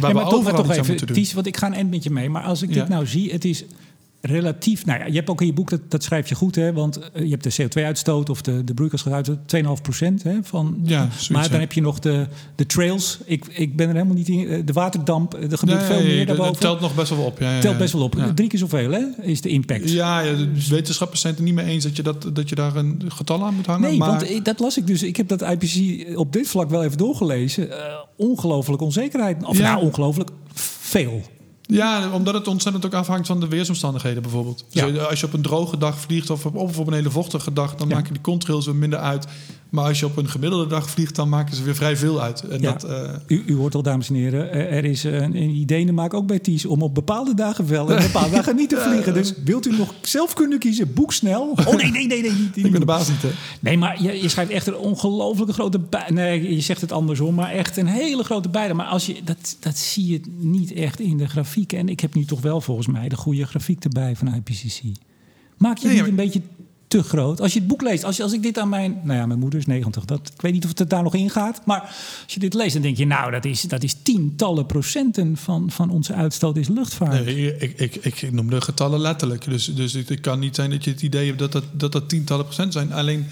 Waar 0.00 0.14
maar 0.14 0.24
we 0.24 0.30
toch, 0.30 0.42
maar 0.42 0.54
toch 0.54 0.70
even, 0.70 1.06
Ties, 1.06 1.32
want 1.32 1.46
ik 1.46 1.56
ga 1.56 1.66
een 1.66 1.74
eind 1.74 1.90
met 1.90 2.04
je 2.04 2.10
mee. 2.10 2.30
Maar 2.30 2.42
als 2.42 2.62
ik 2.62 2.72
dit 2.72 2.88
nou 2.88 3.06
zie, 3.06 3.32
het 3.32 3.44
is 3.44 3.64
relatief. 4.20 4.86
Nou 4.86 4.98
ja, 4.98 5.06
je 5.06 5.12
hebt 5.12 5.30
ook 5.30 5.40
in 5.40 5.46
je 5.46 5.52
boek, 5.52 5.70
dat, 5.70 5.80
dat 5.88 6.02
schrijf 6.02 6.28
je 6.28 6.34
goed, 6.34 6.54
hè? 6.54 6.72
Want 6.72 6.98
eh, 6.98 7.22
je 7.22 7.30
hebt 7.30 7.56
de 7.56 7.62
CO2-uitstoot 7.62 8.30
of 8.30 8.42
de, 8.42 8.64
de 8.64 8.74
broeikasgasuitstoot, 8.74 9.38
2,5 9.56 9.82
procent. 9.82 10.22
Hè, 10.22 10.38
van, 10.42 10.78
ja, 10.82 11.08
maar 11.30 11.50
dan 11.50 11.60
heb 11.60 11.72
je 11.72 11.80
nog 11.80 11.98
de, 11.98 12.26
de 12.54 12.66
trails. 12.66 13.18
Ik, 13.24 13.44
ik 13.46 13.76
ben 13.76 13.88
er 13.88 13.94
helemaal 13.94 14.16
niet 14.16 14.28
in. 14.28 14.48
Eh, 14.48 14.62
de 14.64 14.72
waterdamp, 14.72 15.34
eh, 15.34 15.52
er 15.52 15.58
gebeurt 15.58 15.82
veel 15.82 16.02
meer 16.02 16.26
daarboven. 16.26 16.52
Dat 16.52 16.60
telt 16.60 16.80
nog 16.80 16.94
best 16.94 17.10
wel 17.10 17.24
op. 17.24 17.38
Ja, 17.38 17.54
ja, 17.54 17.60
telt 17.60 17.78
best 17.78 17.92
wel 17.92 18.02
op. 18.02 18.16
Drie 18.34 18.48
keer 18.48 18.58
zoveel, 18.58 18.90
hè, 18.90 19.04
is 19.22 19.40
de 19.40 19.48
impact. 19.48 19.90
Ja, 19.90 20.20
ja 20.20 20.34
de 20.34 20.68
wetenschappers 20.68 21.20
zijn 21.20 21.32
het 21.32 21.42
er 21.42 21.48
niet 21.48 21.56
mee 21.56 21.66
eens 21.66 21.84
dat 21.84 21.96
je, 21.96 22.02
dat, 22.02 22.30
dat 22.32 22.48
je 22.48 22.54
daar 22.54 22.76
een 22.76 23.02
getal 23.08 23.44
aan 23.44 23.54
moet 23.54 23.66
hangen. 23.66 23.88
Nee, 23.88 23.98
maar... 23.98 24.08
want 24.08 24.44
dat 24.44 24.60
las 24.60 24.76
ik 24.76 24.86
dus. 24.86 25.02
Ik 25.02 25.16
heb 25.16 25.28
dat 25.28 25.42
IPC 25.42 26.06
op 26.18 26.32
dit 26.32 26.48
vlak 26.48 26.70
wel 26.70 26.84
even 26.84 26.98
doorgelezen. 26.98 27.66
Uh, 27.66 27.74
ongelooflijk 28.16 28.82
onzekerheid. 28.82 29.44
Of 29.44 29.58
nou, 29.58 29.82
ongelooflijk 29.82 30.30
veel. 30.54 31.22
Ja, 31.66 32.10
omdat 32.12 32.34
het 32.34 32.48
ontzettend 32.48 32.86
ook 32.86 32.94
afhangt 32.94 33.26
van 33.26 33.40
de 33.40 33.48
weersomstandigheden 33.48 34.22
bijvoorbeeld. 34.22 34.64
Dus 34.70 34.98
als 34.98 35.20
je 35.20 35.26
op 35.26 35.32
een 35.32 35.42
droge 35.42 35.78
dag 35.78 36.00
vliegt 36.00 36.30
of 36.30 36.46
op, 36.46 36.56
of 36.56 36.78
op 36.78 36.86
een 36.86 36.92
hele 36.92 37.10
vochtige 37.10 37.52
dag, 37.52 37.74
dan 37.74 37.88
maken 37.88 38.12
die 38.12 38.22
contrails 38.22 38.66
weer 38.66 38.74
minder 38.74 38.98
uit. 38.98 39.26
Maar 39.68 39.84
als 39.84 40.00
je 40.00 40.06
op 40.06 40.16
een 40.16 40.28
gemiddelde 40.28 40.66
dag 40.66 40.90
vliegt, 40.90 41.14
dan 41.14 41.28
maken 41.28 41.56
ze 41.56 41.62
weer 41.62 41.74
vrij 41.74 41.96
veel 41.96 42.22
uit. 42.22 42.40
En 42.48 42.60
dat, 42.60 42.84
uh... 42.84 43.10
u, 43.26 43.42
u, 43.46 43.54
hoort 43.54 43.74
al, 43.74 43.82
dames 43.82 44.08
en 44.08 44.14
heren, 44.14 44.52
er 44.52 44.84
is 44.84 45.04
een, 45.04 45.36
een 45.36 45.50
idee 45.50 45.92
maak 45.92 46.14
ook 46.14 46.26
bij 46.26 46.38
TIES 46.38 46.66
om 46.66 46.82
op 46.82 46.94
bepaalde 46.94 47.34
dagen 47.34 47.68
wel 47.68 47.92
en 47.92 48.02
bepaalde 48.02 48.30
dagen 48.30 48.56
niet 48.56 48.68
te 48.68 48.76
vliegen. 48.88 49.14
Dus 49.14 49.32
wilt 49.44 49.66
u 49.66 49.76
nog 49.76 49.94
zelf 50.02 50.34
kunnen 50.34 50.58
kiezen, 50.58 50.94
boek 50.94 51.12
snel. 51.12 51.54
Oh 51.66 51.74
nee, 51.74 51.90
nee, 51.90 52.06
nee, 52.06 52.22
nee. 52.22 52.32
Niet, 52.32 52.56
Ik 52.56 52.70
ben 52.70 52.80
de 52.80 52.86
baas 52.86 53.08
niet, 53.08 53.22
hè? 53.22 53.30
Nee, 53.60 53.78
maar 53.78 54.02
je, 54.02 54.22
je 54.22 54.28
schrijft 54.28 54.50
echt 54.50 54.66
een 54.66 54.76
ongelooflijke 54.76 55.52
grote 55.52 55.78
bij. 55.78 56.06
Nee, 56.08 56.54
je 56.54 56.60
zegt 56.60 56.80
het 56.80 56.92
andersom, 56.92 57.34
maar 57.34 57.50
echt 57.50 57.76
een 57.76 57.86
hele 57.86 58.22
grote 58.22 58.48
bijde. 58.48 58.74
Maar 58.74 58.86
als 58.86 59.06
je, 59.06 59.16
dat, 59.24 59.56
dat 59.60 59.76
zie 59.76 60.06
je 60.06 60.20
niet 60.36 60.72
echt 60.72 61.00
in 61.00 61.16
de 61.16 61.28
grafiek. 61.28 61.55
En 61.56 61.88
ik 61.88 62.00
heb 62.00 62.14
nu 62.14 62.24
toch 62.24 62.40
wel 62.40 62.60
volgens 62.60 62.86
mij 62.86 63.08
de 63.08 63.16
goede 63.16 63.46
grafiek 63.46 63.84
erbij 63.84 64.16
van 64.16 64.34
IPCC. 64.34 64.82
Maak 65.56 65.78
je 65.78 65.88
niet 65.88 66.06
een 66.06 66.14
beetje 66.14 66.42
te 66.88 67.02
groot. 67.02 67.40
Als 67.40 67.52
je 67.52 67.58
het 67.58 67.68
boek 67.68 67.82
leest, 67.82 68.04
als, 68.04 68.16
je, 68.16 68.22
als 68.22 68.32
ik 68.32 68.42
dit 68.42 68.58
aan 68.58 68.68
mijn... 68.68 69.00
Nou 69.04 69.18
ja, 69.18 69.26
mijn 69.26 69.38
moeder 69.38 69.58
is 69.58 69.66
90. 69.66 70.04
Dat, 70.04 70.30
ik 70.34 70.40
weet 70.40 70.52
niet 70.52 70.64
of 70.64 70.78
het 70.78 70.90
daar 70.90 71.02
nog 71.02 71.14
in 71.14 71.30
gaat. 71.30 71.60
Maar 71.64 71.80
als 72.24 72.34
je 72.34 72.40
dit 72.40 72.54
leest, 72.54 72.72
dan 72.72 72.82
denk 72.82 72.96
je... 72.96 73.06
Nou, 73.06 73.30
dat 73.30 73.44
is, 73.44 73.60
dat 73.60 73.82
is 73.82 73.96
tientallen 74.02 74.66
procenten 74.66 75.36
van, 75.36 75.70
van 75.70 75.90
onze 75.90 76.14
uitstoot 76.14 76.56
is 76.56 76.68
luchtvaart. 76.68 77.24
Nee, 77.24 77.56
ik, 77.56 77.78
ik, 77.78 77.96
ik 77.96 78.32
noem 78.32 78.50
de 78.50 78.60
getallen 78.60 79.00
letterlijk. 79.00 79.44
Dus, 79.44 79.64
dus 79.64 79.92
het 79.92 80.20
kan 80.20 80.38
niet 80.38 80.54
zijn 80.54 80.70
dat 80.70 80.84
je 80.84 80.90
het 80.90 81.02
idee 81.02 81.26
hebt 81.26 81.38
dat 81.38 81.52
dat, 81.52 81.64
dat, 81.72 81.92
dat 81.92 82.08
tientallen 82.08 82.44
procent 82.44 82.72
zijn. 82.72 82.92
Alleen... 82.92 83.26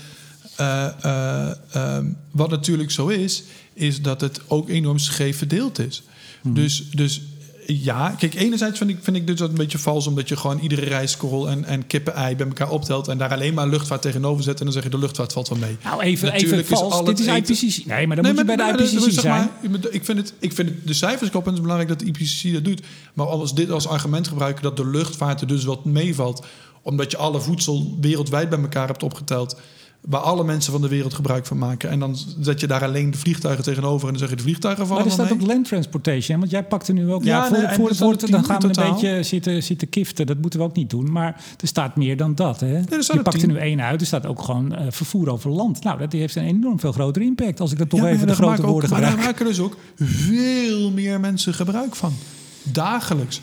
Uh, 0.61 0.89
uh, 1.05 1.51
uh, 1.77 1.99
wat 2.31 2.51
natuurlijk 2.51 2.91
zo 2.91 3.09
is, 3.09 3.43
is 3.72 4.03
dat 4.03 4.20
het 4.20 4.41
ook 4.47 4.68
enorm 4.68 4.99
scheef 4.99 5.39
verdeeld 5.39 5.79
is. 5.79 6.03
Hmm. 6.43 6.55
Dus, 6.55 6.91
dus 6.91 7.22
ja, 7.67 8.15
kijk, 8.19 8.35
enerzijds 8.35 8.79
vind 8.79 8.91
ik, 8.91 8.99
vind 9.01 9.17
ik 9.17 9.27
dus 9.27 9.39
dat 9.39 9.49
een 9.49 9.55
beetje 9.55 9.79
vals... 9.79 10.07
omdat 10.07 10.29
je 10.29 10.37
gewoon 10.37 10.59
iedere 10.59 10.85
rijstkorrel 10.85 11.49
en, 11.49 11.65
en 11.65 11.87
kippen-ei 11.87 12.37
bij 12.37 12.47
elkaar 12.47 12.71
optelt... 12.71 13.09
en 13.09 13.19
daar 13.19 13.33
alleen 13.33 13.55
maar 13.55 13.67
luchtvaart 13.67 14.03
tegenover 14.03 14.43
zet... 14.43 14.59
en 14.59 14.65
dan 14.65 14.75
zeg 14.75 14.83
je 14.83 14.89
de 14.89 14.99
luchtvaart 14.99 15.33
valt 15.33 15.49
wel 15.49 15.59
mee. 15.59 15.77
Nou, 15.85 16.01
even, 16.01 16.33
even 16.33 16.67
vals. 16.67 17.05
Dit 17.05 17.19
is 17.19 17.27
IPCC. 17.27 17.87
Nee, 17.87 18.07
maar 18.07 18.17
dan 18.17 18.27
moet 18.27 18.39
je 18.39 18.45
bij 18.45 18.57
de 18.57 18.83
IPCC 18.83 19.21
zijn. 19.21 19.51
ik, 19.91 20.05
vind 20.05 20.19
het, 20.19 20.35
ik 20.39 20.53
vind 20.53 20.69
het, 20.69 20.87
de 20.87 20.95
cijfers 20.95 21.31
kloppen. 21.31 21.53
Het 21.53 21.62
is 21.62 21.69
belangrijk 21.69 21.99
dat 21.99 22.09
de 22.09 22.21
IPCC 22.21 22.53
dat 22.53 22.65
doet. 22.65 22.83
Maar 23.15 23.27
als 23.27 23.55
dit 23.55 23.71
als 23.71 23.87
argument 23.87 24.29
gebruiken... 24.29 24.62
dat 24.62 24.77
de 24.77 24.87
luchtvaart 24.87 25.41
er 25.41 25.47
dus 25.47 25.65
wat 25.65 25.85
meevalt... 25.85 26.45
omdat 26.83 27.11
je 27.11 27.17
alle 27.17 27.41
voedsel 27.41 27.97
wereldwijd 28.01 28.49
bij 28.49 28.61
elkaar 28.61 28.87
hebt 28.87 29.03
opgeteld 29.03 29.57
waar 30.05 30.20
alle 30.20 30.44
mensen 30.44 30.72
van 30.72 30.80
de 30.80 30.88
wereld 30.88 31.14
gebruik 31.14 31.46
van 31.46 31.59
maken. 31.59 31.90
En 31.90 31.98
dan 31.98 32.16
zet 32.40 32.61
je 32.61 32.66
daar 32.66 32.84
alleen 32.84 33.11
de 33.11 33.18
vliegtuigen 33.18 33.64
tegenover 33.64 34.09
en 34.09 34.12
dan 34.12 34.18
zeg 34.18 34.30
je 34.30 34.36
de 34.36 34.42
vliegtuigen 34.42 34.86
van. 34.86 34.96
Maar 34.96 35.05
er 35.05 35.12
staat 35.12 35.32
ook 35.32 35.46
land 35.46 35.66
transportation, 35.66 36.38
want 36.38 36.50
jij 36.50 36.64
pakt 36.64 36.88
er 36.88 36.94
nu 36.94 37.12
ook. 37.12 37.24
Ja, 37.24 37.36
ja 37.36 37.48
voor, 37.48 37.74
voor, 37.74 37.94
voor, 37.94 38.30
dan 38.30 38.44
gaan 38.44 38.61
we 38.61 38.66
een 38.66 38.92
beetje 38.92 39.22
zitten, 39.22 39.62
zitten 39.62 39.88
kiften. 39.88 40.26
Dat 40.26 40.38
moeten 40.38 40.59
we 40.59 40.64
ook 40.64 40.76
niet 40.76 40.90
doen. 40.90 41.12
Maar 41.12 41.44
er 41.61 41.68
staat 41.68 41.96
meer 41.96 42.16
dan 42.16 42.34
dat. 42.34 42.61
Hè? 42.61 42.78
je 42.78 43.20
pakt 43.22 43.42
er 43.42 43.48
nu 43.48 43.57
één 43.57 43.80
uit. 43.80 44.00
Er 44.00 44.07
staat 44.07 44.26
ook 44.26 44.42
gewoon 44.42 44.72
uh, 44.72 44.86
vervoer 44.88 45.30
over 45.30 45.50
land. 45.50 45.82
Nou, 45.82 45.98
dat 45.98 46.12
heeft 46.12 46.36
een 46.36 46.44
enorm 46.44 46.80
veel 46.80 46.92
grotere 46.92 47.24
impact. 47.24 47.61
Als 47.61 47.72
ik 47.72 47.78
dat 47.78 47.90
toch 47.90 48.00
ja, 48.00 48.09
even 48.09 48.26
de 48.26 48.34
grote 48.34 48.62
woorden 48.62 48.88
gebruik. 48.88 49.14
Maar 49.14 49.16
daar 49.16 49.26
maken 49.26 49.46
dus 49.46 49.61
ook 49.61 49.76
veel 50.00 50.90
meer 50.90 51.20
mensen 51.20 51.55
gebruik 51.55 51.96
van. 51.96 52.12
Dagelijks. 52.62 53.40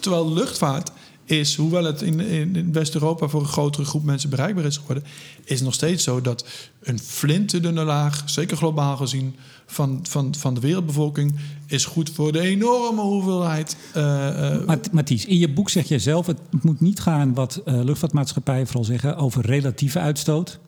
Terwijl 0.00 0.32
luchtvaart 0.32 0.90
is, 1.26 1.56
hoewel 1.56 1.84
het 1.84 2.02
in, 2.02 2.20
in 2.20 2.72
West-Europa 2.72 3.28
voor 3.28 3.40
een 3.40 3.46
grotere 3.46 3.84
groep 3.84 4.04
mensen 4.04 4.30
bereikbaar 4.30 4.64
is 4.64 4.76
geworden, 4.76 5.04
is 5.44 5.54
het 5.54 5.64
nog 5.64 5.74
steeds 5.74 6.04
zo 6.04 6.20
dat 6.20 6.46
een 6.82 6.98
flinterdunne 6.98 7.84
laag, 7.84 8.22
zeker 8.26 8.56
globaal 8.56 8.96
gezien, 8.96 9.34
van, 9.66 10.00
van, 10.08 10.34
van 10.34 10.54
de 10.54 10.60
wereldbevolking, 10.60 11.38
is 11.66 11.84
goed 11.84 12.10
voor 12.10 12.32
de 12.32 12.40
enorme 12.40 13.00
hoeveelheid. 13.00 13.76
Uh, 13.96 14.62
uh, 14.68 14.76
Mathies, 14.92 15.24
in 15.24 15.38
je 15.38 15.52
boek 15.52 15.70
zeg 15.70 15.88
je 15.88 15.98
zelf: 15.98 16.26
het 16.26 16.40
moet 16.62 16.80
niet 16.80 17.00
gaan 17.00 17.34
wat 17.34 17.62
uh, 17.64 17.84
luchtvaartmaatschappijen 17.84 18.66
vooral 18.66 18.84
zeggen 18.84 19.16
over 19.16 19.46
relatieve 19.46 19.98
uitstoot. 19.98 20.58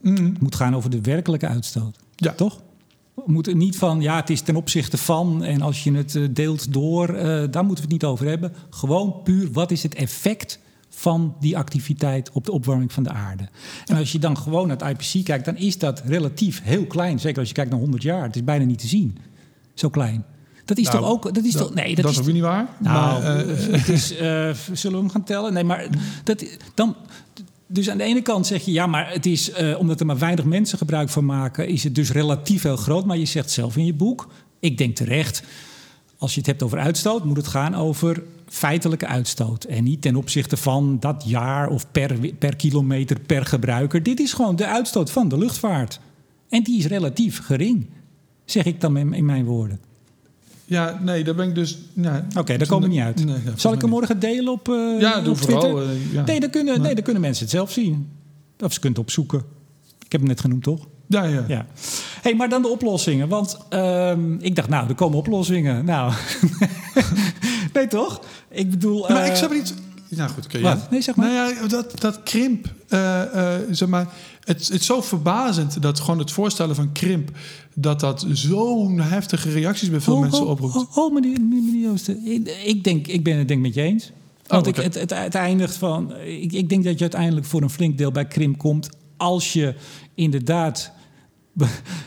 Mm. 0.00 0.14
Het 0.16 0.40
moet 0.40 0.54
gaan 0.54 0.76
over 0.76 0.90
de 0.90 1.00
werkelijke 1.00 1.48
uitstoot. 1.48 1.96
Ja. 2.16 2.32
Toch? 2.32 2.60
Moeten 3.26 3.58
niet 3.58 3.76
van, 3.76 4.00
ja, 4.00 4.16
het 4.16 4.30
is 4.30 4.40
ten 4.40 4.56
opzichte 4.56 4.98
van 4.98 5.44
en 5.44 5.62
als 5.62 5.84
je 5.84 5.92
het 5.92 6.14
eh, 6.14 6.22
deelt 6.30 6.72
door, 6.72 7.10
uh, 7.10 7.22
daar 7.22 7.64
moeten 7.64 7.64
we 7.64 7.80
het 7.80 7.90
niet 7.90 8.04
over 8.04 8.26
hebben. 8.26 8.52
Gewoon 8.70 9.20
puur, 9.22 9.52
wat 9.52 9.70
is 9.70 9.82
het 9.82 9.94
effect 9.94 10.58
van 10.88 11.36
die 11.40 11.56
activiteit 11.56 12.30
op 12.32 12.44
de 12.44 12.52
opwarming 12.52 12.92
van 12.92 13.02
de 13.02 13.10
aarde? 13.10 13.48
En 13.86 13.96
als 13.96 14.12
je 14.12 14.18
dan 14.18 14.36
gewoon 14.36 14.68
naar 14.68 14.76
het 14.76 15.00
IPC 15.00 15.24
kijkt, 15.24 15.44
dan 15.44 15.56
is 15.56 15.78
dat 15.78 16.02
relatief 16.04 16.62
heel 16.62 16.86
klein. 16.86 17.20
Zeker 17.20 17.38
als 17.38 17.48
je 17.48 17.54
kijkt 17.54 17.70
naar 17.70 17.80
100 17.80 18.02
jaar. 18.02 18.22
Het 18.22 18.36
is 18.36 18.44
bijna 18.44 18.64
niet 18.64 18.78
te 18.78 18.86
zien. 18.86 19.18
Zo 19.74 19.88
klein. 19.88 20.24
Dat 20.64 20.78
is 20.78 20.88
nou, 20.88 20.98
toch 20.98 21.08
ook. 21.08 21.34
Dat 21.34 21.44
is 21.44 21.52
toch. 21.52 21.74
Nee, 21.74 21.94
dat, 21.94 22.04
dat 22.04 22.12
is 22.12 22.18
ook 22.18 22.26
niet 22.26 22.42
waar. 22.42 22.68
Nou, 22.78 23.22
maar, 23.22 23.46
uh, 23.46 23.56
het 23.56 23.88
is, 23.88 24.06
zullen 24.72 24.96
we 24.96 25.02
hem 25.02 25.10
gaan 25.10 25.24
tellen? 25.24 25.52
Nee, 25.52 25.64
maar 25.64 25.88
dat, 26.24 26.44
dan, 26.74 26.96
dus 27.74 27.90
aan 27.90 27.98
de 27.98 28.04
ene 28.04 28.22
kant 28.22 28.46
zeg 28.46 28.64
je, 28.64 28.72
ja, 28.72 28.86
maar 28.86 29.12
het 29.12 29.26
is, 29.26 29.60
uh, 29.60 29.78
omdat 29.78 30.00
er 30.00 30.06
maar 30.06 30.18
weinig 30.18 30.44
mensen 30.44 30.78
gebruik 30.78 31.08
van 31.08 31.24
maken, 31.24 31.68
is 31.68 31.84
het 31.84 31.94
dus 31.94 32.10
relatief 32.10 32.62
heel 32.62 32.76
groot. 32.76 33.04
Maar 33.04 33.18
je 33.18 33.24
zegt 33.24 33.50
zelf 33.50 33.76
in 33.76 33.86
je 33.86 33.94
boek, 33.94 34.28
ik 34.60 34.78
denk 34.78 34.96
terecht, 34.96 35.42
als 36.18 36.32
je 36.32 36.38
het 36.38 36.46
hebt 36.46 36.62
over 36.62 36.78
uitstoot, 36.78 37.24
moet 37.24 37.36
het 37.36 37.46
gaan 37.46 37.74
over 37.74 38.22
feitelijke 38.48 39.06
uitstoot. 39.06 39.64
En 39.64 39.84
niet 39.84 40.02
ten 40.02 40.16
opzichte 40.16 40.56
van 40.56 40.96
dat 41.00 41.24
jaar 41.26 41.68
of 41.68 41.90
per, 41.90 42.34
per 42.38 42.56
kilometer 42.56 43.20
per 43.20 43.46
gebruiker. 43.46 44.02
Dit 44.02 44.20
is 44.20 44.32
gewoon 44.32 44.56
de 44.56 44.66
uitstoot 44.66 45.10
van 45.10 45.28
de 45.28 45.38
luchtvaart. 45.38 46.00
En 46.48 46.62
die 46.62 46.78
is 46.78 46.86
relatief 46.86 47.40
gering, 47.40 47.86
zeg 48.44 48.64
ik 48.64 48.80
dan 48.80 48.96
in 48.96 49.24
mijn 49.24 49.44
woorden. 49.44 49.80
Ja, 50.64 50.98
nee, 51.02 51.24
daar 51.24 51.34
ben 51.34 51.48
ik 51.48 51.54
dus... 51.54 51.78
Nou, 51.92 52.22
Oké, 52.28 52.38
okay, 52.38 52.56
daar 52.56 52.66
komen 52.66 52.88
we 52.88 52.94
niet 52.94 53.04
uit. 53.04 53.24
Zal 53.56 53.72
ik 53.72 53.80
hem 53.80 53.90
morgen 53.90 54.18
delen 54.18 54.52
op 54.52 54.68
uh, 54.68 55.00
Ja, 55.00 55.20
doe 55.20 55.36
vooral. 55.36 55.82
Uh, 55.82 56.12
ja. 56.12 56.24
nee, 56.24 56.40
dan 56.40 56.50
kunnen, 56.50 56.80
nee, 56.80 56.94
dan 56.94 57.04
kunnen 57.04 57.22
mensen 57.22 57.42
het 57.44 57.54
zelf 57.54 57.72
zien. 57.72 58.08
Of 58.60 58.72
ze 58.72 58.80
kunnen 58.80 58.98
het 58.98 59.08
opzoeken. 59.08 59.38
Ik 60.04 60.12
heb 60.12 60.20
hem 60.20 60.28
net 60.28 60.40
genoemd, 60.40 60.62
toch? 60.62 60.86
Ja, 61.06 61.24
ja. 61.24 61.44
ja. 61.48 61.66
hey, 62.22 62.34
maar 62.34 62.48
dan 62.48 62.62
de 62.62 62.68
oplossingen. 62.68 63.28
Want 63.28 63.58
um, 63.70 64.36
ik 64.40 64.56
dacht, 64.56 64.68
nou, 64.68 64.88
er 64.88 64.94
komen 64.94 65.18
oplossingen. 65.18 65.84
Nou, 65.84 66.12
nee 67.74 67.86
toch? 67.86 68.20
Ik 68.50 68.70
bedoel... 68.70 69.06
maar 69.08 69.22
uh, 69.22 69.26
ik 69.26 69.36
snap 69.36 69.52
niet... 69.52 69.74
Nou 70.08 70.30
goed, 70.30 70.44
oké. 70.44 70.58
Ja. 70.58 70.86
Nee, 70.90 71.00
zeg 71.00 71.14
maar. 71.14 71.32
Nou 71.32 71.54
ja, 71.54 71.66
dat, 71.66 72.00
dat 72.00 72.22
krimp, 72.22 72.68
zeg 73.70 73.88
maar... 73.88 74.06
Het, 74.44 74.68
het 74.68 74.80
is 74.80 74.86
zo 74.86 75.00
verbazend 75.00 75.82
dat 75.82 76.00
gewoon 76.00 76.18
het 76.18 76.30
voorstellen 76.30 76.74
van 76.74 76.92
krimp... 76.92 77.30
dat 77.74 78.00
dat 78.00 78.26
zo'n 78.32 79.00
heftige 79.00 79.50
reacties 79.50 79.90
bij 79.90 80.00
veel 80.00 80.18
mensen 80.18 80.46
oproept. 80.46 80.76
Oh, 80.76 80.96
oh 80.96 81.14
meneer, 81.14 81.40
meneer 81.40 81.80
Joosten. 81.80 82.26
Ik, 82.64 82.84
denk, 82.84 83.06
ik 83.06 83.24
ben 83.24 83.38
het 83.38 83.48
denk 83.48 83.60
met 83.60 83.74
je 83.74 83.82
eens. 83.82 84.12
Want 84.46 84.66
ik, 84.66 84.76
het, 84.76 84.94
het, 84.94 85.10
het 85.10 85.34
eindigt 85.34 85.76
van... 85.76 86.16
Ik, 86.16 86.52
ik 86.52 86.68
denk 86.68 86.84
dat 86.84 86.94
je 86.94 87.00
uiteindelijk 87.00 87.46
voor 87.46 87.62
een 87.62 87.70
flink 87.70 87.98
deel 87.98 88.12
bij 88.12 88.26
krimp 88.26 88.58
komt... 88.58 88.88
als 89.16 89.52
je 89.52 89.74
inderdaad... 90.14 90.92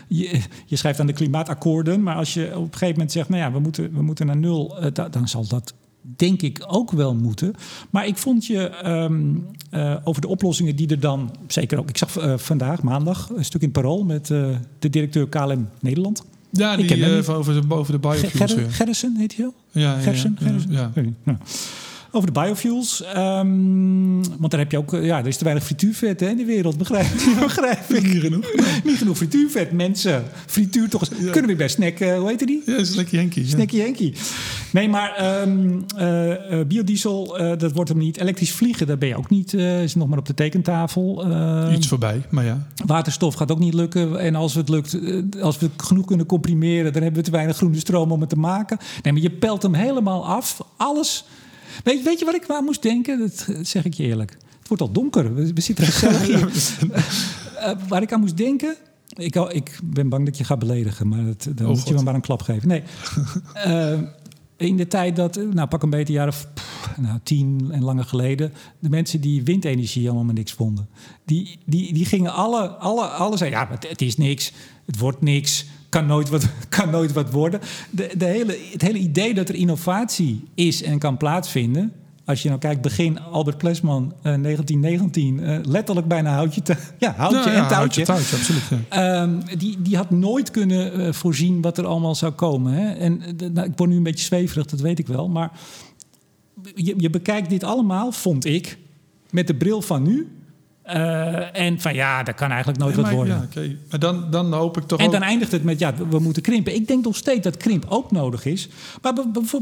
Je, 0.08 0.40
je, 0.66 0.76
schrijft 0.76 1.00
aan 1.00 1.06
de 1.06 1.12
klimaatakkoorden, 1.12 2.02
maar 2.02 2.16
als 2.16 2.34
je 2.34 2.46
op 2.46 2.62
een 2.62 2.72
gegeven 2.72 2.92
moment 2.92 3.12
zegt: 3.12 3.28
Nou 3.28 3.42
ja, 3.42 3.52
we 3.52 3.58
moeten, 3.58 3.92
we 3.92 4.02
moeten 4.02 4.26
naar 4.26 4.36
nul, 4.36 4.76
dan 5.10 5.28
zal 5.28 5.46
dat 5.46 5.74
denk 6.16 6.42
ik 6.42 6.64
ook 6.66 6.90
wel 6.90 7.14
moeten. 7.14 7.54
Maar 7.90 8.06
ik 8.06 8.16
vond 8.16 8.46
je 8.46 8.86
um, 8.86 9.46
uh, 9.74 9.96
over 10.04 10.20
de 10.20 10.28
oplossingen 10.28 10.76
die 10.76 10.88
er 10.88 11.00
dan, 11.00 11.36
zeker 11.46 11.78
ook, 11.78 11.88
ik 11.88 11.96
zag 11.96 12.18
uh, 12.18 12.38
vandaag, 12.38 12.82
maandag, 12.82 13.30
een 13.36 13.44
stuk 13.44 13.62
in 13.62 13.70
Parool 13.70 14.04
met 14.04 14.30
uh, 14.30 14.48
de 14.78 14.90
directeur 14.90 15.28
KLM 15.28 15.68
Nederland. 15.80 16.24
Ja, 16.50 16.76
die 16.76 17.32
over, 17.32 17.68
de, 17.68 17.74
over 17.74 17.92
de 17.92 17.98
biofuels. 17.98 18.54
Gerrissen 18.68 19.16
heet 19.16 19.36
hij 19.36 19.44
wel? 19.44 19.82
Ja, 19.82 19.98
Gersen, 19.98 20.36
ja, 20.40 20.54
ja, 20.68 20.90
ja. 20.94 21.02
ja. 21.24 21.38
Over 22.18 22.32
de 22.32 22.40
biofuels. 22.40 23.04
Um, 23.16 24.38
want 24.38 24.50
daar 24.50 24.60
heb 24.60 24.70
je 24.70 24.78
ook, 24.78 24.90
ja, 24.90 25.18
er 25.18 25.26
is 25.26 25.36
te 25.36 25.44
weinig 25.44 25.64
frituurvet 25.64 26.20
hè, 26.20 26.28
in 26.28 26.36
de 26.36 26.44
wereld, 26.44 26.78
begrijp, 26.78 27.06
begrijp 27.40 27.90
ik. 27.90 28.02
Niet 28.02 28.22
genoeg. 28.22 28.52
Niet 28.84 28.98
genoeg 28.98 29.16
frituurvet, 29.16 29.72
mensen. 29.72 30.24
Frituur 30.46 30.88
toch 30.88 31.00
eens. 31.00 31.10
Ja. 31.20 31.30
Kunnen 31.30 31.50
we 31.50 31.56
bij 31.56 31.68
Snack, 31.68 32.00
uh, 32.00 32.18
hoe 32.18 32.28
heet 32.28 32.46
die? 32.46 32.62
Ja, 32.66 32.84
Snacky 32.84 33.16
Henkie. 33.16 33.42
Ja. 33.42 33.48
Snacky 33.48 33.78
Henkie. 33.78 34.14
Nee, 34.72 34.88
maar 34.88 35.42
um, 35.42 35.84
uh, 35.98 36.28
uh, 36.28 36.34
biodiesel, 36.66 37.36
dat 37.58 37.72
wordt 37.72 37.90
hem 37.90 37.98
niet. 37.98 38.20
Elektrisch 38.20 38.52
vliegen, 38.52 38.86
daar 38.86 38.98
ben 38.98 39.08
je 39.08 39.16
ook 39.16 39.30
niet, 39.30 39.54
is 39.54 39.94
nog 39.94 40.08
maar 40.08 40.18
op 40.18 40.26
de 40.26 40.34
tekentafel. 40.34 41.24
Ehm, 41.24 41.72
Iets 41.72 41.88
voorbij, 41.88 42.22
maar 42.30 42.44
ja. 42.44 42.66
Waterstof 42.86 43.34
gaat 43.34 43.50
ook 43.50 43.58
niet 43.58 43.74
lukken. 43.74 44.20
En 44.20 44.34
als, 44.34 44.54
het 44.54 44.68
lukt, 44.68 44.98
als 45.40 45.58
we 45.58 45.66
het 45.66 45.86
genoeg 45.86 46.06
kunnen 46.06 46.26
comprimeren, 46.26 46.92
dan 46.92 47.02
hebben 47.02 47.20
we 47.20 47.26
te 47.26 47.36
weinig 47.36 47.56
groene 47.56 47.78
stroom 47.78 48.12
om 48.12 48.20
het 48.20 48.28
te 48.28 48.38
maken. 48.38 48.78
Nee, 49.02 49.12
maar 49.12 49.22
je 49.22 49.30
pelt 49.30 49.62
hem 49.62 49.74
helemaal 49.74 50.26
af. 50.26 50.60
Alles 50.76 51.24
Weet, 51.84 52.02
weet 52.02 52.18
je 52.18 52.24
wat 52.24 52.34
ik 52.34 52.50
aan 52.50 52.64
moest 52.64 52.82
denken? 52.82 53.18
Dat 53.18 53.46
zeg 53.62 53.84
ik 53.84 53.94
je 53.94 54.02
eerlijk. 54.02 54.30
Het 54.58 54.68
wordt 54.68 54.82
al 54.82 54.92
donker. 54.92 55.34
We, 55.34 55.60
zitten 55.60 55.84
er 55.86 55.92
zelf 55.92 56.26
hier. 56.26 56.50
uh, 57.54 57.88
waar 57.88 58.02
ik 58.02 58.12
aan 58.12 58.20
moest 58.20 58.36
denken... 58.36 58.76
Ik, 59.08 59.34
ik 59.34 59.78
ben 59.84 60.08
bang 60.08 60.24
dat 60.24 60.38
je 60.38 60.44
gaat 60.44 60.58
beledigen, 60.58 61.08
maar 61.08 61.24
dan 61.54 61.66
oh, 61.66 61.74
moet 61.74 61.88
je 61.88 61.94
me 61.94 62.02
maar 62.02 62.14
een 62.14 62.20
klap 62.20 62.42
geven. 62.42 62.68
Nee. 62.68 62.82
uh, 63.66 64.00
in 64.56 64.76
de 64.76 64.86
tijd 64.86 65.16
dat, 65.16 65.36
nou 65.36 65.68
pak 65.68 65.82
een 65.82 65.90
beetje 65.90 66.12
jaren 66.12 66.34
nou, 66.96 67.18
tien 67.22 67.68
en 67.70 67.84
langer 67.84 68.04
geleden, 68.04 68.52
de 68.78 68.88
mensen 68.88 69.20
die 69.20 69.42
windenergie 69.42 70.06
allemaal 70.06 70.24
maar 70.24 70.34
niks 70.34 70.52
vonden, 70.52 70.88
die, 71.24 71.58
die, 71.64 71.92
die 71.92 72.04
gingen 72.04 72.32
alle, 72.32 72.68
alle, 72.68 73.06
alle 73.06 73.36
zeggen, 73.36 73.58
ja, 73.58 73.68
het, 73.70 73.88
het 73.88 74.02
is 74.02 74.16
niks, 74.16 74.52
het 74.86 74.98
wordt 74.98 75.22
niks, 75.22 75.66
kan 75.88 76.06
nooit 76.06 76.28
wat, 76.28 76.48
kan 76.68 76.90
nooit 76.90 77.12
wat 77.12 77.30
worden. 77.30 77.60
De, 77.90 78.10
de 78.16 78.24
hele, 78.24 78.58
het 78.72 78.82
hele 78.82 78.98
idee 78.98 79.34
dat 79.34 79.48
er 79.48 79.54
innovatie 79.54 80.44
is 80.54 80.82
en 80.82 80.98
kan 80.98 81.16
plaatsvinden, 81.16 81.92
als 82.28 82.42
je 82.42 82.48
nou 82.48 82.60
kijkt, 82.60 82.80
begin 82.80 83.20
Albert 83.20 83.58
Plesman, 83.58 84.02
uh, 84.02 84.22
1919, 84.22 85.38
uh, 85.38 85.58
letterlijk 85.62 86.08
bijna 86.08 86.34
houtje, 86.34 86.62
te, 86.62 86.76
ja, 86.98 87.14
houtje 87.16 87.50
en 87.50 87.68
touwtje. 87.68 88.04
touwtje 88.04 88.36
absoluut, 88.36 88.62
um, 88.96 89.58
die, 89.58 89.82
die 89.82 89.96
had 89.96 90.10
nooit 90.10 90.50
kunnen 90.50 91.00
uh, 91.00 91.12
voorzien 91.12 91.60
wat 91.60 91.78
er 91.78 91.86
allemaal 91.86 92.14
zou 92.14 92.32
komen. 92.32 92.72
Hè? 92.72 92.92
En 92.92 93.22
eh, 93.22 93.50
nou, 93.50 93.66
ik 93.68 93.72
word 93.76 93.90
nu 93.90 93.96
een 93.96 94.02
beetje 94.02 94.24
zweverig, 94.24 94.66
dat 94.66 94.80
weet 94.80 94.98
ik 94.98 95.06
wel. 95.06 95.28
Maar 95.28 95.50
je, 96.74 96.94
je 96.96 97.10
bekijkt 97.10 97.50
dit 97.50 97.64
allemaal, 97.64 98.12
vond 98.12 98.44
ik, 98.44 98.78
met 99.30 99.46
de 99.46 99.54
bril 99.54 99.82
van 99.82 100.02
nu. 100.02 100.28
Uh, 100.88 101.60
en 101.60 101.80
van 101.80 101.94
ja, 101.94 102.22
dat 102.22 102.34
kan 102.34 102.50
eigenlijk 102.50 102.78
nooit 102.78 102.96
wat 102.96 103.10
worden. 103.10 103.34
Ja, 103.34 103.42
okay. 103.50 103.78
Maar 103.90 103.98
dan, 103.98 104.30
dan 104.30 104.52
hoop 104.52 104.76
ik 104.76 104.84
toch. 104.84 105.00
En 105.00 105.10
dan 105.10 105.22
eindigt 105.22 105.52
het 105.52 105.64
met 105.64 105.78
ja, 105.78 105.94
we 106.08 106.18
moeten 106.18 106.42
krimpen. 106.42 106.74
Ik 106.74 106.86
denk 106.86 107.04
nog 107.04 107.16
steeds 107.16 107.42
dat 107.42 107.56
krimp 107.56 107.84
ook 107.88 108.10
nodig 108.10 108.44
is. 108.44 108.68
Maar 109.02 109.12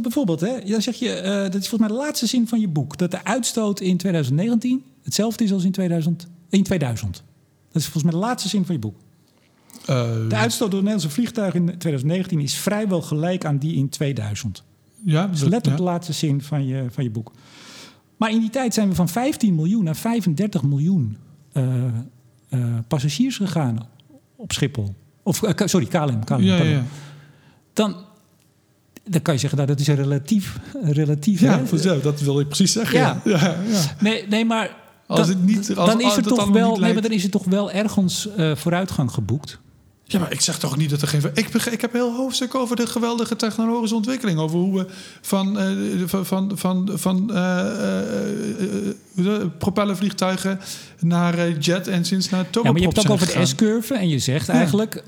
bijvoorbeeld, 0.00 0.40
hè, 0.40 0.52
dan 0.64 0.82
zeg 0.82 0.94
je, 0.94 1.22
uh, 1.24 1.24
dat 1.24 1.54
is 1.54 1.68
volgens 1.68 1.80
mij 1.80 1.88
de 1.88 2.04
laatste 2.04 2.26
zin 2.26 2.48
van 2.48 2.60
je 2.60 2.68
boek, 2.68 2.98
dat 2.98 3.10
de 3.10 3.24
uitstoot 3.24 3.80
in 3.80 3.96
2019 3.96 4.84
hetzelfde 5.02 5.44
is 5.44 5.52
als 5.52 5.64
in 5.64 5.72
2000. 5.72 6.28
In 6.48 6.62
2000. 6.62 7.22
Dat 7.72 7.82
is 7.82 7.88
volgens 7.88 8.02
mij 8.02 8.12
de 8.12 8.26
laatste 8.26 8.48
zin 8.48 8.64
van 8.64 8.74
je 8.74 8.80
boek. 8.80 8.96
Uh, 9.80 10.28
de 10.28 10.36
uitstoot 10.36 10.70
door 10.70 10.82
Nederlandse 10.82 11.10
vliegtuigen 11.10 11.60
in 11.60 11.66
2019 11.66 12.40
is 12.40 12.54
vrijwel 12.54 13.02
gelijk 13.02 13.44
aan 13.44 13.58
die 13.58 13.74
in 13.76 13.88
2000. 13.88 14.62
Ja, 15.04 15.26
dat 15.26 15.34
is 15.34 15.40
letterlijk 15.40 15.66
ja. 15.66 15.76
de 15.76 15.82
laatste 15.82 16.12
zin 16.12 16.42
van 16.42 16.66
je, 16.66 16.84
van 16.90 17.04
je 17.04 17.10
boek. 17.10 17.32
Maar 18.16 18.30
in 18.30 18.40
die 18.40 18.50
tijd 18.50 18.74
zijn 18.74 18.88
we 18.88 18.94
van 18.94 19.08
15 19.08 19.54
miljoen 19.54 19.84
naar 19.84 19.96
35 19.96 20.62
miljoen 20.62 21.16
uh, 21.52 21.64
uh, 22.50 22.64
passagiers 22.88 23.36
gegaan 23.36 23.88
op 24.36 24.52
Schiphol. 24.52 24.94
Of 25.22 25.42
uh, 25.42 25.50
sorry, 25.54 25.86
KLM. 25.86 26.24
KLM 26.24 26.42
ja, 26.42 26.62
ja, 26.62 26.82
Dan, 27.72 27.96
dan 29.04 29.22
kan 29.22 29.34
je 29.34 29.40
zeggen, 29.40 29.58
nou, 29.58 29.70
dat 29.70 29.80
is 29.80 29.86
een 29.86 29.94
relatief. 29.94 30.60
relatief 30.82 31.40
ja, 31.40 31.66
vanzelf, 31.66 32.02
dat 32.02 32.20
wil 32.20 32.40
ik 32.40 32.46
precies 32.46 32.72
zeggen. 32.72 32.98
Ja. 32.98 33.20
ja. 33.24 33.56
Nee, 34.00 34.26
nee, 34.28 34.44
maar. 34.44 34.84
Als 35.06 35.18
dan, 35.18 35.28
het 35.28 35.44
niet, 35.44 35.76
als, 35.76 35.88
dan, 35.88 36.00
is 36.00 36.16
er 36.16 36.22
toch 36.22 36.48
wel, 36.48 36.76
nee, 36.76 36.92
maar 36.92 37.02
dan 37.02 37.10
is 37.10 37.24
er 37.24 37.30
toch 37.30 37.44
wel 37.44 37.70
ergens 37.70 38.28
vooruitgang 38.54 39.10
geboekt. 39.10 39.58
Ja, 40.08 40.18
maar 40.18 40.32
ik 40.32 40.40
zeg 40.40 40.58
toch 40.58 40.76
niet 40.76 40.90
dat 40.90 41.02
er 41.02 41.08
geen. 41.08 41.30
Ik, 41.34 41.54
ik 41.54 41.80
heb 41.80 41.92
heel 41.92 42.14
hoofdstuk 42.14 42.54
over 42.54 42.76
de 42.76 42.86
geweldige 42.86 43.36
technologische 43.36 43.96
ontwikkeling. 43.96 44.38
Over 44.38 44.58
hoe 44.58 44.78
we 44.78 44.86
van, 45.20 45.60
uh, 45.60 46.02
van, 46.06 46.26
van, 46.26 46.58
van, 46.58 46.90
van 46.94 47.30
uh, 47.30 47.36
uh, 47.36 48.92
propellervliegtuigen 49.58 50.60
naar 51.00 51.50
jet 51.50 51.88
engines 51.88 52.30
naar 52.30 52.50
turboprops. 52.50 52.64
Ja, 52.64 52.70
maar 52.72 52.80
je 52.80 52.86
hebt 52.86 52.96
het 52.96 53.06
ook 53.06 53.12
over 53.12 53.38
de 53.38 53.46
S-curve 53.46 53.94
en 53.94 54.08
je 54.08 54.18
zegt 54.18 54.48
eigenlijk, 54.48 55.02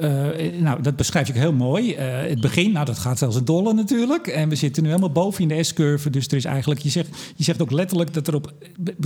nou 0.61 0.83
dat 0.83 0.97
beschrijf 0.97 1.29
ik 1.29 1.35
heel 1.35 1.53
mooi. 1.53 1.97
het 1.97 2.41
begin, 2.41 2.73
nou 2.73 2.87
dat 2.87 2.99
gaat 2.99 3.19
zelfs 3.19 3.37
een 3.37 3.45
dolle 3.45 3.73
natuurlijk. 3.73 4.27
En 4.27 4.49
we 4.49 4.55
zitten 4.55 4.83
nu 4.83 4.89
helemaal 4.89 5.13
boven 5.13 5.43
in 5.43 5.49
de 5.49 5.63
S-curve. 5.63 6.11
Dus 6.11 6.27
er 6.27 6.37
is 6.37 6.45
eigenlijk, 6.45 6.81
je 6.81 6.91
zegt, 6.91 7.09
je 7.37 7.45
zegt 7.45 7.63
ook 7.63 7.71
letterlijk 7.71 8.15
dat 8.15 8.27
er 8.27 8.35
op 8.35 8.53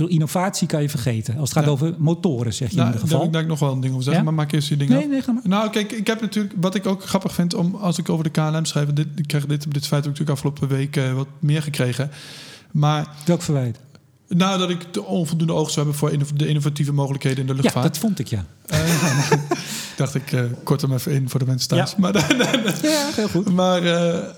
innovatie 0.07 0.67
kan 0.67 0.81
je 0.81 0.89
vergeten. 0.89 1.37
Als 1.37 1.49
het 1.49 1.57
gaat 1.57 1.67
over 1.67 1.95
motoren, 1.97 2.53
zeg 2.53 2.69
je 2.69 2.75
nou, 2.75 2.87
in 2.87 2.93
ieder 2.93 3.07
geval. 3.09 3.23
Daar 3.23 3.31
wil 3.31 3.41
ik 3.41 3.47
nog 3.47 3.59
wel 3.59 3.71
een 3.71 3.79
ding 3.79 3.91
over 3.91 4.05
zeggen, 4.05 4.23
maar 4.23 4.33
maak 4.33 4.51
eerst 4.51 4.69
je 4.69 4.77
ding 4.77 4.89
Nee, 4.89 5.07
nee, 5.07 5.21
ga 5.21 5.31
maar. 5.31 5.41
Nou, 5.45 5.67
oké 5.67 5.79
ik, 5.79 6.07
heb 6.07 6.21
natuurlijk, 6.21 6.53
wat 6.57 6.75
ik 6.75 6.87
ook 6.87 7.03
grappig 7.03 7.33
vind 7.33 7.53
om 7.53 7.75
als 7.75 7.97
ik 7.97 8.09
over 8.09 8.23
de 8.23 8.29
KLM 8.29 8.65
schrijf, 8.65 8.87
dit, 8.93 9.07
ik 9.15 9.27
krijg 9.27 9.45
dit, 9.45 9.73
dit 9.73 9.87
feit 9.87 10.03
natuurlijk 10.03 10.29
afgelopen 10.29 10.67
week 10.67 10.95
uh, 10.95 11.13
wat 11.13 11.27
meer 11.39 11.61
gekregen. 11.61 12.11
Maar. 12.71 13.07
Welk 13.25 13.41
verwijt? 13.41 13.79
Nou, 14.35 14.59
dat 14.59 14.69
ik 14.69 14.93
de 14.93 15.03
onvoldoende 15.03 15.53
oogst 15.53 15.75
hebben 15.75 15.93
voor 15.93 16.11
de 16.35 16.47
innovatieve 16.47 16.93
mogelijkheden 16.93 17.39
in 17.39 17.45
de 17.45 17.53
luchtvaart. 17.53 17.85
Ja, 17.85 17.91
dat 17.91 17.97
vond 17.97 18.19
ik 18.19 18.27
ja. 18.27 18.45
Uh, 18.73 19.31
dacht 19.97 20.15
ik, 20.15 20.31
uh, 20.31 20.43
kort 20.63 20.81
hem 20.81 20.93
even 20.93 21.11
in 21.11 21.29
voor 21.29 21.39
de 21.39 21.45
mensen 21.45 21.67
thuis. 21.69 21.91
Ja, 21.91 21.97
maar, 21.97 22.35
ja 22.81 23.09
heel 23.15 23.27
goed. 23.27 23.53
Maar 23.53 23.85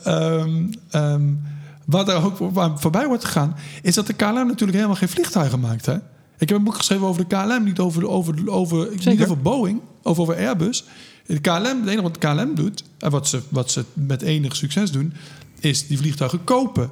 um, 0.08 0.70
um, 0.92 1.44
wat 1.86 2.10
er 2.10 2.24
ook 2.24 2.38
voorbij 2.80 3.08
wordt 3.08 3.26
gegaan, 3.26 3.56
is 3.82 3.96
dat 3.96 4.08
de 4.08 4.14
KLM 4.14 4.34
natuurlijk 4.48 4.74
helemaal 4.74 4.96
geen 4.96 5.10
vliegtuigen 5.10 5.60
maakt. 5.60 5.86
Hè? 5.86 5.96
Ik 6.38 6.50
heb 6.50 6.58
een 6.58 6.64
boek 6.64 6.76
geschreven 6.76 7.08
over 7.08 7.28
de 7.28 7.36
KLM, 7.36 7.64
niet 7.64 7.80
over, 7.80 8.08
over, 8.08 8.50
over, 8.50 8.90
niet 9.06 9.22
over 9.22 9.38
Boeing, 9.38 9.82
of 10.02 10.20
over 10.20 10.36
Airbus. 10.36 10.84
De 11.26 11.40
KLM, 11.40 11.64
het 11.64 11.88
enige 11.88 12.02
wat 12.02 12.14
de 12.14 12.20
KLM 12.20 12.56
doet, 12.56 12.84
en 13.00 13.12
wat 13.12 13.28
ze, 13.28 13.42
wat 13.50 13.72
ze 13.72 13.86
met 13.94 14.22
enig 14.22 14.56
succes 14.56 14.92
doen, 14.92 15.14
is 15.60 15.88
die 15.88 15.98
vliegtuigen 15.98 16.44
kopen. 16.44 16.90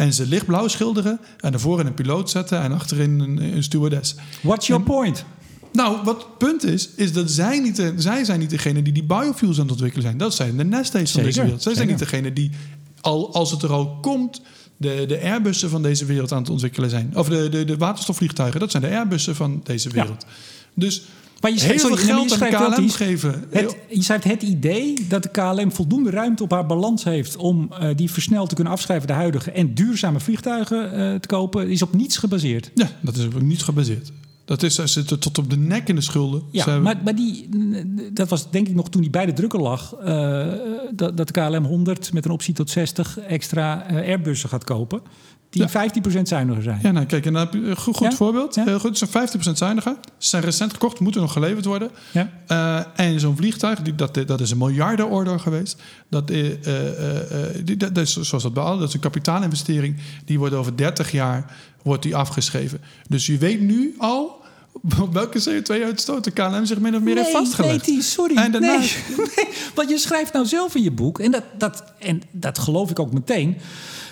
En 0.00 0.12
ze 0.12 0.26
lichtblauw 0.26 0.68
schilderen 0.68 1.20
en 1.40 1.52
ervoor 1.52 1.80
een 1.80 1.94
piloot 1.94 2.30
zetten 2.30 2.60
en 2.60 2.72
achterin 2.72 3.20
een, 3.20 3.54
een 3.54 3.62
stewardess. 3.62 4.14
What's 4.42 4.66
your 4.66 4.82
point? 4.82 5.24
Nou, 5.72 6.04
wat 6.04 6.16
het 6.16 6.38
punt 6.38 6.64
is, 6.64 6.88
is 6.96 7.12
dat 7.12 7.30
zij, 7.30 7.60
niet 7.60 7.76
de, 7.76 7.92
zij 7.96 8.24
zijn 8.24 8.38
niet 8.38 8.50
degene 8.50 8.82
die 8.82 8.92
die 8.92 9.04
biofuels 9.04 9.56
aan 9.56 9.62
het 9.62 9.72
ontwikkelen 9.72 10.06
zijn. 10.06 10.18
Dat 10.18 10.34
zijn 10.34 10.56
de 10.56 10.64
Nestle's 10.64 11.12
van 11.12 11.22
deze 11.22 11.42
wereld. 11.42 11.62
Zij 11.62 11.74
zijn 11.74 11.88
niet 11.88 11.98
degene 11.98 12.32
die, 12.32 12.50
al, 13.00 13.34
als 13.34 13.50
het 13.50 13.62
er 13.62 13.72
al 13.72 13.98
komt, 14.00 14.42
de, 14.76 15.04
de 15.08 15.20
Airbussen 15.20 15.70
van 15.70 15.82
deze 15.82 16.04
wereld 16.04 16.32
aan 16.32 16.40
het 16.40 16.50
ontwikkelen 16.50 16.90
zijn. 16.90 17.16
Of 17.16 17.28
de, 17.28 17.48
de, 17.48 17.64
de 17.64 17.76
waterstofvliegtuigen, 17.76 18.60
dat 18.60 18.70
zijn 18.70 18.82
de 18.82 18.88
Airbussen 18.88 19.36
van 19.36 19.60
deze 19.64 19.88
wereld. 19.88 20.24
Ja. 20.26 20.34
Dus 20.74 21.02
maar 21.40 21.50
je 21.50 21.58
schrijft, 21.58 21.82
heel 21.82 21.96
veel 21.96 22.06
geld 22.06 22.42
aan 22.42 22.72
KLM 22.74 22.88
geven. 22.88 23.44
Het, 23.50 23.76
je 23.88 24.02
schrijft 24.02 24.24
het 24.24 24.42
idee 24.42 25.06
dat 25.08 25.22
de 25.22 25.28
KLM 25.28 25.72
voldoende 25.72 26.10
ruimte 26.10 26.42
op 26.42 26.50
haar 26.50 26.66
balans 26.66 27.04
heeft... 27.04 27.36
om 27.36 27.70
uh, 27.72 27.88
die 27.96 28.10
versneld 28.10 28.48
te 28.48 28.54
kunnen 28.54 28.72
afschrijven, 28.72 29.06
de 29.06 29.12
huidige... 29.12 29.50
en 29.50 29.74
duurzame 29.74 30.20
vliegtuigen 30.20 30.98
uh, 30.98 31.14
te 31.14 31.28
kopen, 31.28 31.68
is 31.68 31.82
op 31.82 31.94
niets 31.94 32.16
gebaseerd. 32.16 32.70
Ja, 32.74 32.90
dat 33.00 33.16
is 33.16 33.24
op 33.24 33.42
niets 33.42 33.62
gebaseerd. 33.62 34.12
Dat 34.44 34.62
is, 34.62 34.74
ze 34.74 34.86
zitten 34.86 35.18
tot 35.18 35.38
op 35.38 35.50
de 35.50 35.56
nek 35.56 35.88
in 35.88 35.94
de 35.94 36.00
schulden. 36.00 36.42
Ja, 36.50 36.78
maar, 36.78 37.00
maar 37.04 37.14
die, 37.14 37.48
dat 38.12 38.28
was 38.28 38.50
denk 38.50 38.68
ik 38.68 38.74
nog 38.74 38.90
toen 38.90 39.00
die 39.00 39.10
bij 39.10 39.26
de 39.26 39.32
drukker 39.32 39.60
lag... 39.60 39.94
Uh, 40.04 40.46
dat, 40.94 41.16
dat 41.16 41.26
de 41.26 41.32
KLM 41.32 41.64
100 41.64 42.12
met 42.12 42.24
een 42.24 42.30
optie 42.30 42.54
tot 42.54 42.70
60 42.70 43.18
extra 43.18 43.86
Airbussen 43.88 44.48
gaat 44.48 44.64
kopen 44.64 45.02
die 45.50 45.66
ja. 45.72 45.90
15% 46.18 46.22
zuiniger 46.22 46.62
zijn. 46.62 46.78
Ja, 46.82 46.90
nou 46.90 47.06
kijk, 47.06 47.26
en 47.26 47.32
dan 47.32 47.42
heb 47.42 47.52
je 47.52 47.60
een 47.60 47.76
goed, 47.76 47.96
goed 47.96 48.14
voorbeeld. 48.14 48.54
Heel 48.54 48.78
goed, 48.78 48.98
ze 48.98 49.06
zijn 49.10 49.28
15% 49.28 49.52
zuiniger. 49.52 49.96
Ze 50.18 50.28
zijn 50.28 50.42
recent 50.42 50.72
gekocht, 50.72 51.00
moeten 51.00 51.20
nog 51.20 51.32
geleverd 51.32 51.64
worden. 51.64 51.90
Ja. 52.10 52.30
Uh, 52.48 53.06
en 53.06 53.20
zo'n 53.20 53.36
vliegtuig, 53.36 53.82
die, 53.82 53.94
dat, 53.94 54.14
dat 54.26 54.40
is 54.40 54.50
een 54.50 54.58
miljardenorder 54.58 55.40
geweest. 55.40 55.82
Dat, 56.08 56.30
uh, 56.30 56.50
die, 57.64 57.76
dat, 57.76 57.94
dat, 57.94 58.04
is 58.04 58.20
zoals 58.20 58.42
dat 58.42 58.54
bij 58.54 58.64
dat 58.64 58.88
is 58.88 58.94
een 58.94 59.00
kapitaalinvestering. 59.00 59.96
Die 60.24 60.38
wordt 60.38 60.54
over 60.54 60.76
30 60.76 61.12
jaar 61.12 61.56
wordt 61.82 62.02
die 62.02 62.16
afgeschreven. 62.16 62.80
Dus 63.08 63.26
je 63.26 63.38
weet 63.38 63.60
nu 63.60 63.94
al 63.98 64.42
welke 65.12 65.38
CO2-uitstoot 65.38 66.24
de 66.24 66.30
KLM 66.30 66.64
zich 66.64 66.78
min 66.78 66.94
of 66.94 67.02
meer 67.02 67.14
nee, 67.14 67.24
heeft 67.24 67.36
vastgelegd. 67.36 67.86
Nee, 67.86 68.02
sorry. 68.02 68.36
En 68.36 68.52
daarna... 68.52 68.78
nee, 68.78 68.92
nee, 69.36 69.48
want 69.74 69.90
je 69.90 69.98
schrijft 69.98 70.32
nou 70.32 70.46
zelf 70.46 70.74
in 70.74 70.82
je 70.82 70.90
boek, 70.90 71.18
en 71.18 71.30
dat, 71.30 71.44
dat, 71.58 71.84
en 71.98 72.22
dat 72.30 72.58
geloof 72.58 72.90
ik 72.90 72.98
ook 72.98 73.12
meteen 73.12 73.56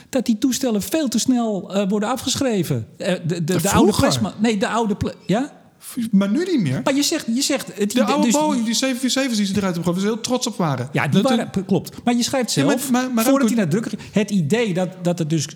dat 0.09 0.27
die 0.27 0.39
toestellen 0.39 0.83
veel 0.83 1.09
te 1.09 1.19
snel 1.19 1.77
uh, 1.77 1.89
worden 1.89 2.09
afgeschreven. 2.09 2.87
Uh, 2.99 3.07
de, 3.07 3.21
de, 3.27 3.45
de, 3.45 3.61
de 3.61 3.71
oude 3.71 3.93
plasma. 3.93 4.35
Nee, 4.39 4.59
de 4.59 4.69
oude. 4.69 4.97
Ja? 5.27 5.53
Maar 6.11 6.31
nu 6.31 6.45
niet 6.45 6.61
meer. 6.61 6.81
Maar 6.85 6.95
je 6.95 7.03
zegt... 7.03 7.27
Je 7.35 7.43
zegt 7.43 7.79
het 7.79 7.91
de 7.91 8.05
oude 8.05 8.27
dus, 8.27 8.33
Boeing, 8.33 8.65
die 8.65 8.75
747's 8.75 9.37
die 9.37 9.47
ze 9.47 9.57
eruit 9.57 9.75
hebben 9.75 9.85
gegooid, 9.85 10.03
heel 10.03 10.21
trots 10.21 10.47
op 10.47 10.57
waren. 10.57 10.89
Ja, 10.93 11.09
die 11.09 11.23
waren, 11.23 11.51
klopt. 11.67 12.05
Maar 12.05 12.17
je 12.17 12.23
schrijft 12.23 12.51
zelf, 12.51 12.85
ja, 12.85 12.91
maar, 12.91 13.03
maar, 13.03 13.15
maar 13.15 13.25
voordat 13.25 13.49
hij 13.49 13.57
naar 13.57 13.69
de 13.69 13.81
drukker... 13.81 13.99
Het 14.13 14.31
idee 14.31 14.75
dat, 14.75 14.89
dat 15.03 15.19
het 15.19 15.31
dus... 15.31 15.47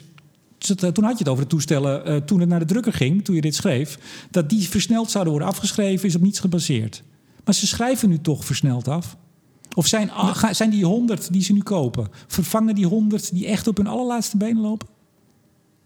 Toen 0.58 1.04
had 1.04 1.12
je 1.12 1.18
het 1.18 1.28
over 1.28 1.42
de 1.42 1.50
toestellen, 1.50 2.10
uh, 2.10 2.16
toen 2.16 2.40
het 2.40 2.48
naar 2.48 2.58
de 2.58 2.64
drukker 2.64 2.92
ging, 2.92 3.24
toen 3.24 3.34
je 3.34 3.40
dit 3.40 3.54
schreef... 3.54 3.98
dat 4.30 4.48
die 4.48 4.68
versneld 4.68 5.10
zouden 5.10 5.32
worden 5.32 5.50
afgeschreven, 5.50 6.08
is 6.08 6.14
op 6.14 6.22
niets 6.22 6.40
gebaseerd. 6.40 7.02
Maar 7.44 7.54
ze 7.54 7.66
schrijven 7.66 8.08
nu 8.08 8.20
toch 8.20 8.44
versneld 8.44 8.88
af. 8.88 9.16
Of 9.74 9.86
zijn, 9.86 10.10
zijn 10.50 10.70
die 10.70 10.84
100 10.84 11.32
die 11.32 11.42
ze 11.42 11.52
nu 11.52 11.62
kopen, 11.62 12.08
vervangen 12.26 12.74
die 12.74 12.86
100 12.86 13.34
die 13.34 13.46
echt 13.46 13.66
op 13.66 13.76
hun 13.76 13.86
allerlaatste 13.86 14.36
benen 14.36 14.62
lopen? 14.62 14.88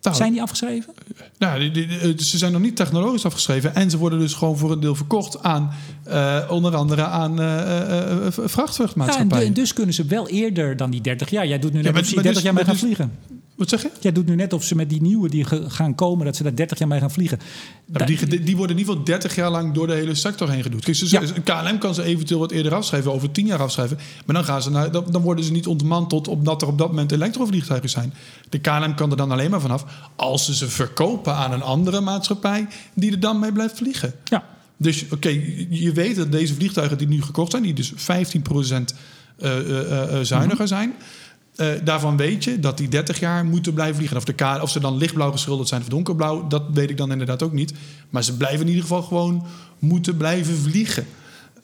Nou, 0.06 0.18
zijn 0.18 0.32
die 0.32 0.42
afgeschreven? 0.42 0.94
Nou, 1.38 1.70
die, 1.70 1.70
die, 1.70 2.24
ze 2.24 2.38
zijn 2.38 2.52
nog 2.52 2.60
niet 2.60 2.76
technologisch 2.76 3.24
afgeschreven. 3.24 3.74
En 3.74 3.90
ze 3.90 3.98
worden 3.98 4.18
dus 4.18 4.34
gewoon 4.34 4.58
voor 4.58 4.72
een 4.72 4.80
deel 4.80 4.94
verkocht 4.94 5.42
aan 5.42 5.70
uh, 6.08 6.42
onder 6.50 6.76
andere 6.76 7.04
aan 7.04 7.40
uh, 7.40 7.46
uh, 8.38 8.48
Ja, 8.94 9.40
en 9.40 9.52
dus 9.52 9.72
kunnen 9.72 9.94
ze 9.94 10.04
wel 10.04 10.28
eerder 10.28 10.76
dan 10.76 10.90
die 10.90 11.00
30 11.00 11.30
jaar. 11.30 11.46
Jij 11.46 11.58
doet 11.58 11.72
nu 11.72 11.82
net 11.82 11.86
ja, 11.86 11.92
maar, 11.92 12.02
30 12.02 12.32
dus, 12.32 12.42
jaar 12.42 12.54
mee 12.54 12.64
gaan 12.64 12.72
dus, 12.72 12.82
vliegen. 12.82 13.12
Wat 13.56 13.68
zeg 13.68 13.82
je? 13.82 13.90
Jij 14.00 14.12
doet 14.12 14.26
nu 14.26 14.34
net 14.34 14.52
of 14.52 14.64
ze 14.64 14.74
met 14.74 14.90
die 14.90 15.02
nieuwe 15.02 15.28
die 15.28 15.44
gaan 15.68 15.94
komen, 15.94 16.24
dat 16.24 16.36
ze 16.36 16.42
daar 16.42 16.54
30 16.54 16.78
jaar 16.78 16.88
mee 16.88 17.00
gaan 17.00 17.10
vliegen. 17.10 17.38
die, 17.86 18.42
die 18.42 18.56
worden 18.56 18.76
in 18.76 18.82
ieder 18.82 18.92
geval 18.92 19.04
30 19.04 19.34
jaar 19.34 19.50
lang 19.50 19.74
door 19.74 19.86
de 19.86 19.92
hele 19.92 20.14
sector 20.14 20.50
heen 20.50 20.62
gedoet. 20.62 20.84
Kijk, 20.84 20.96
ja. 20.96 21.20
KLM 21.44 21.78
kan 21.78 21.94
ze 21.94 22.02
eventueel 22.02 22.40
wat 22.40 22.50
eerder 22.50 22.74
afschrijven, 22.74 23.12
over 23.12 23.30
10 23.30 23.46
jaar 23.46 23.58
afschrijven. 23.58 23.98
Maar 24.26 24.34
dan, 24.34 24.44
gaan 24.44 24.62
ze 24.62 24.70
naar, 24.70 24.90
dan 24.90 25.22
worden 25.22 25.44
ze 25.44 25.52
niet 25.52 25.66
ontmanteld 25.66 26.28
omdat 26.28 26.62
er 26.62 26.68
op 26.68 26.78
dat 26.78 26.88
moment 26.88 27.12
elektrovliegtuigen 27.12 27.90
zijn. 27.90 28.14
De 28.48 28.58
KLM 28.58 28.94
kan 28.94 29.10
er 29.10 29.16
dan 29.16 29.30
alleen 29.30 29.50
maar 29.50 29.60
vanaf 29.60 29.84
als 30.16 30.44
ze 30.44 30.54
ze 30.54 30.68
verkopen 30.68 31.34
aan 31.34 31.52
een 31.52 31.62
andere 31.62 32.00
maatschappij 32.00 32.66
die 32.94 33.12
er 33.12 33.20
dan 33.20 33.38
mee 33.38 33.52
blijft 33.52 33.76
vliegen. 33.76 34.14
Ja. 34.24 34.44
Dus 34.76 35.04
oké, 35.10 35.28
je 35.68 35.92
weet 35.92 36.16
dat 36.16 36.32
deze 36.32 36.54
vliegtuigen 36.54 36.98
die 36.98 37.08
nu 37.08 37.22
gekocht 37.22 37.50
zijn, 37.50 37.62
die 37.62 37.72
dus 37.72 37.92
15% 37.92 37.94
uh, 39.38 39.68
uh, 39.68 40.20
zuiniger 40.22 40.56
mhm. 40.56 40.66
zijn. 40.66 40.94
Uh, 41.56 41.68
daarvan 41.84 42.16
weet 42.16 42.44
je 42.44 42.60
dat 42.60 42.78
die 42.78 42.88
30 42.88 43.20
jaar 43.20 43.44
moeten 43.44 43.74
blijven 43.74 43.96
vliegen. 43.96 44.16
Of, 44.16 44.24
de 44.24 44.58
of 44.62 44.70
ze 44.70 44.80
dan 44.80 44.96
lichtblauw 44.96 45.30
geschilderd 45.30 45.68
zijn 45.68 45.80
of 45.80 45.88
donkerblauw, 45.88 46.46
dat 46.46 46.62
weet 46.72 46.90
ik 46.90 46.96
dan 46.96 47.12
inderdaad 47.12 47.42
ook 47.42 47.52
niet. 47.52 47.72
Maar 48.10 48.24
ze 48.24 48.36
blijven 48.36 48.60
in 48.60 48.66
ieder 48.66 48.82
geval 48.82 49.02
gewoon 49.02 49.46
moeten 49.78 50.16
blijven 50.16 50.56
vliegen. 50.56 51.06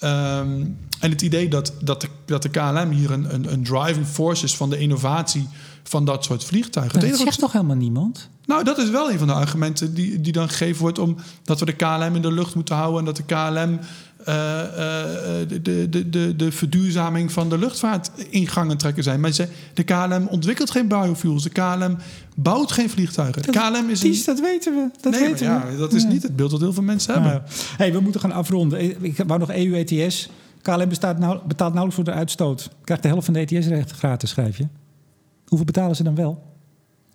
Um, 0.04 0.76
en 1.00 1.10
het 1.10 1.22
idee 1.22 1.48
dat, 1.48 1.72
dat, 1.80 2.00
de, 2.00 2.08
dat 2.24 2.42
de 2.42 2.48
KLM 2.48 2.90
hier 2.90 3.10
een, 3.10 3.34
een, 3.34 3.52
een 3.52 3.62
driving 3.62 4.06
force 4.06 4.44
is 4.44 4.56
van 4.56 4.70
de 4.70 4.78
innovatie 4.78 5.48
van 5.82 6.04
dat 6.04 6.24
soort 6.24 6.44
vliegtuigen. 6.44 7.00
Dat 7.00 7.18
zegt 7.18 7.38
toch 7.38 7.52
helemaal 7.52 7.76
niemand? 7.76 8.28
Nou, 8.46 8.64
dat 8.64 8.78
is 8.78 8.90
wel 8.90 9.10
een 9.10 9.18
van 9.18 9.26
de 9.26 9.32
argumenten 9.32 9.94
die, 9.94 10.20
die 10.20 10.32
dan 10.32 10.48
gegeven 10.48 10.82
wordt 10.82 10.98
om 10.98 11.16
dat 11.42 11.58
we 11.60 11.66
de 11.66 11.72
KLM 11.72 12.14
in 12.14 12.22
de 12.22 12.32
lucht 12.32 12.54
moeten 12.54 12.74
houden 12.74 12.98
en 12.98 13.04
dat 13.04 13.16
de 13.16 13.22
KLM 13.22 13.78
de, 14.24 15.88
de, 15.90 16.08
de, 16.10 16.36
de 16.36 16.52
verduurzaming 16.52 17.32
van 17.32 17.48
de 17.48 17.58
luchtvaart 17.58 18.10
in 18.30 18.46
gang 18.46 18.78
trekken 18.78 19.02
zijn. 19.02 19.20
Maar 19.20 19.32
ze, 19.32 19.48
de 19.74 19.82
KLM 19.82 20.26
ontwikkelt 20.26 20.70
geen 20.70 20.88
biofuels. 20.88 21.42
De 21.42 21.50
KLM 21.50 21.96
bouwt 22.36 22.72
geen 22.72 22.90
vliegtuigen. 22.90 23.42
Dat, 23.42 23.54
KLM 23.54 23.90
is 23.90 24.02
een... 24.02 24.22
dat 24.24 24.40
weten 24.40 24.74
we. 24.74 24.90
Dat 25.00 25.12
nee, 25.12 25.20
weten 25.20 25.46
ja, 25.46 25.64
Dat 25.78 25.92
is 25.92 26.04
niet 26.04 26.22
het 26.22 26.36
beeld 26.36 26.50
dat 26.50 26.60
heel 26.60 26.72
veel 26.72 26.82
mensen 26.82 27.12
hebben. 27.12 27.42
Hey, 27.76 27.92
we 27.92 28.00
moeten 28.00 28.20
gaan 28.20 28.32
afronden. 28.32 29.04
Ik 29.04 29.16
wou 29.26 29.40
nog 29.40 29.50
EU-ETS. 29.50 30.28
KLM 30.62 30.88
bestaat 30.88 31.18
nou, 31.18 31.40
betaalt 31.46 31.74
nauwelijks 31.74 31.94
voor 31.94 32.04
de 32.04 32.20
uitstoot. 32.20 32.70
Krijgt 32.84 33.02
de 33.02 33.08
helft 33.08 33.24
van 33.24 33.34
de 33.34 33.40
ETS-rechten 33.40 33.96
gratis, 33.96 34.30
schrijf 34.30 34.58
je. 34.58 34.66
Hoeveel 35.46 35.66
betalen 35.66 35.96
ze 35.96 36.02
dan 36.02 36.14
wel? 36.14 36.42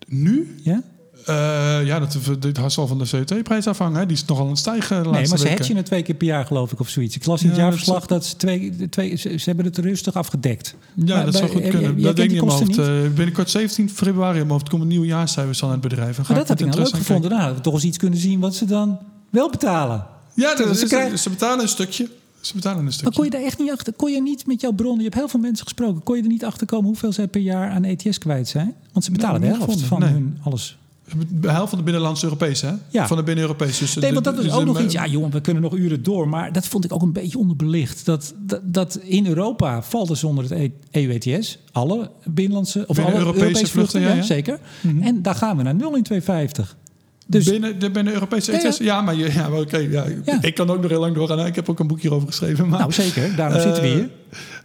Nu? 0.08 0.56
Ja? 0.64 0.82
Uh, 1.30 1.86
ja, 1.86 2.00
dat, 2.00 2.18
dat 2.40 2.72
zal 2.72 2.88
van 2.88 2.98
de 2.98 3.08
CO2-prijs 3.08 3.68
afhangen. 3.68 4.08
Die 4.08 4.18
is 4.18 4.26
nogal 4.26 4.44
aan 4.44 4.50
het 4.50 4.60
stijgen. 4.60 5.12
Nee, 5.12 5.28
maar 5.28 5.38
ze 5.38 5.48
hedgen 5.48 5.76
het 5.76 5.86
twee 5.86 6.02
keer 6.02 6.16
per 6.16 6.28
jaar, 6.28 6.46
geloof 6.46 6.72
ik, 6.72 6.80
of 6.80 6.90
zoiets. 6.90 7.16
Ik 7.16 7.26
las 7.26 7.42
in 7.44 7.48
het 7.48 7.58
jaarverslag 7.58 8.06
dat 8.06 8.26
ze, 8.26 8.36
twee, 8.36 8.90
twee, 8.90 9.16
ze, 9.16 9.42
hebben 9.44 9.66
het 9.66 9.78
rustig 9.78 10.14
afgedekt. 10.14 10.76
Ja, 10.94 11.16
maar, 11.16 11.26
dat 11.26 11.36
zou 11.36 11.50
goed 11.50 11.68
kunnen. 11.68 12.02
dat 12.02 12.16
denk 12.16 12.32
ik 12.32 12.38
in 12.38 12.46
mijn 12.46 12.58
hoofd. 12.58 13.16
binnenkort 13.16 13.50
17 13.50 13.90
februari 13.90 14.34
in 14.34 14.40
mijn 14.40 14.50
hoofd 14.50 14.70
komen 14.70 14.88
nieuwe 14.88 15.06
jaarcijfers 15.06 15.64
aan 15.64 15.72
het 15.72 15.82
bedrijf. 15.82 16.18
Maar 16.18 16.38
dat 16.38 16.48
had 16.48 16.60
ik 16.60 16.66
nou 16.66 16.80
leuk 16.80 16.96
gevonden. 16.96 17.32
Nou, 17.32 17.56
we 17.56 17.62
toch 17.62 17.74
eens 17.74 17.84
iets 17.84 17.98
kunnen 17.98 18.20
zien 18.20 18.40
wat 18.40 18.56
ze 18.56 18.66
dan 18.66 19.00
wel 19.30 19.50
betalen. 19.50 20.06
Ja, 20.34 20.56
dat 20.56 20.70
is, 20.70 20.80
ze, 20.80 20.86
krijgen... 20.86 21.20
ze 21.20 21.30
betalen 21.30 21.60
een 21.60 21.68
stukje. 21.68 22.10
Ze 22.42 22.54
betalen 22.54 22.86
een 22.86 22.92
stukje. 22.92 23.04
Maar 23.04 23.14
kon 23.14 23.26
je 23.26 23.32
daar 23.32 23.42
echt 23.42 23.60
niet 23.60 23.72
achter? 23.72 23.94
Kon 23.94 24.12
je 24.12 24.22
niet 24.22 24.48
met 24.48 24.62
jouw 24.62 24.72
bron, 24.72 24.98
je 24.98 25.04
hebt 25.04 25.16
heel 25.16 25.28
veel 25.28 25.40
mensen 25.40 25.64
gesproken, 25.64 26.04
kon 26.04 26.16
je 26.16 26.22
er 26.22 26.28
niet 26.28 26.46
achter 26.46 26.68
komen 26.68 26.86
hoeveel 26.86 27.12
zij 27.12 27.28
per 27.28 27.42
jaar 27.42 27.70
aan 27.70 27.84
ETS 27.84 28.18
kwijt 28.18 28.48
zijn? 28.48 28.76
Want 28.92 29.06
ze 29.06 29.12
betalen 29.12 29.42
de 29.42 29.48
helft 29.48 29.82
van 29.82 30.04
hun 30.04 30.38
alles. 30.44 30.78
Helft 31.42 31.70
van 31.70 31.78
de 31.78 31.84
binnenlandse 31.84 32.24
Europese, 32.24 32.66
hè? 32.66 32.74
Ja. 32.90 33.08
Van 33.08 33.18
de 33.18 33.24
binnen-Europese. 33.24 33.80
Dus 33.80 33.96
nee, 33.96 34.14
want 34.14 34.26
dat 34.26 34.40
is 34.40 34.52
ook 34.52 34.66
nog 34.66 34.82
iets. 34.82 34.94
Ja, 34.94 35.08
jongen, 35.08 35.32
we 35.32 35.42
kunnen 35.42 35.64
nog 35.64 35.76
uren 35.76 36.04
door. 36.04 36.30
Maar 36.30 36.52
dat 36.54 36.68
vond 36.68 36.86
ik 36.86 36.94
ook 36.94 37.02
een 37.02 37.12
beetje 37.12 37.38
onderbelicht. 37.38 38.06
Dat, 38.06 38.34
dat, 38.38 38.62
dat 38.64 38.96
in 38.96 39.28
Europa 39.28 39.82
valt 39.82 40.08
dus 40.08 40.24
onder 40.24 40.50
het 40.50 40.72
EU-ETS. 40.92 41.60
Alle 41.72 42.12
binnenlandse... 42.24 42.84
Of 42.88 43.00
alle 43.00 43.18
Europese, 43.18 43.44
Europese 43.44 43.72
vluchten, 43.72 44.02
ja, 44.02 44.14
ja. 44.14 44.22
zeker. 44.22 44.60
Mm 44.82 44.92
-hmm. 44.92 45.02
En 45.02 45.22
daar 45.22 45.36
gaan 45.36 45.58
we 45.58 45.64
naar 45.64 45.76
0 45.76 45.96
in 45.96 46.04
250. 46.04 46.76
Dus, 47.28 47.46
binnen, 47.46 47.80
de, 47.80 47.92
binnen 47.92 48.14
Europese 48.14 48.52
ETS? 48.52 48.78
Ja, 48.78 48.86
ja. 48.86 49.02
maar, 49.02 49.16
je, 49.16 49.34
ja, 49.34 49.52
oké. 49.52 49.78
ja. 49.78 50.06
Ik 50.42 50.56
kan 50.56 50.70
ook 50.70 50.82
nog 50.82 50.90
heel 50.90 51.00
lang 51.00 51.16
doorgaan. 51.16 51.46
Ik 51.46 51.56
heb 51.56 51.70
ook 51.70 51.80
een 51.80 51.88
boekje 51.88 52.08
hierover 52.08 52.28
geschreven. 52.28 52.68
Maar, 52.70 52.80
nou, 52.80 52.92
zeker. 52.92 53.36
Daarom 53.36 53.58
uh, 53.58 53.64
zitten 53.64 53.84
we 53.84 53.90
hier. 53.90 54.10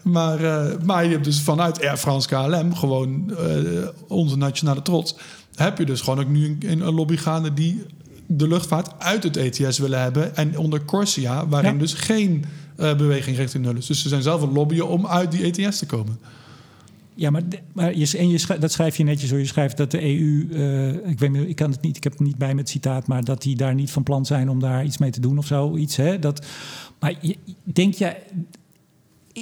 Maar, 0.03 0.41
uh, 0.41 0.65
maar 0.85 1.05
je 1.05 1.11
hebt 1.11 1.25
dus 1.25 1.41
vanuit 1.41 1.83
Air 1.83 1.97
France 1.97 2.29
KLM... 2.29 2.75
gewoon 2.75 3.31
uh, 3.31 3.89
onze 4.09 4.37
nationale 4.37 4.83
trots... 4.83 5.17
heb 5.55 5.79
je 5.79 5.85
dus 5.85 6.01
gewoon 6.01 6.21
ook 6.21 6.29
nu 6.29 6.57
een, 6.61 6.81
een 6.87 6.95
lobby 6.95 7.17
gaande... 7.17 7.55
die 7.55 7.83
de 8.27 8.49
luchtvaart 8.49 8.99
uit 8.99 9.23
het 9.23 9.37
ETS 9.37 9.79
willen 9.79 10.01
hebben. 10.01 10.37
En 10.37 10.59
onder 10.59 10.85
Corsia, 10.85 11.49
waarin 11.49 11.73
ja. 11.73 11.79
dus 11.79 11.93
geen 11.93 12.45
beweging 12.77 13.37
richting 13.37 13.65
nul 13.65 13.77
is. 13.77 13.87
Dus 13.87 14.03
ze 14.03 14.09
zijn 14.09 14.23
zelf 14.23 14.43
een 14.43 14.53
lobbyen 14.53 14.89
om 14.89 15.07
uit 15.07 15.33
die 15.33 15.53
ETS 15.53 15.79
te 15.79 15.87
komen. 15.87 16.19
Ja, 17.15 17.31
maar, 17.31 17.43
maar 17.73 17.97
je, 17.97 18.19
en 18.19 18.29
je 18.29 18.57
dat 18.59 18.73
schrijf 18.73 18.97
je 18.97 19.05
netjes 19.05 19.31
zo. 19.31 19.37
Je 19.37 19.47
schrijft 19.47 19.77
dat 19.77 19.91
de 19.91 20.03
EU, 20.03 20.49
uh, 20.51 21.11
ik 21.11 21.19
weet 21.19 21.31
niet, 21.31 21.49
ik 21.49 21.57
kan 21.57 21.71
het 21.71 21.83
niet, 21.83 21.97
ik 21.97 22.03
heb 22.03 22.13
het 22.13 22.21
niet 22.21 22.39
bij 22.39 22.55
met 22.55 22.69
citaat, 22.69 23.07
maar 23.07 23.25
dat 23.25 23.43
die 23.43 23.57
daar 23.57 23.75
niet 23.75 23.91
van 23.91 24.03
plan 24.03 24.27
zijn 24.27 24.49
om 24.49 24.61
daar 24.61 24.85
iets 24.85 24.99
mee 24.99 25.11
te 25.11 25.21
doen 25.21 25.39
of 25.39 25.47
zo, 25.47 25.77
iets. 25.77 25.97
Hè? 25.97 26.19
Dat, 26.19 26.47
maar 26.99 27.15
je, 27.21 27.37
denk 27.65 27.95
jij, 27.95 28.23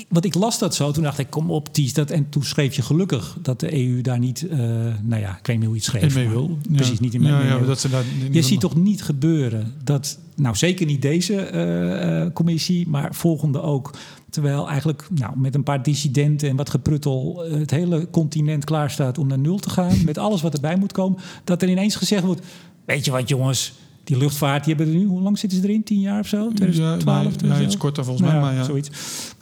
wat 0.08 0.24
ik 0.24 0.34
las 0.34 0.58
dat 0.58 0.74
zo, 0.74 0.90
toen 0.90 1.02
dacht 1.02 1.18
ik, 1.18 1.30
kom 1.30 1.50
op, 1.50 1.72
Ties, 1.72 1.92
dat. 1.92 2.10
En 2.10 2.28
toen 2.28 2.42
schreef 2.42 2.74
je 2.74 2.82
gelukkig 2.82 3.36
dat 3.42 3.60
de 3.60 3.74
EU 3.74 4.00
daar 4.00 4.18
niet, 4.18 4.46
uh, 4.50 4.58
nou 5.02 5.20
ja, 5.20 5.38
ik 5.38 5.46
weet 5.46 5.56
niet 5.58 5.66
hoe 5.66 5.76
iets 5.76 5.86
schreef. 5.86 6.14
mee 6.14 6.28
wil. 6.28 6.58
Precies, 6.72 7.00
niet 7.00 7.14
in 7.14 7.20
mee, 7.20 7.30
ja, 7.30 7.38
mee 7.38 7.46
ja, 7.46 7.58
wil. 7.58 7.66
Dat 7.66 7.80
ze 7.80 7.88
daar 7.88 8.04
niet 8.22 8.34
je 8.34 8.42
ziet 8.42 8.60
toch 8.60 8.76
niet 8.76 9.02
gebeuren 9.02 9.74
dat, 9.84 10.18
nou 10.36 10.56
zeker 10.56 10.86
niet 10.86 11.02
deze 11.02 11.50
uh, 11.52 12.24
uh, 12.24 12.32
commissie, 12.32 12.88
maar 12.88 13.14
volgende 13.14 13.62
ook. 13.62 13.94
Terwijl 14.30 14.68
eigenlijk 14.68 15.06
nou, 15.10 15.38
met 15.38 15.54
een 15.54 15.62
paar 15.62 15.82
dissidenten 15.82 16.48
en 16.48 16.56
wat 16.56 16.70
gepruttel 16.70 17.44
het 17.50 17.70
hele 17.70 18.10
continent 18.10 18.64
klaar 18.64 18.90
staat 18.90 19.18
om 19.18 19.26
naar 19.26 19.38
nul 19.38 19.58
te 19.58 19.70
gaan. 19.70 20.04
met 20.04 20.18
alles 20.18 20.42
wat 20.42 20.54
erbij 20.54 20.76
moet 20.76 20.92
komen. 20.92 21.18
Dat 21.44 21.62
er 21.62 21.68
ineens 21.68 21.96
gezegd 21.96 22.24
wordt, 22.24 22.46
weet 22.84 23.04
je 23.04 23.10
wat 23.10 23.28
jongens, 23.28 23.72
die 24.10 24.18
luchtvaart, 24.18 24.64
die 24.64 24.74
hebben 24.74 24.94
er 24.94 25.00
nu, 25.00 25.06
hoe 25.06 25.20
lang 25.20 25.38
zitten 25.38 25.60
ze 25.60 25.68
erin? 25.68 25.82
Tien 25.82 26.00
jaar 26.00 26.20
of 26.20 26.26
zo? 26.26 26.52
2012? 26.52 27.34
Ja, 27.40 27.46
nee, 27.46 27.62
iets 27.62 27.76
korter 27.76 28.04
volgens 28.04 28.26
mij, 28.26 28.36
nou, 28.36 28.46
maar 28.46 28.54
ja. 28.54 28.64
Zoiets. 28.64 28.90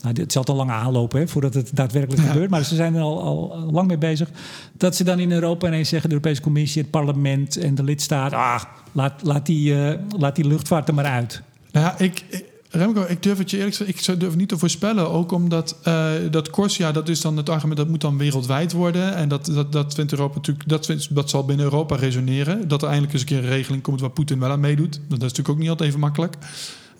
Nou, 0.03 0.21
het 0.21 0.33
zal 0.33 0.45
al 0.45 0.55
lang 0.55 0.71
aanlopen 0.71 1.21
hè, 1.21 1.29
voordat 1.29 1.55
het 1.55 1.71
daadwerkelijk 1.75 2.23
ja. 2.23 2.29
gebeurt. 2.29 2.51
Maar 2.51 2.65
ze 2.65 2.75
zijn 2.75 2.95
er 2.95 3.03
al, 3.03 3.23
al 3.23 3.71
lang 3.73 3.89
mee 3.89 3.99
bezig. 3.99 4.31
Dat 4.73 4.97
ze 4.97 5.05
dan 5.05 5.19
in 5.19 5.33
Europa 5.33 5.67
ineens 5.67 5.89
zeggen, 5.89 6.09
de 6.09 6.15
Europese 6.15 6.43
Commissie, 6.43 6.83
het 6.83 6.91
parlement 6.91 7.57
en 7.57 7.75
de 7.75 7.83
lidstaat... 7.83 8.33
ah, 8.33 8.63
laat, 8.93 9.23
laat, 9.23 9.47
die, 9.47 9.75
uh, 9.75 9.93
laat 10.19 10.37
die 10.37 10.47
luchtvaart 10.47 10.89
er 10.89 10.95
maar 10.95 11.05
uit. 11.05 11.43
Nou 11.73 11.87
ja, 11.87 11.99
ik, 11.99 12.45
Remco, 12.71 13.05
ik 13.09 13.23
durf 13.23 13.39
het 13.39 13.51
je 13.51 13.57
eerlijk 13.57 13.77
gezegd, 13.77 14.09
ik 14.09 14.21
durf 14.21 14.37
niet 14.37 14.49
te 14.49 14.59
voorspellen. 14.59 15.11
Ook 15.11 15.33
omdat 15.33 15.77
uh, 15.89 16.11
dat 16.31 16.51
Corsia, 16.51 16.93
dat 16.93 17.09
is 17.09 17.21
dan 17.21 17.37
het 17.37 17.49
argument, 17.49 17.79
dat 17.79 17.89
moet 17.89 18.01
dan 18.01 18.19
wereldwijd 18.19 18.73
worden. 18.73 19.15
En 19.15 19.29
dat, 19.29 19.47
dat, 19.47 19.73
dat 19.73 19.95
vindt 19.95 20.13
Europa 20.13 20.35
natuurlijk, 20.35 20.69
dat, 20.69 20.87
vindt, 20.87 21.15
dat 21.15 21.31
zal 21.31 21.45
binnen 21.45 21.65
Europa 21.65 21.97
resoneren. 21.97 22.69
Dat 22.69 22.83
er 22.83 22.89
eindelijk 22.89 23.13
eens 23.13 23.23
een 23.23 23.29
keer 23.29 23.39
een 23.39 23.57
regeling 23.57 23.83
komt 23.83 24.01
waar 24.01 24.11
Poetin 24.11 24.39
wel 24.39 24.51
aan 24.51 24.61
meedoet. 24.61 24.93
Dat 24.93 25.17
is 25.17 25.19
natuurlijk 25.19 25.49
ook 25.49 25.59
niet 25.59 25.69
altijd 25.69 25.89
even 25.89 26.01
makkelijk. 26.01 26.37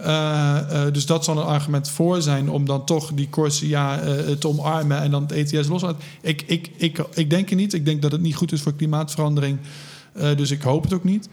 Uh, 0.01 0.07
uh, 0.07 0.83
dus 0.93 1.07
dat 1.07 1.25
zal 1.25 1.39
een 1.39 1.45
argument 1.45 1.91
voor 1.91 2.23
zijn 2.23 2.51
om 2.51 2.65
dan 2.65 2.85
toch 2.85 3.13
die 3.15 3.29
Corsia 3.31 4.01
te 4.39 4.49
omarmen 4.49 5.01
en 5.01 5.11
dan 5.11 5.23
het 5.23 5.33
ETS 5.33 5.69
los 5.69 5.81
te 5.81 5.87
laten. 5.87 6.03
Ik, 6.21 6.43
ik, 6.47 6.71
ik, 6.77 6.99
ik 7.15 7.31
denk 7.31 7.49
het 7.49 7.59
niet. 7.59 7.73
Ik 7.73 7.85
denk 7.85 8.03
dat 8.03 8.13
het 8.13 8.21
niet 8.21 8.37
goed 8.37 8.53
is 8.53 8.61
voor 8.61 8.75
klimaatverandering. 8.75 9.59
dus 10.37 10.51
ik 10.51 10.63
hoop 10.63 10.83
het 10.83 10.93
ook 10.93 11.05
niet. 11.05 11.29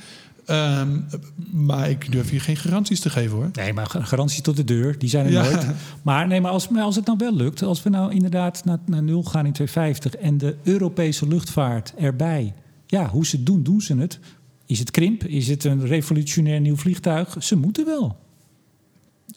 Um, 0.50 1.06
maar 1.52 1.90
ik 1.90 2.12
durf 2.12 2.30
hier 2.30 2.42
geen 2.42 2.58
garanties 2.58 3.00
te 3.00 3.10
geven 3.10 3.38
hoor. 3.38 3.50
Nee, 3.54 3.74
maar 3.74 3.88
garanties 3.90 4.42
tot 4.42 4.56
de 4.56 4.64
deur, 4.64 4.98
die 4.98 5.10
zijn 5.10 5.26
er 5.26 5.32
ja. 5.32 5.44
nooit. 5.44 5.66
Maar, 6.02 6.28
nee, 6.28 6.42
maar 6.42 6.52
als, 6.52 6.68
als 6.78 6.96
het 6.96 7.06
nou 7.06 7.18
wel 7.18 7.36
lukt, 7.36 7.64
als 7.64 7.84
we 7.84 7.90
nou 7.90 8.14
inderdaad 8.14 8.66
naar, 8.66 8.78
naar 8.86 9.04
nul 9.04 9.24
gaan 9.24 9.46
in 9.46 9.54
2050 9.54 10.16
en 10.16 10.38
de 10.38 10.56
Europese 10.64 11.28
luchtvaart 11.28 11.94
erbij. 11.98 12.54
Ja, 12.86 13.10
hoe 13.10 13.26
ze 13.26 13.36
het 13.36 13.46
doen, 13.46 13.64
doen 13.64 13.82
ze 13.82 13.98
het. 13.98 14.20
Is 14.66 14.80
het 14.80 14.92
krimp? 14.92 15.24
Is 15.24 15.48
het 15.48 15.64
een 15.64 15.86
revolutionair 15.86 16.60
nieuw 16.60 16.76
vliegtuig? 16.76 17.36
Ze 17.40 17.56
moeten 17.56 17.86
wel. 17.86 18.18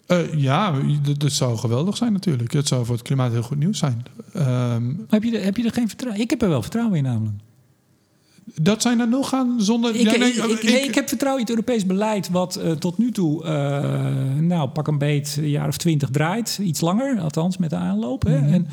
Uh, 0.08 0.34
ja, 0.34 0.80
dat 1.18 1.32
zou 1.32 1.56
geweldig 1.56 1.96
zijn 1.96 2.12
natuurlijk. 2.12 2.52
Het 2.52 2.68
zou 2.68 2.84
voor 2.84 2.94
het 2.94 3.04
klimaat 3.04 3.32
heel 3.32 3.42
goed 3.42 3.58
nieuws 3.58 3.78
zijn. 3.78 4.02
Um, 4.36 5.06
heb, 5.08 5.22
je 5.22 5.38
er, 5.38 5.44
heb 5.44 5.56
je 5.56 5.64
er 5.64 5.72
geen 5.72 5.88
vertrouwen? 5.88 6.22
Ik 6.22 6.30
heb 6.30 6.42
er 6.42 6.48
wel 6.48 6.62
vertrouwen 6.62 6.96
in 6.96 7.02
namelijk. 7.02 7.36
Dat 8.54 8.82
zij 8.82 8.94
naar 8.94 9.08
nul 9.08 9.24
gaan 9.24 9.54
zonder... 9.58 9.94
Ik, 9.94 10.10
ja, 10.10 10.16
nee, 10.16 10.32
ik, 10.32 10.44
ik, 10.44 10.62
nee, 10.62 10.82
ik, 10.82 10.94
heb 10.94 11.08
vertrouwen 11.08 11.42
in 11.42 11.46
het 11.46 11.56
Europees 11.56 11.86
beleid... 11.86 12.30
wat 12.30 12.60
uh, 12.64 12.70
tot 12.70 12.98
nu 12.98 13.12
toe, 13.12 13.44
uh, 13.44 13.50
nou, 14.40 14.68
pak 14.68 14.86
een 14.86 14.98
beet, 14.98 15.36
een 15.38 15.48
jaar 15.48 15.68
of 15.68 15.76
twintig 15.76 16.10
draait. 16.10 16.58
Iets 16.62 16.80
langer, 16.80 17.20
althans 17.20 17.56
met 17.56 17.70
de 17.70 17.76
aanloop. 17.76 18.22
Hè. 18.22 18.38
Mm 18.38 18.44
-hmm. 18.44 18.52
En 18.52 18.66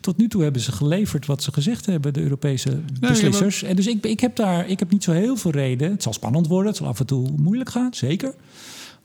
tot 0.00 0.16
nu 0.16 0.28
toe 0.28 0.42
hebben 0.42 0.62
ze 0.62 0.72
geleverd 0.72 1.26
wat 1.26 1.42
ze 1.42 1.52
gezegd 1.52 1.86
hebben... 1.86 2.12
de 2.12 2.22
Europese 2.22 2.80
beslissers. 3.00 3.60
Maar... 3.60 3.70
En 3.70 3.76
dus 3.76 3.86
ik, 3.86 4.04
ik, 4.04 4.20
heb 4.20 4.36
daar, 4.36 4.68
ik 4.68 4.78
heb 4.78 4.90
niet 4.90 5.04
zo 5.04 5.12
heel 5.12 5.36
veel 5.36 5.50
reden. 5.50 5.90
Het 5.90 6.02
zal 6.02 6.12
spannend 6.12 6.46
worden, 6.46 6.68
het 6.68 6.76
zal 6.76 6.86
af 6.86 7.00
en 7.00 7.06
toe 7.06 7.28
moeilijk 7.36 7.70
gaan, 7.70 7.94
zeker. 7.94 8.34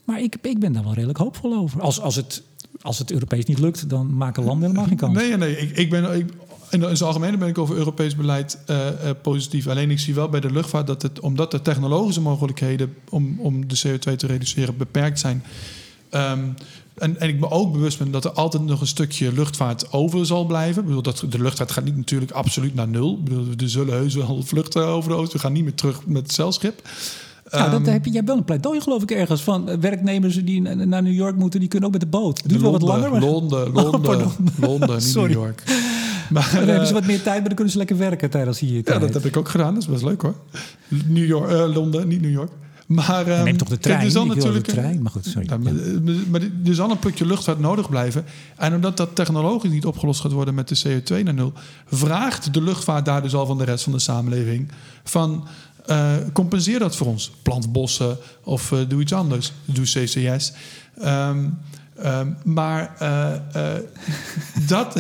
Maar 0.03 0.21
ik, 0.21 0.35
ik 0.41 0.59
ben 0.59 0.73
daar 0.73 0.83
wel 0.83 0.93
redelijk 0.93 1.19
hoopvol 1.19 1.55
over. 1.55 1.81
Als, 1.81 2.01
als 2.01 2.15
het 2.15 2.43
als 2.81 2.99
het 2.99 3.11
Europees 3.11 3.45
niet 3.45 3.59
lukt, 3.59 3.89
dan 3.89 4.17
maken 4.17 4.43
landen 4.43 4.61
helemaal 4.61 4.87
geen 4.87 4.97
kans. 4.97 5.17
Nee, 5.17 5.37
nee, 5.37 5.57
ik, 5.57 5.77
ik 5.77 5.89
ben, 5.89 6.17
ik, 6.17 6.33
in 6.69 6.81
het 6.81 7.01
algemeen 7.01 7.39
ben 7.39 7.47
ik 7.47 7.57
over 7.57 7.75
Europees 7.75 8.15
beleid 8.15 8.59
uh, 8.69 8.77
uh, 8.77 8.91
positief. 9.21 9.67
Alleen 9.67 9.91
ik 9.91 9.99
zie 9.99 10.13
wel 10.13 10.29
bij 10.29 10.39
de 10.39 10.51
luchtvaart 10.51 10.87
dat 10.87 11.01
het, 11.01 11.19
omdat 11.19 11.51
de 11.51 11.61
technologische 11.61 12.21
mogelijkheden 12.21 12.95
om, 13.09 13.39
om 13.39 13.67
de 13.67 13.81
CO2 13.87 14.15
te 14.15 14.27
reduceren 14.27 14.77
beperkt 14.77 15.19
zijn, 15.19 15.43
Ehm, 16.09 16.39
en, 16.93 17.19
en 17.19 17.29
ik 17.29 17.39
ben 17.39 17.51
ook 17.51 17.71
bewust 17.71 17.97
ben 17.97 18.11
dat 18.11 18.25
er 18.25 18.31
altijd 18.31 18.63
nog 18.63 18.81
een 18.81 18.87
stukje 18.87 19.33
luchtvaart 19.33 19.91
over 19.91 20.25
zal 20.25 20.45
blijven. 20.45 20.81
Ik 20.81 20.87
bedoel, 20.87 21.01
dat, 21.01 21.23
de 21.29 21.41
luchtvaart 21.41 21.71
gaat 21.71 21.83
niet 21.83 21.97
natuurlijk 21.97 22.31
absoluut 22.31 22.75
naar 22.75 22.87
nul. 22.87 23.13
Ik 23.13 23.23
bedoel, 23.23 23.45
er 23.57 23.69
zullen 23.69 23.93
heus 23.93 24.15
wel 24.15 24.41
vluchten 24.45 24.85
over 24.85 25.09
de 25.09 25.15
oost. 25.15 25.33
We 25.33 25.39
gaan 25.39 25.53
niet 25.53 25.63
meer 25.63 25.73
terug 25.73 26.05
met 26.05 26.21
het 26.21 26.33
zeilschip. 26.33 26.81
Ja, 27.51 27.69
dat 27.69 27.81
ehm, 27.81 27.91
heb 27.91 28.05
je, 28.05 28.11
jij 28.11 28.23
wel 28.23 28.37
een 28.37 28.43
pleidooi 28.43 28.81
geloof 28.81 29.01
ik 29.01 29.11
ergens 29.11 29.41
van 29.41 29.69
eh, 29.69 29.77
werknemers 29.77 30.35
die 30.45 30.61
naar 30.61 31.03
New 31.03 31.13
York 31.13 31.35
moeten, 31.35 31.59
die 31.59 31.69
kunnen 31.69 31.87
ook 31.87 31.93
met 31.93 32.03
de 32.03 32.17
boot. 32.17 32.37
Het 32.37 32.49
duurt 32.49 32.61
wel 32.61 32.71
wat 32.71 32.81
langer. 32.81 33.11
Maar... 33.11 33.21
Londen, 33.21 33.71
Londen, 33.81 34.25
oh, 34.25 34.31
Londen, 34.59 34.97
niet 34.97 35.15
New 35.15 35.31
York. 35.31 35.63
Maar, 36.29 36.51
dan 36.53 36.67
hebben 36.67 36.87
ze 36.87 36.93
wat 36.93 37.05
meer 37.05 37.21
tijd, 37.21 37.37
maar 37.37 37.47
dan 37.47 37.55
kunnen 37.55 37.71
ze 37.71 37.77
lekker 37.77 37.97
werken 37.97 38.29
tijdens 38.29 38.59
hier. 38.59 38.81
Ja, 38.83 38.99
dat 38.99 39.13
heb 39.13 39.25
ik 39.25 39.37
ook 39.37 39.49
gedaan. 39.49 39.73
Dat 39.73 39.83
is 39.83 39.89
best 39.89 40.03
leuk 40.03 40.21
hoor. 40.21 40.35
New 40.87 41.25
York, 41.25 41.51
uh, 41.51 41.73
Londen, 41.73 42.07
niet 42.07 42.21
New 42.21 42.31
York. 42.31 42.51
Maar, 42.87 43.27
um, 43.27 43.43
neem 43.43 43.57
toch 43.57 43.67
de 43.67 43.77
trein? 43.77 44.11
Kijk, 44.11 44.27
natuurlijk, 44.27 44.65
de 44.65 44.71
trein, 44.71 45.01
maar 45.01 45.11
goed, 45.11 45.25
sorry. 45.25 45.47
Ja, 45.49 45.57
maar, 45.57 45.73
maar, 46.29 46.41
er 46.65 46.75
zal 46.75 46.91
een 46.91 46.99
plukje 46.99 47.25
luchtvaart 47.25 47.59
nodig 47.59 47.89
blijven. 47.89 48.25
En 48.55 48.75
omdat 48.75 48.97
dat 48.97 49.15
technologisch 49.15 49.71
niet 49.71 49.85
opgelost 49.85 50.21
gaat 50.21 50.31
worden 50.31 50.53
met 50.53 50.67
de 50.67 51.01
CO2 51.01 51.23
naar 51.23 51.33
nul... 51.33 51.53
vraagt 51.85 52.53
de 52.53 52.61
luchtvaart 52.61 53.05
daar 53.05 53.21
dus 53.21 53.35
al 53.35 53.45
van 53.45 53.57
de 53.57 53.63
rest 53.63 53.83
van 53.83 53.93
de 53.93 53.99
samenleving... 53.99 54.71
van 55.03 55.47
uh, 55.89 56.13
compenseer 56.33 56.79
dat 56.79 56.95
voor 56.95 57.07
ons. 57.07 57.31
Plant 57.41 57.71
bossen 57.71 58.17
of 58.43 58.71
uh, 58.71 58.79
doe 58.87 59.01
iets 59.01 59.13
anders. 59.13 59.53
Doe 59.65 59.85
CCS. 59.85 60.53
Um, 61.05 61.57
um, 62.05 62.37
maar, 62.43 62.95
uh, 63.01 63.73
dat, 64.67 64.95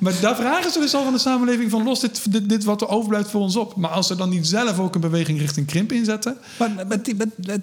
maar 0.00 0.12
daar 0.20 0.36
vragen 0.36 0.70
ze 0.72 0.80
dus 0.80 0.94
al 0.94 1.02
van 1.02 1.12
de 1.12 1.18
samenleving 1.18 1.70
van 1.70 1.82
los 1.82 2.00
dit, 2.00 2.48
dit, 2.48 2.64
wat 2.64 2.80
er 2.80 2.88
overblijft 2.88 3.30
voor 3.30 3.40
ons 3.40 3.56
op. 3.56 3.76
Maar 3.76 3.90
als 3.90 4.06
ze 4.06 4.16
dan 4.16 4.28
niet 4.28 4.46
zelf 4.46 4.78
ook 4.78 4.94
een 4.94 5.00
beweging 5.00 5.38
richting 5.38 5.66
krimp 5.66 5.92
inzetten. 5.92 6.36
Maar, 6.58 6.70
maar, 6.88 6.98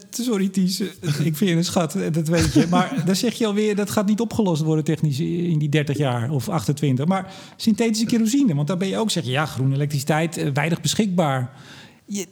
sorry 0.10 0.48
Ties, 0.48 0.80
ik 0.80 1.38
vind 1.38 1.40
je 1.40 1.52
een 1.52 1.66
schat, 1.66 1.96
dat 2.12 2.28
weet 2.28 2.54
je. 2.54 2.66
Maar 2.70 3.04
dan 3.06 3.16
zeg 3.16 3.34
je 3.34 3.46
alweer, 3.46 3.76
dat 3.76 3.90
gaat 3.90 4.06
niet 4.06 4.20
opgelost 4.20 4.62
worden 4.62 4.84
technisch 4.84 5.20
in 5.20 5.60
die 5.60 5.70
30 5.70 5.98
jaar 5.98 6.30
of 6.30 6.50
28. 6.50 7.06
Maar 7.06 7.34
synthetische 7.56 8.06
kerosine, 8.06 8.56
want 8.56 8.68
daar 8.68 8.78
ben 8.78 8.88
je 8.88 8.98
ook 8.98 9.12
zeggen, 9.12 9.32
ja, 9.32 9.46
groene 9.46 9.76
elektriciteit, 9.76 10.52
weinig 10.54 10.82
beschikbaar 10.82 11.52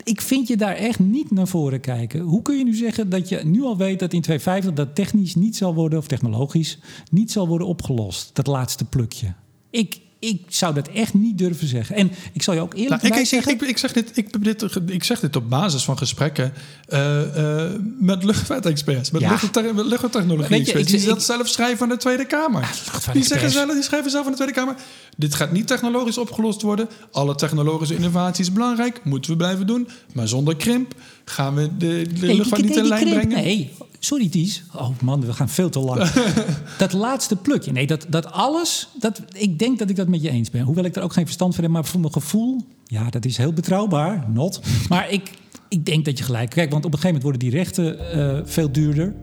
ik 0.03 0.21
vind 0.21 0.47
je 0.47 0.57
daar 0.57 0.75
echt 0.75 0.99
niet 0.99 1.31
naar 1.31 1.47
voren 1.47 1.79
kijken. 1.79 2.19
Hoe 2.19 2.41
kun 2.41 2.57
je 2.57 2.63
nu 2.63 2.73
zeggen 2.73 3.09
dat 3.09 3.29
je 3.29 3.41
nu 3.45 3.63
al 3.63 3.77
weet 3.77 3.99
dat 3.99 4.13
in 4.13 4.21
2050 4.21 4.73
dat 4.73 4.95
technisch 4.95 5.35
niet 5.35 5.55
zal 5.55 5.73
worden, 5.73 5.99
of 5.99 6.07
technologisch, 6.07 6.79
niet 7.11 7.31
zal 7.31 7.47
worden 7.47 7.67
opgelost? 7.67 8.35
Dat 8.35 8.47
laatste 8.47 8.85
plukje. 8.85 9.33
Ik, 9.69 9.99
ik 10.19 10.41
zou 10.47 10.73
dat 10.73 10.87
echt 10.87 11.13
niet 11.13 11.37
durven 11.37 11.67
zeggen. 11.67 11.95
En 11.95 12.11
ik 12.33 12.41
zal 12.41 12.53
je 12.53 12.59
ook 12.59 12.73
eerlijk 12.73 13.01
nou, 13.01 13.19
ik, 13.19 13.27
zeggen... 13.27 13.53
Ik, 13.53 13.61
ik, 13.61 13.77
zeg 13.77 13.93
dit, 13.93 14.17
ik, 14.17 14.43
dit, 14.43 14.65
ik 14.85 15.03
zeg 15.03 15.19
dit 15.19 15.35
op 15.35 15.49
basis 15.49 15.83
van 15.83 15.97
gesprekken 15.97 16.53
uh, 16.89 17.21
uh, 17.37 17.71
met 17.99 18.23
luchtvaartexperts, 18.23 19.11
met, 19.11 19.21
ja. 19.21 19.29
luchtvaarttechnologie-experts. 19.73 20.91
Die 20.91 21.05
dat 21.05 21.23
zelf 21.23 21.47
schrijven 21.47 21.83
aan 21.83 21.89
de 21.89 21.97
Tweede 21.97 22.25
Kamer. 22.25 22.69
die, 23.13 23.23
zeggen 23.23 23.51
zelf, 23.51 23.73
die 23.73 23.83
schrijven 23.83 24.11
zelf 24.11 24.25
aan 24.25 24.31
de 24.31 24.37
Tweede 24.37 24.53
Kamer... 24.53 24.75
dit 25.17 25.35
gaat 25.35 25.51
niet 25.51 25.67
technologisch 25.67 26.17
opgelost 26.17 26.61
worden. 26.61 26.89
Alle 27.11 27.35
technologische 27.35 27.95
innovatie 27.95 28.43
is 28.43 28.51
belangrijk, 28.51 29.01
moeten 29.03 29.31
we 29.31 29.37
blijven 29.37 29.67
doen. 29.67 29.87
Maar 30.13 30.27
zonder 30.27 30.55
krimp 30.55 30.93
gaan 31.29 31.55
we 31.55 31.77
de, 31.77 32.07
de 32.19 32.35
luchtvaart 32.35 32.61
niet 32.61 32.75
in 32.75 32.87
lijn 32.87 33.09
brengen. 33.09 33.27
Nee, 33.27 33.73
sorry 33.99 34.29
Ties. 34.29 34.63
Oh 34.75 34.89
man, 35.01 35.25
we 35.25 35.33
gaan 35.33 35.49
veel 35.49 35.69
te 35.69 35.79
lang. 35.79 36.09
dat 36.77 36.93
laatste 36.93 37.35
plukje. 37.35 37.71
Nee, 37.71 37.87
dat, 37.87 38.05
dat 38.09 38.31
alles. 38.31 38.87
Dat, 38.99 39.21
ik 39.33 39.59
denk 39.59 39.79
dat 39.79 39.89
ik 39.89 39.95
dat 39.95 40.07
met 40.07 40.21
je 40.21 40.29
eens 40.29 40.49
ben. 40.49 40.61
Hoewel 40.61 40.83
ik 40.83 40.95
er 40.95 41.01
ook 41.03 41.13
geen 41.13 41.25
verstand 41.25 41.55
van 41.55 41.63
heb. 41.63 41.73
Maar 41.73 41.85
voor 41.85 41.99
mijn 41.99 42.13
gevoel. 42.13 42.65
Ja, 42.85 43.09
dat 43.09 43.25
is 43.25 43.37
heel 43.37 43.53
betrouwbaar. 43.53 44.25
Not. 44.33 44.61
Maar 44.89 45.11
ik, 45.11 45.31
ik 45.69 45.85
denk 45.85 46.05
dat 46.05 46.17
je 46.17 46.23
gelijk. 46.23 46.49
Kijk, 46.49 46.71
want 46.71 46.85
op 46.85 46.93
een 46.93 46.99
gegeven 46.99 47.21
moment 47.21 47.41
worden 47.41 47.49
die 47.49 47.59
rechten 47.59 48.17
uh, 48.17 48.39
veel 48.45 48.71
duurder. 48.71 49.15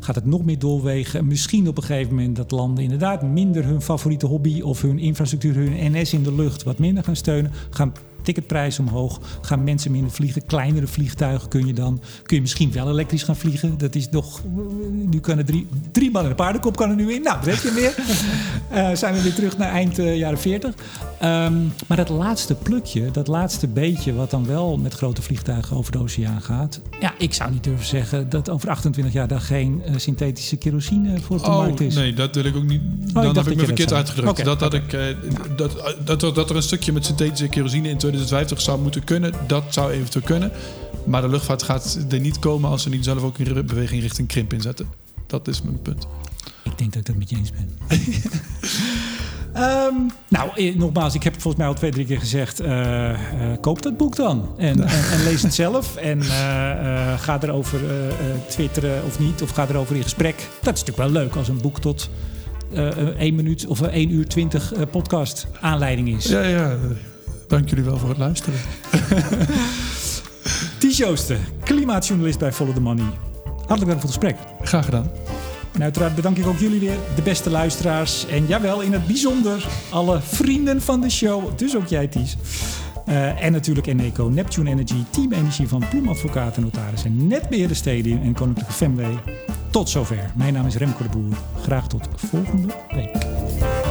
Gaat 0.00 0.14
het 0.14 0.24
nog 0.24 0.44
meer 0.44 0.58
doorwegen. 0.58 1.26
Misschien 1.26 1.68
op 1.68 1.76
een 1.76 1.82
gegeven 1.82 2.14
moment 2.14 2.36
dat 2.36 2.50
landen 2.50 2.84
inderdaad 2.84 3.22
minder 3.22 3.64
hun 3.64 3.82
favoriete 3.82 4.26
hobby 4.26 4.60
of 4.60 4.82
hun 4.82 4.98
infrastructuur, 4.98 5.54
hun 5.54 5.92
NS 5.92 6.12
in 6.12 6.22
de 6.22 6.34
lucht 6.34 6.62
wat 6.62 6.78
minder 6.78 7.04
gaan 7.04 7.16
steunen. 7.16 7.52
Gaan 7.70 7.92
ticketprijs 8.22 8.78
omhoog. 8.78 9.20
Gaan 9.40 9.64
mensen 9.64 9.90
minder 9.90 10.10
vliegen. 10.10 10.46
Kleinere 10.46 10.86
vliegtuigen 10.86 11.48
kun 11.48 11.66
je 11.66 11.72
dan. 11.72 12.00
Kun 12.22 12.36
je 12.36 12.42
misschien 12.42 12.72
wel 12.72 12.90
elektrisch 12.90 13.22
gaan 13.22 13.36
vliegen. 13.36 13.78
Dat 13.78 13.94
is 13.94 14.08
nog. 14.08 14.40
Nu 14.90 15.20
kunnen 15.20 15.44
drie, 15.44 15.66
drie 15.92 16.10
man 16.10 16.34
paardenkop 16.34 16.76
kan 16.76 16.90
er 16.90 16.96
nu 16.96 17.12
in. 17.12 17.22
Nou, 17.22 17.44
dat 17.44 17.54
heb 17.54 17.62
je 17.62 17.70
meer. 17.80 17.94
uh, 18.72 18.94
zijn 19.02 19.14
we 19.14 19.22
weer 19.22 19.34
terug 19.34 19.58
naar 19.58 19.70
eind 19.70 19.98
uh, 19.98 20.16
jaren 20.16 20.38
40. 20.38 20.70
Um, 20.70 20.76
ehm, 21.18 21.52
maar 21.86 21.96
dat 21.96 22.08
laatste 22.08 22.54
plukje, 22.54 23.10
dat 23.10 23.26
laatste 23.26 23.68
beetje 23.68 24.14
wat 24.14 24.30
dan 24.30 24.46
wel 24.46 24.76
met 24.76 24.94
grote 24.94 25.22
vliegtuigen 25.22 25.76
over 25.76 25.92
de 25.92 25.98
oceaan 25.98 26.42
gaat. 26.42 26.80
Ja, 27.00 27.14
ik 27.18 27.34
zou 27.34 27.50
niet 27.50 27.64
durven 27.64 27.86
zeggen 27.86 28.28
dat 28.28 28.50
over 28.50 28.70
28 28.70 29.14
jaar 29.14 29.28
daar 29.28 29.40
geen 29.40 29.82
uh, 29.88 29.94
synthetische 29.96 30.56
kerosine 30.56 31.20
voor 31.20 31.36
op 31.36 31.44
de 31.44 31.50
oh, 31.50 31.56
markt 31.56 31.80
is. 31.80 31.94
Nee, 31.94 32.14
dat 32.14 32.34
wil 32.34 32.44
ik 32.44 32.56
ook 32.56 32.64
niet. 32.64 32.80
Oh, 33.14 33.22
dan 33.22 33.36
heb 33.36 33.46
ik 33.46 33.56
me 33.56 33.64
verkeerd 33.64 33.92
uitgedrukt. 33.92 34.30
Okay, 34.30 34.44
dat, 34.44 34.58
dat, 34.58 34.74
okay. 34.74 35.10
ik, 35.10 35.16
dat, 35.56 35.96
dat, 36.04 36.20
dat, 36.20 36.34
dat 36.34 36.50
er 36.50 36.56
een 36.56 36.62
stukje 36.62 36.92
met 36.92 37.04
synthetische 37.04 37.48
kerosine 37.48 37.88
in 37.88 37.98
2050 38.12 38.60
zou 38.60 38.80
moeten 38.80 39.04
kunnen. 39.04 39.32
Dat 39.46 39.64
zou 39.68 39.92
eventueel 39.92 40.24
kunnen. 40.24 40.52
Maar 41.04 41.22
de 41.22 41.28
luchtvaart 41.28 41.62
gaat 41.62 41.98
er 42.10 42.20
niet 42.20 42.38
komen 42.38 42.70
als 42.70 42.82
ze 42.82 42.88
niet 42.88 43.04
zelf 43.04 43.22
ook 43.22 43.38
een 43.38 43.66
beweging 43.66 44.02
richting 44.02 44.28
krimp 44.28 44.52
inzetten. 44.52 44.86
Dat 45.26 45.48
is 45.48 45.62
mijn 45.62 45.82
punt. 45.82 46.06
Ik 46.62 46.78
denk 46.78 46.92
dat 46.92 47.00
ik 47.00 47.06
het 47.06 47.18
met 47.18 47.30
je 47.30 47.36
eens 47.36 47.50
ben. 47.50 47.68
Um, 49.56 50.10
nou, 50.28 50.50
eh, 50.54 50.76
nogmaals, 50.76 51.14
ik 51.14 51.22
heb 51.22 51.32
het 51.32 51.42
volgens 51.42 51.62
mij 51.62 51.72
al 51.72 51.78
twee, 51.78 51.90
drie 51.90 52.06
keer 52.06 52.18
gezegd. 52.18 52.60
Uh, 52.60 53.08
uh, 53.08 53.16
koop 53.60 53.82
dat 53.82 53.96
boek 53.96 54.16
dan. 54.16 54.54
En, 54.56 54.80
en, 54.80 55.10
en 55.10 55.22
lees 55.24 55.42
het 55.42 55.54
zelf. 55.54 55.96
En 55.96 56.18
uh, 56.18 57.18
ga 57.18 57.38
erover 57.42 57.80
twitteren 58.48 59.04
of 59.04 59.18
niet. 59.18 59.42
Of 59.42 59.50
ga 59.50 59.66
erover 59.68 59.96
in 59.96 60.02
gesprek. 60.02 60.36
Dat 60.36 60.74
is 60.74 60.80
natuurlijk 60.84 61.12
wel 61.12 61.22
leuk 61.22 61.36
als 61.36 61.48
een 61.48 61.60
boek 61.60 61.80
tot 61.80 62.10
1 62.72 63.34
minuut 63.34 63.66
of 63.66 63.82
1 63.82 64.12
uur 64.12 64.28
20 64.28 64.72
podcast 64.90 65.46
aanleiding 65.60 66.16
is. 66.16 66.24
Ja, 66.24 66.42
ja. 66.42 66.76
Dank 67.52 67.68
jullie 67.68 67.84
wel 67.84 67.98
voor 67.98 68.08
het 68.08 68.18
luisteren. 68.18 68.58
Ties 70.78 70.96
Joosten, 70.96 71.38
klimaatjournalist 71.64 72.38
bij 72.38 72.52
Follow 72.52 72.74
the 72.74 72.80
Money. 72.80 73.04
Hartelijk 73.44 73.86
dank 73.86 74.00
voor 74.00 74.10
het 74.10 74.18
gesprek. 74.18 74.36
Graag 74.62 74.84
gedaan. 74.84 75.10
En 75.72 75.82
uiteraard 75.82 76.14
bedank 76.14 76.36
ik 76.36 76.46
ook 76.46 76.58
jullie 76.58 76.80
weer, 76.80 76.96
de 77.14 77.22
beste 77.22 77.50
luisteraars. 77.50 78.26
En 78.26 78.46
jawel, 78.46 78.80
in 78.80 78.92
het 78.92 79.06
bijzonder 79.06 79.66
alle 79.90 80.20
vrienden 80.20 80.82
van 80.82 81.00
de 81.00 81.10
show. 81.10 81.58
Dus 81.58 81.76
ook 81.76 81.86
jij, 81.86 82.06
Ties. 82.06 82.36
Uh, 83.08 83.44
en 83.44 83.52
natuurlijk 83.52 83.86
Eneco, 83.86 84.28
Neptune 84.28 84.70
Energy, 84.70 85.04
Team 85.10 85.32
Energy 85.32 85.66
van 85.66 85.84
Bloem 85.90 86.08
Advocaten 86.08 86.62
Notaris 86.62 87.04
en 87.04 87.26
Netbeheerder 87.26 87.76
Stadium 87.76 88.22
en 88.22 88.32
Koninklijke 88.32 88.72
Femway. 88.72 89.18
Tot 89.70 89.88
zover. 89.88 90.30
Mijn 90.34 90.54
naam 90.54 90.66
is 90.66 90.76
Remco 90.76 91.02
de 91.02 91.08
Boer. 91.08 91.36
Graag 91.62 91.88
tot 91.88 92.08
volgende 92.16 92.74
week. 92.94 93.81